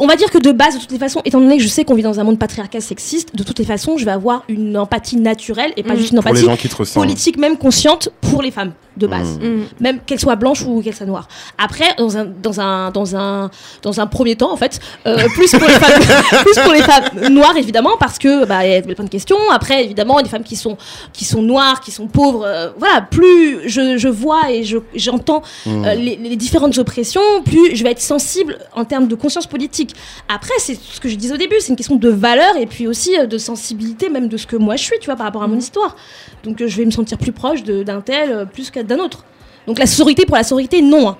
On 0.00 0.06
va 0.06 0.16
dire 0.16 0.30
que 0.30 0.38
de 0.38 0.52
base, 0.52 0.74
de 0.76 0.80
toutes 0.80 0.90
les 0.92 0.98
façons, 0.98 1.20
étant 1.24 1.40
donné 1.40 1.56
que 1.56 1.62
je 1.62 1.68
sais 1.68 1.84
qu'on 1.84 1.94
vit 1.94 2.02
dans 2.02 2.18
un 2.20 2.24
monde 2.24 2.38
patriarcal 2.38 2.82
sexiste, 2.82 3.34
de 3.34 3.42
toutes 3.42 3.58
les 3.58 3.64
façons, 3.64 3.96
je 3.98 4.04
vais 4.04 4.10
avoir 4.10 4.44
une 4.48 4.76
empathie 4.76 5.16
naturelle 5.16 5.72
et 5.76 5.82
pas 5.82 5.94
Mhm. 5.94 5.98
juste 5.98 6.12
une 6.12 6.20
Pour 6.20 6.32
les 6.32 6.40
empathie 6.40 6.46
gens 6.46 6.56
qui 6.56 6.68
te 6.68 6.76
ressemblent. 6.76 7.06
politique, 7.06 7.36
même 7.38 7.56
consciente 7.56 8.08
pour 8.20 8.42
les 8.42 8.50
femmes 8.50 8.72
de 8.96 9.06
base. 9.08 9.38
Mhm. 9.40 9.48
Mm. 9.48 9.62
Même 9.80 9.98
qu'elles 10.06 10.20
soient 10.20 10.36
blanches 10.36 10.62
ou 10.62 10.80
qu'elles 10.80 10.94
soient 10.94 11.04
noires. 11.06 11.26
Après, 11.58 11.86
dans 11.98 12.16
un, 12.16 12.24
dans 12.26 12.60
un, 12.60 12.90
dans 12.92 13.16
un, 13.16 13.50
dans 13.82 14.00
un 14.00 14.06
premier 14.06 14.36
temps, 14.36 14.52
en 14.52 14.56
fait, 14.56 14.78
euh, 15.06 15.16
plus, 15.34 15.50
pour 15.50 15.66
les 15.66 15.74
femmes, 15.74 16.00
plus 16.44 16.62
pour 16.62 16.72
les 16.72 16.82
femmes 16.82 17.32
noires, 17.32 17.56
évidemment, 17.56 17.96
parce 17.98 18.18
que 18.20 18.44
bah, 18.44 18.64
il 18.64 18.72
y 18.72 18.76
a 18.76 18.82
plein 18.82 19.04
de 19.04 19.08
questions. 19.10 19.36
Après, 19.50 19.82
évidemment, 19.84 20.20
des 20.22 20.28
femmes 20.28 20.44
qui 20.44 20.54
sont, 20.54 20.76
qui 21.12 21.24
sont 21.24 21.42
noires, 21.42 21.80
qui 21.80 21.90
sont 21.90 22.06
pauvres. 22.06 22.44
euh, 22.46 22.70
voilà, 22.78 23.00
plus 23.02 23.68
je, 23.68 23.96
je 23.98 24.08
vois 24.08 24.50
et 24.52 24.62
je, 24.62 24.78
j'entends 24.94 25.42
Mhm. 25.66 25.84
euh, 25.84 25.94
les, 25.94 26.14
les 26.16 26.36
différentes 26.36 26.78
oppressions, 26.78 27.20
plus 27.44 27.74
je 27.74 27.82
vais 27.82 27.90
être 27.90 28.00
sensible 28.00 28.58
en 28.76 28.84
termes 28.84 29.08
de 29.08 29.14
conscience 29.16 29.46
politique. 29.48 29.83
Après, 30.28 30.54
c'est 30.58 30.74
ce 30.74 31.00
que 31.00 31.08
je 31.08 31.16
disais 31.16 31.34
au 31.34 31.36
début, 31.36 31.56
c'est 31.60 31.68
une 31.68 31.76
question 31.76 31.96
de 31.96 32.08
valeur 32.08 32.56
et 32.56 32.66
puis 32.66 32.86
aussi 32.86 33.18
euh, 33.18 33.26
de 33.26 33.38
sensibilité, 33.38 34.08
même 34.08 34.28
de 34.28 34.36
ce 34.36 34.46
que 34.46 34.56
moi 34.56 34.76
je 34.76 34.84
suis, 34.84 34.98
tu 35.00 35.06
vois, 35.06 35.16
par 35.16 35.26
rapport 35.26 35.42
à 35.42 35.48
mon 35.48 35.58
histoire. 35.58 35.96
Donc 36.42 36.60
euh, 36.60 36.68
je 36.68 36.76
vais 36.76 36.84
me 36.84 36.90
sentir 36.90 37.18
plus 37.18 37.32
proche 37.32 37.62
d'un 37.62 38.00
tel 38.00 38.32
euh, 38.32 38.44
plus 38.44 38.70
que 38.70 38.80
d'un 38.80 38.98
autre. 38.98 39.24
Donc 39.66 39.78
la 39.78 39.86
sororité 39.86 40.26
pour 40.26 40.36
la 40.36 40.44
sororité, 40.44 40.82
non. 40.82 41.08
hein. 41.08 41.18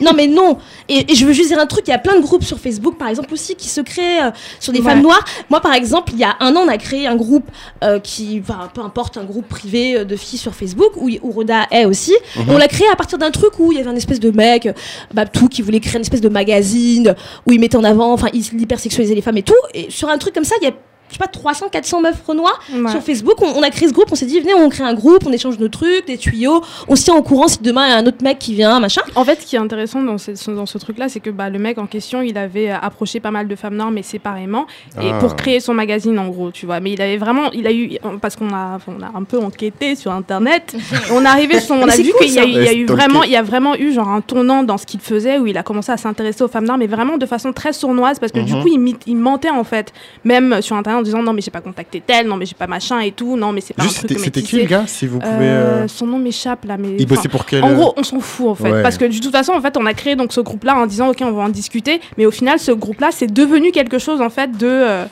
Non 0.00 0.12
mais 0.16 0.26
non 0.26 0.58
et, 0.88 1.10
et 1.12 1.14
je 1.14 1.26
veux 1.26 1.32
juste 1.32 1.48
dire 1.48 1.58
un 1.58 1.66
truc, 1.66 1.84
il 1.86 1.90
y 1.90 1.94
a 1.94 1.98
plein 1.98 2.16
de 2.16 2.22
groupes 2.22 2.44
sur 2.44 2.58
Facebook 2.58 2.96
par 2.98 3.08
exemple 3.08 3.32
aussi 3.32 3.54
qui 3.54 3.68
se 3.68 3.80
créent 3.80 4.22
euh, 4.22 4.30
sur 4.58 4.72
des 4.72 4.80
Ouais. 4.80 4.90
femmes 4.90 5.02
noires. 5.02 5.24
Moi 5.50 5.60
par 5.60 5.74
exemple, 5.74 6.12
il 6.14 6.18
y 6.18 6.24
a 6.24 6.36
un 6.40 6.56
an 6.56 6.60
on 6.64 6.68
a 6.68 6.78
créé 6.78 7.06
un 7.06 7.16
groupe 7.16 7.48
euh, 7.84 7.98
qui, 8.00 8.40
enfin 8.42 8.70
peu 8.72 8.80
importe, 8.80 9.16
un 9.16 9.24
groupe 9.24 9.48
privé 9.48 9.98
euh, 9.98 10.04
de 10.04 10.16
filles 10.16 10.38
sur 10.38 10.54
Facebook 10.54 10.92
où, 10.96 11.08
où 11.22 11.30
Roda 11.30 11.66
est 11.70 11.84
aussi. 11.84 12.14
Mhm. 12.36 12.44
On 12.50 12.58
l'a 12.58 12.68
créé 12.68 12.86
à 12.92 12.96
partir 12.96 13.18
d'un 13.18 13.30
truc 13.30 13.58
où 13.58 13.72
il 13.72 13.78
y 13.78 13.80
avait 13.80 13.90
un 13.90 13.96
espèce 13.96 14.20
de 14.20 14.30
mec, 14.30 14.68
Babtou, 15.14 15.48
qui 15.48 15.62
voulait 15.62 15.80
créer 15.80 15.96
une 15.96 16.02
espèce 16.02 16.20
de 16.20 16.28
magazine 16.28 17.14
où 17.46 17.52
il 17.52 17.60
mettait 17.60 17.76
en 17.76 17.84
avant, 17.84 18.12
enfin 18.12 18.28
il 18.32 18.40
hypersexualisait 18.60 19.14
les 19.14 19.22
femmes 19.22 19.36
et 19.38 19.42
tout. 19.42 19.54
Et 19.74 19.90
sur 19.90 20.08
un 20.08 20.18
truc 20.18 20.34
comme 20.34 20.44
ça, 20.44 20.54
il 20.60 20.64
y 20.64 20.68
a 20.68 20.72
je 21.10 21.14
sais 21.14 21.18
pas, 21.18 21.26
300, 21.26 21.66
400 21.70 22.00
meufs 22.00 22.22
renois 22.26 22.52
Ouais. 22.72 22.90
sur 22.90 23.02
Facebook. 23.02 23.34
On, 23.42 23.58
on 23.58 23.62
a 23.62 23.70
créé 23.70 23.88
ce 23.88 23.92
groupe, 23.92 24.08
on 24.10 24.14
s'est 24.14 24.26
dit, 24.26 24.40
venez, 24.40 24.54
on 24.54 24.68
crée 24.68 24.84
un 24.84 24.94
groupe, 24.94 25.24
on 25.26 25.32
échange 25.32 25.58
nos 25.58 25.68
trucs, 25.68 26.06
des 26.06 26.16
tuyaux, 26.18 26.62
on 26.88 26.96
se 26.96 27.04
tient 27.04 27.14
au 27.14 27.22
courant 27.22 27.48
si 27.48 27.58
demain 27.62 27.86
il 27.86 27.90
y 27.90 27.92
a 27.92 27.96
un 27.98 28.06
autre 28.06 28.22
mec 28.22 28.38
qui 28.38 28.54
vient, 28.54 28.78
machin. 28.80 29.02
En 29.16 29.24
fait, 29.24 29.40
ce 29.42 29.46
qui 29.46 29.56
est 29.56 29.58
intéressant 29.58 30.02
dans 30.02 30.18
ce, 30.18 30.50
dans 30.50 30.66
ce 30.66 30.78
truc-là, 30.78 31.08
c'est 31.08 31.20
que 31.20 31.30
bah, 31.30 31.50
le 31.50 31.58
mec 31.58 31.78
en 31.78 31.86
question, 31.86 32.22
il 32.22 32.38
avait 32.38 32.70
approché 32.70 33.20
pas 33.20 33.30
mal 33.30 33.48
de 33.48 33.54
femmes 33.56 33.76
noires, 33.76 33.90
mais 33.90 34.02
séparément, 34.02 34.66
et 35.00 35.10
Ah. 35.12 35.18
pour 35.18 35.36
créer 35.36 35.60
son 35.60 35.74
magazine, 35.74 36.18
en 36.18 36.28
gros, 36.28 36.50
tu 36.50 36.66
vois. 36.66 36.80
Mais 36.80 36.92
il 36.92 37.02
avait 37.02 37.16
vraiment, 37.18 37.50
il 37.52 37.66
a 37.66 37.72
eu, 37.72 37.98
parce 38.20 38.36
qu'on 38.36 38.52
a, 38.54 38.78
on 38.86 39.02
a 39.02 39.10
un 39.18 39.24
peu 39.24 39.38
enquêté 39.38 39.94
sur 39.96 40.12
Internet, 40.12 40.76
on 41.12 41.22
est 41.24 41.26
arrivé, 41.28 41.60
sur, 41.60 41.74
on 41.74 41.86
Mais 41.86 41.92
a 41.92 41.96
vu 41.96 42.12
cool, 42.12 42.26
qu'il 42.26 42.34
y 42.34 42.38
a, 42.38 42.44
eu- 42.44 42.48
il 42.48 42.52
y 42.54 42.58
a 42.58 42.60
Ouais, 42.60 42.76
eu 42.76 42.84
stalker. 42.84 42.92
vraiment, 43.02 43.22
il 43.24 43.30
y 43.30 43.36
a 43.36 43.42
vraiment 43.42 43.74
eu 43.76 43.92
genre 43.92 44.08
un 44.08 44.20
tournant 44.20 44.62
dans 44.62 44.78
ce 44.78 44.86
qu'il 44.86 45.00
faisait, 45.00 45.38
où 45.38 45.46
il 45.46 45.56
a 45.58 45.62
commencé 45.62 45.90
à 45.92 45.96
s'intéresser 45.96 46.42
aux 46.44 46.48
femmes 46.48 46.64
noires, 46.66 46.78
mais 46.78 46.86
vraiment 46.86 47.16
de 47.18 47.26
façon 47.26 47.52
très 47.52 47.72
sournoise, 47.72 48.18
parce 48.18 48.32
que 48.32 48.40
du 48.40 48.54
Mhm. 48.54 48.62
coup, 48.62 48.68
il, 48.68 48.96
il 49.06 49.16
mentait 49.16 49.50
en 49.50 49.64
fait, 49.64 49.92
même 50.24 50.60
sur 50.62 50.76
Internet 50.76 50.99
en 51.00 51.02
disant 51.02 51.22
non 51.22 51.32
mais 51.32 51.40
j'ai 51.42 51.50
pas 51.50 51.60
contacté 51.60 52.02
tel, 52.06 52.26
non 52.26 52.36
mais 52.36 52.46
j'ai 52.46 52.54
pas 52.54 52.66
machin 52.66 53.00
et 53.00 53.12
tout, 53.12 53.36
non 53.36 53.52
mais 53.52 53.60
c'est 53.60 53.74
pas 53.74 53.82
Juste, 53.82 54.04
un 54.04 54.06
truc 54.06 54.20
c'était 54.20 54.42
qui 54.42 54.56
le 54.60 54.64
gars, 54.66 54.84
si 54.86 55.06
vous 55.06 55.18
pouvez. 55.18 55.32
Euh, 55.34 55.82
euh, 55.84 55.88
Son 55.88 56.06
nom 56.06 56.18
m'échappe 56.18 56.64
là, 56.64 56.76
mais 56.78 56.96
Il 56.98 57.06
bossait 57.06 57.28
pour 57.28 57.44
quel. 57.46 57.64
en 57.64 57.74
gros, 57.74 57.92
on 57.96 58.02
s'en 58.02 58.20
fout 58.20 58.48
en 58.48 58.54
fait. 58.54 58.70
Ouais. 58.70 58.82
Parce 58.82 58.96
que 58.98 59.04
de 59.04 59.18
toute 59.18 59.32
façon, 59.32 59.52
en 59.52 59.60
fait, 59.60 59.76
on 59.76 59.86
a 59.86 59.94
créé 59.94 60.16
donc 60.16 60.32
ce 60.32 60.40
groupe-là 60.40 60.76
en 60.76 60.86
disant, 60.86 61.08
OK, 61.10 61.18
on 61.22 61.32
va 61.32 61.42
en 61.42 61.48
discuter. 61.48 62.00
Mais 62.16 62.26
au 62.26 62.30
final, 62.30 62.58
ce 62.58 62.72
groupe-là, 62.72 63.10
c'est 63.12 63.32
devenu 63.32 63.72
quelque 63.72 63.98
chose 63.98 64.20
en 64.20 64.30
fait 64.30 64.56
de. 64.56 64.66
euh, 64.66 65.04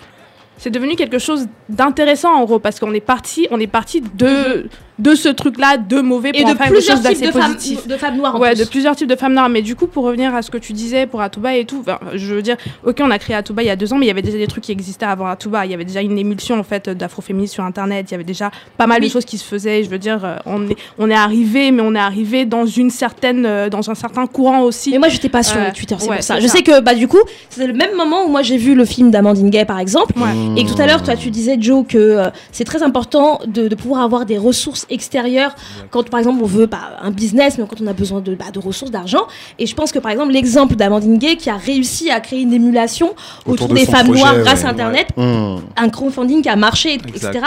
c'est 0.61 0.71
devenu 0.71 0.97
quelque 0.97 1.19
chose 1.19 1.47
d'intéressant 1.69 2.35
en 2.35 2.45
gros 2.45 2.59
parce 2.59 2.81
qu'on 2.81 2.93
est 2.93 3.01
parti 3.01 3.47
on 3.53 3.61
est 3.61 3.69
parti 3.69 4.01
de 4.15 4.69
de 4.99 5.15
ce 5.15 5.29
truc 5.29 5.59
là 5.59 5.77
de 5.77 6.01
mauvais 6.01 6.33
pour 6.33 6.41
Et 6.41 6.45
de 6.45 6.49
faire 6.49 6.59
quelque 6.59 6.73
plusieurs 6.73 6.97
chose 6.97 7.07
types 7.07 7.27
de 7.27 7.31
femmes, 7.31 7.53
positif 7.55 7.87
de 7.87 7.97
femmes 7.97 8.17
noires 8.17 8.35
en 8.37 8.41
Ouais, 8.41 8.53
plus. 8.55 8.65
de 8.65 8.69
plusieurs 8.69 8.97
types 8.97 9.09
de 9.09 9.17
femmes 9.17 9.35
noires. 9.35 9.49
Mais 9.49 9.63
du 9.63 9.77
coup, 9.77 9.87
pour 9.87 10.05
revenir 10.05 10.35
à 10.35 10.43
ce 10.43 10.51
que 10.51 10.59
tu 10.59 10.73
disais 10.73 11.07
pour 11.07 11.21
Atuba 11.21 11.55
et 11.55 11.65
tout, 11.65 11.85
je 12.15 12.35
veux 12.35 12.43
dire, 12.43 12.57
ok, 12.85 12.99
on 13.01 13.11
a 13.11 13.19
créé 13.19 13.37
Atuba 13.37 13.63
il 13.63 13.67
y 13.67 13.71
a 13.71 13.77
deux 13.77 13.93
ans, 13.93 13.97
mais 13.99 14.07
il 14.07 14.09
y 14.09 14.13
avait 14.13 14.23
déjà 14.23 14.39
des 14.39 14.47
trucs 14.47 14.65
qui 14.65 14.73
existaient 14.73 15.07
avant 15.07 15.27
Atuba. 15.27 15.65
Il 15.67 15.71
y 15.71 15.75
avait 15.75 15.85
déjà 15.85 16.01
une 16.03 16.19
émulsion 16.19 16.59
en 16.59 16.63
fait 16.65 16.89
d'afroféminisme 16.91 17.55
sur 17.55 17.65
Internet. 17.65 18.07
Il 18.09 18.13
y 18.13 18.15
avait 18.15 18.25
déjà 18.25 18.51
pas 18.77 18.87
mal 18.87 19.01
Oui. 19.01 19.07
de 19.09 19.13
choses 19.13 19.25
qui 19.25 19.39
se 19.39 19.45
faisaient. 19.45 19.85
Je 19.85 19.89
veux 19.91 19.99
dire, 19.99 20.21
euh, 20.25 20.37
on 20.47 20.69
est, 20.69 20.77
on 20.99 21.11
est 21.11 21.15
arrivé, 21.15 21.71
mais 21.71 21.83
on 21.83 21.95
est 21.95 21.99
arrivé 21.99 22.45
dans 22.45 22.67
une 22.67 22.91
certaine, 22.91 23.47
euh, 23.47 23.69
dans 23.69 23.91
un 23.91 23.95
certain 23.95 24.27
courant 24.27 24.63
aussi. 24.63 24.91
Mais 24.91 24.99
moi, 24.99 25.09
j'étais 25.09 25.29
pas 25.29 25.43
sur 25.43 25.59
Euh, 25.59 25.71
Twitter, 25.75 25.95
c'est 25.99 26.09
ouais, 26.09 26.17
pour 26.17 26.25
ça. 26.25 26.41
Je 26.41 26.47
sais 26.47 26.63
que, 26.63 26.81
bah, 26.81 26.95
du 26.95 27.09
coup, 27.09 27.19
c'est 27.51 27.67
le 27.67 27.73
même 27.73 27.95
moment 27.97 28.25
où 28.25 28.29
moi 28.29 28.43
j'ai 28.43 28.57
vu 28.57 28.75
le 28.75 28.85
film 28.85 29.11
d'Amandine 29.11 29.51
Gay, 29.51 29.65
par 29.65 29.79
exemple. 29.79 30.15
Ouais. 30.19 30.61
Et 30.61 30.65
que 30.65 30.71
tout 30.75 30.81
à 30.81 30.87
l'heure, 30.87 31.03
toi, 31.03 31.15
tu 31.17 31.31
disais, 31.31 31.57
Joe, 31.61 31.85
que 31.87 31.99
euh, 31.99 32.31
c'est 32.53 32.65
très 32.65 32.83
important 32.83 33.41
de, 33.47 33.69
de 33.69 33.75
pouvoir 33.75 34.03
avoir 34.03 34.25
des 34.27 34.39
ressources 34.39 34.87
extérieures 34.91 35.55
quand, 35.91 36.09
par 36.09 36.21
exemple, 36.21 36.43
on 36.43 36.47
veut 36.47 36.67
bah, 36.67 36.99
un 37.01 37.11
business, 37.11 37.59
mais 37.59 37.65
quand 37.69 37.81
on 37.83 37.87
a 37.87 37.93
besoin 37.93 38.21
de, 38.21 38.35
bah, 38.35 38.47
de 38.53 38.59
ressources, 38.59 38.91
d'argent. 38.91 39.27
Et 39.59 39.67
je 39.67 39.75
pense 39.75 39.93
que, 39.93 39.99
par 39.99 40.13
exemple, 40.13 40.33
l'exemple 40.33 40.77
d'Amandine 40.77 41.19
Gay 41.19 41.37
qui 41.37 41.51
a 41.51 41.57
réussi 41.57 42.11
à 42.11 42.21
créer 42.21 42.41
une 42.41 42.53
émulation 42.53 43.15
autour, 43.47 43.69
de 43.69 43.75
des 43.75 43.87
femmes 43.87 44.07
projet, 44.07 44.21
noires 44.21 44.37
ouais. 44.37 44.43
grâce 44.43 44.65
à 44.65 44.69
Internet, 44.69 45.09
Hmm. 45.17 45.57
un 45.77 45.89
crowdfunding 45.89 46.43
qui 46.43 46.49
a 46.49 46.57
marché, 46.57 46.95
etc., 46.95 47.41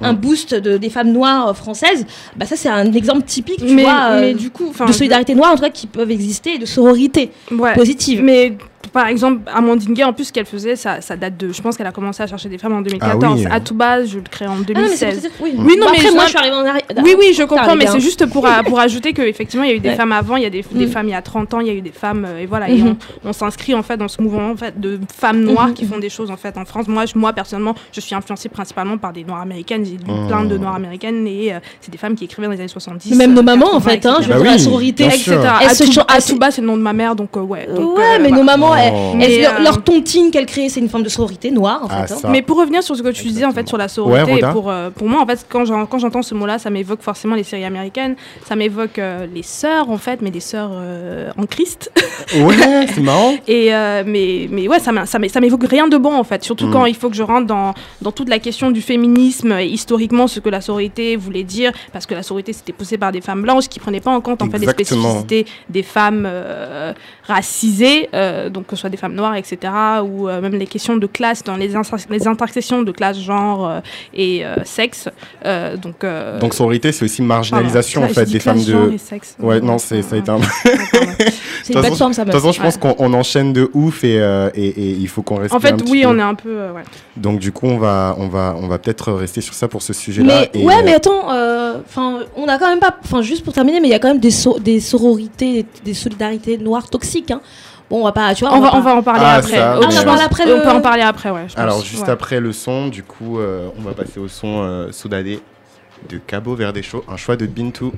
un 0.00 0.12
boost 0.12 0.54
de, 0.54 0.76
des 0.76 0.90
femmes 0.90 1.10
noires 1.12 1.48
euh, 1.48 1.54
françaises, 1.54 2.06
bah, 2.36 2.46
ça, 2.46 2.56
c'est 2.56 2.68
un 2.68 2.92
exemple 2.92 3.22
typique, 3.22 3.58
tu 3.58 3.74
mais, 3.74 3.82
vois, 3.82 4.08
euh, 4.10 4.20
mais 4.20 4.34
du 4.34 4.50
coup, 4.50 4.66
enfin, 4.70 4.86
de 4.86 4.92
solidarité 4.92 5.34
noire, 5.34 5.52
en 5.52 5.56
tout 5.56 5.62
cas, 5.62 5.70
qui 5.70 5.86
peuvent 5.86 6.10
exister 6.10 6.54
et 6.54 6.58
de 6.58 6.66
sororité 6.66 7.30
ouais. 7.50 7.74
positive. 7.74 8.22
Mais 8.22 8.56
par 8.96 9.08
exemple, 9.08 9.42
Amandine 9.54 9.92
Gay, 9.92 10.04
en 10.04 10.14
plus, 10.14 10.24
ce 10.24 10.32
qu'elle 10.32 10.46
faisait, 10.46 10.74
ça, 10.74 11.02
ça 11.02 11.16
date 11.16 11.36
de. 11.36 11.52
Je 11.52 11.60
pense 11.60 11.76
qu'elle 11.76 11.86
a 11.86 11.92
commencé 11.92 12.22
à 12.22 12.26
chercher 12.26 12.48
des 12.48 12.56
femmes 12.56 12.72
en 12.72 12.80
2014. 12.80 13.22
Ah 13.22 13.30
oui. 13.36 13.46
À 13.54 13.60
tout 13.60 13.74
bas, 13.74 14.02
je 14.06 14.16
le 14.16 14.22
crée 14.22 14.46
en 14.46 14.52
Ah 14.52 14.54
non, 14.56 14.64
mais 14.68 14.96
c'est 14.96 15.06
2016. 15.10 15.12
pour 15.36 15.46
te 15.46 15.52
dire- 15.52 15.60
oui. 15.60 15.66
Oui, 15.66 15.76
non, 15.78 15.86
mais 15.90 15.98
après, 15.98 16.08
je- 16.08 16.14
moi, 16.14 16.22
je 16.24 16.28
suis 16.30 16.38
arrivée 16.38 16.56
en 16.56 16.64
arrière. 16.64 16.82
Oui, 17.04 17.14
oui, 17.18 17.34
je 17.36 17.42
comprends, 17.42 17.66
Tard, 17.66 17.76
mais 17.76 17.86
c'est 17.86 18.00
juste 18.00 18.24
pour, 18.24 18.48
pour 18.66 18.78
ajouter 18.88 19.12
qu'effectivement, 19.12 19.64
il 19.64 19.70
y 19.70 19.72
a 19.72 19.76
eu 19.76 19.80
des 19.80 19.90
Ouais. 19.90 19.96
femmes 19.96 20.12
avant, 20.12 20.36
il 20.36 20.44
y 20.44 20.46
a 20.46 20.50
des, 20.50 20.64
des 20.72 20.86
Mhm. 20.86 20.92
femmes 20.92 21.08
il 21.08 21.12
y 21.12 21.14
a 21.14 21.20
30 21.20 21.52
ans, 21.52 21.60
il 21.60 21.66
y 21.66 21.70
a 21.70 21.74
eu 21.74 21.82
des 21.82 21.92
femmes, 21.92 22.24
euh, 22.26 22.38
et 22.40 22.46
voilà, 22.46 22.70
et 22.70 22.78
Mhm. 22.78 22.96
on, 23.24 23.28
on 23.28 23.32
s'inscrit 23.34 23.74
en 23.74 23.82
fait 23.82 23.98
dans 23.98 24.08
ce 24.08 24.22
mouvement 24.22 24.50
en 24.52 24.56
fait, 24.56 24.80
de 24.80 24.98
femmes 25.14 25.42
noires 25.42 25.68
Mhm, 25.68 25.74
qui 25.74 25.84
font 25.84 25.98
des 25.98 26.08
choses 26.08 26.30
en 26.30 26.38
fait 26.38 26.56
en 26.56 26.64
France. 26.64 26.88
Moi, 26.88 27.04
je- 27.04 27.18
moi 27.18 27.34
personnellement, 27.34 27.74
je 27.92 28.00
suis 28.00 28.14
influencée 28.14 28.48
principalement 28.48 28.96
par 28.96 29.12
des 29.12 29.24
noires 29.24 29.42
américaines, 29.42 29.84
j'ai 29.84 29.92
lu 29.98 30.26
plein 30.26 30.44
de 30.44 30.56
noires 30.56 30.74
américaines, 30.76 31.26
et 31.26 31.52
euh, 31.52 31.58
c'est 31.82 31.90
des 31.90 31.98
femmes 31.98 32.14
qui 32.14 32.24
écrivaient 32.24 32.46
dans 32.46 32.52
les 32.54 32.60
années 32.60 32.68
70. 32.68 33.14
Même 33.14 33.34
nos 33.34 33.40
euh, 33.40 33.44
mamans, 33.44 33.74
en 33.74 33.80
80, 33.80 33.90
fait, 33.90 34.06
hein, 34.06 34.16
je 34.22 34.26
veux 34.28 34.32
Bah 34.32 34.36
dire, 34.40 34.46
la 34.46 34.52
oui, 34.56 34.60
sororité, 34.60 35.04
etc. 35.04 35.36
se- 35.74 36.00
Atuba, 36.16 36.50
c'est 36.50 36.62
le 36.62 36.66
nom 36.66 36.78
de 36.78 36.82
ma 36.82 36.94
mère, 36.94 37.14
donc 37.14 37.36
ouais. 37.36 37.68
Ouais, 37.68 38.18
mais 38.20 38.30
nos 38.30 38.42
mamans, 38.42 38.70
Oh. 38.70 38.74
Mais, 39.16 39.40
leur, 39.42 39.54
euh, 39.56 39.62
leur 39.62 39.82
tontine 39.82 40.30
qu'elles 40.30 40.46
créent, 40.46 40.68
c'est 40.68 40.80
une 40.80 40.88
forme 40.88 41.02
de 41.02 41.08
sororité 41.08 41.50
noire, 41.50 41.80
en 41.84 41.88
Ah, 41.90 42.06
fait. 42.06 42.14
hein. 42.14 42.28
Mais 42.30 42.42
pour 42.42 42.58
revenir 42.58 42.82
sur 42.82 42.96
ce 42.96 43.02
que 43.02 43.08
tu 43.08 43.24
disais 43.24 43.44
en 43.44 43.52
fait 43.52 43.66
sur 43.68 43.76
la 43.78 43.88
sororité, 43.88 44.32
Ouais, 44.44 44.52
pour, 44.52 44.70
euh, 44.70 44.90
pour 44.90 45.08
moi 45.08 45.20
en 45.22 45.26
fait 45.26 45.46
quand 45.48 45.64
j'en- 45.64 45.86
quand 45.86 45.98
j'entends 45.98 46.22
ce 46.22 46.34
mot-là, 46.34 46.58
ça 46.58 46.70
m'évoque 46.70 47.02
forcément 47.02 47.34
les 47.34 47.44
séries 47.44 47.64
américaines, 47.64 48.16
ça 48.48 48.56
m'évoque 48.56 48.98
euh, 48.98 49.26
les 49.32 49.42
sœurs 49.42 49.90
en 49.90 49.98
fait, 49.98 50.20
mais 50.22 50.30
des 50.30 50.40
sœurs 50.40 50.70
euh, 50.72 51.30
en 51.38 51.46
Christ. 51.46 51.90
Ouais, 52.36 52.86
c'est 52.94 53.00
marrant. 53.00 53.34
Et 53.48 53.74
euh, 53.74 54.02
mais 54.06 54.48
mais 54.50 54.68
ouais, 54.68 54.78
ça 54.80 55.38
m'évoque 55.40 55.64
rien 55.68 55.88
de 55.88 55.96
bon 55.96 56.14
en 56.14 56.24
fait, 56.24 56.42
surtout 56.44 56.66
Mm. 56.66 56.72
quand 56.72 56.86
il 56.86 56.94
faut 56.94 57.08
que 57.10 57.16
je 57.16 57.22
rentre 57.22 57.46
dans 57.46 57.74
dans 58.02 58.12
toute 58.12 58.28
la 58.28 58.38
question 58.38 58.70
du 58.70 58.80
féminisme 58.82 59.52
et 59.52 59.66
historiquement 59.66 60.26
ce 60.26 60.40
que 60.40 60.48
la 60.48 60.60
sororité 60.60 61.16
voulait 61.16 61.42
dire, 61.44 61.72
parce 61.92 62.06
que 62.06 62.14
la 62.14 62.22
sororité 62.22 62.52
c'était 62.52 62.72
poussé 62.72 62.98
par 62.98 63.12
des 63.12 63.20
femmes 63.20 63.42
blanches 63.42 63.68
qui 63.68 63.78
prenaient 63.78 64.00
pas 64.00 64.10
en 64.10 64.20
compte 64.20 64.42
en 64.42 64.50
fait 64.50 64.58
les 64.58 64.66
spécificités 64.68 65.46
des 65.70 65.82
femmes 65.82 66.24
euh, 66.26 66.92
racisées, 67.36 68.08
euh, 68.14 68.48
donc 68.48 68.65
que 68.66 68.76
ce 68.76 68.80
soit 68.80 68.90
des 68.90 68.96
femmes 68.96 69.14
noires, 69.14 69.36
etc., 69.36 69.72
ou 70.04 70.28
euh, 70.28 70.40
même 70.40 70.54
les 70.54 70.66
questions 70.66 70.96
de 70.96 71.06
classe 71.06 71.42
dans 71.44 71.56
les, 71.56 71.74
inter- 71.76 71.96
les 72.10 72.26
intersections 72.28 72.82
de 72.82 72.92
classe, 72.92 73.18
genre 73.18 73.68
euh, 73.68 73.80
et 74.14 74.44
euh, 74.44 74.56
sexe. 74.64 75.08
Euh, 75.44 75.76
donc 75.76 76.04
euh, 76.04 76.38
Donc 76.38 76.54
sororité, 76.54 76.92
c'est 76.92 77.04
aussi 77.04 77.22
marginalisation 77.22 78.00
pardon, 78.02 78.12
en 78.12 78.14
fait 78.14 78.30
des 78.30 78.40
femmes 78.40 78.54
classe, 78.56 78.68
genre 78.70 78.86
de. 78.88 78.92
et 78.94 78.98
sexe. 78.98 79.36
Ouais, 79.40 79.60
non, 79.60 79.78
c'est 79.78 80.02
ça 80.02 80.16
a 80.16 80.18
été 80.18 80.30
un. 80.30 80.38
De 80.38 80.44
C'est 81.62 81.72
une 81.72 81.80
toute 81.80 81.88
belle 81.90 81.96
forme, 81.98 82.12
ça 82.12 82.22
toute 82.24 82.32
meuf. 82.32 82.42
façon, 82.42 82.52
je 82.52 82.60
pense 82.62 82.74
Ouais. 82.76 82.94
qu'on 82.94 82.94
on 82.98 83.12
enchaîne 83.14 83.52
de 83.52 83.68
ouf 83.74 84.04
et, 84.04 84.20
euh, 84.20 84.50
et, 84.54 84.66
et 84.68 84.90
il 84.90 85.08
faut 85.08 85.22
qu'on 85.22 85.36
reste. 85.36 85.52
En 85.54 85.58
fait, 85.60 85.74
oui, 85.90 86.04
on 86.06 86.16
est 86.18 86.22
un 86.22 86.34
peu. 86.34 86.50
euh, 86.50 86.72
ouais. 86.72 86.82
Donc 87.16 87.38
du 87.40 87.50
coup, 87.50 87.66
on 87.66 87.78
va, 87.78 88.14
on 88.18 88.28
va, 88.28 88.54
on 88.60 88.68
va 88.68 88.78
peut-être 88.78 89.12
rester 89.12 89.40
sur 89.40 89.54
ça 89.54 89.66
pour 89.66 89.82
ce 89.82 89.92
sujet-là. 89.92 90.46
Mais 90.54 90.60
et, 90.60 90.64
ouais, 90.64 90.82
mais 90.84 90.94
attends, 90.94 91.32
euh, 91.32 91.78
enfin, 91.84 92.20
on 92.36 92.46
a 92.48 92.58
quand 92.58 92.68
même 92.68 92.78
pas, 92.78 92.96
enfin, 93.02 93.22
juste 93.22 93.42
pour 93.44 93.52
terminer, 93.52 93.80
mais 93.80 93.88
il 93.88 93.90
y 93.90 93.94
a 93.94 93.98
quand 93.98 94.08
même 94.08 94.20
des, 94.20 94.30
so- 94.30 94.58
des 94.60 94.78
sororités, 94.80 95.66
des 95.84 95.94
solidarités 95.94 96.56
noires 96.58 96.88
toxiques. 96.88 97.30
Hein. 97.32 97.40
Bon, 97.88 98.00
on 98.00 98.04
va 98.04 98.12
pas, 98.12 98.34
tu 98.34 98.44
vois, 98.44 98.52
On 98.54 98.60
va, 98.60 98.70
pas- 98.70 98.76
on 98.76 98.80
va 98.80 98.96
en 98.96 99.02
parler 99.02 99.20
Ah, 99.24 99.34
après. 99.34 99.50
ça, 99.56 99.78
on 99.78 100.04
parle 100.04 100.20
après 100.20 100.44
On 100.44 100.56
le- 100.56 100.62
peut 100.62 100.70
en 100.70 100.80
parler 100.80 101.02
après, 101.02 101.30
ouais. 101.30 101.44
je 101.48 101.54
pense. 101.54 101.62
Alors 101.62 101.84
juste 101.84 102.02
Ouais. 102.04 102.10
après 102.10 102.40
le 102.40 102.52
son, 102.52 102.88
du 102.88 103.02
coup, 103.04 103.38
euh, 103.38 103.68
on 103.78 103.82
va 103.82 103.92
passer 103.92 104.18
au 104.18 104.26
son 104.28 104.62
euh, 104.64 104.90
Soudadé 104.90 105.40
de 106.08 106.18
Cabo 106.18 106.54
Verde 106.56 106.80
Show, 106.82 107.04
un 107.08 107.16
choix 107.16 107.36
de 107.36 107.46
Bintou. 107.46 107.92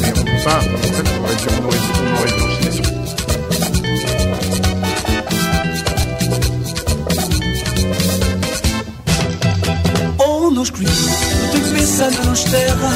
Mais 0.00 0.12
on 0.16 0.24
peut 0.24 0.44
pas. 0.44 0.58
En 0.58 0.60
fait, 0.60 1.04
on 1.18 1.24
aurait 1.24 1.36
dû, 1.36 1.46
Escrito, 10.66 10.90
tu 11.52 11.60
pensa 11.72 12.10
na 12.10 12.24
nos 12.24 12.42
terra 12.42 12.90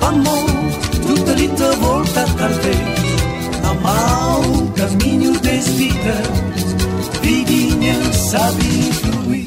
Amor, 0.00 0.46
tudo 1.06 1.30
ali 1.30 1.48
volta 1.78 2.24
talvez 2.38 2.78
A 3.62 3.74
mau 3.82 4.42
caminho 4.74 5.38
desvida 5.40 6.14
Vidinha 7.20 7.94
sabe 8.14 8.64
fluir. 8.94 9.44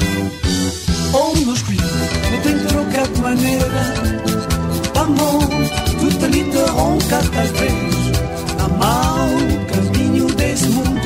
Oh, 1.12 1.34
nos 1.44 1.58
escrito, 1.58 1.84
não 2.32 2.42
tem 2.42 2.60
troca 2.68 3.08
de 3.08 3.22
maneira. 3.22 3.94
Amor, 4.96 5.48
tudo 6.00 6.26
ali 6.26 6.44
te 6.44 6.72
ronca 6.72 7.20
talvez 7.34 7.96
A 8.60 8.68
mau 8.78 9.30
caminho 9.74 10.28
desse 10.36 10.68
mundo. 10.68 11.02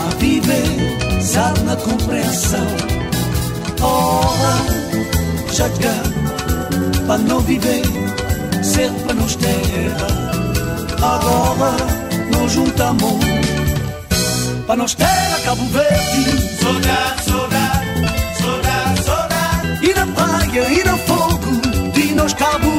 A 0.00 0.14
viver, 0.16 1.22
sabe 1.22 1.60
na 1.60 1.76
compreensão 1.76 2.66
Ora, 3.82 4.89
cá, 5.58 7.06
para 7.06 7.18
não 7.18 7.40
viver, 7.40 7.82
ser 8.62 8.90
para 9.04 9.14
nos 9.14 9.34
terra. 9.34 10.06
Agora, 11.02 11.76
nos 12.30 12.52
juntamos, 12.52 13.24
para 14.66 14.76
nos 14.76 14.94
terra 14.94 15.40
Cabo 15.44 15.64
Verde. 15.66 16.56
Saudade, 16.62 17.24
saudade, 17.24 17.86
saudade, 18.40 19.02
saudade. 19.04 19.86
E 19.86 19.94
na 19.94 20.06
praia, 20.06 20.68
e 20.70 20.84
no 20.84 20.98
fogo, 20.98 21.92
de 21.92 22.14
nós 22.14 22.32
Cabo 22.34 22.69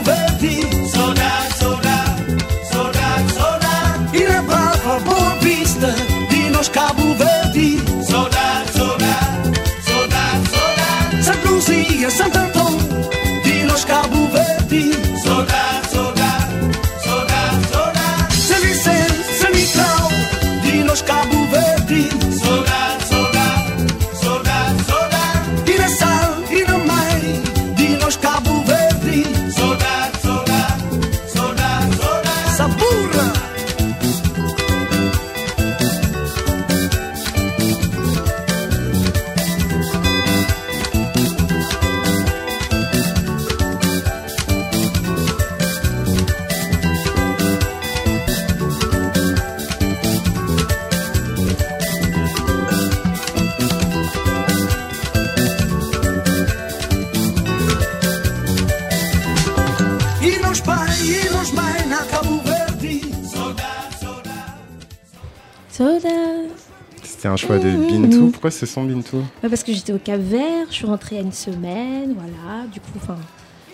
un 67.32 67.38
choix 67.38 67.58
de 67.58 67.70
Mhm. 67.70 67.88
Bintou. 67.88 68.28
Pourquoi 68.32 68.52
ce 68.52 68.66
son 68.66 68.84
Bintou? 68.84 69.24
Parce 69.42 69.64
que 69.64 69.74
j'étais 69.74 69.94
au 69.94 69.98
Cap 69.98 70.20
Vert, 70.20 70.68
je 70.70 70.76
suis 70.76 70.86
rentrée 70.86 71.18
a 71.18 71.22
une 71.22 71.32
semaine, 71.32 72.14
voilà. 72.16 72.66
Du 72.72 72.80
coup, 72.80 72.90
enfin, 72.98 73.18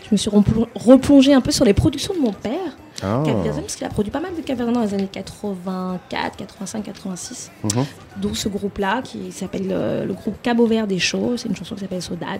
je 0.04 0.10
me 0.12 0.18
suis 0.18 0.30
replon- 0.30 0.68
replongée 0.76 1.34
un 1.34 1.42
peu 1.42 1.52
sur 1.52 1.66
les 1.66 1.74
productions 1.74 2.14
de 2.14 2.20
mon 2.20 2.32
père. 2.34 2.54
Cap 3.00 3.26
Verdun, 3.44 3.62
parce 3.62 3.76
qu'il 3.76 3.86
a 3.86 3.90
produit 3.90 4.12
pas 4.12 4.20
mal 4.20 4.32
de 4.36 4.42
Cap 4.42 4.58
dans 4.74 4.82
les 4.82 4.94
années 4.94 5.08
84, 5.12 6.36
85, 6.38 6.84
86. 6.84 7.52
Mhm. 7.64 7.86
D'où 8.22 8.34
ce 8.34 8.50
groupe-là 8.50 9.02
qui 9.04 9.32
s'appelle 9.32 9.68
euh, 9.70 10.06
le 10.06 10.14
groupe 10.14 10.36
Cabo 10.42 10.66
Vert 10.66 10.88
des 10.88 10.98
Chaux. 11.00 11.34
C'est 11.38 11.48
une 11.50 11.56
chanson 11.56 11.76
qui 11.76 11.82
s'appelle 11.82 12.02
Sodat. 12.02 12.40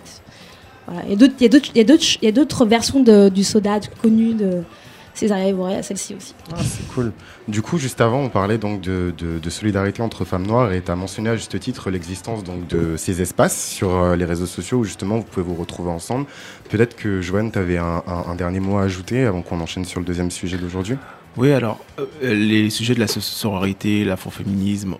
Voilà. 0.86 1.02
Il 1.06 1.10
y 1.10 1.12
a 1.12 1.16
d'autres- 1.16 2.64
versions 2.66 3.02
de- 3.02 3.28
du 3.28 3.44
Sodat 3.44 3.80
connues 4.02 4.34
de 4.34 4.62
Césaria 5.18 5.48
Evora, 5.48 5.82
celle-ci 5.82 6.14
aussi. 6.14 6.32
Ah, 6.52 6.58
c'est 6.62 6.86
cool. 6.94 7.12
Du 7.48 7.60
coup, 7.60 7.76
juste 7.76 8.00
avant, 8.00 8.20
on 8.20 8.28
parlait 8.28 8.56
donc 8.56 8.80
de, 8.80 9.12
de- 9.18 9.40
de 9.40 9.50
solidarité 9.50 10.00
entre 10.00 10.24
femmes 10.24 10.46
noires 10.46 10.72
et 10.72 10.80
tu 10.80 10.90
as 10.92 10.94
mentionné 10.96 11.28
à 11.30 11.34
juste 11.36 11.58
titre 11.58 11.90
l'existence 11.90 12.44
donc 12.44 12.68
de 12.68 12.96
ces 12.96 13.20
espaces 13.20 13.68
sur 13.68 13.90
euh, 13.96 14.14
les 14.14 14.24
réseaux 14.24 14.46
sociaux 14.46 14.78
où 14.78 14.84
justement 14.84 15.16
vous 15.16 15.24
pouvez 15.24 15.44
vous 15.44 15.56
retrouver 15.56 15.90
ensemble. 15.90 16.26
Peut-être 16.70 16.94
que 16.94 17.20
Joanne, 17.20 17.50
tu 17.50 17.58
avais 17.58 17.78
un, 17.78 18.02
un- 18.06 18.30
un 18.30 18.34
dernier 18.36 18.60
mot 18.60 18.78
à 18.78 18.82
ajouter 18.82 19.24
avant 19.24 19.42
qu'on 19.42 19.60
enchaîne 19.60 19.84
sur 19.84 19.98
le 19.98 20.06
deuxième 20.06 20.30
sujet 20.30 20.56
d'aujourd'hui? 20.56 20.96
Oui, 21.36 21.50
alors, 21.52 21.80
euh, 21.98 22.06
les 22.34 22.70
sujets 22.70 22.94
de 22.94 23.00
la 23.00 23.08
so- 23.08 23.20
sororité, 23.20 24.04
l'afroféminisme, 24.04 24.94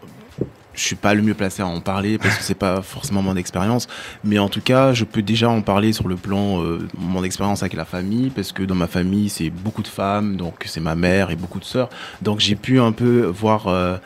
je 0.79 0.85
suis 0.85 0.97
pas 0.97 1.13
le 1.13 1.23
mieux 1.23 1.35
placé 1.35 1.63
à 1.63 1.67
en 1.67 1.81
parler 1.81 2.19
parce 2.19 2.37
que 2.37 2.45
c'est 2.45 2.55
pas 2.55 2.83
forcément 2.83 3.21
mon 3.21 3.37
expérience, 3.37 3.89
mais 4.25 4.39
en 4.39 4.49
tout 4.49 4.61
cas, 4.61 4.93
je 4.93 5.05
peux 5.05 5.23
déjà 5.23 5.51
en 5.51 5.61
parler 5.61 5.93
sur 5.93 6.09
le 6.09 6.17
plan 6.17 6.63
euh, 6.63 6.87
mon 6.97 7.25
expérience 7.25 7.63
avec 7.63 7.75
la 7.75 7.85
famille 7.85 8.31
parce 8.31 8.53
que 8.53 8.63
dans 8.63 8.77
ma 8.77 8.87
famille, 8.87 9.29
c'est 9.29 9.51
beaucoup 9.51 9.83
de 9.83 9.89
femmes, 9.89 10.37
donc 10.37 10.65
c'est 10.67 10.81
ma 10.81 10.95
mère 10.95 11.31
et 11.31 11.37
beaucoup 11.37 11.59
de 11.59 11.65
sœurs. 11.65 11.89
Donc 12.23 12.39
j'ai 12.39 12.55
pu 12.55 12.81
un 12.81 12.93
peu 12.93 13.27
voir 13.27 13.67
euh, 13.67 13.97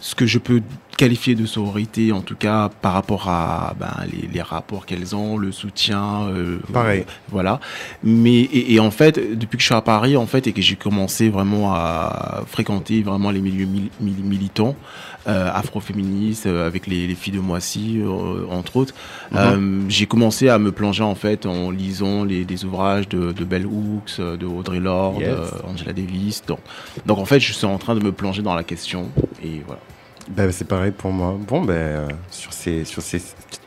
ce 0.00 0.14
que 0.14 0.26
je 0.26 0.38
peux 0.38 0.62
qualifier 0.98 1.34
de 1.34 1.46
sororité, 1.46 2.12
en 2.12 2.20
tout 2.20 2.34
cas 2.36 2.68
par 2.82 2.92
rapport 2.92 3.28
à 3.28 3.74
ben, 3.80 3.94
les, 4.12 4.28
les 4.28 4.42
rapports 4.42 4.84
qu'elles 4.84 5.14
ont, 5.16 5.38
le 5.38 5.52
soutien. 5.52 6.24
euh, 6.28 6.58
Pareil. 6.72 7.04
voilà. 7.30 7.60
Mais 8.02 8.40
et, 8.40 8.74
et 8.74 8.80
en 8.80 8.90
fait, 8.90 9.14
depuis 9.38 9.56
que 9.56 9.62
je 9.62 9.66
suis 9.68 9.74
à 9.74 9.80
Paris, 9.80 10.16
en 10.16 10.26
fait, 10.26 10.46
et 10.48 10.52
que 10.52 10.60
j'ai 10.60 10.76
commencé 10.76 11.30
vraiment 11.30 11.72
à 11.72 12.42
fréquenter 12.46 13.02
vraiment 13.02 13.30
les 13.30 13.40
milieux 13.40 13.66
mil- 13.66 13.90
mil- 14.00 14.24
militants, 14.24 14.74
euh, 15.28 15.50
afroféministes, 15.54 16.46
euh, 16.46 16.66
avec 16.66 16.86
les, 16.86 17.06
les 17.06 17.14
filles 17.14 17.34
de 17.34 17.40
Moissy, 17.40 18.00
euh, 18.00 18.46
entre 18.50 18.76
autres, 18.76 18.94
Mhm. 19.32 19.84
j'ai 19.88 20.06
commencé 20.06 20.48
à 20.48 20.58
me 20.58 20.72
plonger 20.72 21.04
en 21.04 21.14
fait 21.14 21.46
en 21.46 21.70
lisant 21.70 22.24
les, 22.24 22.44
des 22.44 22.64
ouvrages 22.64 23.08
de, 23.08 23.32
de 23.32 23.44
Bell 23.44 23.66
Hooks, 23.66 24.18
de 24.20 24.46
Audrey 24.46 24.80
Lorde, 24.80 25.20
Yes. 25.20 25.38
Angela 25.66 25.92
Davis. 25.92 26.42
Donc, 26.46 26.58
donc 27.06 27.18
en 27.18 27.24
fait, 27.24 27.38
je 27.40 27.52
suis 27.52 27.66
en 27.66 27.78
train 27.78 27.94
de 27.94 28.02
me 28.02 28.10
plonger 28.10 28.42
dans 28.42 28.54
la 28.54 28.64
question 28.64 29.08
et 29.44 29.62
voilà. 29.66 29.80
Bah, 30.28 30.52
c'est 30.52 30.66
pareil 30.66 30.92
pour 30.92 31.10
moi. 31.10 31.36
Bon, 31.38 31.62
ben, 31.62 31.72
euh, 31.72 32.08
sur 32.30 32.52
ces, 32.52 32.84
sur 32.84 33.02
ces, 33.02 33.22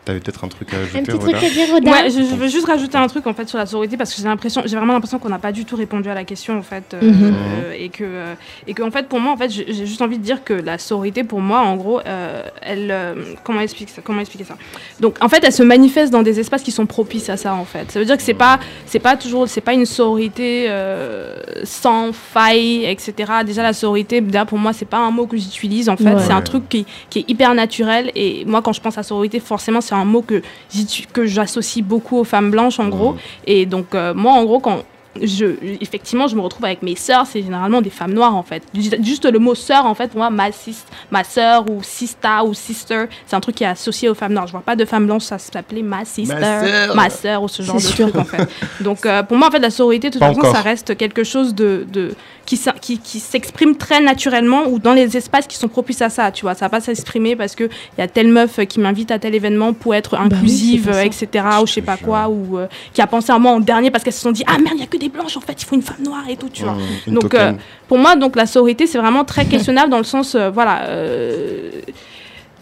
t'avais 0.05 0.19
peut-être 0.19 0.43
un 0.43 0.47
truc 0.47 0.73
à 0.73 0.77
ajouter. 0.77 0.97
Un 0.99 1.03
petit 1.03 1.19
truc 1.19 1.35
à 1.35 1.49
dire, 1.49 1.67
Roda 1.73 1.91
Ouais, 1.91 2.09
je, 2.09 2.17
je 2.23 2.35
veux 2.35 2.47
juste 2.47 2.65
rajouter 2.65 2.97
un 2.97 3.07
truc 3.07 3.27
en 3.27 3.33
fait 3.33 3.47
sur 3.47 3.57
la 3.59 3.65
sororité 3.65 3.97
parce 3.97 4.11
que 4.13 4.17
j'ai 4.21 4.27
l'impression, 4.27 4.63
j'ai 4.65 4.75
vraiment 4.75 4.93
l'impression 4.93 5.19
qu'on 5.19 5.29
n'a 5.29 5.37
pas 5.39 5.51
du 5.51 5.63
tout 5.65 5.75
répondu 5.75 6.09
à 6.09 6.13
la 6.15 6.23
question 6.23 6.57
en 6.57 6.61
fait, 6.63 6.93
euh, 6.93 7.01
Mhm. 7.01 7.33
euh, 7.33 7.73
et 7.77 7.89
que 7.89 8.03
euh, 8.03 8.33
et 8.67 8.73
que 8.73 8.81
en 8.83 8.89
fait 8.91 9.07
pour 9.07 9.19
moi 9.19 9.31
en 9.33 9.37
fait 9.37 9.49
j'ai 9.51 9.65
j'ai 9.71 9.85
juste 9.85 10.01
envie 10.01 10.17
de 10.17 10.23
dire 10.23 10.43
que 10.43 10.53
la 10.53 10.77
sororité 10.77 11.23
pour 11.23 11.39
moi 11.39 11.59
en 11.61 11.75
gros 11.75 11.99
euh, 12.05 12.41
elle 12.61 12.89
euh, 12.91 13.13
comment 13.43 13.59
expliquer 13.61 13.91
ça 13.93 14.01
comment 14.03 14.21
expliquer 14.21 14.45
ça? 14.45 14.55
Donc 14.99 15.17
en 15.21 15.29
fait 15.29 15.43
elle 15.43 15.53
se 15.53 15.63
manifeste 15.63 16.11
dans 16.11 16.23
des 16.23 16.39
espaces 16.39 16.63
qui 16.63 16.71
sont 16.71 16.85
propices 16.87 17.29
à 17.29 17.37
ça 17.37 17.53
en 17.53 17.65
fait 17.65 17.91
ça 17.91 17.99
veut 17.99 18.05
dire 18.05 18.17
que 18.17 18.23
c'est 18.23 18.33
pas 18.33 18.59
c'est 18.85 18.99
pas 18.99 19.15
toujours 19.17 19.47
c'est 19.47 19.61
pas 19.61 19.73
une 19.73 19.85
sororité 19.85 20.65
euh, 20.69 21.35
sans 21.63 22.11
faille 22.13 22.85
etc 22.85 23.31
déjà 23.45 23.63
la 23.63 23.73
sororité 23.73 24.21
déjà 24.21 24.45
pour 24.45 24.57
moi 24.57 24.73
c'est 24.73 24.85
pas 24.85 24.97
un 24.97 25.11
mot 25.11 25.25
que 25.27 25.37
j'utilise 25.37 25.89
en 25.89 25.97
fait 25.97 26.01
Ouais. 26.11 26.15
c'est 26.25 26.33
un 26.33 26.41
truc 26.41 26.67
qui, 26.67 26.85
qui 27.09 27.19
est 27.19 27.25
hyper 27.29 27.53
naturel 27.53 28.11
et 28.15 28.43
moi 28.45 28.61
quand 28.61 28.73
je 28.73 28.81
pense 28.81 28.97
à 28.97 29.03
sororité 29.03 29.39
forcément 29.39 29.81
c'est 29.91 29.95
un 29.97 30.05
mot 30.05 30.21
que 30.21 31.25
j'associe 31.25 31.83
beaucoup 31.83 32.17
aux 32.17 32.23
femmes 32.23 32.49
blanches 32.49 32.79
en 32.79 32.87
gros. 32.87 33.15
Et 33.45 33.65
donc 33.65 33.93
euh, 33.93 34.13
moi 34.13 34.31
en 34.31 34.45
gros 34.45 34.59
quand 34.59 34.83
je, 35.21 35.45
effectivement, 35.81 36.27
je 36.27 36.35
me 36.35 36.41
retrouve 36.41 36.63
avec 36.65 36.81
mes 36.83 36.95
sœurs, 36.95 37.25
c'est 37.27 37.41
généralement 37.41 37.81
des 37.81 37.89
femmes 37.89 38.13
noires 38.13 38.35
en 38.35 38.43
fait. 38.43 38.63
Juste 39.01 39.25
le 39.25 39.39
mot 39.39 39.55
sœur, 39.55 39.85
en 39.85 39.93
fait, 39.93 40.07
pour 40.09 40.19
moi, 40.19 40.29
ma, 40.29 40.51
sis, 40.51 40.83
ma 41.11 41.23
sœur 41.23 41.65
ou 41.69 41.83
sista 41.83 42.43
ou 42.45 42.53
sister, 42.53 43.05
c'est 43.25 43.35
un 43.35 43.41
truc 43.41 43.55
qui 43.55 43.63
est 43.63 43.67
associé 43.67 44.07
aux 44.07 44.13
femmes 44.15 44.33
noires. 44.33 44.47
Je 44.47 44.53
vois 44.53 44.61
pas 44.61 44.75
de 44.77 44.85
femmes 44.85 45.05
blanches, 45.07 45.23
ça 45.23 45.37
s'appelait 45.37 45.81
ma 45.81 46.05
sister, 46.05 46.35
sœur. 46.39 46.95
ma 46.95 47.09
sœur 47.09 47.43
ou 47.43 47.47
ce 47.49 47.61
genre 47.61 47.75
de 47.75 47.81
sûr. 47.81 48.09
truc 48.09 48.15
en 48.21 48.25
fait. 48.25 48.47
Donc 48.79 49.05
euh, 49.05 49.21
pour 49.23 49.37
moi, 49.37 49.49
en 49.49 49.51
fait, 49.51 49.59
la 49.59 49.69
sororité, 49.69 50.07
de 50.09 50.13
toute 50.13 50.21
Pas 50.21 50.27
façon, 50.29 50.39
encore. 50.39 50.55
ça 50.55 50.61
reste 50.61 50.95
quelque 50.95 51.23
chose 51.25 51.53
de, 51.55 51.85
de 51.91 52.13
qui, 52.45 52.55
s'in- 52.55 52.71
qui, 52.79 52.97
qui 52.97 53.19
s'exprime 53.19 53.75
très 53.75 53.99
naturellement 54.01 54.67
ou 54.67 54.79
dans 54.79 54.93
les 54.93 55.17
espaces 55.17 55.45
qui 55.47 55.57
sont 55.57 55.67
propices 55.67 56.01
à 56.01 56.09
ça, 56.09 56.31
tu 56.31 56.43
vois. 56.43 56.53
Ça 56.55 56.65
va 56.65 56.69
pas 56.69 56.81
s'exprimer 56.81 57.35
parce 57.35 57.55
qu'il 57.55 57.69
y 57.97 58.01
a 58.01 58.07
telle 58.07 58.29
meuf 58.29 58.59
qui 58.67 58.79
m'invite 58.79 59.11
à 59.11 59.19
tel 59.19 59.35
événement 59.35 59.73
pour 59.73 59.93
être 59.93 60.13
oui, 60.17 60.25
inclusive, 60.25 60.89
etc. 61.03 61.27
ou 61.61 61.67
je 61.67 61.73
sais 61.73 61.81
pas 61.81 61.97
quoi, 61.97 62.29
ou 62.29 62.57
euh, 62.57 62.67
qui 62.93 63.01
a 63.01 63.07
pensé 63.07 63.31
à 63.31 63.39
moi 63.39 63.51
en 63.51 63.59
dernier 63.59 63.91
parce 63.91 64.03
qu'elles 64.05 64.13
se 64.13 64.21
sont 64.21 64.31
dit 64.31 64.43
ah 64.47 64.57
merde, 64.57 64.75
il 64.75 64.79
y 64.79 64.83
a 64.83 64.87
que 64.87 65.00
des 65.01 65.09
blanches 65.09 65.35
en 65.35 65.41
fait, 65.41 65.61
il 65.61 65.65
faut 65.65 65.75
une 65.75 65.81
femme 65.81 66.03
noire 66.05 66.23
et 66.29 66.37
tout, 66.37 66.49
tu 66.49 66.63
vois. 66.63 66.73
Mmh, 67.07 67.13
Donc, 67.13 67.33
euh, 67.33 67.53
Pour 67.87 67.97
moi, 67.97 68.15
donc 68.15 68.35
la 68.35 68.45
sororité, 68.45 68.87
c'est 68.87 68.99
vraiment 68.99 69.25
très 69.25 69.45
questionnable 69.45 69.89
dans 69.89 69.97
le 69.97 70.03
sens, 70.03 70.35
euh, 70.35 70.49
voilà, 70.49 70.83
euh, 70.83 71.71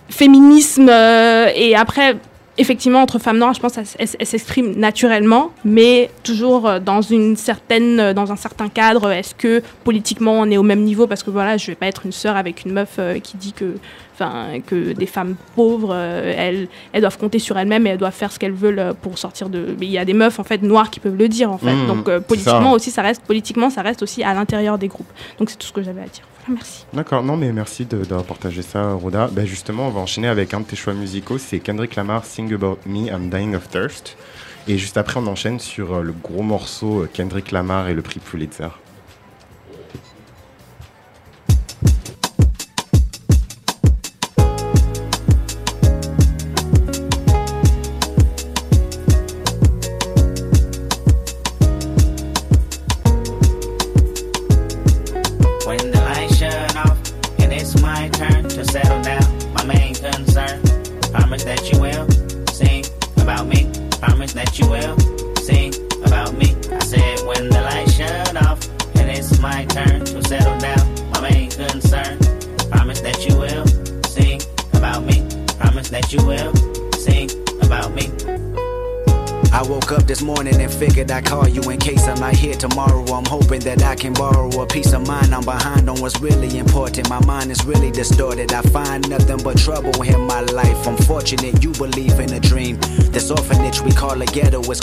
féminisme 0.10 0.90
et 0.90 1.76
après. 1.76 2.16
Effectivement, 2.60 3.01
entre 3.01 3.18
femmes 3.20 3.38
noires, 3.39 3.53
je 3.53 3.60
pense 3.62 3.74
qu'elles 3.74 3.86
elles- 3.97 4.07
elles 4.20 4.26
s'expriment 4.28 4.76
naturellement, 4.76 5.51
mais 5.66 6.10
toujours 6.24 6.68
euh, 6.68 6.80
dans 6.80 7.01
une 7.01 7.36
certaine, 7.38 7.99
euh, 7.99 8.14
dans 8.14 8.32
un 8.32 8.36
certain 8.36 8.68
cadre. 8.70 9.10
Est-ce 9.12 9.34
que 9.34 9.64
politiquement 9.84 10.34
on 10.34 10.45
est 10.51 10.57
au 10.57 10.64
même 10.64 10.82
niveau? 10.84 11.07
Parce 11.07 11.24
que 11.24 11.32
voilà, 11.32 11.57
je 11.57 11.68
vais 11.68 11.76
pas 11.76 11.88
être 11.88 12.05
une 12.05 12.12
sœur 12.12 12.36
avec 12.36 12.66
une 12.66 12.74
meuf 12.74 12.97
euh, 12.99 13.18
qui 13.20 13.38
dit 13.38 13.53
que, 13.53 13.76
que 14.68 14.91
des 14.91 15.05
femmes 15.05 15.36
pauvres, 15.55 15.91
euh, 15.93 16.34
elles, 16.38 16.68
elles 16.91 16.99
doivent 17.01 17.18
compter 17.18 17.39
sur 17.39 17.57
elles-mêmes 17.57 17.88
et 17.88 17.91
elles 17.91 17.97
doivent 17.97 18.14
faire 18.14 18.32
ce 18.34 18.38
qu'elles 18.39 18.51
veulent 18.51 18.93
pour 19.01 19.18
sortir 19.18 19.47
de. 19.49 19.76
Mais 19.80 19.86
il 19.86 19.91
y 19.91 19.97
a 19.97 20.03
des 20.03 20.14
meufs 20.14 20.39
en 20.39 20.43
fait 20.43 20.62
noires 20.62 20.89
qui 20.89 20.99
peuvent 20.99 21.18
le 21.18 21.30
dire 21.30 21.49
en 21.51 21.57
fait. 21.57 21.74
Mmh, 21.74 21.88
Donc 21.88 22.10
euh, 22.10 22.20
politiquement 22.20 22.72
ça. 22.72 22.76
aussi, 22.76 22.91
ça 22.91 23.01
reste 23.01 23.22
politiquement, 23.24 23.70
ça 23.70 23.82
reste 23.82 24.03
aussi 24.03 24.22
à 24.24 24.34
l'intérieur 24.34 24.78
des 24.78 24.89
groupes. 24.89 25.07
Donc 25.38 25.49
c'est 25.49 25.57
tout 25.57 25.68
ce 25.68 25.72
que 25.74 25.82
j'avais 25.82 26.01
à 26.01 26.05
dire. 26.07 26.24
Merci. 26.50 26.86
D'accord, 26.93 27.24
non 27.24 27.38
mais 27.38 27.52
merci 27.54 27.86
d'avoir 27.86 28.24
partagé 28.24 28.62
ça, 28.62 28.93
Roda. 28.93 29.30
Ben 29.32 29.45
justement, 29.45 29.88
on 29.88 29.91
va 29.91 30.02
enchaîner 30.02 30.28
avec 30.28 30.54
un 30.54 30.62
de 30.62 30.66
tes 30.66 30.76
choix 30.76 30.93
musicaux, 30.93 31.38
c'est 31.38 31.60
Kendrick 31.60 31.95
Lamar, 31.95 32.26
Sing 32.26 32.54
About 32.54 32.80
Me, 32.86 33.08
I'm 33.08 33.30
Dying 33.30 33.56
of 33.56 33.70
Thirst. 33.70 34.18
Et 34.68 34.78
juste 34.78 34.97
après, 34.97 35.20
on 35.20 35.28
enchaîne 35.28 35.60
sur 35.60 35.95
euh, 35.95 36.04
le 36.04 36.12
gros 36.12 36.43
morceau 36.43 37.02
euh, 37.02 37.10
Kendrick 37.12 37.52
Lamar 37.52 37.88
et 37.88 37.93
le 37.93 38.02
prix 38.02 38.20
Pulitzer. 38.20 38.70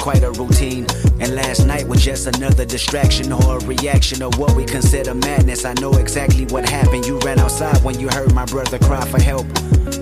Quite 0.07 0.23
a 0.23 0.31
routine. 0.31 0.87
And 1.19 1.35
last 1.35 1.67
night 1.67 1.89
was 1.89 2.05
just 2.05 2.29
another 2.29 2.65
distraction 2.65 3.33
or 3.33 3.59
a 3.59 3.61
reaction 3.67 4.23
of 4.23 4.39
what 4.39 4.55
we 4.55 4.65
consider 4.65 5.15
madness. 5.15 5.65
I 5.65 5.75
know 5.81 5.91
exactly 5.95 6.45
what 6.45 6.69
happened. 6.69 7.05
You 7.07 7.19
ran 7.25 7.41
outside 7.41 7.83
when 7.83 7.99
you 7.99 8.09
heard 8.11 8.33
my 8.33 8.45
brother 8.45 8.79
cry 8.79 9.05
for 9.05 9.21
help. 9.21 9.47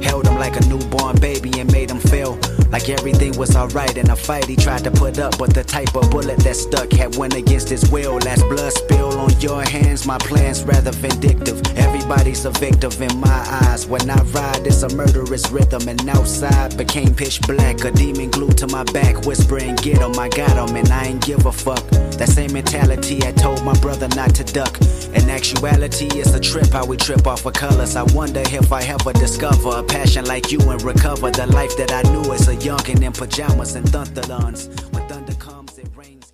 Held 0.02 0.28
him 0.28 0.36
like 0.36 0.60
a 0.60 0.66
newborn 0.66 1.18
baby 1.20 1.58
and 1.58 1.72
made 1.72 1.90
him 1.90 2.00
feel 2.00 2.38
Like 2.74 2.88
everything 2.88 3.38
was 3.38 3.54
alright 3.54 3.96
in 3.96 4.10
a 4.10 4.16
fight 4.16 4.46
he 4.46 4.56
tried 4.56 4.82
to 4.82 4.90
put 4.90 5.20
up, 5.20 5.38
but 5.38 5.54
the 5.54 5.62
type 5.62 5.94
of 5.94 6.10
bullet 6.10 6.40
that 6.40 6.56
stuck 6.56 6.90
had 6.90 7.14
went 7.14 7.36
against 7.36 7.68
his 7.68 7.88
will. 7.88 8.14
Last 8.14 8.42
blood 8.48 8.72
spill 8.72 9.16
on 9.16 9.30
your 9.40 9.62
hands, 9.62 10.04
my 10.08 10.18
plans 10.18 10.64
rather 10.64 10.90
vindictive. 10.90 11.62
Everybody's 11.76 12.44
a 12.44 12.50
victim 12.50 12.90
in 13.00 13.16
my 13.20 13.60
eyes. 13.62 13.86
When 13.86 14.10
I 14.10 14.20
ride, 14.34 14.66
it's 14.66 14.82
a 14.82 14.88
murderous 14.88 15.52
rhythm, 15.52 15.86
and 15.86 16.08
outside 16.08 16.76
became 16.76 17.14
pitch 17.14 17.40
black. 17.42 17.84
A 17.84 17.92
demon 17.92 18.32
glued 18.32 18.58
to 18.58 18.66
my 18.66 18.82
back, 18.82 19.24
whispering, 19.24 19.76
Get 19.76 19.98
him, 19.98 20.18
I 20.18 20.28
got 20.28 20.68
him, 20.68 20.74
and 20.74 20.88
I 20.88 21.04
ain't 21.04 21.24
give 21.24 21.46
a 21.46 21.52
fuck. 21.52 21.88
That 22.18 22.28
same 22.28 22.52
mentality 22.52 23.22
I 23.22 23.30
told 23.30 23.62
my 23.64 23.74
brother 23.74 24.08
not 24.16 24.34
to 24.34 24.42
duck. 24.42 24.76
In 25.14 25.30
actuality, 25.30 26.08
it's 26.18 26.34
a 26.34 26.40
trip 26.40 26.72
how 26.72 26.84
we 26.86 26.96
trip 26.96 27.26
off 27.26 27.46
of 27.46 27.52
colors. 27.54 27.96
I 27.96 28.02
wonder 28.14 28.40
if 28.40 28.72
I 28.72 28.82
ever 28.82 29.12
discover 29.12 29.78
a 29.78 29.82
passion 29.82 30.24
like 30.26 30.50
you 30.50 30.58
and 30.70 30.82
recover 30.82 31.30
the 31.30 31.46
life 31.46 31.76
that 31.76 31.92
I 31.92 32.02
knew 32.10 32.32
as 32.32 32.48
a 32.48 32.56
youngin' 32.56 33.02
in 33.02 33.12
pajamas 33.12 33.76
and 33.76 33.86
thunderlons. 33.86 34.68
When 34.92 35.06
thunder 35.08 35.34
comes, 35.34 35.78
it 35.78 35.88
rains. 35.96 36.32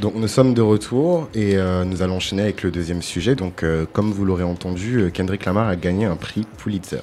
Donc 0.00 0.14
nous 0.14 0.28
sommes 0.28 0.54
de 0.54 0.62
retour 0.62 1.28
et 1.34 1.56
euh, 1.56 1.84
nous 1.84 2.00
allons 2.02 2.16
enchaîner 2.16 2.42
avec 2.42 2.62
le 2.62 2.70
deuxième 2.70 3.02
sujet. 3.02 3.34
Donc 3.34 3.62
euh, 3.62 3.86
comme 3.92 4.10
vous 4.12 4.24
l'aurez 4.24 4.44
entendu, 4.44 4.98
euh, 4.98 5.10
Kendrick 5.10 5.44
Lamar 5.44 5.68
a 5.68 5.76
gagné 5.76 6.06
un 6.06 6.16
prix 6.16 6.46
Pulitzer. 6.56 7.02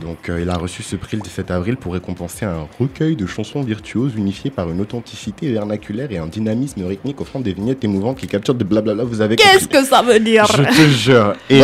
Donc 0.00 0.28
euh, 0.28 0.40
il 0.40 0.48
a 0.50 0.56
reçu 0.56 0.82
ce 0.82 0.96
prix 0.96 1.16
le 1.16 1.22
17 1.22 1.50
avril 1.50 1.76
pour 1.76 1.92
récompenser 1.92 2.44
un 2.44 2.66
recueil 2.78 3.16
de 3.16 3.26
chansons 3.26 3.62
virtuoses 3.62 4.14
unifiées 4.16 4.50
par 4.50 4.70
une 4.70 4.80
authenticité 4.80 5.50
vernaculaire 5.52 6.10
et 6.10 6.18
un 6.18 6.26
dynamisme 6.26 6.84
rythmique 6.84 7.20
offrant 7.20 7.40
des 7.40 7.52
vignettes 7.52 7.84
émouvantes 7.84 8.18
qui 8.18 8.26
capturent 8.26 8.54
de 8.54 8.64
blablabla. 8.64 9.04
Vous 9.04 9.20
avez 9.20 9.36
Qu'est-ce 9.36 9.68
que 9.68 9.84
ça 9.84 10.02
veut 10.02 10.20
dire? 10.20 10.46
Je 10.46 10.62
te 10.62 10.88
jure. 10.88 11.34
Et. 11.50 11.62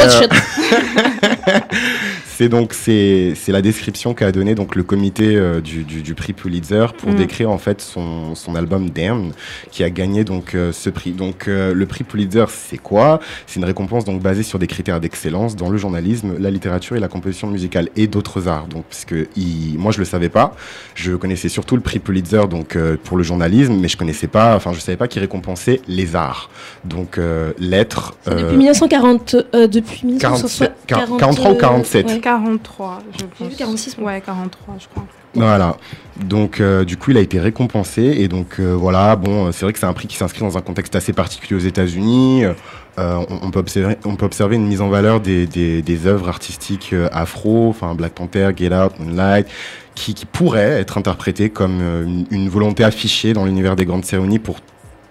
C'est 2.36 2.48
donc 2.48 2.74
c'est 2.74 3.32
c'est 3.34 3.52
la 3.52 3.62
description 3.62 4.12
qu'a 4.14 4.30
donné 4.32 4.54
donc 4.54 4.74
le 4.76 4.82
comité 4.82 5.36
euh, 5.36 5.60
du, 5.60 5.84
du, 5.84 6.02
du 6.02 6.14
prix 6.14 6.32
Pulitzer 6.32 6.86
pour 6.98 7.14
Mm. 7.14 7.16
décrire 7.16 7.50
en 7.50 7.58
fait 7.58 7.80
son, 7.80 8.34
son 8.34 8.54
album 8.54 8.90
Damn 8.90 9.32
qui 9.70 9.84
a 9.84 9.90
gagné 9.90 10.24
donc 10.24 10.54
euh, 10.54 10.72
ce 10.72 10.90
prix. 10.90 11.12
Donc 11.12 11.48
euh, 11.48 11.72
le 11.74 11.86
prix 11.86 12.04
Pulitzer 12.04 12.44
c'est 12.48 12.78
quoi? 12.78 13.20
C'est 13.46 13.58
une 13.60 13.64
récompense 13.64 14.04
donc 14.04 14.20
basée 14.20 14.42
sur 14.42 14.58
des 14.58 14.66
critères 14.66 15.00
d'excellence 15.00 15.56
dans 15.56 15.68
le 15.68 15.78
journalisme, 15.78 16.34
la 16.38 16.50
littérature 16.50 16.96
et 16.96 17.00
la 17.00 17.08
composition 17.08 17.48
musicale 17.48 17.88
et 17.96 18.06
d'autres 18.06 18.48
arts. 18.48 18.66
Donc 18.66 18.84
puisque 18.88 19.14
il, 19.36 19.76
moi 19.78 19.92
je 19.92 19.98
le 19.98 20.04
savais 20.04 20.28
pas, 20.28 20.54
je 20.94 21.12
connaissais 21.12 21.48
surtout 21.48 21.76
le 21.76 21.82
prix 21.82 21.98
Pulitzer 21.98 22.42
donc 22.48 22.76
euh, 22.76 22.96
pour 23.02 23.16
le 23.16 23.22
journalisme, 23.22 23.74
mais 23.80 23.88
je 23.88 23.96
connaissais 23.96 24.26
pas, 24.26 24.56
enfin 24.56 24.72
je 24.72 24.80
savais 24.80 24.96
pas 24.96 25.08
qu'il 25.08 25.20
récompensait 25.20 25.80
les 25.88 26.16
arts. 26.16 26.50
Donc 26.84 27.18
euh, 27.18 27.52
lettres. 27.58 28.14
Depuis 28.26 28.56
1940, 28.56 29.36
euh, 29.54 29.66
depuis 29.66 30.06
1960, 30.06 30.70
47, 30.86 31.18
43 31.18 31.50
ou 31.50 31.54
47 31.56 32.06
ouais. 32.06 32.20
43, 32.24 33.02
je 33.12 33.18
J'ai 33.18 33.24
vu 33.26 33.50
pense. 33.50 33.56
46. 33.58 33.98
moi. 33.98 34.12
Ouais, 34.12 34.20
43, 34.22 34.76
je 34.78 34.88
crois. 34.88 35.04
Voilà. 35.34 35.76
Donc, 36.16 36.58
euh, 36.58 36.84
du 36.84 36.96
coup, 36.96 37.10
il 37.10 37.18
a 37.18 37.20
été 37.20 37.38
récompensé. 37.38 38.02
Et 38.02 38.28
donc, 38.28 38.56
euh, 38.60 38.74
voilà, 38.74 39.14
bon, 39.16 39.46
euh, 39.46 39.52
c'est 39.52 39.66
vrai 39.66 39.74
que 39.74 39.78
c'est 39.78 39.84
un 39.84 39.92
prix 39.92 40.08
qui 40.08 40.16
s'inscrit 40.16 40.40
dans 40.40 40.56
un 40.56 40.62
contexte 40.62 40.96
assez 40.96 41.12
particulier 41.12 41.54
aux 41.54 41.66
États-Unis. 41.66 42.44
Euh, 42.44 42.54
on, 42.96 43.26
on 43.42 43.50
peut 43.50 43.58
observer, 43.58 43.96
on 44.06 44.16
peut 44.16 44.24
observer 44.24 44.56
une 44.56 44.66
mise 44.66 44.80
en 44.80 44.88
valeur 44.88 45.20
des, 45.20 45.46
des, 45.46 45.82
des 45.82 46.06
œuvres 46.06 46.30
artistiques 46.30 46.94
afro, 47.12 47.68
enfin 47.68 47.94
Black 47.94 48.12
Panther, 48.12 48.50
Get 48.56 48.74
Out, 48.74 48.92
Moonlight, 49.00 49.46
qui, 49.94 50.14
qui 50.14 50.24
pourraient 50.24 50.80
être 50.80 50.96
interprétées 50.96 51.50
comme 51.50 51.82
une, 51.82 52.26
une 52.30 52.48
volonté 52.48 52.84
affichée 52.84 53.34
dans 53.34 53.44
l'univers 53.44 53.76
des 53.76 53.84
grandes 53.84 54.04
cérémonies 54.06 54.38
pour 54.38 54.60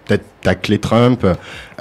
peut-être 0.05 0.25
tacler 0.43 0.77
Trump 0.79 1.25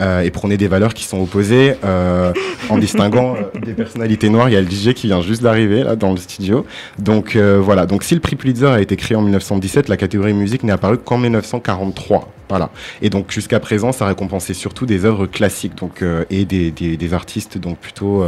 euh, 0.01 0.21
et 0.21 0.31
prôner 0.31 0.57
des 0.57 0.69
valeurs 0.69 0.95
qui 0.95 1.05
sont 1.05 1.21
opposées 1.21 1.75
euh, 1.85 2.33
en 2.71 2.79
distinguant 2.79 3.35
euh, 3.37 3.61
des 3.61 3.73
personnalités 3.75 4.31
noires. 4.31 4.49
Il 4.49 4.53
y 4.53 4.57
a 4.57 4.61
le 4.61 4.71
DJ 4.71 4.95
qui 4.95 5.09
vient 5.09 5.21
juste 5.21 5.43
d'arriver 5.43 5.83
là 5.83 5.97
dans 5.97 6.13
le 6.13 6.17
studio. 6.17 6.65
Donc 6.99 7.37
euh, 7.37 7.61
voilà. 7.63 7.87
Donc 7.87 8.03
si 8.05 8.15
le 8.15 8.21
prix 8.21 8.37
Pulitzer 8.37 8.67
a 8.69 8.81
été 8.81 8.97
créé 8.97 9.17
en 9.17 9.23
1917, 9.23 9.89
la 9.89 9.97
catégorie 9.97 10.33
musique 10.33 10.63
n'est 10.63 10.73
apparue 10.73 10.99
qu'en 10.99 11.19
1943. 11.19 12.29
Voilà. 12.49 12.69
Et 13.01 13.09
donc 13.09 13.31
jusqu'à 13.31 13.61
présent, 13.61 13.93
ça 13.93 14.05
récompensait 14.07 14.53
surtout 14.55 14.85
des 14.85 15.05
œuvres 15.07 15.27
classiques 15.27 15.75
donc 15.77 16.03
euh, 16.03 16.25
et 16.29 16.45
des, 16.45 16.71
des, 16.71 16.97
des 16.99 17.15
artistes 17.15 17.57
donc 17.57 17.79
plutôt 17.79 18.25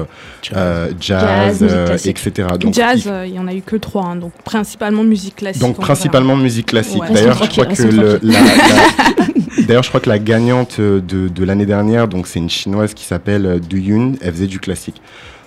jazz, 1.00 1.58
euh, 1.62 1.96
etc. 2.04 2.48
Donc, 2.58 2.74
Jazz, 2.74 3.02
il- 3.04 3.10
euh, 3.10 3.26
il 3.26 3.34
y 3.34 3.38
en 3.38 3.46
a 3.46 3.54
eu 3.54 3.60
que 3.60 3.76
trois, 3.76 4.04
hein, 4.04 4.16
donc 4.16 4.32
principalement 4.44 5.02
musique 5.04 5.36
classique. 5.36 5.60
donc 5.62 5.76
principalement 5.78 6.36
musique 6.36 6.66
classique. 6.66 7.02
Ouais. 7.02 7.12
D'ailleurs, 7.12 7.42
je 7.44 7.50
crois 7.50 7.66
que 7.66 7.74
tranquilles, 7.74 8.00
le, 8.00 8.12
restons 8.12 8.26
la, 8.28 8.40
la- 8.40 9.62
d'ailleurs, 9.66 9.82
je 9.82 9.88
crois 9.88 10.00
que 10.00 10.08
la 10.08 10.18
gagnante 10.24 10.80
de, 10.80 11.28
de 11.28 11.44
l'année 11.44 11.66
dernière, 11.66 12.08
donc 12.08 12.26
c'est 12.26 12.38
une 12.40 12.50
chinoise 12.50 12.94
qui 12.94 13.04
s'appelle 13.04 13.46
euh, 13.46 13.58
Du 13.58 13.80
Yun. 13.80 14.14
Elle 14.20 14.32
faisait 14.32 14.46
du 14.46 14.58
classique. 14.58 15.00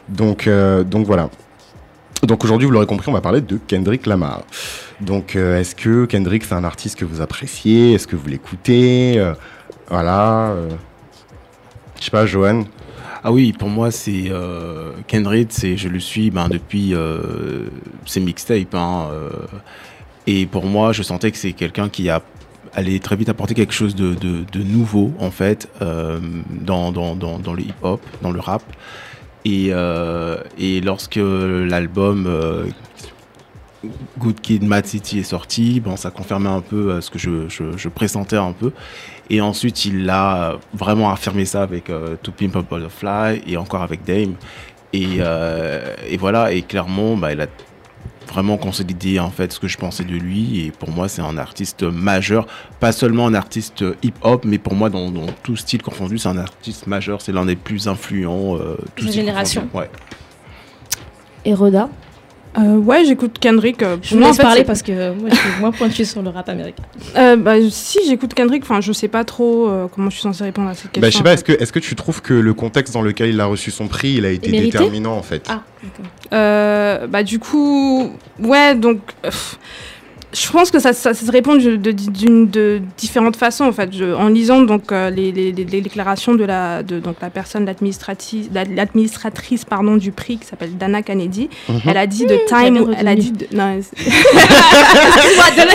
Donc, 0.08 0.48
euh, 0.48 0.84
donc 0.84 1.06
voilà. 1.06 1.30
Donc 2.24 2.44
aujourd'hui, 2.44 2.66
vous 2.66 2.72
l'aurez 2.72 2.86
compris, 2.88 3.10
on 3.10 3.14
va 3.14 3.22
parler 3.22 3.42
de 3.42 3.58
Kendrick 3.68 4.06
Lamar. 4.06 4.44
Donc, 5.02 5.36
euh, 5.36 5.60
est-ce 5.60 5.76
que 5.76 6.06
Kendrick, 6.06 6.46
c'est 6.46 6.56
un 6.56 6.64
artiste 6.64 6.98
que 6.98 7.06
vous 7.06 7.22
appréciez? 7.22 7.94
Est-ce 7.94 8.08
que 8.08 8.16
vous 8.16 8.28
l'écoutez? 8.28 9.20
Euh, 9.20 9.34
Voilà. 9.90 10.50
euh, 10.52 10.70
Je 12.00 12.06
sais 12.06 12.12
pas, 12.12 12.26
Johan. 12.26 12.64
Ah 13.24 13.32
oui, 13.32 13.52
pour 13.54 13.70
moi, 13.70 13.92
c'est 13.92 14.26
euh, 14.30 14.92
Kendrick, 15.08 15.50
c'est, 15.52 15.76
je 15.78 15.90
le 15.90 16.00
suis 16.00 16.32
ben, 16.32 16.48
depuis 16.48 16.94
euh, 16.94 17.66
ses 18.06 18.20
mixtapes. 18.20 18.74
hein, 18.74 19.08
euh, 19.12 19.30
et 20.26 20.46
pour 20.46 20.66
moi, 20.66 20.94
je 20.94 21.04
sentais 21.04 21.32
que 21.32 21.38
c'est 21.38 21.54
quelqu'un 21.54 21.90
qui 21.90 22.10
a 22.10 22.22
allé 22.74 23.00
très 23.00 23.16
vite 23.16 23.30
apporter 23.30 23.54
quelque 23.54 23.74
chose 23.74 23.96
de, 23.96 24.64
nouveau, 24.64 25.14
en 25.20 25.32
fait, 25.32 25.70
euh, 25.82 26.20
dans, 26.50 26.92
le 26.92 27.62
hip-hop, 27.62 28.02
dans 28.22 28.32
le 28.32 28.40
rap. 28.40 28.64
Et, 29.46 29.70
euh, 29.72 30.38
lorsque 30.84 31.20
l'album 31.20 32.26
euh, 32.28 32.66
Good 34.18 34.42
Kid, 34.42 34.64
Mad 34.64 34.86
City 34.86 35.20
est 35.20 35.24
sorti, 35.24 35.80
bon, 35.80 35.96
ça 35.96 36.12
confirmait 36.12 36.50
un 36.50 36.62
peu 36.62 37.00
ce 37.02 37.10
que 37.10 37.20
je, 37.20 37.48
je, 37.50 37.90
pressentais 37.90 38.38
un 38.38 38.52
peu. 38.52 38.72
Et 39.30 39.42
ensuite, 39.42 39.86
il 39.86 40.10
a 40.10 40.58
vraiment 40.74 41.12
affirmé 41.12 41.46
ça 41.46 41.64
avec 41.64 41.86
To 41.86 42.32
Pimp 42.32 42.56
a 42.56 42.62
Butterfly 42.62 43.44
et 43.48 43.58
encore 43.58 43.82
avec 43.82 44.04
Dame. 44.04 44.36
Et, 44.94 45.20
et 46.08 46.18
voilà, 46.18 46.52
et 46.52 46.62
clairement, 46.62 47.16
bah, 47.16 47.34
il 47.34 47.42
a 47.42 47.48
vraiment 48.28 48.58
consolidé 48.58 49.20
en 49.20 49.30
fait 49.32 49.52
ce 49.52 49.60
que 49.60 49.68
je 49.68 49.78
pensais 49.78 50.04
de 50.04 50.16
lui. 50.16 50.66
Et 50.66 50.72
pour 50.72 50.90
moi, 50.90 51.08
c'est 51.08 51.22
un 51.22 51.38
artiste 51.38 51.84
majeur, 51.84 52.48
pas 52.80 52.92
seulement 52.92 53.28
un 53.28 53.34
artiste 53.34 53.84
hip-hop, 54.04 54.46
mais 54.46 54.58
pour 54.58 54.76
moi, 54.76 54.90
dans, 54.90 55.10
dans 55.12 55.28
tout 55.44 55.56
style 55.56 55.82
confondu, 55.82 56.18
c'est 56.18 56.30
un 56.30 56.38
artiste 56.38 56.88
majeur. 56.88 57.22
C'est 57.22 57.32
l'un 57.32 57.46
des 57.46 57.56
plus 57.56 57.88
influents. 57.88 58.58
Euh, 58.58 58.76
tout 58.96 59.06
Sa 59.06 59.12
style 59.12 59.22
génération. 59.22 59.68
Ouais. 59.74 59.90
Et 61.46 61.54
Roda 61.54 61.90
Euh, 62.58 62.78
ouais, 62.78 63.06
j'écoute 63.06 63.38
Kendrick. 63.40 63.84
euh, 63.84 63.98
Je 64.02 64.16
vous 64.16 64.24
en 64.24 64.28
laisse 64.28 64.38
fait, 64.38 64.44
parler 64.44 64.64
parce 64.64 64.82
que 64.82 65.14
moi, 65.14 65.30
je 65.30 65.36
suis 65.36 65.60
moins 65.60 65.72
pointue 65.72 66.06
sur 66.06 66.22
le 66.22 66.30
rap 66.30 66.50
américain. 66.50 66.84
Euh, 67.16 67.36
bah, 67.36 67.56
si 67.72 68.00
j'écoute 68.08 68.34
Kendrick, 68.34 68.64
enfin, 68.64 68.80
je 68.82 68.92
sais 68.92 69.08
pas 69.08 69.24
trop 69.24 69.70
euh, 69.70 69.88
comment 69.94 70.10
je 70.10 70.16
suis 70.16 70.24
censée 70.24 70.44
répondre 70.44 70.70
à 70.70 70.74
cette 70.76 70.92
question. 70.92 71.02
Bah, 71.02 71.10
je 71.10 71.14
sais 71.16 71.22
en 71.22 71.24
pas, 71.24 71.34
est-ce 71.34 71.44
que, 71.44 71.52
est-ce 71.54 71.72
que 71.72 71.80
tu 71.80 71.96
trouves 71.96 72.22
que 72.22 72.34
le 72.34 72.54
contexte 72.54 72.94
dans 72.94 73.02
lequel 73.02 73.30
il 73.30 73.40
a 73.42 73.46
reçu 73.46 73.72
son 73.72 73.88
prix, 73.88 74.14
il 74.14 74.26
a 74.26 74.30
été 74.32 74.52
mérité 74.52 74.78
déterminant 74.78 75.16
en 75.16 75.24
fait? 75.24 75.48
Ah, 75.50 75.64
d'accord. 75.82 76.06
Euh, 76.34 77.08
bah 77.08 77.24
du 77.24 77.40
coup, 77.40 78.12
ouais, 78.40 78.76
donc 78.76 79.00
euh, 79.26 79.30
pff, 79.30 79.58
je 80.34 80.50
pense 80.52 80.72
que 80.72 80.80
ça, 80.80 80.92
ça, 80.94 81.14
ça 81.14 81.26
se 81.26 81.32
répond 81.32 81.56
de, 81.56 81.78
de- 81.78 81.92
d'une- 81.92 82.50
de 82.50 82.82
différentes 82.98 83.38
façons 83.38 83.64
en 83.66 83.72
fait. 83.72 83.90
Je- 83.94 84.14
en 84.14 84.28
lisant 84.28 84.62
donc 84.62 84.92
euh, 84.92 85.10
les, 85.10 85.32
les- 85.32 85.52
les- 85.54 85.64
les 85.64 85.82
déclarations 85.82 86.36
de 86.36 86.44
la 86.44 86.84
de 86.84 87.00
donc 87.00 87.16
la 87.22 87.30
personne 87.30 87.66
l'administratrice 88.76 89.64
pardon 89.66 89.96
du 89.98 90.12
prix 90.12 90.38
qui 90.38 90.46
s'appelle 90.46 90.78
Dana 90.78 91.02
Kennedy, 91.02 91.50
Mhm. 91.70 91.82
elle 91.88 91.98
a 91.98 92.08
dit 92.08 92.24
de 92.26 92.30
j'avais 92.30 92.46
time, 92.74 92.94
elle 93.00 93.08
a 93.08 93.16
dit 93.16 93.32
de- 93.32 93.48
non, 93.56 93.80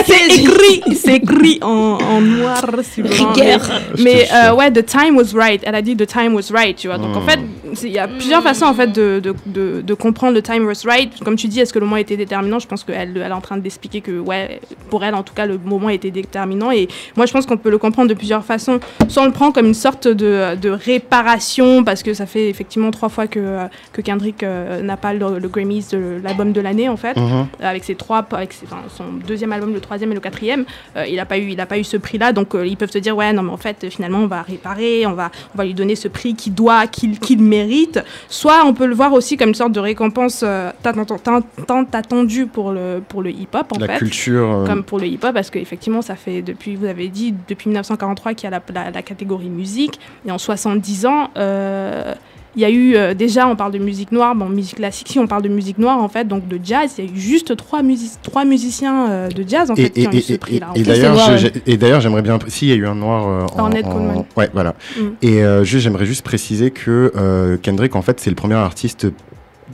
c'est- 0.05 0.41
écrit, 0.41 0.95
c'est 0.95 1.15
écrit 1.15 1.59
en, 1.61 1.97
en 1.99 2.21
noir 2.21 2.57
sur 2.59 3.03
blanc. 3.03 3.31
Rigueur. 3.33 3.59
Je 3.95 4.03
Mais 4.03 4.27
euh, 4.33 4.53
ouais, 4.53 4.71
the 4.71 4.85
time 4.85 5.17
was 5.17 5.33
right. 5.35 5.61
Elle 5.65 5.75
a 5.75 5.81
dit 5.81 5.95
the 5.95 6.05
time 6.07 6.33
was 6.35 6.51
right, 6.51 6.75
tu 6.77 6.87
vois. 6.87 6.97
Donc 6.97 7.15
en 7.15 7.21
Hmm. 7.21 7.27
fait, 7.29 7.39
il 7.83 7.91
y 7.91 7.99
a 7.99 8.07
plusieurs 8.07 8.43
façons 8.43 8.65
en 8.65 8.73
fait 8.73 8.87
de, 8.91 9.19
de, 9.23 9.33
de, 9.45 9.81
de 9.81 9.93
comprendre 9.93 10.37
the 10.39 10.43
time 10.43 10.65
was 10.65 10.83
right. 10.85 11.11
Comme 11.23 11.35
tu 11.35 11.47
dis, 11.47 11.59
est-ce 11.59 11.73
que 11.73 11.79
le 11.79 11.85
moment 11.85 11.97
était 11.97 12.17
déterminant? 12.17 12.59
Je 12.59 12.67
pense 12.67 12.83
qu'elle 12.83 13.13
elle 13.15 13.17
est 13.17 13.31
en 13.31 13.41
train 13.41 13.57
d'expliquer 13.57 14.01
que 14.01 14.19
ouais, 14.19 14.42
pour 14.89 15.03
elle 15.03 15.15
en 15.15 15.23
tout 15.23 15.33
cas, 15.33 15.45
le 15.45 15.57
moment 15.57 15.89
était 15.89 16.11
déterminant. 16.11 16.71
Et 16.71 16.87
moi, 17.15 17.25
je 17.25 17.31
pense 17.33 17.45
qu'on 17.45 17.57
peut 17.57 17.69
le 17.69 17.77
comprendre 17.77 18.09
de 18.09 18.13
plusieurs 18.13 18.43
façons. 18.45 18.79
Soit 19.07 19.23
on 19.23 19.25
le 19.27 19.31
prend 19.31 19.51
comme 19.51 19.65
une 19.65 19.73
sorte 19.73 20.07
de, 20.07 20.55
de 20.55 20.69
réparation 20.69 21.83
parce 21.83 22.03
que 22.03 22.13
ça 22.13 22.25
fait 22.25 22.49
effectivement 22.49 22.91
trois 22.91 23.09
fois 23.09 23.27
que, 23.27 23.57
que 23.91 24.01
Kendrick 24.01 24.43
euh, 24.43 24.81
n'a 24.81 24.97
pas 24.97 25.13
le, 25.13 25.39
le 25.39 25.47
Grammys 25.47 25.89
de 25.91 26.19
l'album 26.23 26.51
de 26.51 26.61
l'année 26.61 26.89
en 26.89 26.97
fait 26.97 27.15
Mhm. 27.17 27.47
avec 27.61 27.83
ses 27.83 27.95
trois, 27.95 28.25
avec 28.31 28.53
ses- 28.53 28.65
enfin, 28.65 28.81
son 28.95 29.05
deuxième 29.25 29.51
album, 29.53 29.73
le 29.73 29.79
troisième 29.79 30.11
et 30.11 30.15
le 30.15 30.19
quatrième, 30.19 30.65
euh, 30.97 31.05
il 31.07 31.15
n'a 31.15 31.25
pas 31.25 31.37
eu, 31.37 31.49
il 31.51 31.59
a 31.61 31.65
pas 31.65 31.77
eu 31.77 31.83
ce 31.83 31.97
prix-là, 31.97 32.33
donc 32.33 32.55
euh, 32.55 32.65
ils 32.65 32.75
peuvent 32.77 32.91
se 32.91 32.97
dire 32.97 33.15
ouais 33.15 33.31
non 33.33 33.43
mais 33.43 33.51
en 33.51 33.57
fait 33.57 33.85
finalement 33.89 34.19
on 34.19 34.27
va 34.27 34.41
réparer, 34.41 35.05
on 35.05 35.13
va, 35.13 35.29
on 35.53 35.57
va 35.57 35.65
lui 35.65 35.73
donner 35.73 35.95
ce 35.95 36.07
prix 36.07 36.33
qu'il 36.35 36.53
doit, 36.53 36.87
qu'il 36.87 37.41
mérite. 37.41 37.99
Soit 38.29 38.63
on 38.65 38.73
peut 38.73 38.85
le 38.87 38.95
voir 38.95 39.13
aussi 39.13 39.37
comme 39.37 39.49
une 39.49 39.55
sorte 39.55 39.71
de 39.73 39.79
récompense 39.79 40.41
euh, 40.43 40.71
tant, 40.81 40.93
tant- 41.05 41.17
tant- 41.17 41.41
tant 41.67 41.85
attendue 41.93 42.47
pour 42.47 42.71
le 42.71 43.01
pour 43.07 43.21
le 43.21 43.29
hip-hop 43.31 43.71
en 43.75 43.79
La 43.79 43.87
fait. 43.87 43.97
culture. 43.99 44.32
Euh, 44.35 44.65
Comme 44.65 44.83
pour 44.83 44.99
le 44.99 45.07
hip-hop, 45.07 45.33
parce 45.33 45.49
qu'effectivement, 45.49 46.01
ça 46.01 46.15
fait 46.15 46.41
depuis, 46.41 46.75
vous 46.75 46.85
avez 46.85 47.07
dit, 47.09 47.33
depuis 47.47 47.69
1943 47.69 48.33
qu'il 48.33 48.49
y 48.49 48.53
a 48.53 48.57
la, 48.57 48.61
la- 48.73 48.91
la 48.91 49.01
catégorie 49.01 49.49
musique. 49.49 49.99
Et 50.27 50.31
en 50.31 50.37
70 50.37 51.05
ans, 51.05 51.29
euh, 51.37 52.13
il 52.55 52.61
y 52.61 52.65
a 52.65 52.69
eu 52.69 52.95
euh, 52.95 53.15
déjà, 53.15 53.47
on 53.47 53.55
parle 53.55 53.71
de 53.71 53.79
musique 53.79 54.11
noire, 54.11 54.35
bon, 54.35 54.47
musique 54.47 54.75
classique, 54.75 55.07
si 55.09 55.17
on 55.17 55.25
parle 55.25 55.41
de 55.41 55.49
musique 55.49 55.79
noire 55.79 55.97
en 55.97 56.07
fait, 56.07 56.27
donc 56.27 56.47
de 56.47 56.59
jazz, 56.63 56.93
il 56.99 57.05
y 57.05 57.07
a 57.07 57.11
eu 57.11 57.17
juste 57.19 57.55
trois, 57.57 57.81
music- 57.81 58.19
trois 58.21 58.45
musiciens 58.45 59.09
euh, 59.09 59.27
de 59.29 59.43
jazz 59.47 59.71
en 59.71 59.73
Et, 59.75 59.83
fait 59.85 59.89
qui 59.89 60.01
et- 60.03 60.07
ont 60.07 60.11
eu 60.11 60.17
et- 60.17 60.21
ce 60.21 60.33
et- 60.33 60.37
prix-là. 60.37 60.69
en 60.69 60.73
et 60.75 60.83
fait. 60.83 61.77
d'ailleurs, 61.77 61.99
j'aimerais 62.01 62.21
bien. 62.21 62.37
Si, 62.47 62.67
il 62.67 62.69
y 62.69 62.73
a 62.73 62.75
eu 62.75 62.85
un 62.85 62.93
noir 62.93 63.27
euh, 63.27 63.45
en. 63.55 63.63
Ornette 63.63 63.85
Coleman. 63.85 64.25
Ouais, 64.37 64.49
voilà. 64.53 64.75
Mm. 64.95 65.01
Et 65.23 65.43
euh, 65.43 65.63
juste, 65.63 65.83
j'aimerais 65.83 66.05
juste 66.05 66.21
préciser 66.23 66.69
que 66.69 67.11
euh, 67.15 67.57
Kendrick, 67.59 67.95
en 67.95 68.03
fait, 68.03 68.19
c'est 68.19 68.29
le 68.29 68.35
premier 68.35 68.53
artiste 68.53 69.07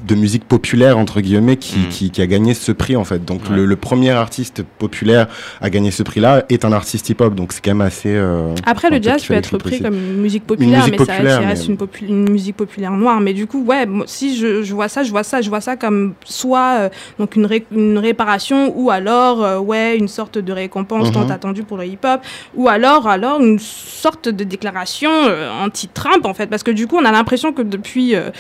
de 0.06 0.16
musique 0.16 0.44
populaire 0.46 0.98
entre 0.98 1.22
guillemets 1.22 1.58
qui, 1.58 1.80
Mm. 1.80 1.88
qui, 1.90 2.12
qui 2.12 2.22
a 2.22 2.28
gagné 2.28 2.54
ce 2.54 2.72
prix 2.72 2.96
en 2.96 3.04
fait 3.04 3.24
donc 3.26 3.42
Ouais. 3.50 3.56
le, 3.56 3.66
le 3.66 3.76
premier 3.76 4.12
artiste 4.12 4.64
populaire 4.78 5.28
à 5.62 5.70
gagner 5.70 5.92
ce 5.92 6.04
prix 6.04 6.20
là 6.20 6.44
est 6.50 6.66
un 6.66 6.72
artiste 6.72 7.10
hip 7.10 7.16
hop 7.20 7.36
donc 7.36 7.54
c'est 7.54 7.64
quand 7.64 7.72
même 7.72 7.82
assez 7.82 8.10
euh, 8.16 8.54
Après, 8.66 8.90
le 8.90 9.02
jazz 9.02 9.24
peut 9.26 9.34
être 9.34 9.58
pris 9.58 9.82
comme 9.82 9.96
une 9.96 10.18
musique 10.22 10.46
populaire, 10.46 10.80
musique 10.86 11.00
mais 11.00 11.06
ça 11.06 11.14
populaire, 11.14 11.38
reste, 11.38 11.42
ça 11.44 11.48
reste 11.50 11.62
mais- 11.68 11.74
une, 11.74 11.78
popu- 11.78 12.06
une 12.08 12.30
musique 12.30 12.56
populaire 12.58 12.92
noire. 12.92 13.20
Mais 13.22 13.34
du 13.34 13.48
coup, 13.48 13.64
ouais, 13.64 13.86
moi, 13.86 14.06
si 14.08 14.36
je, 14.38 14.62
je 14.64 14.74
vois 14.74 14.88
ça, 14.88 15.04
je 15.04 15.12
vois 15.12 15.24
ça, 15.24 15.42
je 15.42 15.50
vois 15.50 15.62
ça 15.62 15.76
comme 15.76 16.14
soit 16.26 16.78
euh, 16.80 16.90
donc 17.18 17.36
une, 17.36 17.46
ré- 17.46 17.66
une 17.72 17.98
réparation 17.98 18.74
ou 18.76 18.90
alors 18.92 19.44
euh, 19.44 19.60
ouais 19.60 19.98
une 19.98 20.08
sorte 20.08 20.38
de 20.38 20.52
récompense 20.52 21.08
Mhm. 21.08 21.14
tant 21.14 21.30
attendue 21.30 21.64
pour 21.64 21.78
le 21.78 21.86
hip-hop 21.86 22.22
ou 22.56 22.68
alors 22.68 23.08
alors 23.08 23.40
une 23.42 23.60
sorte 23.60 24.28
de 24.30 24.44
déclaration 24.44 25.10
euh, 25.28 25.50
anti-Trump 25.64 26.26
en 26.26 26.34
fait, 26.34 26.48
parce 26.48 26.64
que 26.64 26.72
du 26.72 26.88
coup, 26.88 26.98
on 26.98 27.06
a 27.06 27.12
l'impression 27.12 27.54
que 27.54 27.62
depuis 27.62 28.16
euh, 28.16 28.30
de- 28.30 28.34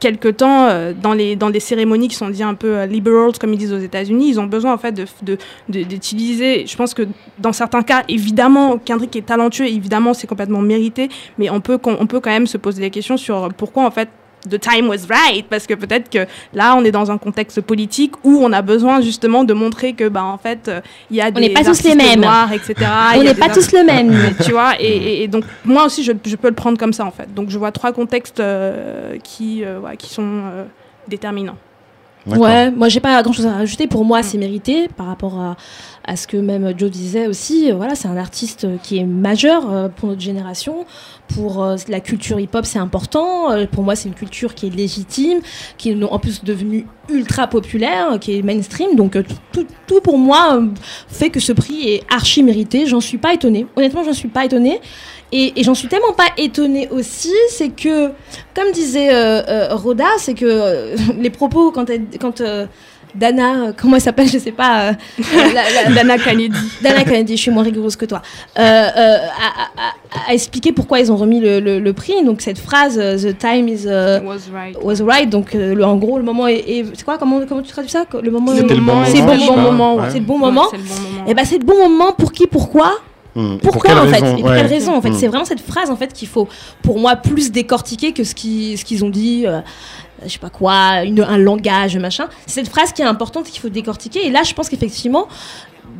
quelque 0.00 0.28
temps 0.28 0.66
euh, 0.68 0.92
dans 0.92 1.12
les 1.14 1.36
dans 1.36 1.50
des 1.50 1.60
cérémonies 1.60 2.08
qui 2.08 2.14
sont 2.16 2.28
dites 2.30 2.42
un 2.42 2.54
peu 2.54 2.76
euh, 2.78 2.86
liberals 2.86 3.32
comme 3.40 3.52
ils 3.52 3.58
disent 3.58 3.72
aux 3.72 3.78
États-Unis, 3.78 4.28
ils 4.30 4.40
ont 4.40 4.46
besoin 4.46 4.72
en 4.72 4.78
fait 4.78 4.92
de 4.92 5.04
de- 5.22 5.38
de- 5.68 5.82
d'utiliser. 5.82 6.66
Je 6.66 6.76
pense 6.76 6.94
que 6.94 7.02
dans 7.38 7.52
certains 7.52 7.82
cas, 7.82 8.04
évidemment, 8.08 8.78
Kendrick 8.78 9.14
est 9.16 9.26
talentueux, 9.26 9.66
évidemment, 9.66 10.14
c'est 10.14 10.26
complètement 10.26 10.60
mérité, 10.60 11.08
mais 11.38 11.50
on 11.50 11.60
peut 11.60 11.78
on 11.84 12.06
peut 12.06 12.20
quand 12.20 12.30
même 12.30 12.46
se 12.46 12.56
poser 12.58 12.80
des 12.82 12.90
questions 12.90 13.16
sur 13.16 13.48
pourquoi 13.56 13.84
en 13.84 13.90
fait. 13.90 14.08
The 14.48 14.58
time 14.60 14.88
was 14.88 15.06
right 15.08 15.46
parce 15.48 15.66
que 15.66 15.72
peut-être 15.74 16.10
que 16.10 16.26
là 16.52 16.74
on 16.76 16.84
est 16.84 16.90
dans 16.90 17.10
un 17.10 17.16
contexte 17.18 17.60
politique 17.62 18.12
où 18.24 18.40
on 18.42 18.52
a 18.52 18.60
besoin 18.60 19.00
justement 19.00 19.42
de 19.44 19.54
montrer 19.54 19.94
que 19.94 20.08
bah 20.08 20.22
en 20.24 20.36
fait 20.38 20.68
euh, 20.68 20.80
il 21.10 21.16
y 21.16 21.20
a 21.22 21.30
des 21.30 21.40
n'est 21.40 21.50
pas 21.50 21.64
tous 21.64 21.82
les 21.82 21.94
mêmes. 21.94 22.20
noirs 22.20 22.52
etc 22.52 22.74
On 23.16 23.22
n'est 23.22 23.34
pas 23.34 23.48
tous 23.48 23.72
le 23.72 23.84
même. 23.84 24.34
tu 24.44 24.50
vois 24.52 24.74
et, 24.80 24.86
et- 24.86 25.22
et 25.22 25.28
donc 25.28 25.44
moi 25.64 25.84
aussi 25.86 26.04
je, 26.04 26.12
je 26.26 26.36
peux 26.36 26.48
le 26.48 26.54
prendre 26.54 26.76
comme 26.78 26.92
ça 26.92 27.06
en 27.06 27.10
fait 27.10 27.32
donc 27.32 27.48
je 27.48 27.56
vois 27.58 27.72
trois 27.72 27.92
contextes 27.92 28.40
euh, 28.40 29.16
qui 29.24 29.64
euh, 29.64 29.80
ouais, 29.80 29.96
qui 29.96 30.10
sont 30.12 30.22
euh, 30.52 30.64
déterminants. 31.08 31.56
Ouais, 32.26 32.70
moi 32.70 32.88
j'ai 32.88 33.00
pas 33.00 33.22
grand 33.22 33.32
chose 33.32 33.46
à 33.46 33.52
rajouter. 33.52 33.86
Pour 33.86 34.04
moi, 34.04 34.22
c'est 34.22 34.38
mérité 34.38 34.88
par 34.88 35.06
rapport 35.06 35.38
à, 36.06 36.16
ce 36.16 36.26
que 36.26 36.36
même 36.36 36.72
Joe 36.76 36.90
disait 36.90 37.26
aussi. 37.26 37.70
Voilà, 37.70 37.94
c'est 37.94 38.08
un 38.08 38.16
artiste 38.16 38.66
qui 38.82 38.98
est 38.98 39.04
majeur 39.04 39.70
euh, 39.70 39.88
pour 39.88 40.08
notre 40.08 40.20
génération. 40.20 40.84
Pour 41.34 41.62
euh, 41.62 41.76
la 41.88 42.00
culture 42.00 42.38
hip-hop, 42.38 42.64
c'est 42.64 42.78
important. 42.78 43.50
Euh, 43.52 43.66
Pour 43.66 43.82
moi, 43.84 43.96
c'est 43.96 44.08
une 44.08 44.14
culture 44.14 44.54
qui 44.54 44.66
est 44.66 44.70
légitime, 44.70 45.40
qui 45.78 45.90
est 45.90 46.04
en 46.04 46.18
plus 46.18 46.44
devenue 46.44 46.86
ultra 47.10 47.46
populaire, 47.46 48.18
qui 48.20 48.38
est 48.38 48.42
mainstream. 48.42 48.96
Donc 48.96 49.18
tout, 49.52 50.00
pour 50.02 50.18
moi 50.18 50.62
fait 51.08 51.30
que 51.30 51.40
ce 51.40 51.52
prix 51.52 51.88
est 51.88 52.02
archi 52.10 52.42
mérité. 52.42 52.86
J'en 52.86 53.00
suis 53.00 53.18
pas 53.18 53.34
étonnée. 53.34 53.66
Honnêtement, 53.76 54.04
j'en 54.04 54.12
suis 54.12 54.28
pas 54.28 54.44
étonnée. 54.44 54.80
Et, 55.36 55.58
et 55.58 55.64
j'en 55.64 55.74
suis 55.74 55.88
tellement 55.88 56.12
pas 56.12 56.28
étonnée 56.38 56.88
aussi, 56.92 57.32
c'est 57.50 57.70
que, 57.70 58.10
comme 58.54 58.70
disait 58.72 59.08
euh, 59.12 59.42
euh, 59.48 59.74
Rhoda, 59.74 60.06
c'est 60.18 60.34
que 60.34 60.44
euh, 60.46 60.96
les 61.18 61.30
propos 61.30 61.72
quand, 61.72 61.90
elle, 61.90 62.04
quand 62.20 62.40
euh, 62.40 62.66
Dana, 63.16 63.54
euh, 63.68 63.72
comment 63.76 63.96
elle 63.96 64.02
s'appelle, 64.02 64.28
je 64.28 64.38
sais 64.38 64.52
pas, 64.52 64.90
euh, 64.90 64.92
la- 65.54 65.84
la- 65.88 65.90
Dana 65.94 66.18
Kennedy 66.18 66.56
Dana 66.82 67.02
Kennedy, 67.04 67.36
je 67.36 67.42
suis 67.42 67.50
moins 67.50 67.64
rigoureuse 67.64 67.96
que 67.96 68.04
toi, 68.06 68.22
euh, 68.58 68.62
euh, 68.62 69.16
a, 69.16 70.26
a- 70.28 70.30
a 70.30 70.34
expliqué 70.34 70.70
pourquoi 70.72 71.00
ils 71.00 71.10
ont 71.10 71.16
remis 71.16 71.40
le, 71.40 71.58
le- 71.60 71.80
le 71.80 71.92
prix. 71.92 72.24
Donc 72.24 72.40
cette 72.40 72.58
phrase, 72.58 72.96
The 72.96 73.36
time 73.36 73.68
is 73.68 73.86
uh, 73.86 74.20
was 74.24 74.50
right 74.52 74.76
was 74.82 75.02
right. 75.02 75.28
Donc 75.28 75.54
euh, 75.56 75.74
le, 75.74 75.84
en 75.84 75.96
gros, 75.96 76.16
le 76.18 76.24
moment 76.24 76.46
est, 76.46 76.58
est- 76.58 76.84
c'est 76.94 77.04
quoi 77.04 77.18
comment, 77.18 77.40
comment 77.48 77.62
tu 77.62 77.70
traduis 77.72 77.90
ça? 77.90 78.04
Le 78.22 78.30
moment 78.30 78.52
C'était 78.54 78.74
est- 78.74 78.76
le 78.76 78.82
bon 78.82 78.94
moment, 78.94 79.04
c'est 79.04 79.16
je 79.16 79.22
bon 79.22 79.58
moment. 79.58 79.98
C'est 80.10 80.18
le 80.18 80.24
bon 80.24 80.34
Ouais, 80.34 80.38
moment. 80.40 80.66
c'est 80.70 80.76
le 80.78 80.82
bon 80.84 80.94
moment 81.00 81.24
Et 81.28 81.34
ben 81.34 81.44
c'est 81.44 81.58
le 81.58 81.64
bon 81.64 81.88
moment 81.88 82.12
pour 82.12 82.30
qui, 82.32 82.46
pourquoi? 82.46 82.92
Hmm. 83.34 83.56
pourquoi 83.58 83.90
Pour 83.90 84.02
en 84.02 84.06
fait 84.06 84.20
raison 84.20 84.36
Et 84.36 84.40
pour 84.40 84.50
Ouais. 84.50 84.56
quelle 84.58 84.66
raison 84.66 84.94
en 84.96 85.02
fait 85.02 85.10
Hmm. 85.10 85.14
C'est 85.18 85.26
vraiment 85.28 85.44
cette 85.44 85.60
phrase 85.60 85.90
en 85.90 85.96
fait 85.96 86.12
qu'il 86.12 86.28
faut 86.28 86.48
pour 86.82 86.98
moi 86.98 87.16
plus 87.16 87.50
décortiquer 87.50 88.12
que 88.12 88.22
ce 88.24 88.34
qu'ils 88.34 88.78
ce 88.78 88.84
qu'ils 88.84 89.04
ont 89.04 89.10
dit. 89.10 89.44
euh, 89.46 89.60
je 90.24 90.28
sais 90.28 90.38
pas 90.38 90.48
quoi, 90.50 91.02
une- 91.04 91.20
un 91.20 91.36
langage, 91.36 91.96
machin. 91.98 92.28
C'est 92.46 92.54
cette 92.54 92.68
phrase 92.68 92.92
qui 92.92 93.02
est 93.02 93.04
importante 93.04 93.46
qu'il 93.46 93.60
faut 93.60 93.68
décortiquer. 93.68 94.26
Et 94.26 94.30
là, 94.30 94.42
je 94.44 94.54
pense 94.54 94.68
qu'effectivement, 94.70 95.26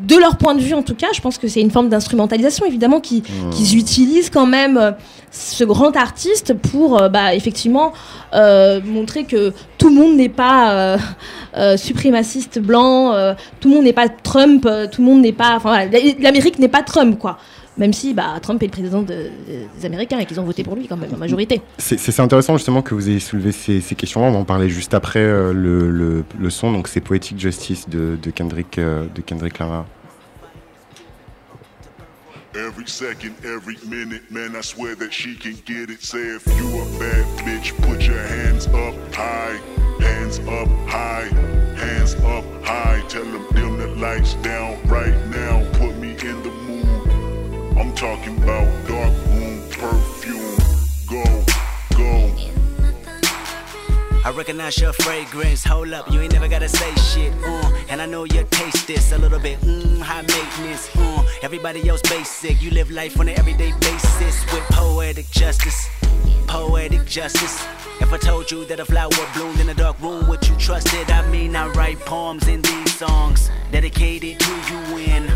de 0.06 0.16
leur 0.16 0.36
point 0.36 0.54
de 0.54 0.60
vue 0.60 0.74
en 0.74 0.82
tout 0.82 0.94
cas, 0.94 1.08
je 1.14 1.20
pense 1.20 1.38
que 1.38 1.48
c'est 1.48 1.60
une 1.60 1.70
forme 1.70 1.88
d'instrumentalisation 1.88 2.66
évidemment 2.66 3.00
qui- 3.00 3.22
qu'ils 3.50 3.76
utilisent 3.78 4.30
quand 4.30 4.46
même 4.46 4.76
euh, 4.76 4.90
ce 5.30 5.64
grand 5.64 5.96
artiste 5.96 6.54
pour 6.54 7.00
euh, 7.02 7.08
bah, 7.08 7.34
effectivement 7.34 7.92
euh, 8.34 8.80
montrer 8.84 9.24
que 9.24 9.52
tout 9.78 9.88
le 9.88 9.94
monde 9.96 10.16
n'est 10.16 10.28
pas 10.28 10.96
suprémaciste 11.76 12.58
blanc, 12.58 13.12
tout 13.60 13.68
le 13.68 13.74
monde 13.76 13.84
n'est 13.84 13.92
pas 13.92 14.08
Trump, 14.08 14.68
tout 14.90 15.02
le 15.02 15.06
monde 15.08 15.20
n'est 15.20 15.32
pas. 15.32 15.54
Enfin 15.56 15.70
voilà, 15.70 15.98
l'Amérique 16.20 16.58
n'est 16.58 16.68
pas 16.68 16.82
Trump 16.82 17.18
quoi. 17.18 17.38
Même 17.76 17.92
si 17.92 18.14
bah, 18.14 18.38
Trump 18.40 18.62
est 18.62 18.66
le 18.66 18.70
président 18.70 19.02
de- 19.02 19.30
des 19.76 19.84
Américains 19.84 20.18
et 20.20 20.26
qu'ils 20.26 20.38
ont 20.38 20.44
voté 20.44 20.62
pour 20.62 20.76
lui 20.76 20.86
quand 20.86 20.96
même 20.96 21.12
en 21.12 21.16
majorité. 21.16 21.60
C'est 21.78 21.98
c'est 21.98 22.20
intéressant 22.22 22.56
justement 22.56 22.82
que 22.82 22.94
vous 22.94 23.08
ayez 23.08 23.18
soulevé 23.18 23.50
ces, 23.50 23.80
ces 23.80 23.96
questions-là. 23.96 24.28
On 24.28 24.32
va 24.32 24.38
en 24.38 24.44
parler 24.44 24.68
juste 24.68 24.94
après 24.94 25.18
euh, 25.18 25.52
le, 25.52 25.90
le, 25.90 26.24
le 26.38 26.50
son. 26.50 26.70
Donc 26.72 26.86
c'est 26.86 27.00
Poetic 27.00 27.38
Justice 27.40 27.88
de, 27.88 28.16
de 28.22 28.30
Kendrick, 28.30 28.78
euh, 28.78 29.06
de 29.12 29.20
Kendrick 29.22 29.58
Lamar. 29.58 29.86
Every 32.54 32.86
second, 32.86 33.32
every 33.42 33.76
minute, 33.88 34.30
man, 34.30 34.54
I 34.56 34.60
swear 34.62 34.94
that 34.98 35.10
she 35.10 35.34
can 35.36 35.54
get 35.66 35.90
it. 35.90 36.00
Say 36.04 36.20
if 36.36 36.46
you 36.46 36.68
a 36.80 36.84
bad 37.00 37.26
bitch, 37.44 37.74
put 37.82 38.00
your 38.06 38.16
hands 38.22 38.68
up 38.68 38.94
high, 39.12 39.58
hands 40.00 40.38
up 40.38 40.68
high, 40.86 41.26
hands 41.76 42.14
up 42.24 42.44
high. 42.64 43.02
Tell 43.08 43.24
them 43.24 43.44
dim 43.56 43.76
the 43.76 43.88
lights 44.00 44.34
down 44.44 44.76
right 44.86 45.16
now. 45.32 45.64
I'm 47.76 47.92
talking 47.94 48.36
about 48.40 48.66
dark 48.86 49.12
room 49.26 49.68
perfume. 49.70 50.56
Go, 51.08 51.44
go. 51.96 52.34
I 54.24 54.30
recognize 54.30 54.78
your 54.80 54.92
fragrance. 54.92 55.64
Hold 55.64 55.92
up, 55.92 56.08
you 56.10 56.20
ain't 56.20 56.32
never 56.32 56.46
gotta 56.46 56.68
say 56.68 56.94
shit. 56.94 57.32
Uh, 57.44 57.72
and 57.88 58.00
I 58.00 58.06
know 58.06 58.24
you 58.24 58.46
taste 58.50 58.86
this 58.86 59.10
a 59.10 59.18
little 59.18 59.40
bit. 59.40 59.58
Mm, 59.60 60.00
high 60.00 60.22
maintenance. 60.22 60.88
Uh, 60.96 61.24
everybody 61.42 61.88
else 61.88 62.00
basic. 62.02 62.62
You 62.62 62.70
live 62.70 62.92
life 62.92 63.18
on 63.18 63.28
an 63.28 63.36
everyday 63.38 63.72
basis 63.80 64.52
with 64.52 64.64
poetic 64.70 65.28
justice. 65.30 65.88
Poetic 66.46 67.04
justice. 67.06 67.60
If 68.00 68.12
I 68.12 68.18
told 68.18 68.50
you 68.52 68.64
that 68.66 68.78
a 68.78 68.84
flower 68.84 69.10
bloomed 69.34 69.58
in 69.58 69.68
a 69.68 69.74
dark 69.74 70.00
room, 70.00 70.28
would 70.28 70.46
you 70.46 70.56
trust 70.56 70.94
it? 70.94 71.10
I 71.10 71.28
mean, 71.28 71.56
I 71.56 71.68
write 71.70 71.98
poems 72.00 72.46
in 72.46 72.62
these 72.62 72.94
songs 72.94 73.50
dedicated 73.72 74.38
to 74.38 74.52
you 74.70 74.94
when 74.94 75.28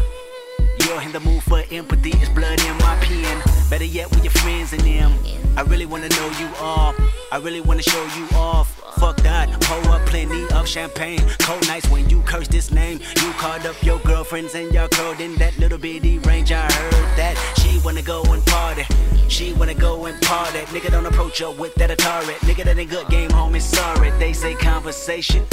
you're 0.88 1.02
in 1.02 1.12
the 1.12 1.20
mood 1.20 1.42
for 1.42 1.62
empathy. 1.70 2.10
It's 2.14 2.30
blood 2.30 2.60
in 2.60 2.76
my 2.78 2.96
pen. 3.02 3.42
Better 3.68 3.84
yet, 3.84 4.08
with 4.10 4.24
your 4.24 4.32
friends 4.32 4.72
and 4.72 4.82
them. 4.82 5.12
I 5.56 5.62
really 5.62 5.86
wanna 5.86 6.08
know 6.08 6.30
you 6.40 6.48
all. 6.60 6.94
I 7.30 7.36
really 7.36 7.60
wanna 7.60 7.82
show 7.82 8.04
you 8.16 8.26
off. 8.36 8.74
Fuck 8.98 9.18
that, 9.18 9.48
pour 9.62 9.92
up 9.92 10.04
plenty 10.06 10.42
of 10.54 10.66
champagne. 10.66 11.20
Cold 11.40 11.66
nights 11.68 11.88
when 11.90 12.08
you 12.08 12.22
curse 12.22 12.48
this 12.48 12.70
name. 12.70 13.00
You 13.22 13.30
called 13.32 13.66
up 13.66 13.76
your 13.82 13.98
girlfriends 14.00 14.54
and 14.54 14.72
y'all 14.72 14.88
curled 14.88 15.20
in 15.20 15.34
that 15.36 15.56
little 15.58 15.78
bitty 15.78 16.18
range. 16.20 16.52
I 16.52 16.62
heard 16.62 17.08
that 17.16 17.34
she 17.58 17.78
wanna 17.84 18.02
go 18.02 18.22
and 18.32 18.44
party. 18.46 18.84
She 19.28 19.52
wanna 19.52 19.74
go 19.74 20.06
and 20.06 20.20
party. 20.22 20.60
Nigga 20.72 20.90
don't 20.90 21.06
approach 21.06 21.38
her 21.40 21.50
with 21.50 21.74
that 21.76 21.90
Atari. 21.90 22.34
Nigga 22.48 22.64
that 22.64 22.78
ain't 22.78 22.90
good 22.90 23.08
game, 23.08 23.30
homie. 23.30 23.60
Sorry, 23.60 24.10
they 24.18 24.32
say 24.32 24.54
conversation. 24.54 25.44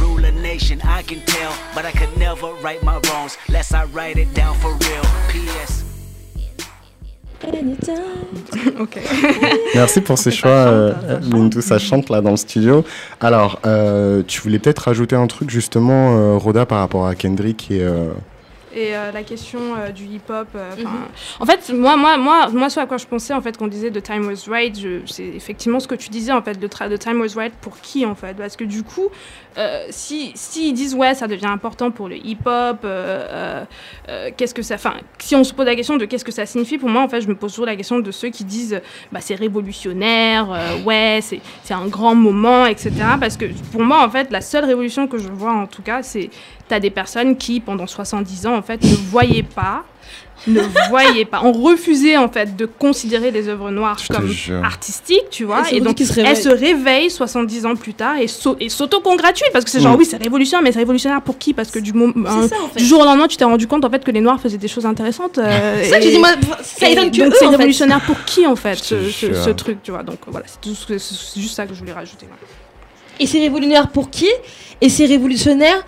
Rule 0.00 0.24
a 0.24 0.32
nation, 0.32 0.80
I 0.82 1.02
can 1.02 1.20
tell, 1.26 1.52
but 1.74 1.84
I 1.84 1.92
could 1.92 2.16
never 2.18 2.52
right 2.62 2.82
my 2.82 3.00
wrongs. 3.08 3.36
Lest 3.48 3.74
I 3.74 3.84
write 3.84 4.18
it 4.18 4.32
down 4.34 4.54
for 4.56 4.72
real. 4.72 5.04
P.S. 5.28 5.84
ok 8.80 8.98
Merci 9.74 10.00
pour 10.00 10.18
ces 10.18 10.32
choix, 10.32 10.50
euh, 10.50 10.92
Mintou, 11.32 11.60
ça 11.60 11.78
chante 11.78 12.10
là 12.10 12.20
dans 12.20 12.32
le 12.32 12.36
studio. 12.36 12.84
Alors, 13.20 13.60
euh, 13.64 14.22
tu 14.26 14.40
voulais 14.40 14.58
peut-être 14.58 14.80
rajouter 14.80 15.14
un 15.14 15.26
truc 15.28 15.48
justement, 15.48 16.16
euh, 16.16 16.36
Rhoda, 16.36 16.66
par 16.66 16.80
rapport 16.80 17.06
à 17.06 17.14
Kendrick 17.14 17.70
et. 17.70 17.84
Et 18.78 18.96
euh, 18.96 19.12
la 19.12 19.22
question 19.22 19.58
euh, 19.76 19.90
du 19.90 20.04
hip-hop. 20.04 20.48
euh, 20.54 20.70
Mhm. 20.78 20.86
En 21.40 21.46
fait, 21.46 21.72
moi, 21.74 21.96
moi, 21.96 22.16
moi, 22.16 22.48
moi, 22.52 22.70
ce 22.70 22.80
à 22.80 22.86
quoi 22.86 22.96
je 22.98 23.06
pensais, 23.06 23.34
en 23.34 23.40
fait, 23.40 23.56
qu'on 23.56 23.66
disait 23.68 23.90
The 23.90 24.02
Time 24.02 24.26
Was 24.26 24.48
Right, 24.48 24.76
c'est 25.06 25.24
effectivement 25.24 25.80
ce 25.80 25.88
que 25.88 25.94
tu 25.94 26.08
disais, 26.10 26.32
en 26.32 26.42
fait, 26.42 26.58
tra- 26.66 26.88
The 26.94 26.98
Time 26.98 27.20
Was 27.20 27.34
Right 27.36 27.52
pour 27.60 27.80
qui, 27.80 28.04
en 28.06 28.14
fait? 28.14 28.34
Parce 28.36 28.56
que 28.56 28.64
du 28.64 28.82
coup, 28.82 29.08
si, 29.90 30.30
si 30.36 30.68
ils 30.68 30.72
disent 30.72 30.94
ouais, 30.94 31.14
ça 31.14 31.26
devient 31.26 31.46
important 31.46 31.90
pour 31.90 32.08
le 32.08 32.16
hip-hop, 32.16 32.86
qu'est-ce 34.36 34.54
que 34.54 34.62
ça, 34.62 34.76
enfin, 34.76 34.94
si 35.18 35.34
on 35.34 35.44
se 35.44 35.52
pose 35.52 35.66
la 35.66 35.74
question 35.76 35.96
de 35.96 36.04
qu'est-ce 36.04 36.24
que 36.24 36.32
ça 36.32 36.46
signifie, 36.46 36.78
pour 36.78 36.88
moi, 36.88 37.02
en 37.02 37.08
fait, 37.08 37.20
je 37.20 37.28
me 37.28 37.34
pose 37.34 37.52
toujours 37.52 37.66
la 37.66 37.76
question 37.76 37.98
de 37.98 38.10
ceux 38.10 38.28
qui 38.28 38.44
disent, 38.44 38.80
bah, 39.12 39.20
c'est 39.20 39.34
révolutionnaire, 39.34 40.48
ouais, 40.84 41.20
c'est 41.22 41.74
un 41.74 41.86
grand 41.86 42.14
moment, 42.14 42.66
etc. 42.66 42.92
Parce 43.20 43.36
que 43.36 43.46
pour 43.72 43.82
moi, 43.82 44.04
en 44.04 44.10
fait, 44.10 44.30
la 44.30 44.40
seule 44.40 44.64
révolution 44.64 45.06
que 45.08 45.18
je 45.18 45.28
vois, 45.28 45.52
en 45.52 45.66
tout 45.66 45.82
cas, 45.82 46.02
c'est 46.02 46.30
t'as 46.68 46.80
des 46.80 46.90
personnes 46.90 47.36
qui, 47.36 47.60
pendant 47.60 47.86
70 47.86 48.46
ans, 48.46 48.54
en 48.56 48.62
fait, 48.62 48.82
ne 48.82 48.94
voyaient 49.10 49.42
pas, 49.42 49.84
ne 50.46 50.60
voyaient 50.90 51.24
pas, 51.24 51.42
ont 51.42 51.52
refusé, 51.52 52.16
en 52.16 52.28
fait, 52.28 52.54
de 52.56 52.64
considérer 52.66 53.30
les 53.32 53.48
œuvres 53.48 53.70
noires 53.70 53.98
Je 53.98 54.06
comme 54.12 54.30
artistiques, 54.64 55.28
tu 55.30 55.44
vois. 55.44 55.60
Elles 55.60 55.66
se 55.66 55.74
Et 55.74 55.80
donc, 55.80 55.98
se 55.98 56.20
elles 56.20 56.36
se 56.36 56.48
réveillent 56.48 57.10
70 57.10 57.66
ans 57.66 57.74
plus 57.74 57.92
tard 57.94 58.16
et 58.18 58.28
sau- 58.28 58.56
et 58.60 58.68
s'auto-congratulent 58.68 59.48
parce 59.52 59.64
que 59.64 59.70
c'est 59.70 59.80
genre, 59.80 59.94
Mm. 59.94 59.98
oui, 59.98 60.04
c'est 60.06 60.16
révolutionnaire, 60.22 60.62
mais 60.62 60.70
c'est 60.72 60.78
révolutionnaire 60.78 61.22
pour 61.22 61.38
qui? 61.38 61.52
Parce 61.54 61.70
que 61.70 61.80
du, 61.80 61.92
moment, 61.92 62.12
C'est 62.14 62.30
un- 62.44 62.48
ça, 62.48 62.56
en 62.64 62.68
fait. 62.68 62.78
du 62.78 62.84
jour 62.86 63.00
au 63.00 63.04
lendemain, 63.04 63.26
tu 63.26 63.36
t'es 63.36 63.44
rendu 63.44 63.66
compte, 63.66 63.84
en 63.84 63.90
fait, 63.90 64.04
que 64.04 64.10
les 64.12 64.20
noirs 64.20 64.40
faisaient 64.40 64.58
des 64.58 64.68
choses 64.68 64.86
intéressantes. 64.86 65.38
euh, 65.38 65.82
Ça, 65.90 65.98
tu 65.98 66.08
dis, 66.10 66.18
moi, 66.18 66.30
ça 66.62 66.88
étonne 66.88 67.10
que 67.10 67.34
c'est 67.36 67.46
révolutionnaire 67.46 68.00
pour 68.02 68.22
qui 68.24 68.46
en 68.46 68.54
fait 68.56 68.76
ce, 68.76 69.10
ce- 69.10 69.26
jure. 69.26 69.36
ce 69.44 69.50
truc 69.50 69.78
tu 69.82 69.90
vois? 69.90 70.02
Donc 70.04 70.18
voilà 70.26 70.46
c'est 70.46 71.40
juste 71.40 71.54
ça 71.56 71.66
que 71.66 71.74
je 71.74 71.78
voulais 71.80 71.92
rajouter. 71.92 72.26
Et 73.20 73.26
c'est 73.26 73.40
révolutionnaire 73.40 73.88
pour 73.88 74.10
qui? 74.10 74.28
Et 74.80 74.88
c'est 74.88 75.06
révolutionnaire 75.06 75.84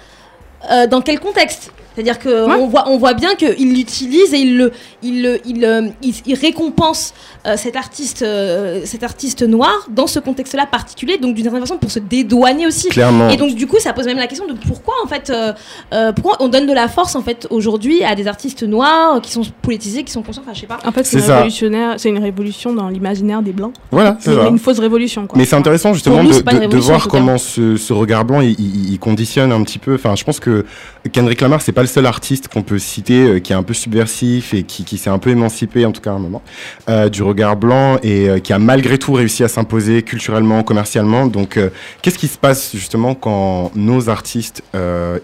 euh, 0.71 0.87
dans 0.87 1.01
quel 1.01 1.21
contexte? 1.21 1.71
C'est-à-dire 2.01 2.19
que 2.19 2.47
Ouais. 2.47 2.55
on 2.59 2.69
voit, 2.69 2.89
on 2.89 2.97
voit 2.97 3.13
bien 3.13 3.35
qu'il 3.35 3.75
l'utilise 3.75 4.33
et 4.33 4.39
il 4.39 4.57
le, 4.57 4.73
il 5.03 5.23
le, 5.23 5.39
il, 5.47 5.63
euh, 5.65 5.89
il, 6.03 6.15
il 6.25 6.35
récompense 6.35 7.13
euh, 7.47 7.57
cet 7.59 7.77
artiste, 7.77 8.23
euh, 8.23 8.81
cet 8.85 9.03
artiste 9.03 9.43
noir 9.43 9.87
dans 9.91 10.07
ce 10.07 10.19
contexte-là 10.19 10.65
particulier, 10.67 11.19
donc 11.19 11.35
d'une 11.35 11.45
certaine 11.45 11.61
façon 11.61 11.77
pour 11.77 11.91
se 11.91 11.99
dédouaner 11.99 12.67
aussi. 12.67 12.89
Clairement. 12.89 13.29
Et 13.29 13.37
donc 13.37 13.55
du 13.55 13.67
coup, 13.67 13.77
ça 13.79 13.93
pose 13.93 14.07
même 14.07 14.17
la 14.17 14.27
question 14.27 14.47
de 14.47 14.55
pourquoi 14.67 14.95
en 15.05 15.09
fait, 15.09 15.29
euh, 15.31 15.53
euh, 15.93 16.13
pourquoi 16.13 16.37
on 16.41 16.49
donne 16.49 16.67
de 16.67 16.73
la 16.73 16.89
force 16.89 17.15
en 17.17 17.23
fait 17.23 17.47
aujourd'hui 17.51 18.03
à 18.03 18.15
des 18.15 18.27
artistes 18.27 18.63
noirs 18.63 19.21
qui 19.21 19.31
sont 19.33 19.43
politisés, 19.61 20.03
qui 20.05 20.13
sont 20.13 20.23
conscients, 20.23 20.43
enfin 20.43 20.55
je 20.55 20.61
sais 20.61 20.67
pas. 20.67 20.79
en 20.87 20.93
fait 20.93 21.05
C'est 21.05 21.21
révolutionnaire 21.21 21.95
c'est 21.99 22.09
une 22.09 22.19
révolution 22.23 22.73
dans 22.73 22.89
l'imaginaire 22.89 23.43
des 23.43 23.53
blancs 23.53 23.75
Voilà, 23.91 24.17
c'est 24.21 24.33
une 24.49 24.59
fausse 24.59 24.79
révolution 24.79 25.27
quoi 25.27 25.39
Mais 25.39 25.45
c'est 25.45 25.57
intéressant 25.57 25.93
justement 25.93 26.25
de, 26.25 26.77
voir 26.79 27.09
comment 27.09 27.37
ce, 27.37 27.77
ce 27.77 27.93
regard 27.93 28.25
blanc 28.25 28.41
il, 28.41 28.53
il- 28.59 28.93
il 28.93 28.99
conditionne 28.99 29.53
un 29.53 29.63
petit 29.65 29.79
peu. 29.79 29.95
Enfin, 29.95 30.15
je 30.17 30.25
pense 30.25 30.41
que 30.41 30.65
Kendrick 31.13 31.41
Lamar 31.41 31.61
c'est 31.61 31.73
pas 31.73 31.81
le 31.83 31.87
seul 31.91 32.07
artiste 32.07 32.49
qu'on 32.49 32.63
peut 32.63 32.79
citer 32.79 33.23
euh, 33.23 33.39
qui 33.41 33.53
est 33.53 33.57
un 33.57 33.63
peu 33.63 33.75
subversif 33.75 34.55
et 34.55 34.63
qui, 34.63 34.85
qui 34.85 34.97
s'est 34.97 35.11
un 35.11 35.19
peu 35.19 35.31
émancipé 35.31 35.85
en 35.85 35.93
tout 35.93 36.01
cas 36.01 36.13
à 36.13 36.15
un 36.15 36.19
moment 36.19 36.43
euh, 36.89 37.09
du 37.09 37.23
regard 37.23 37.57
blanc 37.57 37.99
et 38.03 38.29
euh, 38.29 38.39
qui 38.39 38.53
a 38.53 38.59
malgré 38.59 38.99
tout 38.99 39.13
réussi 39.13 39.45
à 39.45 39.49
s'imposer 39.49 40.03
culturellement, 40.03 40.63
commercialement. 40.63 41.27
Donc, 41.27 41.59
qu'est-ce 42.03 42.19
qui 42.19 42.29
se 42.29 42.39
passe 42.39 42.71
justement 42.73 43.15
quand 43.15 43.73
nos 43.75 44.09
artistes 44.09 44.63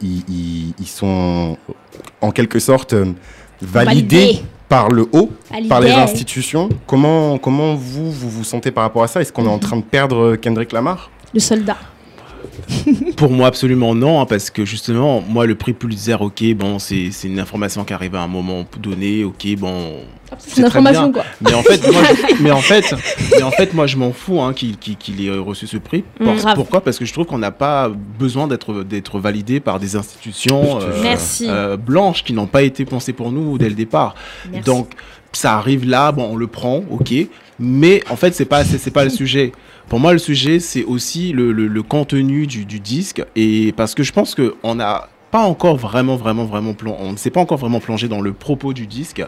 ils, 0.03 0.75
sont 0.87 1.57
en 2.21 2.31
quelque 2.31 2.59
sorte 2.59 2.95
validés 3.63 4.43
par 4.69 4.89
le 4.89 5.07
haut, 5.13 5.31
par 5.69 5.81
les 5.81 5.93
institutions? 5.93 6.69
Comment, 6.87 7.39
comment 7.39 7.75
vous, 7.75 8.11
vous 8.11 8.31
vous 8.31 8.45
sentez 8.45 8.71
par 8.71 8.85
rapport 8.85 9.03
à 9.03 9.09
ça? 9.09 9.21
Est-ce 9.21 9.33
qu'on 9.33 9.47
est 9.47 9.49
en 9.49 9.59
train 9.59 9.77
de 9.77 9.83
perdre 9.83 10.37
Kendrick 10.37 10.73
Lamar? 10.73 11.11
Le 11.33 11.41
soldat. 11.41 11.77
Pour 13.17 13.31
moi, 13.31 13.47
absolument 13.49 13.95
non, 13.95 14.21
hein, 14.21 14.27
parce 14.27 14.51
que 14.51 14.65
justement, 14.65 15.23
moi, 15.27 15.47
le 15.47 15.55
prix 15.55 15.73
Pulitzer, 15.73 16.17
ok, 16.21 16.43
bon, 16.55 16.79
c'est 16.79 17.11
c'est 17.11 17.29
une 17.29 17.39
information 17.41 17.85
qui 17.85 17.93
arrive 17.93 18.15
à 18.15 18.21
un 18.23 18.27
moment 18.29 18.65
donné, 18.81 19.25
ok, 19.25 19.47
bon. 19.59 20.01
C'est 20.39 20.59
une 20.59 20.65
information 20.67 21.05
bien. 21.11 21.13
quoi. 21.13 21.25
Mais 21.41 21.55
en 21.55 21.63
fait, 21.63 21.91
moi, 21.93 22.03
je- 22.03 22.35
mais 22.43 22.51
en 22.51 22.61
fait, 22.61 22.95
mais 23.37 23.43
en 23.43 23.51
fait, 23.53 23.73
moi, 23.75 23.87
je 23.87 23.97
m'en 23.97 24.13
fous 24.13 24.41
hein, 24.41 24.53
qu'il 24.53 24.77
qu'il 24.77 25.25
ait 25.25 25.31
reçu 25.39 25.67
ce 25.69 25.77
prix. 25.77 26.03
Mm, 26.21 26.55
pourquoi? 26.57 26.81
Parce 26.81 26.99
que 26.99 27.05
je 27.05 27.13
trouve 27.13 27.27
qu'on 27.27 27.39
n'a 27.39 27.53
pas 27.53 27.89
besoin 28.19 28.49
d'être 28.49 28.83
d'être 28.83 29.21
validé 29.21 29.61
par 29.61 29.79
des 29.79 29.95
institutions 29.95 30.81
euh, 30.81 31.01
Merci. 31.03 31.47
euh, 31.49 31.77
blanches 31.77 32.25
qui 32.25 32.33
n'ont 32.33 32.49
pas 32.49 32.63
été 32.63 32.85
pensées 32.85 33.13
pour 33.13 33.31
nous 33.31 33.57
dès 33.57 33.69
le 33.69 33.75
départ. 33.77 34.15
Merci. 34.51 34.67
Donc, 34.67 34.91
ça 35.33 35.55
arrive 35.59 35.89
là, 35.89 36.11
bon, 36.13 36.31
on 36.33 36.37
le 36.37 36.47
prend, 36.49 36.83
ok. 36.91 37.13
Mais 37.59 38.03
en 38.11 38.17
fait, 38.17 38.35
c'est 38.35 38.45
pas, 38.47 38.65
c'est 38.65 38.79
c'est 38.79 38.91
pas 38.91 39.05
le 39.05 39.11
sujet. 39.11 39.53
Pour 39.89 40.01
moi, 40.01 40.13
le 40.13 40.19
sujet, 40.19 40.59
c'est 40.59 40.85
aussi 40.85 41.33
le, 41.33 41.53
le- 41.53 41.69
le 41.69 41.83
contenu 41.83 42.47
du, 42.47 42.65
du 42.65 42.81
disque. 42.81 43.23
Et 43.37 43.73
parce 43.77 43.95
que 43.95 44.03
je 44.03 44.13
pense 44.13 44.35
qu'on 44.35 44.75
n'a 44.75 45.09
pas 45.31 45.43
encore 45.43 45.77
vraiment, 45.77 46.17
vraiment, 46.17 46.45
vraiment 46.45 46.75
plongé, 46.75 46.97
on 47.01 47.13
ne 47.13 47.17
s'est 47.17 47.31
pas 47.31 47.41
encore 47.41 47.59
vraiment 47.59 47.81
plongé 47.81 48.09
dans 48.09 48.21
le 48.21 48.33
propos 48.33 48.73
du 48.73 48.87
disque. 48.87 49.25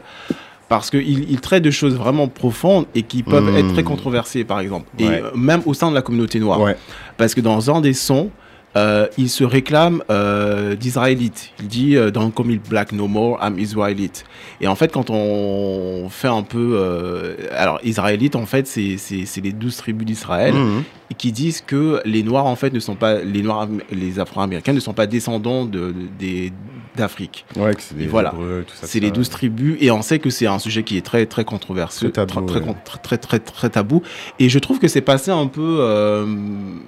Parce 0.69 0.91
qu'il 0.91 1.31
il 1.31 1.41
traite 1.41 1.63
de 1.63 1.71
choses 1.71 1.95
vraiment 1.97 2.29
profondes 2.29 2.87
et 2.95 3.03
qui 3.03 3.23
peuvent 3.23 3.51
Mm. 3.51 3.57
être 3.57 3.73
très 3.73 3.83
controversées, 3.85 4.45
par 4.45 4.61
exemple. 4.61 4.87
Et 4.99 5.07
Ouais. 5.09 5.23
même 5.35 5.63
au 5.65 5.73
sein 5.75 5.89
de 5.91 5.95
la 5.95 6.03
communauté 6.03 6.41
noire. 6.41 6.61
Ouais. 6.61 6.77
Parce 7.17 7.35
que 7.35 7.41
dans 7.41 7.75
un 7.75 7.81
des 7.81 7.95
sons, 7.95 8.31
euh, 8.77 9.07
il 9.17 9.29
se 9.31 9.45
réclame 9.45 10.03
euh, 10.11 10.75
d'israélite. 10.77 11.51
Il 11.61 11.69
dit 11.69 11.97
euh, 11.97 12.11
dans 12.11 12.31
Come 12.31 12.51
It 12.53 12.69
Black 12.69 12.93
No 12.93 13.09
More, 13.09 13.39
I'm 13.43 13.59
Israelite. 13.59 14.25
Et 14.61 14.69
en 14.69 14.75
fait, 14.75 14.93
quand 14.93 15.11
on 15.11 16.09
fait 16.11 16.29
un 16.29 16.43
peu. 16.43 16.73
euh, 16.75 17.35
alors, 17.53 17.81
israélite, 17.83 18.37
en 18.37 18.47
fait, 18.47 18.67
c'est 18.67 18.97
les 19.43 19.53
douze 19.53 19.77
tribus 19.77 20.07
d'Israël 20.07 20.55
Mhm. 20.55 20.83
qui 21.17 21.33
disent 21.33 21.63
que 21.67 22.01
les 22.05 22.23
Noirs, 22.23 22.47
en 22.47 22.57
fait, 22.57 22.73
ne 22.73 22.81
sont 22.81 22.95
pas. 22.95 23.21
Les 23.23 23.43
Noirs, 23.43 23.69
les 23.91 24.21
Afro-Américains 24.21 24.73
ne 24.75 24.81
sont 24.81 24.93
pas 24.95 25.07
descendants 25.07 25.65
de, 25.65 25.79
de- 25.89 25.95
des- 26.19 26.53
d'Afrique. 26.99 27.45
Ouais, 27.57 27.73
c'est 27.79 27.97
des 27.97 28.07
voilà. 28.07 28.35
C'est 28.83 29.01
les 29.01 29.11
douze 29.11 29.31
tribus 29.31 29.77
et 29.81 29.91
on 29.91 30.03
sait 30.03 30.19
que 30.19 30.31
c'est 30.31 30.47
un 30.47 30.59
sujet 30.59 30.83
qui 30.83 30.97
est 30.97 31.05
très 31.05 31.27
très 31.27 31.45
controversé, 31.45 32.11
Très 32.11 32.27
tabou, 32.27 32.47
très, 32.47 32.61
ouais. 32.61 32.75
très, 33.19 33.39
très, 33.39 33.71
tabou. 33.71 34.03
Et 34.39 34.49
je 34.49 34.59
trouve 34.59 34.79
que 34.79 34.89
c'est 34.89 35.01
passé 35.01 35.31
un 35.31 35.47
peu 35.47 35.79
euh, 35.81 36.27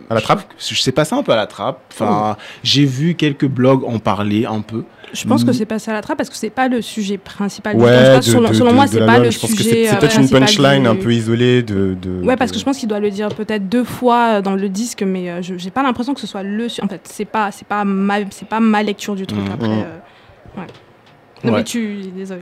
À 0.08 0.14
la 0.14 0.20
trappe 0.20 0.44
passé 0.92 1.14
un 1.14 1.22
peu 1.22 1.32
à 1.32 1.36
la 1.36 1.46
trappe. 1.46 1.80
Enfin, 1.92 2.36
j'ai 2.62 2.84
vu 2.84 3.14
quelques 3.14 3.46
blogs 3.46 3.84
en 3.84 3.98
parler 3.98 4.44
un 4.46 4.60
peu. 4.60 4.84
Je 5.12 5.26
pense 5.26 5.44
que 5.44 5.50
Mm. 5.50 5.54
c'est 5.54 5.66
passé 5.66 5.90
à 5.90 5.94
la 5.94 6.02
trape 6.02 6.16
parce 6.18 6.30
que 6.30 6.36
c'est 6.36 6.50
pas 6.50 6.68
le 6.68 6.82
sujet 6.82 7.18
principal 7.18 7.76
Ouais, 7.76 7.82
temps. 7.90 8.04
Je 8.04 8.14
pense, 8.16 8.26
de- 8.26 8.30
selon, 8.32 8.48
de- 8.50 8.54
selon 8.54 8.70
de- 8.70 8.74
moi 8.76 8.86
c'est 8.86 9.04
pas 9.06 9.18
le 9.18 9.30
Je 9.30 9.38
pense 9.40 9.50
sujet 9.50 9.62
c'est 9.70 9.84
c'est 9.86 9.94
euh, 9.94 9.98
peut-être 9.98 10.18
une 10.20 10.28
punchline 10.28 10.82
du- 10.82 10.88
un 10.88 10.94
peu 10.96 11.12
isolée 11.12 11.62
de. 11.62 11.96
de 12.00 12.22
Ouais, 12.24 12.36
parce 12.36 12.50
de- 12.50 12.54
que 12.54 12.60
je 12.60 12.64
pense 12.64 12.78
qu'il 12.78 12.88
doit 12.88 13.00
le 13.00 13.10
dire 13.10 13.28
peut-être 13.28 13.68
deux 13.68 13.84
fois 13.84 14.38
euh, 14.38 14.42
dans 14.42 14.54
le 14.54 14.68
disque, 14.68 15.02
mais 15.02 15.30
euh, 15.30 15.42
je 15.42 15.54
j'ai 15.58 15.70
pas 15.70 15.82
l'impression 15.82 16.14
que 16.14 16.20
ce 16.20 16.26
soit 16.26 16.42
le. 16.42 16.68
su- 16.68 16.80
En 16.82 16.88
fait, 16.88 17.00
c'est 17.04 17.24
pas, 17.24 17.50
c'est 17.50 17.66
pas 17.66 17.84
ma, 17.84 18.16
c'est 18.30 18.48
pas 18.48 18.60
ma 18.60 18.82
lecture 18.82 19.14
du 19.14 19.26
truc. 19.26 19.40
Mhm. 19.40 19.52
Après, 19.52 19.68
ouais. 19.68 19.84
Non 21.44 21.52
Ouais. 21.52 21.58
mais 21.58 21.64
tu, 21.64 21.96
désolé. 22.14 22.40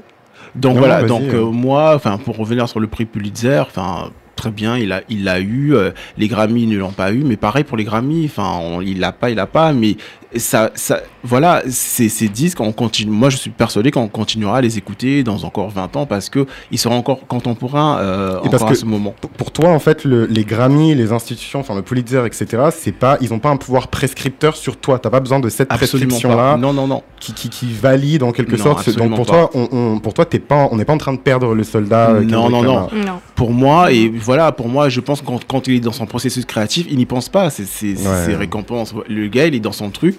Donc 0.55 0.75
Non, 0.75 0.81
voilà, 0.81 1.03
donc 1.03 1.23
euh. 1.23 1.45
moi, 1.51 1.93
enfin 1.95 2.19
pour 2.19 2.37
revenir 2.37 2.69
sur 2.69 2.81
le 2.81 2.87
prix 2.87 3.05
Pulitzer, 3.05 3.61
enfin 3.61 4.11
très 4.35 4.51
bien, 4.51 4.77
il 4.79 4.93
a 4.93 5.03
il 5.09 5.25
l'a 5.25 5.41
eu, 5.41 5.75
euh, 5.75 5.91
les 6.17 6.29
Grammy 6.29 6.67
ne 6.67 6.79
l'ont 6.79 6.93
pas 6.93 7.13
eu, 7.13 7.23
mais 7.25 7.37
pareil 7.37 7.65
pour 7.65 7.77
les 7.77 7.85
Grammy, 7.85 8.25
enfin 8.27 8.79
il 8.83 8.99
l'a 9.01 9.13
pas, 9.13 9.31
il 9.31 9.37
l'a 9.37 9.47
pas, 9.47 9.73
mais 9.73 9.97
ça 10.37 10.71
ça 10.75 11.01
voilà, 11.25 11.63
ces 11.69 12.09
ces 12.09 12.29
disques 12.29 12.61
on 12.61 12.73
continue 12.73 13.11
moi 13.11 13.31
je 13.31 13.37
suis 13.39 13.51
persuadé 13.51 13.91
qu'on 13.91 14.09
continuera 14.09 14.59
à 14.59 14.61
les 14.61 14.77
écouter 14.79 15.23
dans 15.25 15.45
encore 15.45 15.71
20 15.71 15.97
ans 15.97 16.07
parce 16.07 16.29
que 16.29 16.47
ils 16.71 16.79
seront 16.79 16.97
encore 16.97 17.27
contemporains 17.27 17.99
euh, 17.99 18.43
Et 18.45 18.49
parce 18.51 18.63
à 18.63 18.67
que- 18.69 18.75
ce 18.75 18.85
moment. 18.85 19.15
Pour- 19.37 19.49
toi, 19.53 19.71
en 19.71 19.79
fait, 19.81 20.05
le- 20.05 20.27
les 20.27 20.45
Grammy, 20.45 20.95
les 20.95 21.11
institutions, 21.11 21.59
enfin 21.61 21.75
le 21.75 21.83
Pulitzer, 21.83 22.25
etc., 22.27 22.65
c'est 22.71 22.93
pas, 22.93 23.17
ils 23.21 23.31
n'ont 23.31 23.39
pas 23.41 23.49
un 23.49 23.57
pouvoir 23.57 23.89
prescripteur 23.89 24.55
sur 24.57 24.77
toi. 24.77 24.99
T'as 25.01 25.11
pas 25.11 25.19
besoin 25.19 25.41
de 25.41 25.49
cette 25.49 25.69
prescription-là. 25.69 26.57
Non 26.57 26.73
non 26.73 26.87
non. 26.87 27.03
qui, 27.19 27.33
qui, 27.33 27.49
qui 27.49 27.73
valide 27.73 28.23
en 28.23 28.31
quelque 28.31 28.55
Non, 28.57 28.63
sorte. 28.63 28.89
Donc 28.97 29.17
pour 29.17 29.27
pas. 29.27 29.33
toi, 29.49 29.51
on, 29.55 29.69
on- 29.73 29.99
pour 29.99 30.15
toi, 30.15 30.25
t'es 30.27 30.39
pas, 30.39 30.69
on 30.71 30.77
n'est 30.77 30.85
pas 30.85 30.93
en 30.93 30.99
train 30.99 31.13
de 31.15 31.19
perdre 31.19 31.55
le 31.55 31.65
soldat. 31.65 32.11
euh, 32.11 32.21
Non, 32.23 32.49
non, 32.51 32.63
non. 32.63 32.89
Non. 32.95 33.21
Pour 33.35 33.51
moi, 33.53 33.91
et 33.91 34.09
voilà, 34.09 34.53
pour 34.53 34.69
moi, 34.69 34.89
je 34.91 35.01
pense 35.01 35.23
que 35.23 35.27
quand, 35.27 35.41
quand 35.45 35.67
il 35.67 35.75
est 35.77 35.81
dans 35.81 35.93
son 35.93 36.07
processus 36.07 36.45
créatif, 36.45 36.87
il 36.91 36.99
n'y 36.99 37.07
pense 37.07 37.29
pas. 37.29 37.51
C'est 37.51 37.65
c'est- 37.67 37.97
c'est 37.97 38.09
Ouais. 38.09 38.25
ses 38.27 38.37
récompenses. 38.37 38.95
Le 39.09 39.27
gars, 39.29 39.47
il 39.47 39.55
est 39.57 39.61
dans 39.61 39.73
son 39.73 39.91
truc. 39.91 40.18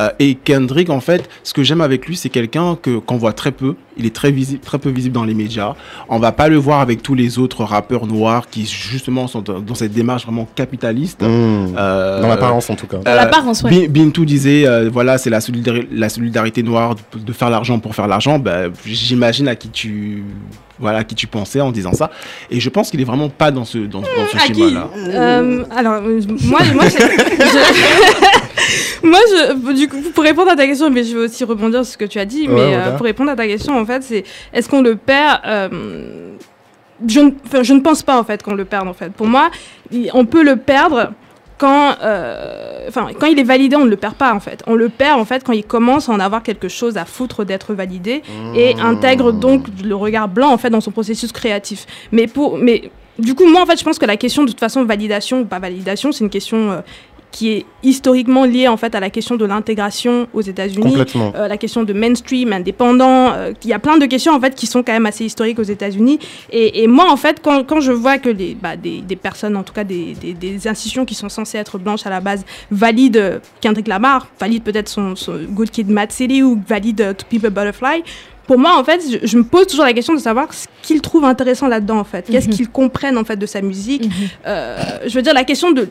Euh, 0.00 0.10
et 0.18 0.34
Kendrick, 0.34 0.90
en 0.90 1.00
fait, 1.00 1.28
ce 1.42 1.52
que 1.54 1.62
j'aime 1.62 1.80
avec 1.80 2.06
lui, 2.06 2.16
c'est 2.16 2.28
quelqu'un 2.28 2.76
que 2.80 2.98
qu'on 2.98 3.16
voit 3.16 3.32
très 3.32 3.52
peu. 3.52 3.74
Il 3.96 4.06
est 4.06 4.14
très 4.14 4.30
visible, 4.30 4.60
très 4.60 4.78
peu 4.78 4.88
visible 4.90 5.14
dans 5.14 5.24
les 5.24 5.34
médias. 5.34 5.74
On 6.08 6.18
va 6.18 6.32
pas 6.32 6.48
le 6.48 6.56
voir 6.56 6.80
avec 6.80 7.02
tous 7.02 7.14
les 7.14 7.38
autres 7.38 7.64
rappeurs 7.64 8.06
noirs 8.06 8.48
qui 8.48 8.64
justement 8.66 9.26
sont 9.26 9.42
dans 9.42 9.74
cette 9.74 9.92
démarche 9.92 10.24
vraiment 10.24 10.48
capitaliste. 10.54 11.20
Mmh. 11.22 11.74
Euh, 11.76 12.22
Dans 12.22 12.28
l'apparence, 12.28 12.70
en 12.70 12.76
tout 12.76 12.86
cas. 12.86 12.98
Dans 12.98 13.14
l'apparence, 13.14 13.62
ouais. 13.62 13.88
Bintou 13.88 14.24
disait, 14.24 14.66
euh, 14.66 14.88
voilà, 14.92 15.18
c'est 15.18 15.30
la, 15.30 15.40
solidari- 15.40 15.86
la 15.92 16.08
solidarité 16.08 16.62
noire 16.62 16.94
de, 17.14 17.32
faire 17.32 17.50
l'argent 17.50 17.78
pour 17.78 17.94
faire 17.94 18.06
l'argent. 18.08 18.38
Ben, 18.38 18.70
J'imagine 18.86 19.48
à 19.48 19.54
qui 19.56 19.68
tu, 19.68 20.24
voilà, 20.78 20.98
à 20.98 21.04
qui 21.04 21.14
tu 21.14 21.26
pensais 21.26 21.60
en 21.60 21.70
disant 21.70 21.92
ça. 21.92 22.10
Et 22.50 22.58
je 22.60 22.68
pense 22.70 22.90
qu'il 22.90 23.00
est 23.00 23.04
vraiment 23.04 23.28
pas 23.28 23.50
dans 23.50 23.64
ce, 23.64 23.78
dans, 23.78 24.00
dans 24.00 24.06
ce 24.32 24.38
schéma-là. 24.38 24.88
Euh, 24.96 25.64
alors, 25.76 26.00
euh, 26.04 26.20
moi, 26.44 26.60
moi, 26.74 26.84
je- 26.88 26.96
moi, 29.02 29.18
je, 29.30 29.72
du 29.72 29.88
coup, 29.88 29.96
pour 30.14 30.24
répondre 30.24 30.50
à 30.50 30.56
ta 30.56 30.66
question, 30.66 30.90
mais 30.90 31.04
je 31.04 31.16
vais 31.16 31.24
aussi 31.24 31.44
rebondir 31.44 31.84
sur 31.84 31.92
ce 31.92 31.98
que 31.98 32.04
tu 32.04 32.18
as 32.18 32.24
dit, 32.24 32.42
Ouais, 32.48 32.54
mais 32.54 32.68
voilà. 32.68 32.86
euh, 32.88 32.96
pour 32.96 33.06
répondre 33.06 33.30
à 33.30 33.36
ta 33.36 33.46
question, 33.46 33.78
en 33.78 33.84
fait, 33.86 34.02
c'est 34.02 34.24
est-ce 34.52 34.68
qu'on 34.68 34.82
le 34.82 34.96
perd 34.96 35.40
euh, 35.46 36.34
je, 37.06 37.20
ne, 37.20 37.30
enfin, 37.46 37.62
je 37.62 37.72
ne 37.72 37.80
pense 37.80 38.02
pas, 38.02 38.18
en 38.18 38.24
fait, 38.24 38.42
qu'on 38.42 38.54
le 38.54 38.64
perde, 38.64 38.86
en 38.88 38.92
fait. 38.94 39.10
Pour 39.12 39.26
moi, 39.26 39.50
on 40.12 40.24
peut 40.26 40.42
le 40.42 40.56
perdre 40.56 41.12
quand, 41.56 41.94
euh, 42.02 42.86
enfin, 42.88 43.08
quand 43.18 43.26
il 43.26 43.38
est 43.38 43.42
validé, 43.44 43.76
on 43.76 43.84
ne 43.84 43.90
le 43.90 43.96
perd 43.96 44.14
pas, 44.14 44.34
en 44.34 44.40
fait. 44.40 44.62
On 44.66 44.74
le 44.74 44.88
perd, 44.88 45.18
en 45.18 45.24
fait, 45.24 45.42
quand 45.44 45.52
il 45.52 45.64
commence 45.64 46.08
à 46.08 46.12
en 46.12 46.20
avoir 46.20 46.42
quelque 46.42 46.68
chose 46.68 46.96
à 46.96 47.04
foutre 47.04 47.44
d'être 47.44 47.72
validé 47.74 48.22
et 48.54 48.74
Mmh. 48.74 48.80
intègre 48.80 49.32
donc 49.32 49.66
le 49.82 49.94
regard 49.94 50.28
blanc, 50.28 50.50
en 50.52 50.58
fait, 50.58 50.70
dans 50.70 50.80
son 50.80 50.90
processus 50.90 51.32
créatif. 51.32 51.86
Mais 52.12 52.26
pour, 52.26 52.58
mais 52.58 52.90
du 53.18 53.34
coup, 53.34 53.46
moi, 53.46 53.62
en 53.62 53.66
fait, 53.66 53.78
je 53.78 53.84
pense 53.84 53.98
que 53.98 54.06
la 54.06 54.16
question, 54.16 54.44
de 54.44 54.48
toute 54.50 54.60
façon, 54.60 54.84
validation 54.86 55.40
ou 55.40 55.44
pas 55.44 55.58
validation, 55.58 56.12
c'est 56.12 56.24
une 56.24 56.30
question 56.30 56.70
euh, 56.70 56.80
qui 57.30 57.52
est 57.52 57.66
historiquement 57.82 58.44
lié 58.44 58.66
en 58.68 58.76
fait 58.76 58.94
à 58.94 59.00
la 59.00 59.08
question 59.10 59.36
de 59.36 59.44
l'intégration 59.44 60.26
aux 60.32 60.40
États-Unis, 60.40 60.94
euh, 61.16 61.48
la 61.48 61.56
question 61.56 61.84
de 61.84 61.92
mainstream, 61.92 62.52
indépendant. 62.52 63.32
euh, 63.32 63.52
Il 63.64 63.70
y 63.70 63.72
a 63.72 63.78
plein 63.78 63.98
de 63.98 64.06
questions 64.06 64.32
en 64.34 64.40
fait 64.40 64.54
qui 64.54 64.66
sont 64.66 64.82
quand 64.82 64.92
même 64.92 65.06
assez 65.06 65.24
historiques 65.24 65.58
aux 65.58 65.62
États-Unis. 65.62 66.18
Et, 66.50 66.82
et 66.82 66.86
moi 66.86 67.10
en 67.10 67.16
fait, 67.16 67.40
quand, 67.42 67.64
quand 67.66 67.80
je 67.80 67.92
vois 67.92 68.18
que 68.18 68.28
les, 68.28 68.54
bah, 68.54 68.76
des, 68.76 69.00
des 69.00 69.16
personnes, 69.16 69.56
en 69.56 69.62
tout 69.62 69.72
cas 69.72 69.84
des, 69.84 70.14
des, 70.14 70.34
des 70.34 70.68
institutions 70.68 71.04
qui 71.04 71.14
sont 71.14 71.28
censées 71.28 71.58
être 71.58 71.78
blanches 71.78 72.04
à 72.06 72.10
la 72.10 72.20
base, 72.20 72.44
valident 72.70 73.40
Kendrick 73.60 73.86
Lamar, 73.88 74.28
valident 74.38 74.64
peut-être 74.64 74.88
son, 74.88 75.14
son 75.16 75.38
Good 75.48 75.70
Kid, 75.70 75.88
Mad 75.88 76.10
City 76.12 76.42
ou 76.42 76.60
valident 76.66 77.14
To 77.14 77.46
a 77.46 77.50
Butterfly. 77.50 78.02
Pour 78.50 78.58
moi, 78.58 78.76
en 78.76 78.82
fait, 78.82 79.00
je, 79.08 79.24
je 79.28 79.36
me 79.38 79.44
pose 79.44 79.68
toujours 79.68 79.84
la 79.84 79.92
question 79.92 80.12
de 80.12 80.18
savoir 80.18 80.52
ce 80.52 80.66
qu'ils 80.82 81.00
trouvent 81.00 81.24
intéressant 81.24 81.68
là-dedans, 81.68 81.98
en 82.00 82.04
fait. 82.04 82.26
Qu'est-ce 82.28 82.48
Mhm. 82.48 82.54
qu'ils 82.54 82.68
comprennent, 82.68 83.16
en 83.16 83.22
fait, 83.22 83.36
de 83.36 83.46
sa 83.46 83.60
musique. 83.62 84.06
Mhm. 84.06 84.12
Euh, 84.44 84.76
je 85.06 85.14
veux 85.14 85.22
dire, 85.22 85.34
la 85.34 85.44
question 85.44 85.70
de, 85.70 85.88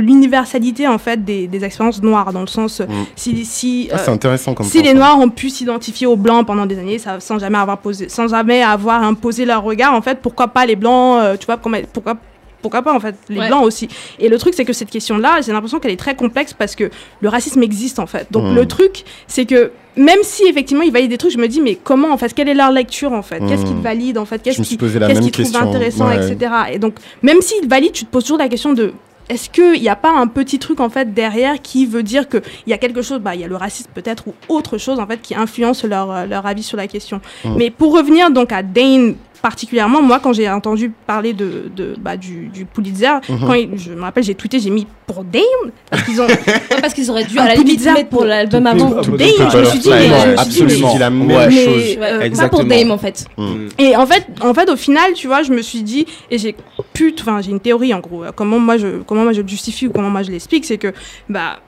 l'universalité, 0.00 0.88
en 0.88 0.98
fait, 0.98 1.24
des, 1.24 1.46
des 1.46 1.64
expériences 1.64 2.02
noires, 2.02 2.32
dans 2.32 2.40
le 2.40 2.46
sens, 2.48 2.80
Mm. 2.80 2.84
si, 3.14 3.44
si, 3.44 3.88
Ah, 3.92 3.94
euh, 3.94 3.98
c'est 4.04 4.10
intéressant 4.10 4.54
comme 4.54 4.66
si 4.66 4.82
les. 4.82 4.92
Noirs 4.92 5.20
ont 5.20 5.28
pu 5.28 5.48
s'identifier 5.50 6.08
aux 6.08 6.16
Blancs 6.16 6.44
pendant 6.46 6.66
des 6.66 6.78
années, 6.80 6.98
ça, 6.98 7.20
sans 7.20 7.38
jamais 7.38 7.58
avoir 7.58 7.78
posé, 7.78 8.08
sans 8.08 8.26
jamais 8.26 8.62
avoir 8.62 9.02
imposé 9.04 9.44
leur 9.44 9.62
regard, 9.62 9.94
en 9.94 10.02
fait, 10.02 10.18
pourquoi 10.20 10.48
pas 10.48 10.66
les 10.66 10.74
Blancs, 10.74 11.20
euh, 11.22 11.36
tu 11.38 11.46
vois, 11.46 11.58
comment- 11.58 11.78
pourquoi 11.92 12.16
pourquoi 12.62 12.82
pas 12.82 12.92
en 12.94 13.00
fait 13.00 13.14
les 13.28 13.38
Ouais. 13.38 13.48
blancs 13.48 13.64
aussi 13.64 13.88
et 14.18 14.28
le 14.28 14.38
truc 14.38 14.54
c'est 14.54 14.64
que 14.64 14.72
cette 14.72 14.90
question 14.90 15.18
là 15.18 15.40
j'ai 15.44 15.52
l'impression 15.52 15.78
qu'elle 15.78 15.90
est 15.92 15.96
très 15.96 16.16
complexe 16.16 16.52
parce 16.52 16.74
que 16.74 16.90
le 17.20 17.28
racisme 17.28 17.62
existe 17.62 17.98
en 17.98 18.06
fait 18.06 18.26
donc 18.30 18.54
le 18.54 18.66
truc 18.66 19.04
c'est 19.26 19.44
que 19.46 19.70
même 19.96 20.18
si 20.22 20.44
effectivement 20.46 20.82
ils 20.82 20.92
valident 20.92 21.10
des 21.10 21.18
trucs 21.18 21.32
je 21.32 21.38
me 21.38 21.48
dis 21.48 21.60
mais 21.60 21.74
comment 21.76 22.12
en 22.12 22.18
fait 22.18 22.32
quelle 22.34 22.48
est 22.48 22.54
leur 22.54 22.70
lecture 22.72 23.12
en 23.12 23.22
fait? 23.22 23.40
Qu'est-ce 23.46 23.64
qu'ils 23.64 23.76
valident 23.76 24.18
en 24.18 24.24
fait? 24.26 24.42
Qu'est-ce 24.42 24.60
qu'ils 24.62 24.78
qu'ils 24.78 25.30
trouvent 25.50 25.56
intéressant 25.56 26.08
Ouais. 26.08 26.16
etc 26.32 26.52
et 26.72 26.78
donc 26.78 26.96
même 27.22 27.40
s'ils 27.40 27.68
valident 27.68 27.92
tu 27.92 28.04
te 28.04 28.10
poses 28.10 28.24
toujours 28.24 28.38
la 28.38 28.48
question 28.48 28.72
de 28.72 28.92
est-ce 29.28 29.50
qu'il 29.50 29.80
n'y 29.82 29.88
a 29.88 29.96
pas 29.96 30.12
un 30.12 30.28
petit 30.28 30.58
truc 30.60 30.78
en 30.80 30.88
fait 30.88 31.12
derrière 31.12 31.60
qui 31.60 31.84
veut 31.84 32.04
dire 32.04 32.28
qu'il 32.28 32.42
y 32.68 32.72
a 32.72 32.78
quelque 32.78 33.02
chose, 33.02 33.18
bah 33.18 33.34
il 33.34 33.40
y 33.40 33.44
a 33.44 33.48
le 33.48 33.56
racisme 33.56 33.90
peut-être 33.92 34.28
ou 34.28 34.34
autre 34.48 34.78
chose 34.78 35.00
en 35.00 35.06
fait 35.08 35.20
qui 35.20 35.34
influence 35.34 35.82
leur, 35.84 36.12
euh, 36.12 36.26
leur 36.26 36.46
avis 36.46 36.62
sur 36.62 36.76
la 36.76 36.86
question. 36.86 37.20
Mm. 37.44 37.54
Mais 37.56 37.70
pour 37.70 37.92
revenir 37.92 38.30
donc 38.30 38.52
à 38.52 38.62
Dane 38.62 39.16
particulièrement, 39.42 40.02
moi 40.02 40.20
quand 40.22 40.32
j'ai 40.32 40.48
entendu 40.48 40.90
parler 41.06 41.32
de, 41.32 41.70
de 41.74 41.94
bah, 42.00 42.16
du, 42.16 42.48
du 42.48 42.64
Pulitzer, 42.64 43.12
Mhm. 43.28 43.38
quand 43.46 43.54
il- 43.54 43.76
je 43.78 43.92
me 43.92 44.00
rappelle 44.02 44.24
j'ai 44.24 44.34
tweeté, 44.34 44.58
j'ai 44.58 44.70
mis 44.70 44.86
pour 45.06 45.22
Dane 45.24 45.42
parce 45.90 46.02
qu'ils 46.04 46.20
ont 46.20 46.26
Ouais, 46.46 46.80
parce 46.80 46.94
qu'ils 46.94 47.10
auraient 47.10 47.24
dû 47.24 47.38
à 47.38 47.46
la 47.46 47.54
limite 47.54 47.84
mettre 47.84 48.08
pour 48.08 48.18
pour- 48.20 48.24
l'album 48.26 48.64
To 48.64 48.68
avant. 48.68 48.90
Pimp 48.90 49.08
a 49.14 49.16
Dame, 49.16 49.50
je 49.52 49.58
me 49.58 49.64
suis 49.64 49.78
dit, 49.78 49.88
Ouais, 49.88 49.98
mais, 50.00 50.08
non, 50.08 50.16
je 50.16 50.28
me 50.30 50.36
suis 50.36 50.56
dit, 50.56 50.60
absolument. 50.62 50.98
La 50.98 51.10
même 51.10 51.28
Ouais. 51.28 51.50
chose. 51.50 52.38
pas 52.38 52.48
pour. 52.48 52.64
Dame 52.64 52.90
en 52.90 52.98
fait. 52.98 53.26
Mm. 53.36 53.66
Et 53.78 53.96
en 53.96 54.06
fait, 54.06 54.26
en 54.40 54.54
fait, 54.54 54.68
au 54.70 54.76
final, 54.76 55.12
tu 55.14 55.26
vois, 55.26 55.42
je 55.42 55.52
me 55.52 55.62
suis 55.62 55.82
dit, 55.82 56.06
et 56.30 56.38
j'ai 56.38 56.54
pu, 56.92 57.14
enfin, 57.20 57.40
j'ai 57.42 57.50
une 57.50 57.60
théorie 57.60 57.94
en 57.94 58.00
gros, 58.00 58.24
euh, 58.24 58.30
comment 58.34 58.58
moi 58.58 58.76
je, 58.76 59.02
comment 59.06 59.22
moi 59.22 59.32
je 59.32 59.42
le 59.42 59.48
justifie 59.48 59.86
ou 59.86 59.92
comment 59.92 60.10
moi 60.10 60.22
je 60.22 60.30
l'explique, 60.30 60.64
c'est 60.64 60.78
que, 60.78 60.92
bah, 61.28 61.58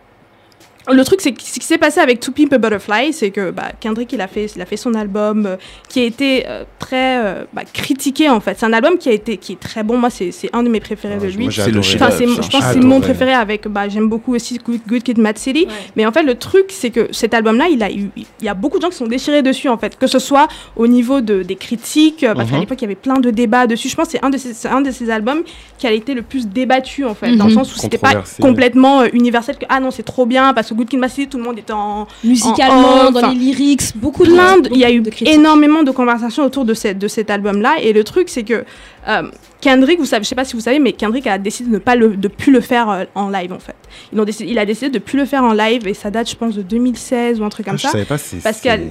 le 0.90 1.04
truc, 1.04 1.20
c'est 1.20 1.32
que 1.32 1.42
ce 1.42 1.58
qui 1.58 1.66
s'est 1.66 1.78
passé 1.78 2.00
avec 2.00 2.20
To 2.20 2.32
Pimp 2.32 2.52
a 2.52 2.58
Butterfly, 2.58 3.12
c'est 3.12 3.30
que 3.30 3.50
bah, 3.50 3.72
Kendrick, 3.80 4.12
il 4.12 4.20
a 4.20 4.28
fait, 4.28 4.46
il 4.56 4.62
a 4.62 4.66
fait 4.66 4.76
son 4.76 4.94
album 4.94 5.46
euh, 5.46 5.56
qui 5.88 6.00
a 6.00 6.04
été 6.04 6.44
euh, 6.48 6.64
très 6.78 7.18
euh, 7.18 7.44
bah, 7.52 7.62
critiqué 7.72 8.28
en 8.28 8.40
fait. 8.40 8.56
C'est 8.58 8.66
un 8.66 8.72
album 8.72 8.98
qui 8.98 9.08
a 9.08 9.12
été, 9.12 9.36
qui 9.36 9.52
est 9.52 9.60
très 9.60 9.82
bon. 9.82 9.98
Moi, 9.98 10.10
c'est 10.10 10.30
c'est 10.32 10.50
un 10.52 10.62
de 10.62 10.68
mes 10.68 10.80
préférés 10.80 11.16
Ouais, 11.18 11.26
de 11.26 11.32
lui. 11.32 11.44
moi, 11.44 11.50
j'ai 11.50 11.62
C'est 11.62 11.70
le 11.70 11.80
Enfin, 11.80 12.10
je 12.10 12.24
pense 12.36 12.48
que 12.48 12.72
c'est 12.72 12.80
mon 12.80 13.00
préféré 13.00 13.32
avec, 13.34 13.68
bah, 13.68 13.88
j'aime 13.88 14.08
beaucoup 14.08 14.34
aussi 14.34 14.58
Good, 14.58 14.80
Good 14.88 15.02
Kid, 15.02 15.18
Mad 15.18 15.36
City. 15.38 15.66
Ouais. 15.68 15.72
Mais 15.96 16.06
en 16.06 16.12
fait, 16.12 16.22
le 16.22 16.34
truc, 16.36 16.66
c'est 16.68 16.90
que 16.90 17.08
cet 17.12 17.34
album-là, 17.34 17.66
il 17.70 17.82
a 17.82 17.90
eu, 17.90 18.10
il 18.16 18.44
y 18.44 18.48
a 18.48 18.54
beaucoup 18.54 18.78
de 18.78 18.82
gens 18.82 18.90
qui 18.90 18.96
sont 18.96 19.06
déchirés 19.06 19.42
dessus, 19.42 19.68
en 19.68 19.78
fait, 19.78 19.96
que 19.98 20.06
ce 20.06 20.18
soit 20.18 20.48
au 20.76 20.86
niveau 20.86 21.20
de, 21.20 21.42
des 21.42 21.56
critiques, 21.56 22.24
euh, 22.24 22.34
parce 22.34 22.48
qu'à 22.48 22.54
Mhm. 22.56 22.60
l'époque, 22.60 22.78
il 22.80 22.84
y 22.84 22.86
avait 22.86 22.94
plein 22.94 23.18
de 23.20 23.30
débats 23.30 23.66
dessus. 23.66 23.88
Je 23.88 23.94
pense 23.96 24.06
que 24.06 24.12
c'est 24.12 24.24
un 24.24 24.30
de 24.30 24.38
ces, 24.38 24.54
c'est 24.54 24.68
un 24.68 24.80
de 24.80 24.90
ces 24.90 25.10
albums 25.10 25.42
qui 25.76 25.86
a 25.86 25.92
été 25.92 26.14
le 26.14 26.22
plus 26.22 26.46
débattu, 26.48 27.04
en 27.04 27.14
fait, 27.14 27.32
dans 27.36 27.44
le 27.44 27.50
Mhm. 27.50 27.58
sens 27.58 27.74
où 27.74 27.78
c'était 27.78 27.98
pas 27.98 28.22
complètement 28.40 29.02
euh, 29.02 29.08
universel, 29.12 29.56
que 29.58 29.66
ah 29.68 29.80
non, 29.80 29.90
c'est 29.90 30.02
trop 30.02 30.24
bien, 30.26 30.54
parce 30.54 30.68
que 30.70 30.74
Good 30.78 30.88
Kid, 30.88 31.28
tout 31.28 31.38
le 31.38 31.44
monde 31.44 31.58
était 31.58 31.72
en. 31.72 32.06
Musicalement, 32.24 33.08
en- 33.08 33.10
dans 33.10 33.28
les 33.30 33.34
lyrics, 33.34 33.96
beaucoup 33.96 34.24
de 34.24 34.32
plein 34.32 34.58
de- 34.60 34.70
il 34.72 34.78
y 34.78 34.84
a 34.84 34.90
eu 34.90 35.00
de 35.00 35.10
énormément 35.26 35.82
de 35.82 35.90
conversations 35.90 36.44
autour 36.44 36.64
de, 36.64 36.74
cette, 36.74 36.98
de 36.98 37.08
cet 37.08 37.30
album-là. 37.30 37.76
Et 37.82 37.92
le 37.92 38.04
truc, 38.04 38.28
c'est 38.28 38.44
que 38.44 38.64
euh, 39.08 39.22
Kendrick, 39.60 39.98
vous 39.98 40.04
savez, 40.06 40.22
je 40.22 40.28
sais 40.28 40.34
pas 40.34 40.44
si 40.44 40.54
vous 40.54 40.60
savez, 40.62 40.78
mais 40.78 40.92
Kendrick 40.92 41.26
a 41.26 41.36
décidé 41.38 41.68
de 41.70 41.74
ne 41.74 41.78
pas 41.80 41.96
le, 41.96 42.16
de 42.16 42.28
plus 42.28 42.52
le 42.52 42.60
faire 42.60 42.88
euh, 42.90 43.04
en 43.14 43.28
live, 43.28 43.52
en 43.52 43.58
fait. 43.58 43.74
Ils 44.12 44.20
ont 44.20 44.24
décidé, 44.24 44.50
il 44.50 44.58
a 44.58 44.64
décidé 44.66 44.90
de 44.90 44.98
plus 44.98 45.16
le 45.18 45.24
faire 45.24 45.42
en 45.42 45.52
live 45.52 45.86
et 45.88 45.94
ça 45.94 46.10
date, 46.10 46.30
je 46.30 46.36
pense, 46.36 46.54
de 46.54 46.62
2016 46.62 47.40
ou 47.40 47.44
un 47.44 47.48
truc 47.48 47.66
Ah, 47.66 47.70
comme 47.72 47.78
je 47.78 47.82
ça. 47.84 47.90
savais 47.90 48.04
pas 48.04 48.18
si 48.18 48.36
Parce 48.36 48.60
qu'elle- 48.60 48.86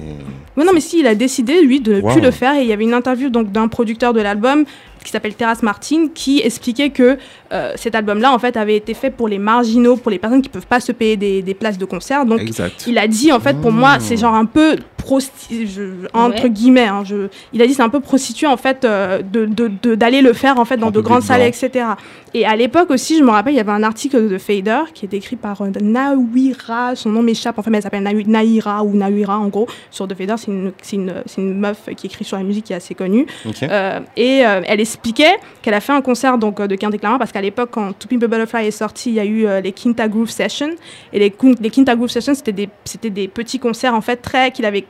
non, 0.56 0.72
mais 0.74 0.80
si, 0.80 0.98
il 1.00 1.06
a 1.06 1.14
décidé, 1.14 1.62
lui, 1.62 1.80
de 1.80 1.94
ne 1.94 2.00
Wow. 2.02 2.12
plus 2.12 2.20
le 2.20 2.30
faire. 2.30 2.54
Et 2.56 2.62
il 2.62 2.68
y 2.68 2.72
avait 2.72 2.84
une 2.84 2.94
interview 2.94 3.30
donc 3.30 3.50
d'un 3.52 3.68
producteur 3.68 4.12
de 4.12 4.20
l'album 4.20 4.64
qui 5.08 5.12
s'appelle 5.12 5.34
Terrace 5.34 5.62
Martin 5.62 6.08
qui 6.14 6.40
expliquait 6.42 6.90
que 6.90 7.18
euh, 7.52 7.72
cet 7.76 7.94
album-là, 7.94 8.32
en 8.32 8.38
fait, 8.38 8.56
avait 8.56 8.76
été 8.76 8.94
fait 8.94 9.10
pour 9.10 9.28
les 9.28 9.38
marginaux, 9.38 9.96
pour 9.96 10.10
les 10.10 10.18
personnes 10.18 10.42
qui 10.42 10.48
peuvent 10.48 10.66
pas 10.66 10.80
se 10.80 10.92
payer 10.92 11.16
des, 11.16 11.42
des 11.42 11.54
places 11.54 11.78
de 11.78 11.84
concert. 11.84 12.24
Donc, 12.26 12.40
Exact. 12.40 12.84
il 12.86 12.98
a 12.98 13.06
dit, 13.08 13.32
en 13.32 13.40
fait, 13.40 13.60
pour 13.60 13.72
moi, 13.72 13.98
c'est 14.00 14.16
genre 14.16 14.34
un 14.34 14.44
peu 14.44 14.76
prosti- 15.02 15.66
je- 15.66 16.06
entre 16.12 16.44
Ouais. 16.44 16.50
guillemets. 16.50 16.86
hein, 16.88 17.02
je, 17.04 17.28
il 17.52 17.62
a 17.62 17.66
dit 17.66 17.72
c'est 17.74 17.82
un 17.82 17.88
peu 17.88 18.00
prostitué 18.00 18.46
en 18.46 18.58
fait 18.58 18.84
euh, 18.84 19.22
de 19.22 19.46
de- 19.46 19.70
de- 19.82 19.94
d'aller 19.94 20.20
le 20.20 20.34
faire 20.34 20.58
en 20.58 20.66
fait 20.66 20.76
dans 20.76 20.88
En 20.88 20.90
de 20.90 21.00
grandes 21.00 21.22
salles, 21.22 21.40
etc. 21.42 21.86
Et 22.34 22.44
à 22.44 22.54
l'époque 22.56 22.90
aussi, 22.90 23.16
je 23.16 23.22
me 23.24 23.30
rappelle, 23.30 23.54
il 23.54 23.56
y 23.56 23.60
avait 23.60 23.72
un 23.72 23.82
article 23.84 24.28
de 24.28 24.36
Fader 24.36 24.80
qui 24.92 25.06
est 25.06 25.14
écrit 25.14 25.36
par 25.36 25.62
euh, 25.62 25.70
Nawira, 25.80 26.94
son 26.94 27.10
nom 27.10 27.22
m'échappe, 27.22 27.58
en 27.58 27.62
fait, 27.62 27.70
mais 27.70 27.78
elle 27.78 27.82
s'appelle 27.84 28.02
Na- 28.02 28.12
Naira 28.12 28.82
ou 28.84 28.94
Nawira 28.94 29.38
en 29.38 29.48
gros. 29.48 29.66
Sur 29.90 30.06
The 30.08 30.14
Fader, 30.14 30.34
c'est 30.36 30.96
une, 30.96 31.22
meuf 31.54 31.88
qui 31.96 32.06
écrit 32.06 32.24
sur 32.24 32.36
la 32.36 32.42
musique 32.42 32.66
qui 32.66 32.72
est 32.72 32.76
assez 32.76 32.94
connue. 32.94 33.26
Euh, 33.62 34.00
et 34.16 34.44
euh, 34.46 34.60
elle 34.66 34.80
qu'elle 35.02 35.74
a 35.74 35.80
fait 35.80 35.92
un 35.92 36.02
concert 36.02 36.38
donc, 36.38 36.60
euh, 36.60 36.66
de 36.66 36.74
Kendrick 36.74 37.02
Lamar 37.02 37.18
parce 37.18 37.32
qu'à 37.32 37.40
l'époque, 37.40 37.70
quand 37.72 37.92
To 37.98 38.08
Pimp 38.08 38.20
Butterfly 38.20 38.66
est 38.66 38.70
sorti, 38.70 39.10
il 39.10 39.14
y 39.14 39.20
a 39.20 39.24
eu 39.24 39.46
euh, 39.46 39.60
les 39.60 39.72
Quinta 39.72 40.08
Groove 40.08 40.30
Sessions. 40.30 40.74
Et 41.12 41.18
les, 41.18 41.34
les 41.60 41.70
Quinta 41.70 41.96
Groove 41.96 42.10
Sessions, 42.10 42.34
c'était 42.34 42.52
des, 42.52 42.68
des 43.10 43.28
petits 43.28 43.58
concerts 43.58 43.94
en 43.94 44.00
fait 44.00 44.16
très 44.16 44.50
qu'il 44.50 44.64
avait 44.64 44.84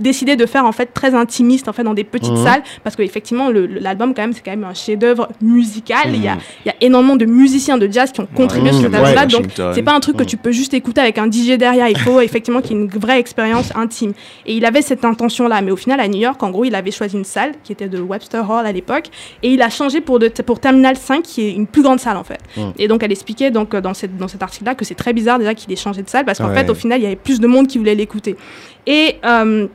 décidé 0.00 0.34
de 0.36 0.44
faire 0.46 0.64
en 0.64 0.72
fait 0.72 0.86
très 0.86 1.14
intimiste 1.14 1.68
en 1.68 1.72
fait 1.72 1.84
dans 1.84 1.94
des 1.94 2.02
petites 2.04 2.32
Mhm. 2.32 2.44
salles 2.44 2.62
parce 2.82 2.96
que 2.96 3.02
effectivement 3.02 3.48
l'album 3.50 4.12
quand 4.14 4.22
même 4.22 4.32
c'est 4.32 4.42
quand 4.44 4.50
même 4.50 4.64
un 4.64 4.74
chef-d'œuvre 4.74 5.28
musical. 5.40 6.06
Il 6.12 6.22
y 6.22 6.28
a 6.28 6.36
il 6.64 6.68
y 6.68 6.70
a 6.70 6.74
énormément 6.80 7.16
de 7.16 7.24
musiciens 7.26 7.78
de 7.78 7.90
jazz 7.90 8.10
qui 8.12 8.20
ont 8.20 8.26
contribué 8.26 8.70
Mhm. 8.72 8.80
sur 8.80 8.90
cet 8.90 8.94
album 8.94 9.14
là 9.14 9.26
donc 9.26 9.46
c'est 9.74 9.82
pas 9.82 9.94
un 9.94 10.00
truc 10.00 10.16
que 10.16 10.24
tu 10.24 10.36
peux 10.36 10.50
juste 10.52 10.74
écouter 10.74 11.00
avec 11.00 11.18
un 11.18 11.26
DJ 11.30 11.56
derrière. 11.56 11.88
Il 11.88 11.98
faut 11.98 12.20
effectivement 12.28 12.60
qu'il 12.60 12.76
y 12.76 12.80
ait 12.80 12.82
une 12.82 12.88
vraie 12.88 13.20
expérience 13.20 13.70
intime. 13.76 14.12
Et 14.46 14.54
il 14.56 14.64
avait 14.64 14.82
cette 14.82 15.04
intention 15.04 15.46
là 15.48 15.60
mais 15.62 15.70
au 15.70 15.76
final 15.76 16.00
à 16.00 16.08
New 16.08 16.18
York 16.20 16.42
en 16.42 16.50
gros 16.50 16.64
il 16.64 16.74
avait 16.74 16.90
choisi 16.90 17.16
une 17.16 17.24
salle 17.24 17.52
qui 17.62 17.72
était 17.72 17.88
de 17.88 18.00
Webster 18.00 18.48
Hall 18.50 18.66
à 18.66 18.72
l'époque. 18.72 19.06
Et 19.42 19.50
il 19.52 19.62
a 19.62 19.70
changé 19.70 20.00
pour 20.00 20.18
de, 20.18 20.28
pour 20.28 20.58
Terminal 20.60 20.96
5 20.96 21.22
qui 21.22 21.42
est 21.42 21.52
une 21.52 21.66
plus 21.66 21.82
grande 21.82 22.00
salle 22.00 22.16
en 22.16 22.24
fait. 22.24 22.40
Et 22.78 22.88
donc 22.88 23.02
elle 23.02 23.12
expliquait 23.12 23.50
donc 23.50 23.74
dans 23.76 23.94
cette 23.94 24.16
dans 24.16 24.28
cet 24.28 24.42
article 24.42 24.64
là 24.64 24.74
que 24.74 24.84
c'est 24.84 24.94
très 24.96 25.12
bizarre 25.12 25.38
déjà 25.38 25.54
qu'il 25.54 25.72
ait 25.72 25.76
changé 25.76 26.02
de 26.02 26.08
salle 26.08 26.24
parce 26.24 26.38
qu'en 26.38 26.48
Ouais. 26.48 26.54
fait 26.64 26.70
au 26.70 26.74
final 26.74 26.98
il 27.00 27.04
y 27.04 27.06
avait 27.06 27.16
plus 27.16 27.38
de 27.40 27.46
monde 27.46 27.66
qui 27.68 27.78
voulait 27.78 27.94
l'écouter 27.94 28.36
et 28.86 29.16
euh, 29.24 29.66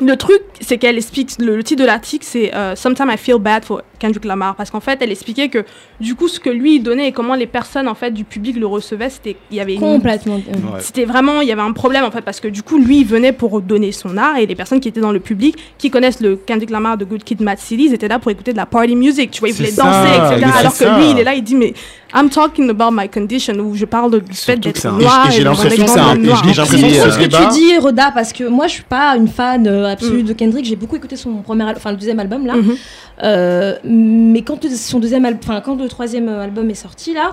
le 0.00 0.16
truc, 0.16 0.42
c'est 0.60 0.78
qu'elle 0.78 0.96
explique, 0.96 1.32
le, 1.38 1.56
le 1.56 1.64
titre 1.64 1.82
de 1.82 1.86
l'article, 1.86 2.24
c'est 2.28 2.54
euh, 2.54 2.74
Sometimes 2.76 3.10
I 3.10 3.16
feel 3.16 3.38
bad 3.38 3.64
for 3.64 3.82
Kendrick 4.02 4.24
Lamar. 4.24 4.54
Parce 4.56 4.70
qu'en 4.70 4.80
fait, 4.80 4.98
elle 5.00 5.10
expliquait 5.12 5.48
que, 5.48 5.64
du 6.00 6.14
coup, 6.14 6.28
ce 6.28 6.38
que 6.40 6.50
lui 6.50 6.76
il 6.76 6.82
donnait 6.82 7.08
et 7.08 7.12
comment 7.12 7.34
les 7.34 7.46
personnes, 7.46 7.88
en 7.88 7.94
fait, 7.94 8.10
du 8.10 8.24
public 8.24 8.56
le 8.58 8.66
recevaient, 8.66 9.08
c'était, 9.10 9.36
il 9.50 9.56
y 9.56 9.60
avait 9.60 9.74
une- 9.74 9.80
Complètement. 9.80 10.36
Ouais. 10.36 10.80
c'était 10.80 11.04
vraiment, 11.04 11.40
il 11.40 11.48
y 11.48 11.52
avait 11.52 11.62
un 11.62 11.72
problème 11.72 12.04
en 12.04 12.10
fait, 12.10 12.22
parce 12.22 12.40
que 12.40 12.48
du 12.48 12.62
coup, 12.62 12.78
lui, 12.78 12.98
il 13.00 13.06
venait 13.06 13.32
pour 13.32 13.60
donner 13.62 13.92
son 13.92 14.16
art 14.16 14.36
et 14.36 14.46
les 14.46 14.54
personnes 14.54 14.80
qui 14.80 14.88
étaient 14.88 15.00
dans 15.00 15.12
le 15.12 15.20
public, 15.20 15.56
qui 15.78 15.90
connaissent 15.90 16.20
le 16.20 16.36
Kendrick 16.36 16.70
Lamar 16.70 16.96
de 16.98 17.04
Good 17.04 17.24
Kid, 17.24 17.40
Mad 17.40 17.58
City, 17.58 17.84
ils 17.88 17.94
étaient 17.94 18.08
là 18.08 18.18
pour 18.18 18.30
écouter 18.30 18.52
de 18.52 18.56
la 18.58 18.66
party 18.66 18.96
music, 18.96 19.30
tu 19.30 19.40
vois, 19.40 19.48
ils 19.48 19.54
C'est 19.54 19.62
voulaient 19.62 19.72
ça, 19.72 19.84
danser, 19.84 20.34
etc. 20.34 20.50
c'est 20.52 20.58
Alors 20.60 20.72
que 20.72 20.78
ça. 20.78 20.98
lui, 20.98 21.10
il 21.10 21.18
est 21.18 21.24
là, 21.24 21.34
il 21.34 21.42
dit, 21.44 21.54
mais 21.54 21.72
I'm 22.14 22.28
talking 22.28 22.68
about 22.68 22.90
my 22.92 23.08
condition, 23.08 23.54
où 23.60 23.74
je 23.74 23.86
parle 23.86 24.10
de- 24.10 24.18
du 24.18 24.34
fait 24.34 24.56
d'être 24.56 24.76
c'est 24.76 24.90
noir 24.90 25.28
Et 25.28 25.32
j'ai 25.32 25.44
l'impression 25.44 25.84
que 25.84 25.90
c'est 25.90 25.98
un- 25.98 26.16
et 26.16 26.24
j'ai 26.24 26.28
l'impression 26.28 26.66
C'est 26.66 26.76
que 26.76 26.98
trop 27.00 27.10
ce 27.10 27.10
ce 27.10 27.18
que 27.18 27.24
tu 27.54 27.58
dis, 27.58 27.78
Roda, 27.78 28.10
parce 28.12 28.32
que 28.32 28.44
moi, 28.48 28.66
je 28.66 28.72
suis 28.72 28.82
pas 28.82 29.16
une 29.16 29.28
fan 29.28 29.66
euh, 29.66 29.86
absolue 29.92 30.22
Mm. 30.22 30.26
de 30.26 30.32
Kendrick. 30.34 30.64
J'ai 30.66 30.76
beaucoup 30.76 30.96
écouté 30.96 31.16
son 31.16 31.36
premier, 31.36 31.64
enfin 31.64 31.90
le 31.92 31.96
deuxième 31.96 32.20
album 32.20 32.46
là. 32.46 32.54
Euh, 33.22 33.76
mais 33.84 34.42
quand 34.42 34.66
son 34.68 34.98
deuxième, 34.98 35.24
enfin 35.26 35.60
quand 35.60 35.76
le 35.76 35.88
troisième 35.88 36.28
euh, 36.28 36.42
album 36.42 36.68
est 36.70 36.74
sorti 36.74 37.14
là, 37.14 37.30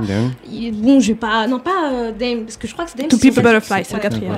il- 0.52 0.72
bon, 0.74 1.00
je 1.00 1.08
vais 1.10 1.16
pas, 1.18 1.48
non 1.48 1.60
pas 1.60 1.92
euh, 1.92 2.12
Dame, 2.12 2.42
parce 2.44 2.58
que 2.58 2.68
je 2.68 2.74
crois 2.74 2.86
que 2.86 2.92
c'est 2.92 2.98
Dame. 3.00 3.08
To 3.08 3.18
son- 3.18 3.42
Butterfly, 3.42 3.84
c'est 3.86 3.94
le 3.94 3.98
Ouais, 3.98 4.02
quatrième. 4.02 4.34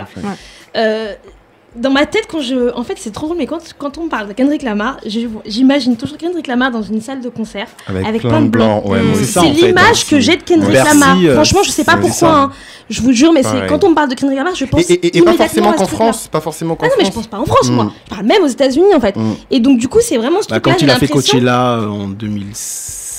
Dans 1.76 1.90
ma 1.90 2.06
tête, 2.06 2.28
quand 2.30 2.42
je. 2.42 2.74
En 2.76 2.84
fait, 2.84 2.96
c'est 2.98 3.12
trop 3.12 3.28
drôle, 3.28 3.38
mais 3.38 3.46
quand, 3.46 3.60
quand 3.78 3.98
on 3.98 4.08
parle 4.10 4.28
de 4.28 4.34
Kendrick 4.34 4.62
Lamar, 4.64 4.98
j'imagine 5.46 5.96
toujours 5.96 6.18
Kendrick 6.18 6.48
Lamar 6.48 6.70
dans 6.72 6.82
une 6.82 7.00
salle 7.02 7.22
de 7.22 7.30
concert 7.30 7.68
Avec, 7.88 8.06
avec 8.06 8.22
plein, 8.22 8.42
de 8.42 8.48
blancs. 8.50 8.86
Ouais, 8.86 9.00
C'est 9.24 9.42
l'image 9.50 10.02
hein, 10.04 10.08
que 10.10 10.20
j'ai 10.20 10.36
de 10.36 10.44
Kendrick 10.44 10.74
Lamar. 10.74 11.18
euh, 11.24 11.34
Franchement, 11.36 11.64
je 11.64 11.72
sais 11.72 11.84
pas 11.86 11.96
pourquoi. 11.98 12.30
hein. 12.30 12.52
Je 12.90 13.02
vous 13.02 13.14
jure, 13.14 13.32
mais 13.32 13.42
c'est 13.44 13.68
quand 13.68 13.84
on 13.86 13.94
parle 13.94 14.10
de 14.10 14.16
Kendrick 14.16 14.38
Lamar, 14.38 14.54
je 14.54 14.66
pense. 14.66 14.90
Et, 14.90 14.94
et- 14.96 15.18
et 15.18 15.22
pas 15.22 15.34
forcément 15.34 15.72
qu'en. 15.74 15.86
France, 15.86 16.28
pas 16.28 16.42
forcément 16.42 16.76
qu'en 16.76 16.88
Ah 16.88 16.90
non, 16.90 16.96
mais 17.00 17.06
je 17.06 17.12
pense 17.12 17.28
pas 17.28 17.40
en 17.40 17.46
France, 17.46 17.70
Mm. 17.70 17.74
moi. 17.76 17.92
Je 18.06 18.10
parle 18.10 18.26
même 18.26 18.44
aux 18.44 18.48
États-Unis, 18.48 18.94
en 18.94 19.00
fait. 19.00 19.16
Mm. 19.16 19.34
Et 19.52 19.60
donc, 19.62 19.78
du 19.78 19.88
coup, 19.88 20.00
c'est 20.02 20.18
vraiment 20.18 20.42
ce 20.42 20.48
Bah, 20.50 20.60
truc-là. 20.60 20.74
quand 20.74 20.82
il 20.82 20.90
a 20.90 20.96
fait 20.96 21.08
Coachella 21.08 21.76
euh, 21.78 21.88
en 21.88 22.10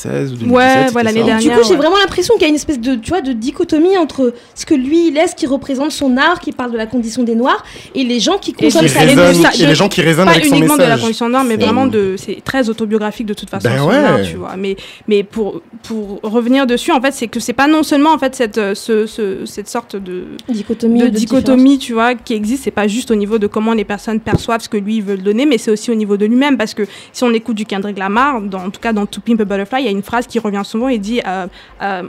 2016 0.04 0.32
ou 0.32 0.36
2017. 0.36 0.50
Ouais, 0.50 0.92
ouais, 0.94 1.02
l'année 1.02 1.22
dernière. 1.24 1.38
Du 1.38 1.48
coup, 1.50 1.64
j'ai 1.66 1.70
ouais. 1.72 1.76
vraiment 1.76 1.96
l'impression 1.98 2.34
qu'il 2.34 2.42
y 2.42 2.46
a 2.46 2.48
une 2.48 2.54
espèce 2.54 2.80
de, 2.80 2.94
tu 2.96 3.10
vois, 3.10 3.20
de 3.20 3.32
dichotomie 3.32 3.96
entre 3.96 4.34
ce 4.54 4.66
que 4.66 4.74
lui 4.74 5.08
il 5.08 5.16
est, 5.16 5.28
ce 5.28 5.34
qui 5.34 5.46
représente 5.46 5.92
son 5.92 6.16
art, 6.16 6.40
qui 6.40 6.52
parle 6.52 6.72
de 6.72 6.76
la 6.76 6.86
condition 6.86 7.22
des 7.22 7.34
Noirs, 7.34 7.62
et 7.94 8.04
les 8.04 8.20
gens 8.20 8.38
qui 8.38 8.52
consomment 8.52 8.88
sa 8.88 9.04
et 9.04 9.66
les 9.66 9.74
gens 9.74 9.88
qui 9.88 10.00
résonnent 10.02 10.26
pas 10.26 10.32
avec 10.32 10.46
son 10.46 10.56
uniquement 10.56 10.76
de 10.76 10.82
la 10.82 10.98
condition 10.98 11.28
noire, 11.28 11.44
mais 11.44 11.56
vraiment 11.56 11.86
de, 11.86 12.14
c'est 12.16 12.42
très 12.44 12.68
autobiographique 12.68 13.26
de 13.26 13.34
toute 13.34 13.50
façon. 13.50 13.68
Ben 13.68 13.82
ouais. 13.84 13.96
art, 13.96 14.22
tu 14.22 14.36
vois. 14.36 14.56
Mais, 14.56 14.76
mais 15.08 15.22
pour, 15.22 15.60
pour 15.82 16.20
revenir 16.22 16.66
dessus, 16.66 16.92
en 16.92 17.00
fait, 17.00 17.12
c'est 17.12 17.28
que 17.28 17.40
c'est 17.40 17.52
pas 17.52 17.66
non 17.66 17.82
seulement 17.82 18.12
en 18.12 18.18
fait 18.18 18.34
cette, 18.34 18.58
euh, 18.58 18.74
ce, 18.74 19.06
ce- 19.06 19.44
cette 19.46 19.68
sorte 19.68 19.96
de, 19.96 20.24
Dichotomie, 20.48 21.00
de 21.00 21.04
de 21.06 21.10
dichotomie, 21.10 21.78
tu 21.78 21.92
vois, 21.92 22.14
qui 22.14 22.34
existe. 22.34 22.64
C'est 22.64 22.70
pas 22.70 22.86
juste 22.88 23.10
au 23.10 23.14
niveau 23.14 23.38
de 23.38 23.46
comment 23.46 23.72
les 23.72 23.84
personnes 23.84 24.20
perçoivent 24.20 24.60
ce 24.60 24.68
que 24.68 24.76
lui 24.76 25.00
veut 25.00 25.16
donner, 25.16 25.46
mais 25.46 25.58
c'est 25.58 25.70
aussi 25.70 25.90
au 25.90 25.94
niveau 25.94 26.16
de 26.16 26.26
lui-même. 26.26 26.56
Parce 26.56 26.74
que 26.74 26.82
si 27.12 27.24
on 27.24 27.30
écoute 27.32 27.56
du 27.56 27.64
Kendrick 27.66 27.98
Lamar, 27.98 28.40
dans, 28.42 28.58
en 28.64 28.70
tout 28.70 28.80
cas 28.80 28.92
dans 28.92 29.06
To 29.06 29.20
Pimp 29.20 29.40
a 29.40 29.44
Butterfly, 29.44 29.82
il 29.82 29.84
y 29.84 29.88
a 29.88 29.91
une 29.92 30.02
phrase 30.02 30.26
qui 30.26 30.38
revient 30.38 30.62
souvent. 30.64 30.88
Il 30.88 31.00
dit, 31.00 31.20
euh, 31.26 31.46
euh, 31.82 32.02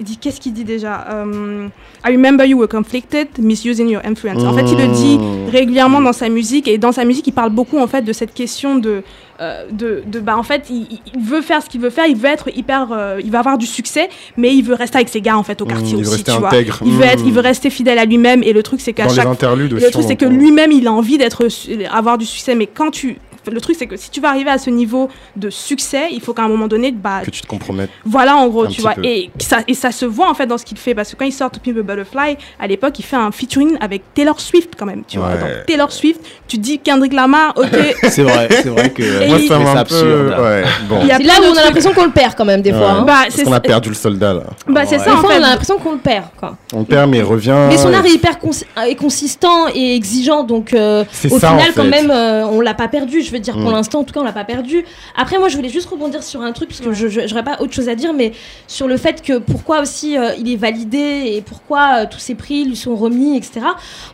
il 0.00 0.04
dit 0.06 0.16
qu'est-ce 0.18 0.40
qu'il 0.40 0.52
dit 0.52 0.64
déjà 0.64 1.06
Euh, 1.10 1.68
I 2.06 2.12
remember 2.12 2.44
you 2.44 2.58
were 2.58 2.68
conflicted, 2.68 3.28
misusing 3.38 3.88
your 3.88 4.02
influence. 4.04 4.42
En 4.44 4.52
fait, 4.54 4.64
il 4.70 4.76
le 4.78 4.88
dit 4.88 5.18
Mmh. 5.18 5.48
régulièrement 5.50 6.00
dans 6.00 6.12
sa 6.12 6.28
musique 6.28 6.68
et 6.68 6.78
dans 6.78 6.92
sa 6.92 7.04
musique, 7.04 7.26
il 7.26 7.32
parle 7.32 7.50
beaucoup 7.50 7.78
en 7.78 7.86
fait 7.86 8.02
de 8.02 8.12
cette 8.12 8.34
question 8.34 8.76
de 8.76 9.02
euh, 9.38 9.64
de, 9.70 10.02
de 10.06 10.18
bah 10.18 10.34
en 10.38 10.42
fait 10.42 10.70
il, 10.70 10.86
veut 11.20 11.42
faire 11.42 11.62
ce 11.62 11.68
qu'il 11.68 11.80
veut 11.82 11.90
faire, 11.90 12.06
il 12.06 12.16
veut 12.16 12.28
être 12.30 12.48
hyper, 12.56 12.88
euh, 12.90 13.20
il 13.22 13.30
va 13.30 13.40
avoir 13.40 13.58
du 13.58 13.66
succès, 13.66 14.08
mais 14.38 14.54
il 14.54 14.62
veut 14.62 14.72
rester 14.74 14.96
avec 14.96 15.10
ses 15.10 15.20
gars 15.20 15.36
en 15.36 15.42
fait 15.42 15.60
au 15.60 15.66
Mmh, 15.66 15.68
quartier 15.68 15.88
il 15.90 15.96
veut 15.96 16.00
aussi, 16.08 16.10
rester 16.16 16.32
tu 16.32 16.38
vois. 16.38 16.48
intègre. 16.48 16.78
Il 16.86 16.92
veut 16.92 17.04
être, 17.04 17.22
Mmh. 17.22 17.26
il 17.28 17.32
veut 17.34 17.40
rester 17.42 17.68
fidèle 17.68 17.98
à 17.98 18.06
lui-même 18.06 18.42
et 18.42 18.54
le 18.54 18.62
truc 18.62 18.80
c'est 18.80 18.94
qu'à 18.94 19.08
chaque 19.08 19.26
le 19.28 19.90
truc 19.90 20.04
c'est 20.08 20.16
que 20.16 20.24
lui-même 20.24 20.72
il 20.72 20.86
a 20.86 20.92
envie 20.92 21.18
d'être 21.18 21.46
avoir 21.92 22.16
du 22.16 22.24
succès, 22.24 22.54
mais 22.54 22.66
quand 22.66 22.90
tu 22.90 23.18
le 23.50 23.60
truc 23.60 23.76
c'est 23.78 23.86
que 23.86 23.96
si 23.96 24.10
tu 24.10 24.20
vas 24.20 24.28
arriver 24.30 24.50
à 24.50 24.58
ce 24.58 24.70
niveau 24.70 25.08
de 25.36 25.50
succès, 25.50 26.08
il 26.12 26.20
faut 26.20 26.32
qu'à 26.34 26.42
un 26.42 26.48
moment 26.48 26.66
donné 26.68 26.92
bah 26.92 27.20
Que 27.24 27.30
tu 27.30 27.40
te 27.42 27.46
compromettes. 27.46 27.90
voilà, 28.04 28.36
en 28.36 28.48
gros, 28.48 28.64
Un 28.64 28.68
tu 28.68 28.80
vois. 28.80 28.92
peu. 28.94 29.04
Et 29.04 29.30
ça, 29.38 29.58
et 29.68 29.74
ça 29.74 29.90
se 29.92 30.04
voit 30.04 30.28
en 30.30 30.34
fait 30.34 30.46
dans 30.46 30.58
ce 30.58 30.64
qu'il 30.64 30.78
fait. 30.78 30.94
Parce 30.94 31.10
que 31.12 31.16
quand 31.16 31.24
il 31.24 31.32
sort 31.32 31.50
To 31.50 31.60
Pimp 31.60 31.78
a 31.78 31.82
Butterfly, 31.82 32.36
à 32.60 32.66
l'époque, 32.66 32.98
il 32.98 33.04
fait 33.04 33.16
un 33.16 33.30
featuring 33.32 33.76
avec 33.80 34.02
Taylor 34.14 34.40
Swift 34.40 34.74
quand 34.78 34.86
même, 34.86 35.02
tu 35.06 35.18
vois. 35.18 35.30
Donc, 35.36 35.48
Taylor 35.66 35.90
Swift, 35.92 36.20
tu 36.48 36.58
dis 36.58 36.78
Kendrick 36.78 37.12
Lamar, 37.12 37.52
ok. 37.56 37.68
C'est 38.08 38.22
vrai, 38.22 38.48
c'est 38.50 38.68
vrai 38.68 38.90
que. 38.90 39.26
Moi, 39.28 39.38
il- 39.38 39.48
ça 39.48 39.58
m'a 39.58 39.72
absurde. 39.80 40.34
Ouais, 40.40 40.64
bon. 40.88 41.00
C'est 41.06 41.22
là 41.22 41.34
où 41.40 41.44
on 41.52 41.56
a 41.56 41.64
l'impression 41.64 41.92
qu'on 41.92 42.04
le 42.04 42.10
perd 42.10 42.34
quand 42.36 42.44
même 42.44 42.62
des 42.62 42.72
fois. 42.72 42.90
Hein. 42.90 43.02
Bah, 43.06 43.14
Parce 43.24 43.34
c'est 43.34 43.44
qu'on 43.44 43.52
a 43.52 43.60
perdu 43.60 43.88
le 43.88 43.94
soldat 43.94 44.32
là. 44.34 44.42
bah, 44.68 44.82
c'est 44.86 44.96
Ouais. 44.96 45.04
ça 45.04 45.10
Des 45.10 45.16
en 45.16 45.20
fois, 45.20 45.30
fait. 45.30 45.40
on 45.40 45.44
a 45.44 45.50
l'impression 45.50 45.78
qu'on 45.78 45.92
le 45.92 45.98
perd. 45.98 46.24
Quoi. 46.38 46.56
On 46.74 46.84
perd 46.84 47.10
mais 47.10 47.18
il 47.18 47.22
revient. 47.24 47.56
Mais 47.68 47.76
son 47.76 47.92
art 47.92 48.04
est 48.06 48.10
hyper 48.10 48.38
cons- 48.38 48.50
est 48.86 48.94
consistant 48.94 49.68
et 49.74 49.94
exigeant, 49.94 50.42
donc 50.44 50.72
euh, 50.74 51.04
au 51.30 51.38
final, 51.38 51.72
quand 51.74 51.84
même, 51.84 52.10
euh, 52.10 52.44
on 52.46 52.60
l'a 52.60 52.74
pas 52.74 52.88
perdu. 52.88 53.22
Je 53.22 53.30
veux 53.36 53.42
dire, 53.42 53.54
pour 53.54 53.70
Mm. 53.70 53.74
l'instant, 53.74 54.00
en 54.00 54.04
tout 54.04 54.12
cas, 54.12 54.20
on 54.20 54.24
l'a 54.24 54.32
pas 54.32 54.44
perdu. 54.44 54.84
Après, 55.16 55.38
moi, 55.38 55.48
je 55.48 55.56
voulais 55.56 55.68
juste 55.68 55.88
rebondir 55.88 56.22
sur 56.22 56.40
un 56.42 56.52
truc 56.52 56.68
parce 56.68 56.80
que 56.80 56.92
je 56.92 57.08
j'aurais 57.26 57.44
pas 57.44 57.56
autre 57.60 57.72
chose 57.72 57.88
à 57.88 57.94
dire, 57.94 58.12
mais 58.12 58.32
sur 58.66 58.88
le 58.88 58.96
fait 58.96 59.22
que 59.22 59.38
pourquoi 59.38 59.80
aussi 59.80 60.16
euh, 60.18 60.30
il 60.38 60.50
est 60.52 60.56
validé 60.56 61.32
et 61.34 61.42
pourquoi 61.42 62.02
euh, 62.02 62.06
tous 62.10 62.18
ces 62.18 62.34
prix 62.34 62.64
lui 62.64 62.76
sont 62.76 62.96
remis, 62.96 63.36
etc. 63.36 63.60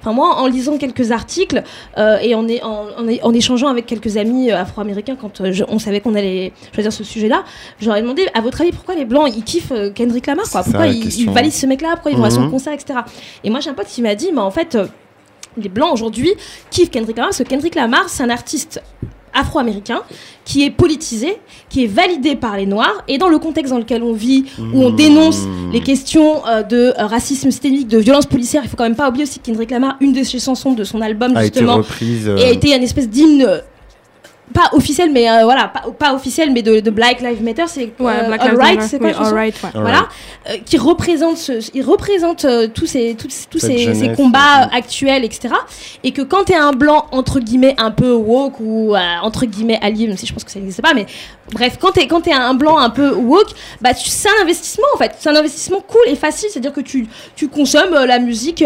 Enfin, 0.01 0.13
moi, 0.13 0.37
en 0.37 0.47
lisant 0.47 0.77
quelques 0.79 1.11
articles 1.13 1.63
euh, 1.99 2.19
et 2.23 2.35
en, 2.35 2.47
é- 2.49 2.63
en, 2.63 2.87
en 2.99 3.09
é- 3.09 3.21
en 3.23 3.33
échangeant 3.35 3.69
avec 3.69 3.87
quelques 3.87 4.17
amis 4.17 4.51
afro-américains 4.51 5.17
quand 5.21 5.51
je- 5.53 5.65
on 5.69 5.79
savait 5.79 6.01
qu'on 6.01 6.15
allait 6.15 6.53
choisir 6.75 6.93
ce 6.93 7.05
sujet-là, 7.05 7.45
j'aurais 7.81 8.03
demandé, 8.03 8.27
à 8.35 8.41
votre 8.41 8.61
avis, 8.61 8.73
pourquoi 8.73 8.95
les 8.95 9.05
blancs 9.05 9.33
ils 9.37 9.45
kiffent 9.45 9.73
Kendrick 9.95 10.27
Lamar, 10.27 10.49
quoi? 10.51 10.63
Pourquoi 10.63 10.83
ça, 10.87 10.89
ils, 10.89 11.31
valident 11.31 11.53
ce 11.53 11.67
mec-là? 11.67 11.91
Pourquoi 11.95 12.11
ils 12.13 12.17
vont 12.19 12.25
à 12.25 12.31
son 12.31 12.43
Mhm. 12.43 12.51
concert, 12.51 12.73
etc. 12.73 13.01
Et 13.45 13.51
moi, 13.51 13.61
j'ai 13.61 13.71
un 13.71 13.75
pote 13.75 13.87
qui 13.87 14.03
m'a 14.03 14.15
dit, 14.15 14.31
mais 14.33 14.41
en 14.41 14.51
fait, 14.51 14.77
les 15.57 15.69
blancs 15.69 15.93
aujourd'hui 15.93 16.33
kiffent 16.71 16.91
Kendrick 16.91 17.17
Lamar 17.17 17.31
parce 17.31 17.39
que 17.39 17.45
Kendrick 17.49 17.75
Lamar, 17.75 18.09
c'est 18.09 18.23
un 18.23 18.31
artiste 18.31 18.83
afro-américain 19.35 20.03
qui 20.45 20.63
est 20.63 20.71
politisé, 20.71 21.39
qui 21.71 21.85
est 21.85 21.87
validé 21.87 22.37
par 22.37 22.57
les 22.59 22.67
noirs 22.67 23.03
et 23.09 23.17
dans 23.17 23.29
le 23.29 23.39
contexte 23.39 23.73
dans 23.73 23.79
lequel 23.79 24.03
on 24.03 24.13
vit 24.13 24.45
où 24.59 24.83
on 24.83 24.91
dénonce 24.91 25.43
Mmh. 25.47 25.73
les 25.73 25.81
questions 25.81 26.47
euh, 26.47 26.63
de 26.63 26.93
euh, 26.99 27.07
racisme 27.07 27.51
systémique, 27.51 27.89
de 27.89 27.97
violence 27.99 28.27
policière, 28.27 28.63
il 28.65 28.69
faut 28.69 28.77
quand 28.77 28.85
même 28.85 28.95
pas 28.97 29.09
oublier 29.09 29.25
aussi 29.25 29.39
que 29.39 29.47
Kendrick 29.47 29.71
Lamar, 29.71 29.97
une 30.01 30.13
de 30.13 30.23
ses 30.23 30.39
chansons 30.39 30.73
de 30.73 30.85
son 30.85 31.01
album 31.01 31.35
a 31.37 31.45
été 31.47 31.61
justement, 31.61 31.77
reprise. 31.79 32.29
euh, 32.29 32.37
et 32.37 32.45
a 32.45 32.51
été 32.51 32.75
une 32.77 32.83
espèce 32.83 33.09
d'hymne 33.09 33.63
pas 34.53 34.71
officiel 34.73 35.11
mais 35.13 35.31
euh, 35.31 35.45
voilà 35.45 35.69
pas, 35.69 35.83
pas 35.99 36.15
officiel 36.15 36.53
mais 36.53 36.63
de, 36.63 36.81
de 36.81 36.91
Black 36.91 37.21
Lives 37.21 37.43
Matter 37.43 37.65
c'est 37.67 37.93
Ouais, 37.99 38.13
euh, 38.23 38.27
Black 38.27 38.41
All 38.43 38.51
Lives 38.51 38.59
Right, 38.59 38.77
Matter. 38.77 38.89
c'est 38.89 38.99
quoi 38.99 39.09
Oui, 39.09 39.15
All 39.19 39.35
Right, 39.35 39.63
ouais. 39.63 39.71
All 39.75 39.81
voilà, 39.83 40.09
euh, 40.51 40.57
qui 40.65 40.79
représente, 40.79 41.37
ce, 41.37 41.71
il 41.75 41.83
représente 41.83 42.45
euh, 42.45 42.69
tous 42.73 42.87
ces, 42.87 43.17
tous, 43.17 43.31
ces, 43.59 44.13
combats 44.17 44.69
actuels, 44.73 45.25
etc. 45.25 45.55
Et 46.03 46.13
que 46.13 46.23
quand 46.23 46.45
t'es 46.45 46.55
un 46.55 46.73
blanc 46.73 47.07
entre 47.13 47.41
guillemets 47.41 47.75
un 47.79 47.91
peu 47.91 48.13
woke 48.13 48.61
ou 48.61 48.95
euh, 48.95 48.99
entre 49.23 49.47
guillemets 49.47 49.79
allié, 49.83 50.07
même 50.07 50.17
si 50.17 50.27
je 50.27 50.33
pense 50.33 50.45
que 50.45 50.51
ça 50.51 50.59
n'existe 50.59 50.83
pas, 50.83 50.95
mais 50.95 51.07
bref, 51.53 51.79
quand 51.81 51.93
t'es 51.93 52.07
quand 52.07 52.23
t'es 52.23 52.33
un 52.33 52.55
blanc 52.55 52.79
un 52.79 52.91
peu 52.91 53.13
woke, 53.13 53.51
bah 53.81 53.91
c'est 53.95 54.29
un 54.29 54.43
investissement 54.43 54.87
en 54.95 54.99
fait, 54.99 55.13
c'est 55.19 55.29
un 55.31 55.37
investissement 55.37 55.81
cool 55.87 56.03
et 56.07 56.17
facile, 56.17 56.49
c'est-à-dire 56.51 56.73
que 56.73 56.81
tu 56.81 57.07
tu 57.37 57.49
consommes 57.49 57.95
euh, 57.95 58.07
la 58.07 58.19
musique, 58.19 58.65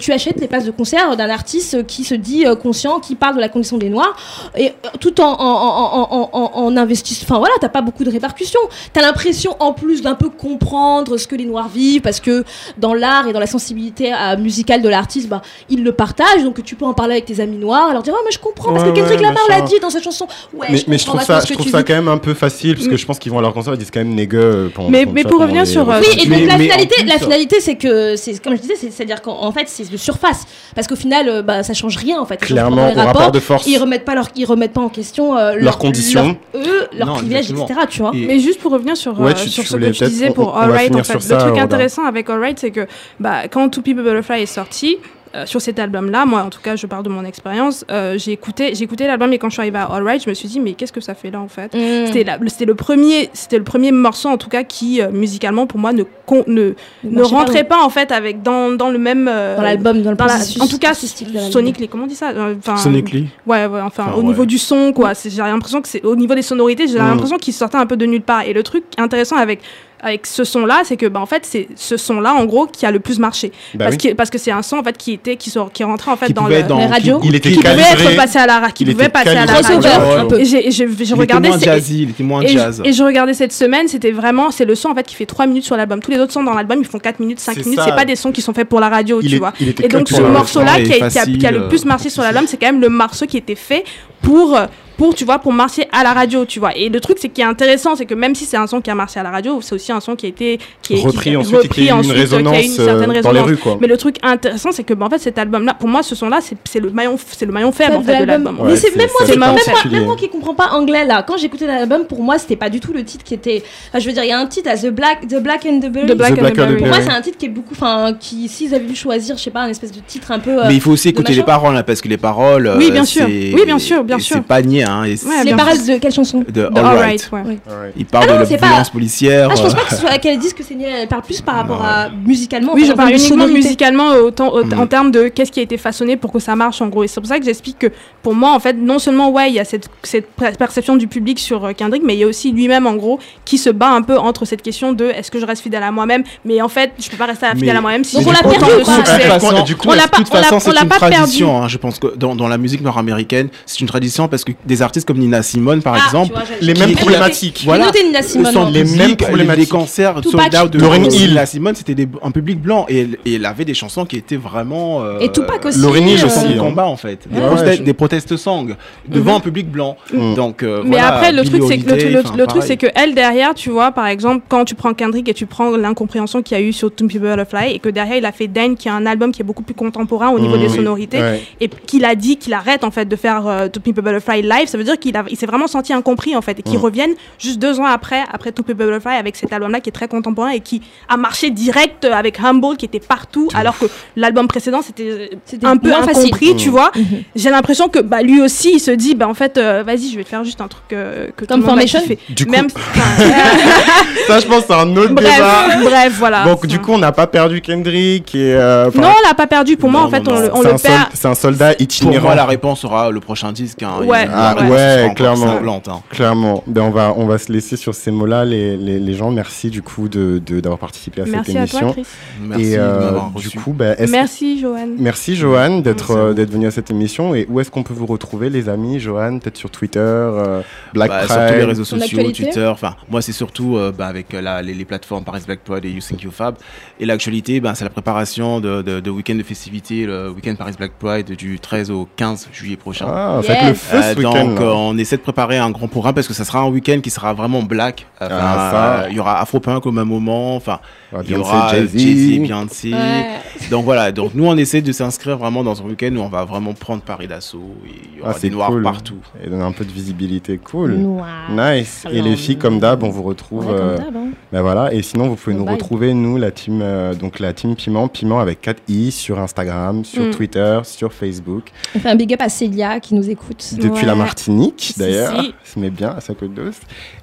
tu 0.00 0.12
achètes 0.12 0.40
les 0.40 0.48
places 0.48 0.64
de 0.64 0.70
concert 0.70 1.16
d'un 1.16 1.30
artiste 1.30 1.86
qui 1.86 2.04
se 2.04 2.14
dit 2.14 2.46
euh, 2.46 2.56
conscient, 2.56 3.00
qui 3.00 3.14
parle 3.14 3.36
de 3.36 3.40
la 3.40 3.48
condition 3.48 3.78
des 3.78 3.88
noirs, 3.88 4.16
et 4.56 4.72
tout 5.00 5.20
en 5.20 5.24
en, 5.32 5.36
en, 5.38 6.08
en, 6.10 6.30
en, 6.32 6.50
en 6.64 6.76
investissant, 6.76 7.24
enfin 7.24 7.38
voilà, 7.38 7.54
t'as 7.60 7.68
pas 7.68 7.82
beaucoup 7.82 8.04
de 8.04 8.10
répercussions. 8.10 8.60
T'as 8.92 9.00
l'impression 9.02 9.56
en 9.60 9.72
plus 9.72 10.02
d'un 10.02 10.14
peu 10.14 10.28
comprendre 10.28 11.16
ce 11.16 11.26
que 11.26 11.36
les 11.36 11.44
noirs 11.44 11.68
vivent 11.68 12.02
parce 12.02 12.20
que 12.20 12.44
dans 12.78 12.94
l'art 12.94 13.26
et 13.28 13.32
dans 13.32 13.40
la 13.40 13.46
sensibilité 13.46 14.12
euh, 14.12 14.36
musicale 14.36 14.82
de 14.82 14.88
l'artiste, 14.88 15.28
bah 15.28 15.42
ils 15.68 15.82
le 15.84 15.92
partagent, 15.92 16.42
donc 16.44 16.62
tu 16.64 16.74
peux 16.74 16.84
en 16.84 16.94
parler 16.94 17.12
avec 17.12 17.26
tes 17.26 17.40
amis 17.40 17.58
noirs, 17.58 17.88
alors 17.90 18.02
dire 18.02 18.14
oh 18.16 18.22
mais 18.24 18.32
je 18.32 18.38
comprends 18.38 18.72
parce 18.72 18.84
Ouais, 18.84 18.90
que 18.92 18.96
Kendrick 18.96 19.18
ouais, 19.20 19.26
Lamar 19.26 19.42
l'a 19.48 19.60
dit 19.62 19.78
dans 19.80 19.90
cette 19.90 20.04
chanson. 20.04 20.26
Ouais, 20.54 20.66
mais, 20.70 20.82
mais 20.88 20.98
je 20.98 21.06
trouve 21.06 21.22
ça, 21.22 21.40
je 21.46 21.52
trouve 21.54 21.68
ça 21.68 21.82
quand 21.82 21.94
même 21.94 22.08
un 22.08 22.18
peu 22.18 22.34
facile 22.34 22.74
parce 22.74 22.86
que 22.86 22.92
Mais- 22.92 22.96
je 22.98 23.06
pense 23.06 23.18
qu'ils 23.18 23.30
vont 23.32 23.38
à 23.38 23.42
leur 23.42 23.54
concert 23.54 23.74
ils 23.74 23.78
disent 23.78 23.90
quand 23.90 24.00
même 24.00 24.14
nègre 24.14 24.70
pendant. 24.74 24.88
Mais- 24.90 25.04
pendant- 25.04 25.14
mais 25.14 25.22
pour 25.24 25.40
revenir 25.40 25.66
sur, 25.66 25.88
euh, 25.90 26.00
Oui, 26.00 26.06
et 26.22 26.26
donc 26.26 26.38
Mais- 26.38 26.46
la 26.46 26.58
finalité, 26.58 26.94
plus, 26.96 27.06
la 27.06 27.14
euh, 27.14 27.18
finalité, 27.18 27.60
c'est 27.60 27.76
que, 27.76 28.16
c'est 28.16 28.42
comme 28.42 28.56
je 28.56 28.60
disais, 28.60 28.74
c'est- 28.76 28.90
c'est-à-dire 28.90 29.22
qu'en 29.22 29.42
en 29.44 29.52
fait, 29.52 29.68
c'est 29.68 29.90
de 29.90 29.96
surface, 29.96 30.44
parce 30.74 30.86
qu'au 30.86 30.96
final, 30.96 31.28
euh, 31.28 31.42
bah, 31.42 31.62
ça 31.62 31.74
change 31.74 31.96
rien 31.96 32.20
en 32.20 32.26
fait. 32.26 32.38
Clairement, 32.38 32.90
au 32.90 32.94
rapport 32.94 33.30
de 33.30 33.40
force. 33.40 33.66
ils 33.66 33.78
remettent 33.78 34.04
pas 34.04 34.14
leur, 34.14 34.28
ils 34.36 34.44
remettent 34.44 34.71
pas 34.72 34.80
en 34.80 34.88
question 34.88 35.36
euh, 35.36 35.54
Leurs 35.56 35.78
conditions. 35.78 36.36
leur- 36.54 36.62
eux, 36.66 36.88
leurs 36.96 37.06
Non, 37.08 37.14
privilèges, 37.14 37.50
exactement. 37.50 37.66
etc. 37.66 37.86
Tu 37.88 38.00
vois. 38.00 38.10
Et- 38.14 38.26
Mais 38.26 38.38
juste 38.40 38.60
pour 38.60 38.72
revenir 38.72 38.96
sur, 38.96 39.18
Ouais, 39.20 39.30
euh, 39.30 39.34
tu- 39.34 39.48
sur 39.48 39.62
tu 39.62 39.68
ce 39.70 39.76
que 39.76 39.84
tu 39.90 40.04
disais 40.04 40.28
on- 40.30 40.32
pour 40.32 40.48
on 40.48 40.56
All 40.56 40.68
va 40.70 40.74
Right, 40.74 40.86
finir 40.88 41.00
en 41.00 41.04
fait, 41.04 41.14
le 41.14 41.20
ça, 41.20 41.36
truc 41.36 41.50
Roda. 41.50 41.62
intéressant 41.62 42.04
avec 42.04 42.28
All 42.28 42.40
Right, 42.40 42.58
c'est 42.58 42.70
que 42.70 42.86
bah, 43.20 43.48
quand 43.48 43.68
To 43.68 43.80
People 43.82 44.02
Butterfly 44.02 44.42
est 44.42 44.46
sorti, 44.46 44.98
euh, 45.34 45.46
sur 45.46 45.60
cet 45.60 45.78
album-là, 45.78 46.26
moi 46.26 46.42
en 46.42 46.50
tout 46.50 46.60
cas, 46.60 46.76
je 46.76 46.86
parle 46.86 47.02
de 47.04 47.08
mon 47.08 47.24
expérience, 47.24 47.84
euh, 47.90 48.16
j'ai 48.18 48.32
écouté, 48.32 48.74
j'ai 48.74 48.84
écouté 48.84 49.06
l'album 49.06 49.32
et 49.32 49.38
quand 49.38 49.48
je 49.48 49.54
suis 49.54 49.60
arrivée 49.60 49.78
à 49.78 49.84
All 49.84 50.02
Right, 50.04 50.22
je 50.22 50.28
me 50.28 50.34
suis 50.34 50.48
dit, 50.48 50.60
mais 50.60 50.72
qu'est-ce 50.74 50.92
que 50.92 51.00
ça 51.00 51.14
fait 51.14 51.30
là 51.30 51.40
en 51.40 51.48
fait 51.48 51.72
Mm. 51.74 52.12
C'était 52.46 52.64
le 52.66 52.74
premier, 52.74 53.30
c'était 53.32 53.58
le 53.58 53.64
premier 53.64 53.92
morceau 53.92 54.28
en 54.28 54.36
tout 54.36 54.48
cas 54.48 54.62
qui 54.62 55.00
euh, 55.00 55.10
musicalement 55.10 55.66
pour 55.66 55.78
moi 55.80 55.92
ne 55.92 56.02
con- 56.26 56.44
ne, 56.46 56.74
ne 57.04 57.22
pas, 57.22 57.28
rentrait 57.28 57.64
pas, 57.64 57.82
en 57.82 57.88
fait 57.90 58.12
avec 58.12 58.42
dans, 58.42 58.72
dans 58.72 58.90
le 58.90 58.98
même 58.98 59.28
euh, 59.30 59.56
dans 59.56 59.62
l'album, 59.62 60.02
dans 60.02 60.10
le 60.10 60.16
dans 60.16 60.26
la- 60.26 60.34
en 60.60 60.66
tout 60.66 60.78
cas 60.78 60.92
sonically 60.94 61.88
comment 61.88 62.04
on 62.04 62.06
dit 62.06 62.14
ça 62.14 62.32
enfin, 62.58 62.76
Sonically. 62.76 63.28
Ouais, 63.46 63.66
ouais, 63.66 63.80
enfin, 63.80 64.04
Enfin, 64.04 64.12
au 64.14 64.20
ouais. 64.20 64.24
niveau 64.26 64.46
du 64.46 64.58
son, 64.58 64.92
quoi. 64.92 65.12
J'ai 65.14 65.36
l'impression 65.42 65.80
que 65.82 65.88
c'est 65.88 66.04
au 66.04 66.16
niveau 66.16 66.34
des 66.34 66.42
sonorités, 66.42 66.86
j'ai 66.88 66.94
Mm. 66.98 67.08
l'impression 67.08 67.36
qu'il 67.38 67.52
sortait 67.54 67.76
un 67.78 67.86
peu 67.86 67.96
de 67.96 68.06
nulle 68.06 68.22
part. 68.22 68.42
Et 68.42 68.52
le 68.52 68.62
truc 68.62 68.84
intéressant 68.98 69.36
avec 69.36 69.60
avec 70.02 70.26
ce 70.26 70.44
son-là, 70.44 70.82
c'est 70.84 70.96
que 70.96 71.06
bah, 71.06 71.20
en 71.20 71.26
fait, 71.26 71.46
c'est 71.46 71.68
ce 71.76 71.96
son-là, 71.96 72.34
en 72.34 72.44
gros, 72.44 72.66
qui 72.66 72.84
a 72.86 72.90
le 72.90 72.98
plus 73.00 73.18
marché. 73.18 73.52
Bah 73.74 73.84
parce, 73.84 73.92
oui. 74.02 74.10
que, 74.10 74.14
parce 74.14 74.30
que 74.30 74.38
c'est 74.38 74.50
un 74.50 74.62
son 74.62 74.76
en 74.78 74.82
fait 74.82 74.96
qui 74.98 75.12
était 75.12 75.36
qui, 75.36 75.50
sort, 75.50 75.70
qui 75.72 75.84
rentrait 75.84 76.10
en 76.10 76.16
fait 76.16 76.26
Qui 76.26 76.32
dans 76.34 76.46
le 76.48 76.62
dans 76.64 76.78
les 76.78 76.86
radios. 76.86 77.20
qui- 77.20 77.28
Il 77.28 77.34
était 77.36 77.50
qui- 77.50 77.56
qui 77.58 77.62
pouvait 77.62 77.76
calibré. 77.82 78.12
être 78.14 78.16
passé 78.16 78.38
à 78.38 78.46
la 78.46 78.70
qui 78.72 78.84
Il 78.84 78.92
pouvait 78.92 79.04
était 79.04 79.12
passer 79.12 79.28
à 79.30 79.46
la 79.46 79.60
calibré. 79.60 79.88
radio. 79.90 80.26
Ouais, 80.28 80.32
ouais. 80.34 80.40
Et 80.42 80.44
j'ai 80.44 80.70
j'ai 80.70 80.84
Il 80.84 80.92
était 81.02 81.14
regardé 81.14 81.48
moins 81.48 81.58
jazzy, 81.58 82.02
il 82.02 82.10
était 82.10 82.22
moins 82.24 82.42
et 82.42 82.48
jazz. 82.48 82.82
je, 82.84 82.88
et 82.90 82.92
je 82.92 83.02
regardais 83.04 83.34
cette 83.34 83.52
semaine, 83.52 83.86
c'était 83.88 84.10
vraiment, 84.12 84.50
c'est 84.50 84.64
le 84.64 84.74
son 84.74 84.88
en 84.88 84.94
fait 84.94 85.06
qui 85.06 85.14
fait 85.14 85.26
3 85.26 85.46
minutes 85.46 85.64
sur 85.64 85.76
l'album. 85.76 86.00
Tous 86.00 86.10
les 86.10 86.18
autres 86.18 86.32
sons 86.32 86.42
dans 86.42 86.54
l'album, 86.54 86.78
ils 86.80 86.86
font 86.86 86.98
4 86.98 87.20
minutes, 87.20 87.38
5 87.40 87.54
C'est 87.54 87.64
minutes. 87.64 87.80
C'est 87.84 87.94
pas 87.94 88.04
des 88.04 88.16
sons 88.16 88.32
qui 88.32 88.42
sont 88.42 88.52
faits 88.54 88.68
pour 88.68 88.80
la 88.80 88.88
radio, 88.88 89.20
Il 89.22 89.28
tu 89.28 89.36
est- 89.36 89.38
vois. 89.38 89.52
il 89.60 89.68
était 89.68 89.84
Et 89.84 89.88
donc 89.88 90.08
ce 90.08 90.20
morceau-là 90.20 90.80
qui, 90.80 91.46
a- 91.46 91.50
le 91.52 91.68
plus 91.68 91.84
marché 91.84 92.10
sur 92.10 92.22
l'album, 92.22 92.44
c'est 92.46 92.56
quand 92.56 92.66
même 92.66 92.80
le 92.80 92.88
morceau 92.88 93.26
qui 93.26 93.36
était 93.36 93.54
fait 93.54 93.84
pour 94.22 94.56
euh, 94.56 94.66
pour 94.98 95.14
tu 95.14 95.24
vois 95.24 95.38
pour 95.38 95.52
marcher 95.52 95.88
à 95.90 96.04
la 96.04 96.12
radio, 96.12 96.44
tu 96.44 96.60
vois. 96.60 96.76
Et 96.76 96.88
le 96.88 97.00
truc 97.00 97.16
c'est 97.20 97.28
qui 97.30 97.40
est 97.40 97.44
intéressant, 97.44 97.96
c'est 97.96 98.04
que 98.04 98.14
même 98.14 98.34
si 98.34 98.44
c'est 98.44 98.56
un 98.58 98.66
son 98.66 98.80
qui 98.80 98.90
a 98.90 98.94
marché 98.94 99.18
à 99.18 99.22
la 99.22 99.30
radio, 99.30 99.58
c'est 99.60 99.74
aussi 99.74 99.90
un 99.90 100.00
son 100.00 100.14
qui 100.14 100.26
a 100.26 100.28
été 100.28 100.58
qui 100.82 100.94
est 100.94 100.96
qui- 100.98 101.02
Repris 101.02 101.36
ensuite 101.36 101.68
qui 101.72 101.80
a 101.80 101.84
eu 101.84 101.86
une 101.88 101.92
ensuite, 101.94 102.12
qui 102.12 102.12
a 102.12 102.16
eu 102.16 102.20
résonance 102.20 102.64
une 102.64 102.70
certaine 102.72 103.10
euh, 103.16 103.22
dans 103.22 103.32
les 103.32 103.40
rues 103.40 103.56
quoi. 103.56 103.78
Mais 103.80 103.88
le 103.88 103.96
truc 103.96 104.16
intéressant, 104.22 104.70
c'est 104.70 104.84
que 104.84 104.94
bah, 104.94 105.06
en 105.06 105.10
fait 105.10 105.18
cet 105.18 105.38
album-là, 105.38 105.74
pour 105.74 105.88
moi, 105.88 106.02
ce 106.04 106.14
son-là, 106.14 106.38
c'est 106.40 106.56
c'est 106.64 106.78
le 106.78 106.90
maillon, 106.90 107.16
c'est 107.26 107.46
le 107.46 107.52
maillon 107.52 107.72
faible 107.72 107.96
en 107.96 108.02
fait 108.02 108.20
de 108.20 108.24
l'album. 108.24 108.60
Ouais, 108.60 108.68
mais 108.70 108.76
c'est 108.76 108.94
même 108.94 109.08
moi, 109.18 109.26
même 109.26 109.90
même 109.90 110.04
moi 110.04 110.16
qui 110.16 110.28
comprends 110.28 110.54
pas 110.54 110.68
anglais 110.72 111.04
là. 111.04 111.24
Quand 111.26 111.36
j'écoutais 111.36 111.66
l'album, 111.66 112.04
pour 112.04 112.22
moi, 112.22 112.38
c'était 112.38 112.56
pas 112.56 112.68
du 112.70 112.78
tout 112.78 112.92
le 112.92 113.02
titre 113.02 113.24
qui 113.24 113.34
était. 113.34 113.62
Enfin, 113.88 113.98
je 113.98 114.06
veux 114.06 114.12
dire, 114.12 114.22
il 114.24 114.28
y 114.28 114.32
a 114.32 114.38
un 114.38 114.46
titre 114.46 114.68
à 114.70 114.76
The 114.76 114.88
Black, 114.90 115.26
The 115.26 115.40
Black 115.42 115.66
and 115.66 115.80
the 115.80 115.88
Berry. 115.90 116.06
The 116.06 116.14
Black 116.16 116.34
The 116.34 116.38
and 116.38 116.42
Black 116.42 116.54
the 116.54 116.58
and 116.60 116.62
the 116.64 116.68
Berry. 116.68 116.78
Pour 116.78 116.86
moi, 116.88 116.98
c'est 117.02 117.10
un 117.10 117.20
titre 117.22 117.38
qui 117.38 117.46
est 117.46 117.48
beaucoup. 117.48 117.72
Enfin, 117.74 118.14
qui, 118.20 118.46
s'ils 118.48 118.72
avaient 118.74 118.84
dû 118.84 118.94
choisir, 118.94 119.36
je 119.36 119.42
sais 119.42 119.50
pas, 119.50 119.62
un 119.62 119.68
espèce 119.68 119.90
de 119.92 120.00
titre 120.06 120.30
un 120.30 120.38
peu. 120.38 120.50
euh, 120.62 120.64
Mais 120.68 120.74
il 120.74 120.80
faut 120.80 120.92
aussi 120.92 121.08
de 121.08 121.12
écouter 121.12 121.32
les 121.34 121.42
paroles, 121.42 121.76
hein, 121.76 121.82
parce 121.82 122.00
que 122.00 122.08
les 122.08 122.18
paroles. 122.18 122.72
Oui, 122.76 122.88
euh, 122.88 122.92
bien 122.92 123.04
sûr. 123.04 123.26
Oui, 123.26 123.62
bien 123.66 123.78
sûr, 123.80 124.04
bien 124.16 124.24
c'est 124.24 124.34
sûr. 124.34 124.42
pas 124.44 124.62
nier, 124.62 124.84
hein, 124.84 125.02
Ouais, 125.02 125.44
Les 125.44 125.54
paroles 125.54 125.78
de 125.86 125.98
quelle 125.98 126.12
chanson 126.12 126.44
de 126.48 126.62
All 126.62 126.78
All 126.78 126.96
Right. 126.98 127.28
Right, 127.32 127.46
ouais. 127.46 127.60
Il 127.96 128.06
parle 128.06 128.26
Ah 128.28 128.32
non, 128.34 128.40
de 128.40 128.44
c'est 128.44 128.52
la 128.54 128.58
pas- 128.58 128.66
violence 128.68 128.90
policière. 128.90 129.48
Ah, 129.50 129.54
je 129.56 129.62
pense 129.62 129.72
euh, 129.72 129.76
pas 129.76 129.82
que 129.84 129.90
ce 129.94 130.00
soit- 130.00 130.18
qu'elle 130.18 130.38
dise 130.38 130.52
que 130.54 130.62
c'est 130.62 130.74
elle 130.80 131.08
parle 131.08 131.22
plus 131.22 131.40
par 131.40 131.56
rapport 131.56 131.84
à 131.84 132.08
musicalement. 132.10 132.72
Oui, 132.74 132.84
je 132.86 132.92
parle 132.92 133.10
uniquement 133.10 133.28
sonorité. 133.28 133.54
musicalement 133.54 134.08
autant, 134.14 134.48
au- 134.52 134.64
Mm. 134.64 134.78
en 134.80 134.86
termes 134.86 135.10
de 135.10 135.28
qu'est-ce 135.28 135.52
qui 135.52 135.60
a 135.60 135.62
été 135.62 135.76
façonné 135.76 136.16
pour 136.16 136.32
que 136.32 136.38
ça 136.38 136.56
marche 136.56 136.80
en 136.82 136.88
gros. 136.88 137.04
Et 137.04 137.08
c'est 137.08 137.20
pour 137.20 137.28
ça 137.28 137.38
que 137.38 137.44
j'explique 137.44 137.78
que 137.78 137.86
pour 138.22 138.34
moi, 138.34 138.52
en 138.52 138.60
fait, 138.60 138.74
non 138.74 138.98
seulement, 138.98 139.30
ouais, 139.30 139.48
il 139.50 139.54
y 139.54 139.60
a 139.60 139.64
cette, 139.64 139.88
cette 140.02 140.26
per- 140.30 140.52
perception 140.58 140.96
du 140.96 141.06
public 141.08 141.38
sur 141.38 141.64
euh, 141.64 141.72
Kendrick, 141.72 142.02
mais 142.04 142.14
il 142.14 142.20
y 142.20 142.24
a 142.24 142.26
aussi 142.26 142.52
lui-même, 142.52 142.86
en 142.86 142.94
gros, 142.94 143.18
qui 143.44 143.58
se 143.58 143.70
bat 143.70 143.90
un 143.90 144.02
peu 144.02 144.16
entre 144.18 144.44
cette 144.44 144.62
question 144.62 144.92
de 144.92 145.06
est-ce 145.06 145.30
que 145.30 145.38
je 145.40 145.46
reste 145.46 145.62
fidèle 145.62 145.82
à 145.82 145.90
moi-même, 145.92 146.22
mais 146.44 146.60
en 146.62 146.68
fait, 146.68 146.92
je 146.98 147.08
peux 147.10 147.16
pas 147.16 147.26
rester 147.26 147.46
fidèle 147.54 147.76
à 147.76 147.80
moi-même 147.80 148.04
si 148.04 148.16
Donc 148.16 148.26
on 148.26 148.32
l'a 148.32 148.38
autant 148.40 148.50
perdu 148.50 148.66
pas 148.84 149.62
du 149.62 149.76
coup, 149.76 149.88
on 149.88 149.92
l'a 149.92 150.04
de 150.04 150.10
pas, 150.10 150.16
toute 150.18 150.28
on 150.30 150.34
l'a- 150.36 150.42
façon, 150.44 150.56
on 150.56 150.60
c'est 150.60 150.82
une 150.82 150.88
pas 150.88 150.96
tradition. 150.96 151.68
je 151.68 151.78
pense 151.78 151.98
que 151.98 152.16
dans 152.16 152.48
la 152.48 152.58
musique 152.58 152.80
nord-américaine, 152.82 153.48
c'est 153.66 153.80
une 153.80 153.86
tradition 153.86 154.01
parce 154.28 154.44
que 154.44 154.52
des 154.66 154.82
artistes 154.82 155.06
comme 155.06 155.18
Nina 155.18 155.42
Simone, 155.42 155.82
par 155.82 155.94
Ah, 155.94 156.04
exemple, 156.06 156.32
vois, 156.32 156.42
Les 156.60 156.74
mêmes 156.74 156.92
problématiques. 156.94 157.62
Voilà. 157.64 157.86
noté 157.86 158.04
Nina 158.04 158.22
Simone, 158.22 158.52
son 158.52 158.62
hein. 158.66 158.70
Les 158.70 158.84
mêmes 158.84 158.98
les- 158.98 159.06
les 159.08 159.16
problématiques. 159.16 159.68
concerts 159.68 160.14
sold 160.24 160.54
out 160.62 160.70
de 160.72 160.78
Lauryn 160.78 161.00
de 161.08 161.12
Hill. 161.14 161.28
Nina 161.30 161.46
Simone, 161.46 161.74
c'était 161.74 162.08
un 162.22 162.30
public 162.30 162.60
blanc 162.60 162.86
et, 162.88 163.00
elle- 163.00 163.18
et 163.24 163.34
elle 163.34 163.44
avait 163.46 163.64
des 163.64 163.74
chansons 163.74 164.04
qui 164.04 164.16
étaient 164.16 164.36
vraiment 164.36 165.02
euh, 165.02 165.18
Et 165.20 165.30
Tupac 165.30 165.64
aussi. 165.66 165.78
Lauryn 165.80 166.06
Hill 166.06 166.20
euh, 166.22 166.26
aussi, 166.26 166.48
des 166.48 166.54
hein. 166.54 166.58
combats 166.58 166.86
en 166.86 166.96
fait, 166.96 167.26
des, 167.30 167.38
Ouais, 167.38 167.46
protest- 167.46 167.66
ouais, 167.66 167.76
je- 167.76 168.28
des 168.28 168.36
songs 168.36 168.68
devant 169.08 169.36
un 169.36 169.40
public 169.40 169.70
blanc. 169.70 169.96
Mm. 170.12 170.34
Donc, 170.34 170.62
euh, 170.62 170.82
Mais 170.84 170.90
voilà, 170.90 171.08
après, 171.14 171.32
le 171.32 171.44
truc, 171.44 171.62
c'est 171.68 171.78
que, 171.78 171.90
le, 172.36 172.46
truc, 172.46 172.62
c'est 172.62 172.76
que 172.76 172.86
elle 172.94 173.14
derrière, 173.14 173.54
tu 173.54 173.70
vois, 173.70 173.92
par 173.92 174.06
exemple, 174.06 174.44
quand 174.48 174.64
tu 174.64 174.74
prends 174.74 174.94
Kendrick 174.94 175.28
et 175.28 175.34
tu 175.34 175.46
prends 175.46 175.70
l'incompréhension 175.76 176.42
qu'il 176.42 176.56
y 176.56 176.60
a 176.60 176.62
eu 176.62 176.72
sur 176.72 176.94
To 176.94 177.06
People 177.06 177.28
Butterfly 177.28 177.74
et 177.74 177.78
que 177.78 177.88
derrière 177.88 178.16
il 178.16 178.24
a 178.26 178.32
fait 178.32 178.48
Dan, 178.48 178.76
qui 178.76 178.88
est 178.88 178.90
un 178.90 179.06
album 179.06 179.32
qui 179.32 179.42
est 179.42 179.44
beaucoup 179.44 179.62
plus 179.62 179.74
contemporain 179.74 180.30
au 180.30 180.38
niveau 180.38 180.56
Mhm. 180.56 180.62
des 180.62 180.68
sonorités, 180.68 181.18
et 181.60 181.68
qu'il 181.68 182.04
a 182.04 182.14
dit 182.14 182.36
qu'il 182.36 182.52
arrête 182.54 182.84
en 182.84 182.90
fait 182.90 183.06
de 183.06 183.16
faire 183.16 183.46
euh, 183.46 183.68
To 183.68 183.80
People 183.94 184.04
Butterfly 184.12 184.42
live, 184.42 184.66
ça 184.68 184.78
veut 184.78 184.84
dire 184.84 184.98
qu'il 184.98 185.12
il 185.30 185.36
s'est 185.36 185.46
vraiment 185.46 185.66
senti 185.66 185.92
incompris 185.92 186.34
en 186.36 186.42
fait 186.42 186.58
et 186.58 186.62
qu'il 186.62 186.74
Mhm. 186.78 186.84
revienne 186.84 187.10
juste 187.38 187.58
deux 187.58 187.78
ans 187.80 187.84
après, 187.86 188.22
après 188.32 188.52
To 188.52 188.62
People 188.62 188.86
Butterfly 188.86 189.16
avec 189.16 189.36
cet 189.36 189.52
album-là 189.52 189.80
qui 189.80 189.88
est 189.90 189.92
très 189.92 190.08
contemporain 190.08 190.50
et 190.50 190.60
qui 190.60 190.82
a 191.08 191.16
marché 191.16 191.50
direct 191.50 192.04
euh, 192.04 192.12
avec 192.12 192.38
Humble 192.40 192.76
qui 192.76 192.84
était 192.86 193.00
partout, 193.00 193.48
alors 193.54 193.78
que 193.78 193.86
l'album 194.16 194.46
précédent 194.48 194.80
c'était 194.82 195.30
C'était 195.44 195.66
un 195.66 195.76
peu 195.76 195.92
incompris, 195.92 196.56
tu 196.56 196.68
Mhm. 196.68 196.72
vois. 196.72 196.90
J'ai 197.36 197.50
l'impression 197.50 197.88
que 197.88 197.98
bah, 198.00 198.22
lui 198.22 198.40
aussi 198.40 198.72
il 198.74 198.80
se 198.80 198.90
dit 198.90 199.14
bah 199.14 199.28
en 199.28 199.34
fait 199.34 199.58
euh, 199.58 199.82
vas-y 199.84 200.08
je 200.10 200.16
vais 200.16 200.24
te 200.24 200.28
faire 200.28 200.44
juste 200.44 200.60
un 200.60 200.68
truc 200.68 200.84
euh, 200.92 201.28
que 201.36 201.44
tout 201.44 201.48
Comme 201.48 201.60
le 201.60 201.66
monde 201.66 201.76
va 201.78 201.86
Formation 201.86 202.00
kiffer. 202.00 202.18
Du 202.30 202.46
coup- 202.46 202.52
Même 202.52 202.68
Ça, 204.26 204.38
je 204.40 204.46
pense, 204.46 204.64
c'est 204.66 204.72
un 204.74 204.96
autre 204.96 205.14
bref, 205.14 205.34
débat. 205.34 205.84
bref 205.84 206.12
voilà. 206.18 206.44
Donc, 206.44 206.66
du 206.66 206.78
coup, 206.78 206.92
on 206.92 206.98
n'a 206.98 207.12
pas 207.12 207.26
perdu 207.26 207.60
Kendrick 207.60 208.34
et. 208.34 208.54
euh, 208.54 208.90
non 208.94 209.08
on 209.08 209.28
l'a 209.28 209.34
pas 209.34 209.46
perdu 209.46 209.76
pour 209.76 209.90
moi 209.90 210.02
Non, 210.02 210.06
en 210.06 210.10
fait 210.10 210.20
non, 210.20 210.32
on, 210.54 210.58
on 210.58 210.62
le 210.62 210.78
perd. 210.78 211.08
C'est 211.14 211.26
un 211.28 211.34
soldat 211.34 211.72
Pour 211.72 211.82
itinérant. 211.82 212.26
moi, 212.26 212.34
la 212.34 212.44
réponse 212.46 212.80
sera 212.80 213.10
le 213.10 213.20
prochain 213.20 213.52
disque. 213.52 213.81
Hein, 213.84 214.04
Ouais. 214.04 214.26
Ah, 214.32 214.56
ouais, 214.68 215.12
clairement. 215.14 215.80
hein. 215.86 216.02
Clairement. 216.10 216.62
Ben, 216.66 216.82
on, 216.82 216.90
va, 216.90 217.12
on 217.16 217.26
va 217.26 217.38
se 217.38 217.52
laisser 217.52 217.76
sur 217.76 217.94
ces 217.94 218.10
mots-là, 218.10 218.44
les, 218.44 218.76
les, 218.76 218.98
les 218.98 219.14
gens. 219.14 219.30
Merci 219.30 219.70
du 219.70 219.82
coup 219.82 220.08
de, 220.08 220.40
de- 220.44 220.60
d'avoir 220.60 220.78
participé 220.78 221.22
à 221.22 221.24
Merci 221.26 221.46
cette 221.52 221.56
à 221.56 221.58
émission. 221.60 221.80
toi 221.80 221.92
Chris. 221.92 222.06
Merci 222.40 222.64
et 222.64 222.76
de 222.76 222.80
euh, 222.80 223.10
du 223.36 223.46
reçu. 223.46 223.58
coup, 223.58 223.72
ben, 223.72 223.96
Merci 224.08 224.60
Johan. 224.60 224.88
Merci 224.98 225.36
Johan 225.36 225.78
d'être 225.78 226.10
euh, 226.12 226.32
d'être 226.34 226.50
venu 226.50 226.66
à 226.66 226.70
cette 226.70 226.90
émission. 226.90 227.34
Et 227.34 227.46
où 227.48 227.60
est-ce 227.60 227.70
qu'on 227.70 227.82
peut 227.82 227.94
vous 227.94 228.06
retrouver, 228.06 228.50
les 228.50 228.68
amis 228.68 229.00
Johan, 229.00 229.38
peut-être 229.38 229.56
sur 229.56 229.70
Twitter, 229.70 229.98
euh, 230.00 230.62
Black 230.94 231.10
Bah, 231.10 231.18
Pride? 231.26 231.30
sur 231.30 231.46
tous 231.48 231.54
les 231.58 231.64
réseaux 231.64 231.84
sociaux, 231.84 232.22
Twitter. 232.32 232.66
Enfin, 232.66 232.94
moi, 233.10 233.22
c'est 233.22 233.32
surtout 233.32 233.76
euh, 233.76 233.92
bah, 233.96 234.06
avec 234.06 234.32
euh, 234.34 234.40
la- 234.40 234.62
les, 234.62 234.74
les 234.74 234.84
plateformes 234.84 235.24
Paris 235.24 235.42
Black 235.46 235.60
Pride 235.60 235.84
et 235.84 235.90
You 235.90 236.00
Think 236.00 236.22
You 236.22 236.30
Fab. 236.30 236.56
Et 237.00 237.06
l'actualité, 237.06 237.60
bah, 237.60 237.72
c'est 237.74 237.84
la 237.84 237.90
préparation 237.90 238.60
de, 238.60 238.82
de, 238.82 239.00
de 239.00 239.10
week-end 239.10 239.34
de 239.34 239.42
festivité, 239.42 240.06
le 240.06 240.30
week-end 240.30 240.54
Paris 240.56 240.74
Black 240.78 240.92
Pride 240.98 241.32
du 241.36 241.58
13 241.58 241.90
au 241.90 242.08
15 242.16 242.48
juillet 242.52 242.76
prochain. 242.76 243.06
Ah, 243.08 243.40
Yes. 243.42 243.46
faites 243.46 243.68
le 243.68 243.71
feu 243.74 243.96
Euh, 243.96 244.14
ce 244.14 244.18
week-end. 244.18 244.44
donc, 244.46 244.60
on 244.60 244.96
essaie 244.98 245.16
de 245.16 245.22
préparer 245.22 245.58
un 245.58 245.70
grand 245.70 245.88
programme 245.88 246.14
parce 246.14 246.28
que 246.28 246.34
ça 246.34 246.44
sera 246.44 246.60
un 246.60 246.68
week-end 246.68 247.00
qui 247.02 247.10
sera 247.10 247.32
vraiment 247.34 247.62
black. 247.62 248.06
Ah, 248.20 249.02
euh, 249.04 249.06
Il 249.10 249.16
y 249.16 249.20
aura 249.20 249.40
Afropunk 249.40 249.84
au 249.86 249.92
même 249.92 250.08
moment. 250.08 250.56
Enfin, 250.56 250.80
Ah, 251.14 251.18
il 251.24 251.30
y 251.30 251.34
Beyoncé, 251.34 251.50
aura 251.50 251.74
euh, 251.74 251.86
Jay-Z. 251.88 251.98
Jay-Z, 251.98 252.40
Beyoncé. 252.42 252.92
Ouais. 252.92 253.26
Donc 253.70 253.84
voilà, 253.84 254.12
donc 254.12 254.32
nous 254.34 254.46
on 254.46 254.56
essaie 254.56 254.80
de 254.82 254.92
s'inscrire 254.92 255.36
vraiment 255.38 255.62
dans 255.62 255.80
un 255.80 255.84
week-end 255.84 256.10
où 256.16 256.20
on 256.20 256.28
va 256.28 256.44
vraiment 256.44 256.72
prendre 256.74 257.02
Paris 257.02 257.28
d'assaut 257.28 257.60
et 257.86 257.90
il 258.14 258.18
y 258.18 258.20
aura 258.22 258.32
Ah, 258.34 258.38
des 258.40 258.50
noirs 258.50 258.70
cool. 258.70 258.82
partout. 258.82 259.16
Et 259.44 259.48
donner 259.48 259.62
un 259.62 259.72
peu 259.72 259.84
de 259.84 259.90
visibilité. 259.92 260.58
Cool. 260.58 260.92
Noir. 260.94 261.50
Nice. 261.50 262.04
Et 262.10 262.22
les 262.22 262.36
filles, 262.36 262.56
comme 262.58 262.78
d'hab, 262.80 263.02
on 263.02 263.10
vous 263.10 263.22
retrouve. 263.22 263.66
Ouais, 263.66 263.76
comme 263.76 264.16
euh, 264.16 264.18
hein. 264.26 264.30
ben 264.52 264.62
voilà. 264.62 264.92
Et 264.92 265.02
sinon, 265.02 265.28
vous 265.28 265.36
pouvez 265.36 265.54
nous 265.54 265.64
Bye. 265.64 265.74
retrouver, 265.74 266.14
nous, 266.14 266.36
la 266.38 266.50
team, 266.50 266.80
euh, 266.82 267.14
donc 267.14 267.38
la 267.40 267.52
team 267.52 267.76
Piment, 267.76 268.08
Piment 268.08 268.40
avec 268.40 268.60
4 268.60 268.82
i 268.88 269.10
sur 269.12 269.38
Instagram, 269.38 270.04
sur 270.04 270.22
Mm. 270.24 270.30
Twitter, 270.30 270.80
sur 270.84 271.12
Facebook, 271.12 271.70
On 271.94 271.98
fait 272.00 272.08
un 272.10 272.14
big 272.16 272.32
up 272.34 272.40
à 272.42 272.48
Célia 272.48 273.00
qui 273.00 273.14
nous 273.14 273.28
écoute. 273.30 273.74
depuis 273.76 273.90
Ouais. 274.00 274.06
la 274.06 274.14
Martinique 274.14 274.92
Si, 274.94 274.98
d'ailleurs. 274.98 275.40
si. 275.40 275.54
Ça 275.64 275.80
met 275.80 275.90
bien 275.90 276.10
à 276.16 276.20
sa 276.20 276.34
côte 276.34 276.52
d'os. 276.54 276.74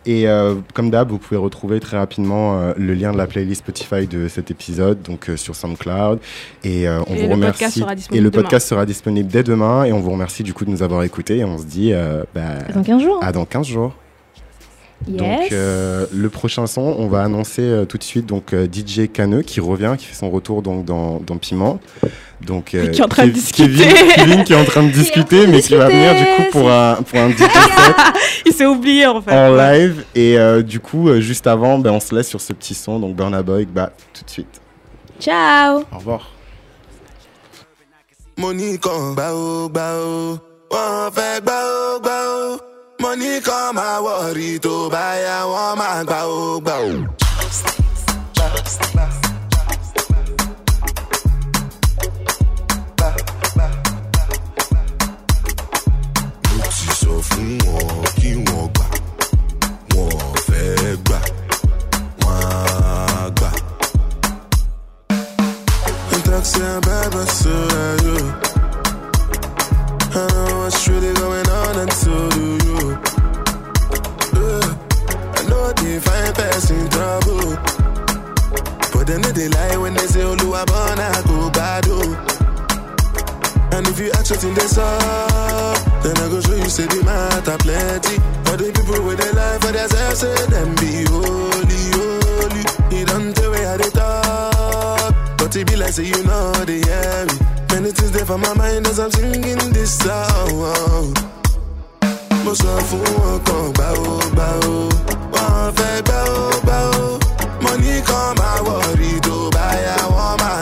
Et 0.05 0.27
euh, 0.27 0.55
comme 0.73 0.89
d'hab, 0.89 1.09
vous 1.09 1.17
pouvez 1.17 1.37
retrouver 1.39 1.79
très 1.79 1.97
rapidement 1.97 2.59
euh, 2.59 2.73
le 2.77 2.93
lien 2.93 3.11
de 3.11 3.17
la 3.17 3.27
playlist 3.27 3.63
Spotify 3.83 4.07
de 4.07 4.27
cet 4.27 4.51
épisode, 4.51 5.01
donc 5.01 5.29
euh, 5.29 5.37
sur 5.37 5.55
SoundCloud. 5.55 6.19
Et 6.63 6.87
euh, 6.87 7.01
on 7.07 7.15
Et 7.15 7.21
vous 7.21 7.27
le 7.27 7.33
remercie. 7.33 7.59
podcast 7.59 7.77
sera 7.79 7.93
et 7.93 7.95
disponible 7.95 8.23
le 8.23 8.29
demain. 8.31 8.41
podcast 8.43 8.67
sera 8.67 8.85
disponible 8.85 9.29
dès 9.29 9.43
demain. 9.43 9.83
Et 9.85 9.93
on 9.93 9.99
vous 9.99 10.11
remercie 10.11 10.43
du 10.43 10.53
coup 10.53 10.65
de 10.65 10.69
nous 10.71 10.83
avoir 10.83 11.03
écoutés. 11.03 11.37
Et 11.37 11.43
on 11.45 11.57
se 11.57 11.65
dit 11.65 11.93
euh, 11.93 12.23
bah, 12.35 12.59
Dans 12.73 12.83
15 12.83 13.01
jours. 13.01 13.19
à 13.23 13.31
dans 13.31 13.45
15 13.45 13.67
jours. 13.67 13.93
yes. 15.07 15.17
Donc 15.17 15.51
euh, 15.51 16.05
le 16.13 16.29
prochain 16.29 16.67
son, 16.67 16.81
on 16.81 17.07
va 17.07 17.23
annoncer 17.23 17.61
euh, 17.61 17.85
tout 17.85 17.97
de 17.97 18.03
suite 18.03 18.25
donc 18.25 18.53
euh, 18.53 18.67
DJ 18.71 19.09
Caneux 19.11 19.41
qui 19.43 19.59
revient, 19.61 19.95
qui 19.97 20.05
fait 20.05 20.15
son 20.15 20.29
retour 20.29 20.61
donc 20.61 20.85
dans, 20.85 21.19
dans 21.19 21.37
Piment. 21.37 21.79
Donc 22.41 22.73
euh, 22.73 22.87
Qui 22.87 23.01
est 23.01 23.03
en 23.03 23.07
train 23.07 23.25
de 23.25 23.31
Kev- 23.31 23.33
discuter. 23.33 23.87
Kevin, 23.93 24.13
Kevin 24.15 24.43
qui 24.45 24.53
est 24.53 24.55
en 24.55 24.63
train 24.65 24.83
de 24.83 24.89
discuter, 24.91 25.45
mais 25.47 25.61
qui 25.61 25.75
va 25.75 25.87
venir 25.87 26.15
du 26.15 26.23
coup 26.23 26.51
pour 26.51 26.71
un 26.71 26.95
pour 26.95 27.19
un 27.19 27.29
DJ 27.31 27.37
set 27.39 27.95
Il 28.45 28.53
s'est 28.53 28.65
oublié 28.65 29.05
en 29.07 29.21
fait. 29.21 29.31
en 29.37 29.55
live. 29.55 30.05
Et 30.15 30.37
euh, 30.39 30.61
du 30.61 30.79
coup, 30.79 31.09
euh, 31.09 31.19
juste 31.19 31.47
avant, 31.47 31.77
ben, 31.79 31.91
on 31.91 31.99
se 31.99 32.15
laisse 32.15 32.29
sur 32.29 32.39
ce 32.41 32.53
petit 32.53 32.73
son, 32.73 32.99
donc 32.99 33.15
Burna 33.15 33.43
Boy, 33.43 33.65
bah 33.65 33.91
tout 34.13 34.23
de 34.23 34.29
suite. 34.29 34.61
Ciao. 35.19 35.79
Au 35.91 35.97
revoir. 35.97 36.31
Fún 57.39 57.57
wọn 57.65 58.05
kí 58.19 58.29
wọ́n 58.47 58.67
gbà 58.75 58.85
so 67.41 67.55
are 67.81 67.97
you. 68.05 68.17
I 70.11 70.27
know 70.33 70.59
what's 70.59 70.79
going 71.23 71.49
on, 71.61 71.73
and 71.83 71.93
so 72.01 72.15
do 72.35 72.45
you. 72.67 72.81
I 75.37 75.41
know 75.49 75.63
person 76.39 76.89
trouble. 76.95 77.49
But 78.93 79.05
lie 79.55 79.77
when 79.77 79.93
they 79.93 80.07
say, 80.07 80.23
bona 80.65 81.07
go 81.27 81.49
bado. 81.57 81.99
Oh. 82.01 82.38
And 83.79 83.87
if 83.87 83.97
you 83.97 84.11
ask 84.11 84.43
in 84.43 84.53
this 84.55 84.77
up, 84.77 86.03
then 86.03 86.17
I 86.17 86.27
go 86.27 86.41
show 86.41 86.53
you 86.53 86.67
say 86.69 86.85
the 86.85 87.01
matter 87.01 87.55
plenty. 87.63 88.17
For 88.43 88.57
the 88.59 88.73
people 88.75 89.05
with 89.07 89.19
their 89.19 89.31
life 89.31 89.61
for 89.61 89.71
themselves, 89.71 90.19
say 90.19 90.35
them 90.51 90.75
be 90.83 91.07
holy, 91.07 91.83
holy. 91.95 92.63
You 92.91 93.05
don't 93.05 93.31
tell 93.33 93.53
how 93.55 93.77
they 93.79 93.89
talk. 93.95 95.15
But 95.37 95.55
it 95.55 95.65
be 95.65 95.77
like 95.77 95.93
say 95.93 96.03
you 96.11 96.21
know 96.27 96.51
they 96.67 96.81
hear 96.83 97.25
me. 97.31 97.35
Many 97.71 97.91
things 97.95 98.11
there 98.11 98.25
for 98.25 98.37
my 98.37 98.53
mind 98.55 98.85
as 98.85 98.99
I'm 98.99 99.11
singing 99.11 99.71
this 99.71 99.95
song. 99.97 101.15
Mo 102.43 102.51
sọ 102.55 102.73
fún 102.89 103.07
wọn 103.15 103.39
kan 103.47 103.65
gbà 103.73 103.87
ó 103.95 104.19
gbà 104.35 104.47
ó. 104.67 104.75
Wọ́n 105.33 105.71
fẹ́ 105.77 106.01
gbà 106.03 106.19
ó 106.35 106.43
gbà 106.67 106.77
ó. 106.99 107.05
Mo 107.63 107.71
ní 107.79 107.95
kan 108.09 108.27
máa 108.39 108.59
wọ̀rí 108.67 109.11
tó 109.25 109.35
bá 109.55 109.65
yá 109.85 109.95
wọ́n 110.15 110.35
máa 110.41 110.61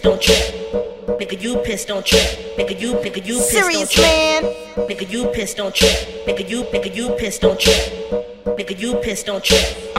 pissed, 0.00 0.04
don't 0.04 0.22
trip. 0.22 1.18
Nigga, 1.20 1.42
you 1.42 1.56
pissed, 1.58 1.88
don't 1.88 2.04
trip. 2.06 2.22
Nigga, 2.56 2.80
you, 2.80 2.92
nigga, 2.94 3.26
you 3.26 3.34
pissed, 3.38 3.52
don't 3.52 3.64
Serious 3.64 3.92
trip. 3.92 4.06
man. 4.06 4.42
Nigga, 4.88 5.10
you 5.10 5.26
pissed, 5.28 5.56
don't 5.58 5.74
trip. 5.74 5.90
Nigga, 6.26 6.48
you, 6.48 6.62
nigga, 6.64 6.94
you 6.94 7.10
pissed, 7.18 7.42
don't 7.42 7.60
trip. 7.60 7.76
Nigga, 8.46 8.78
you 8.78 8.94
pissed, 9.02 9.26
don't 9.26 9.44
trip. 9.44 9.89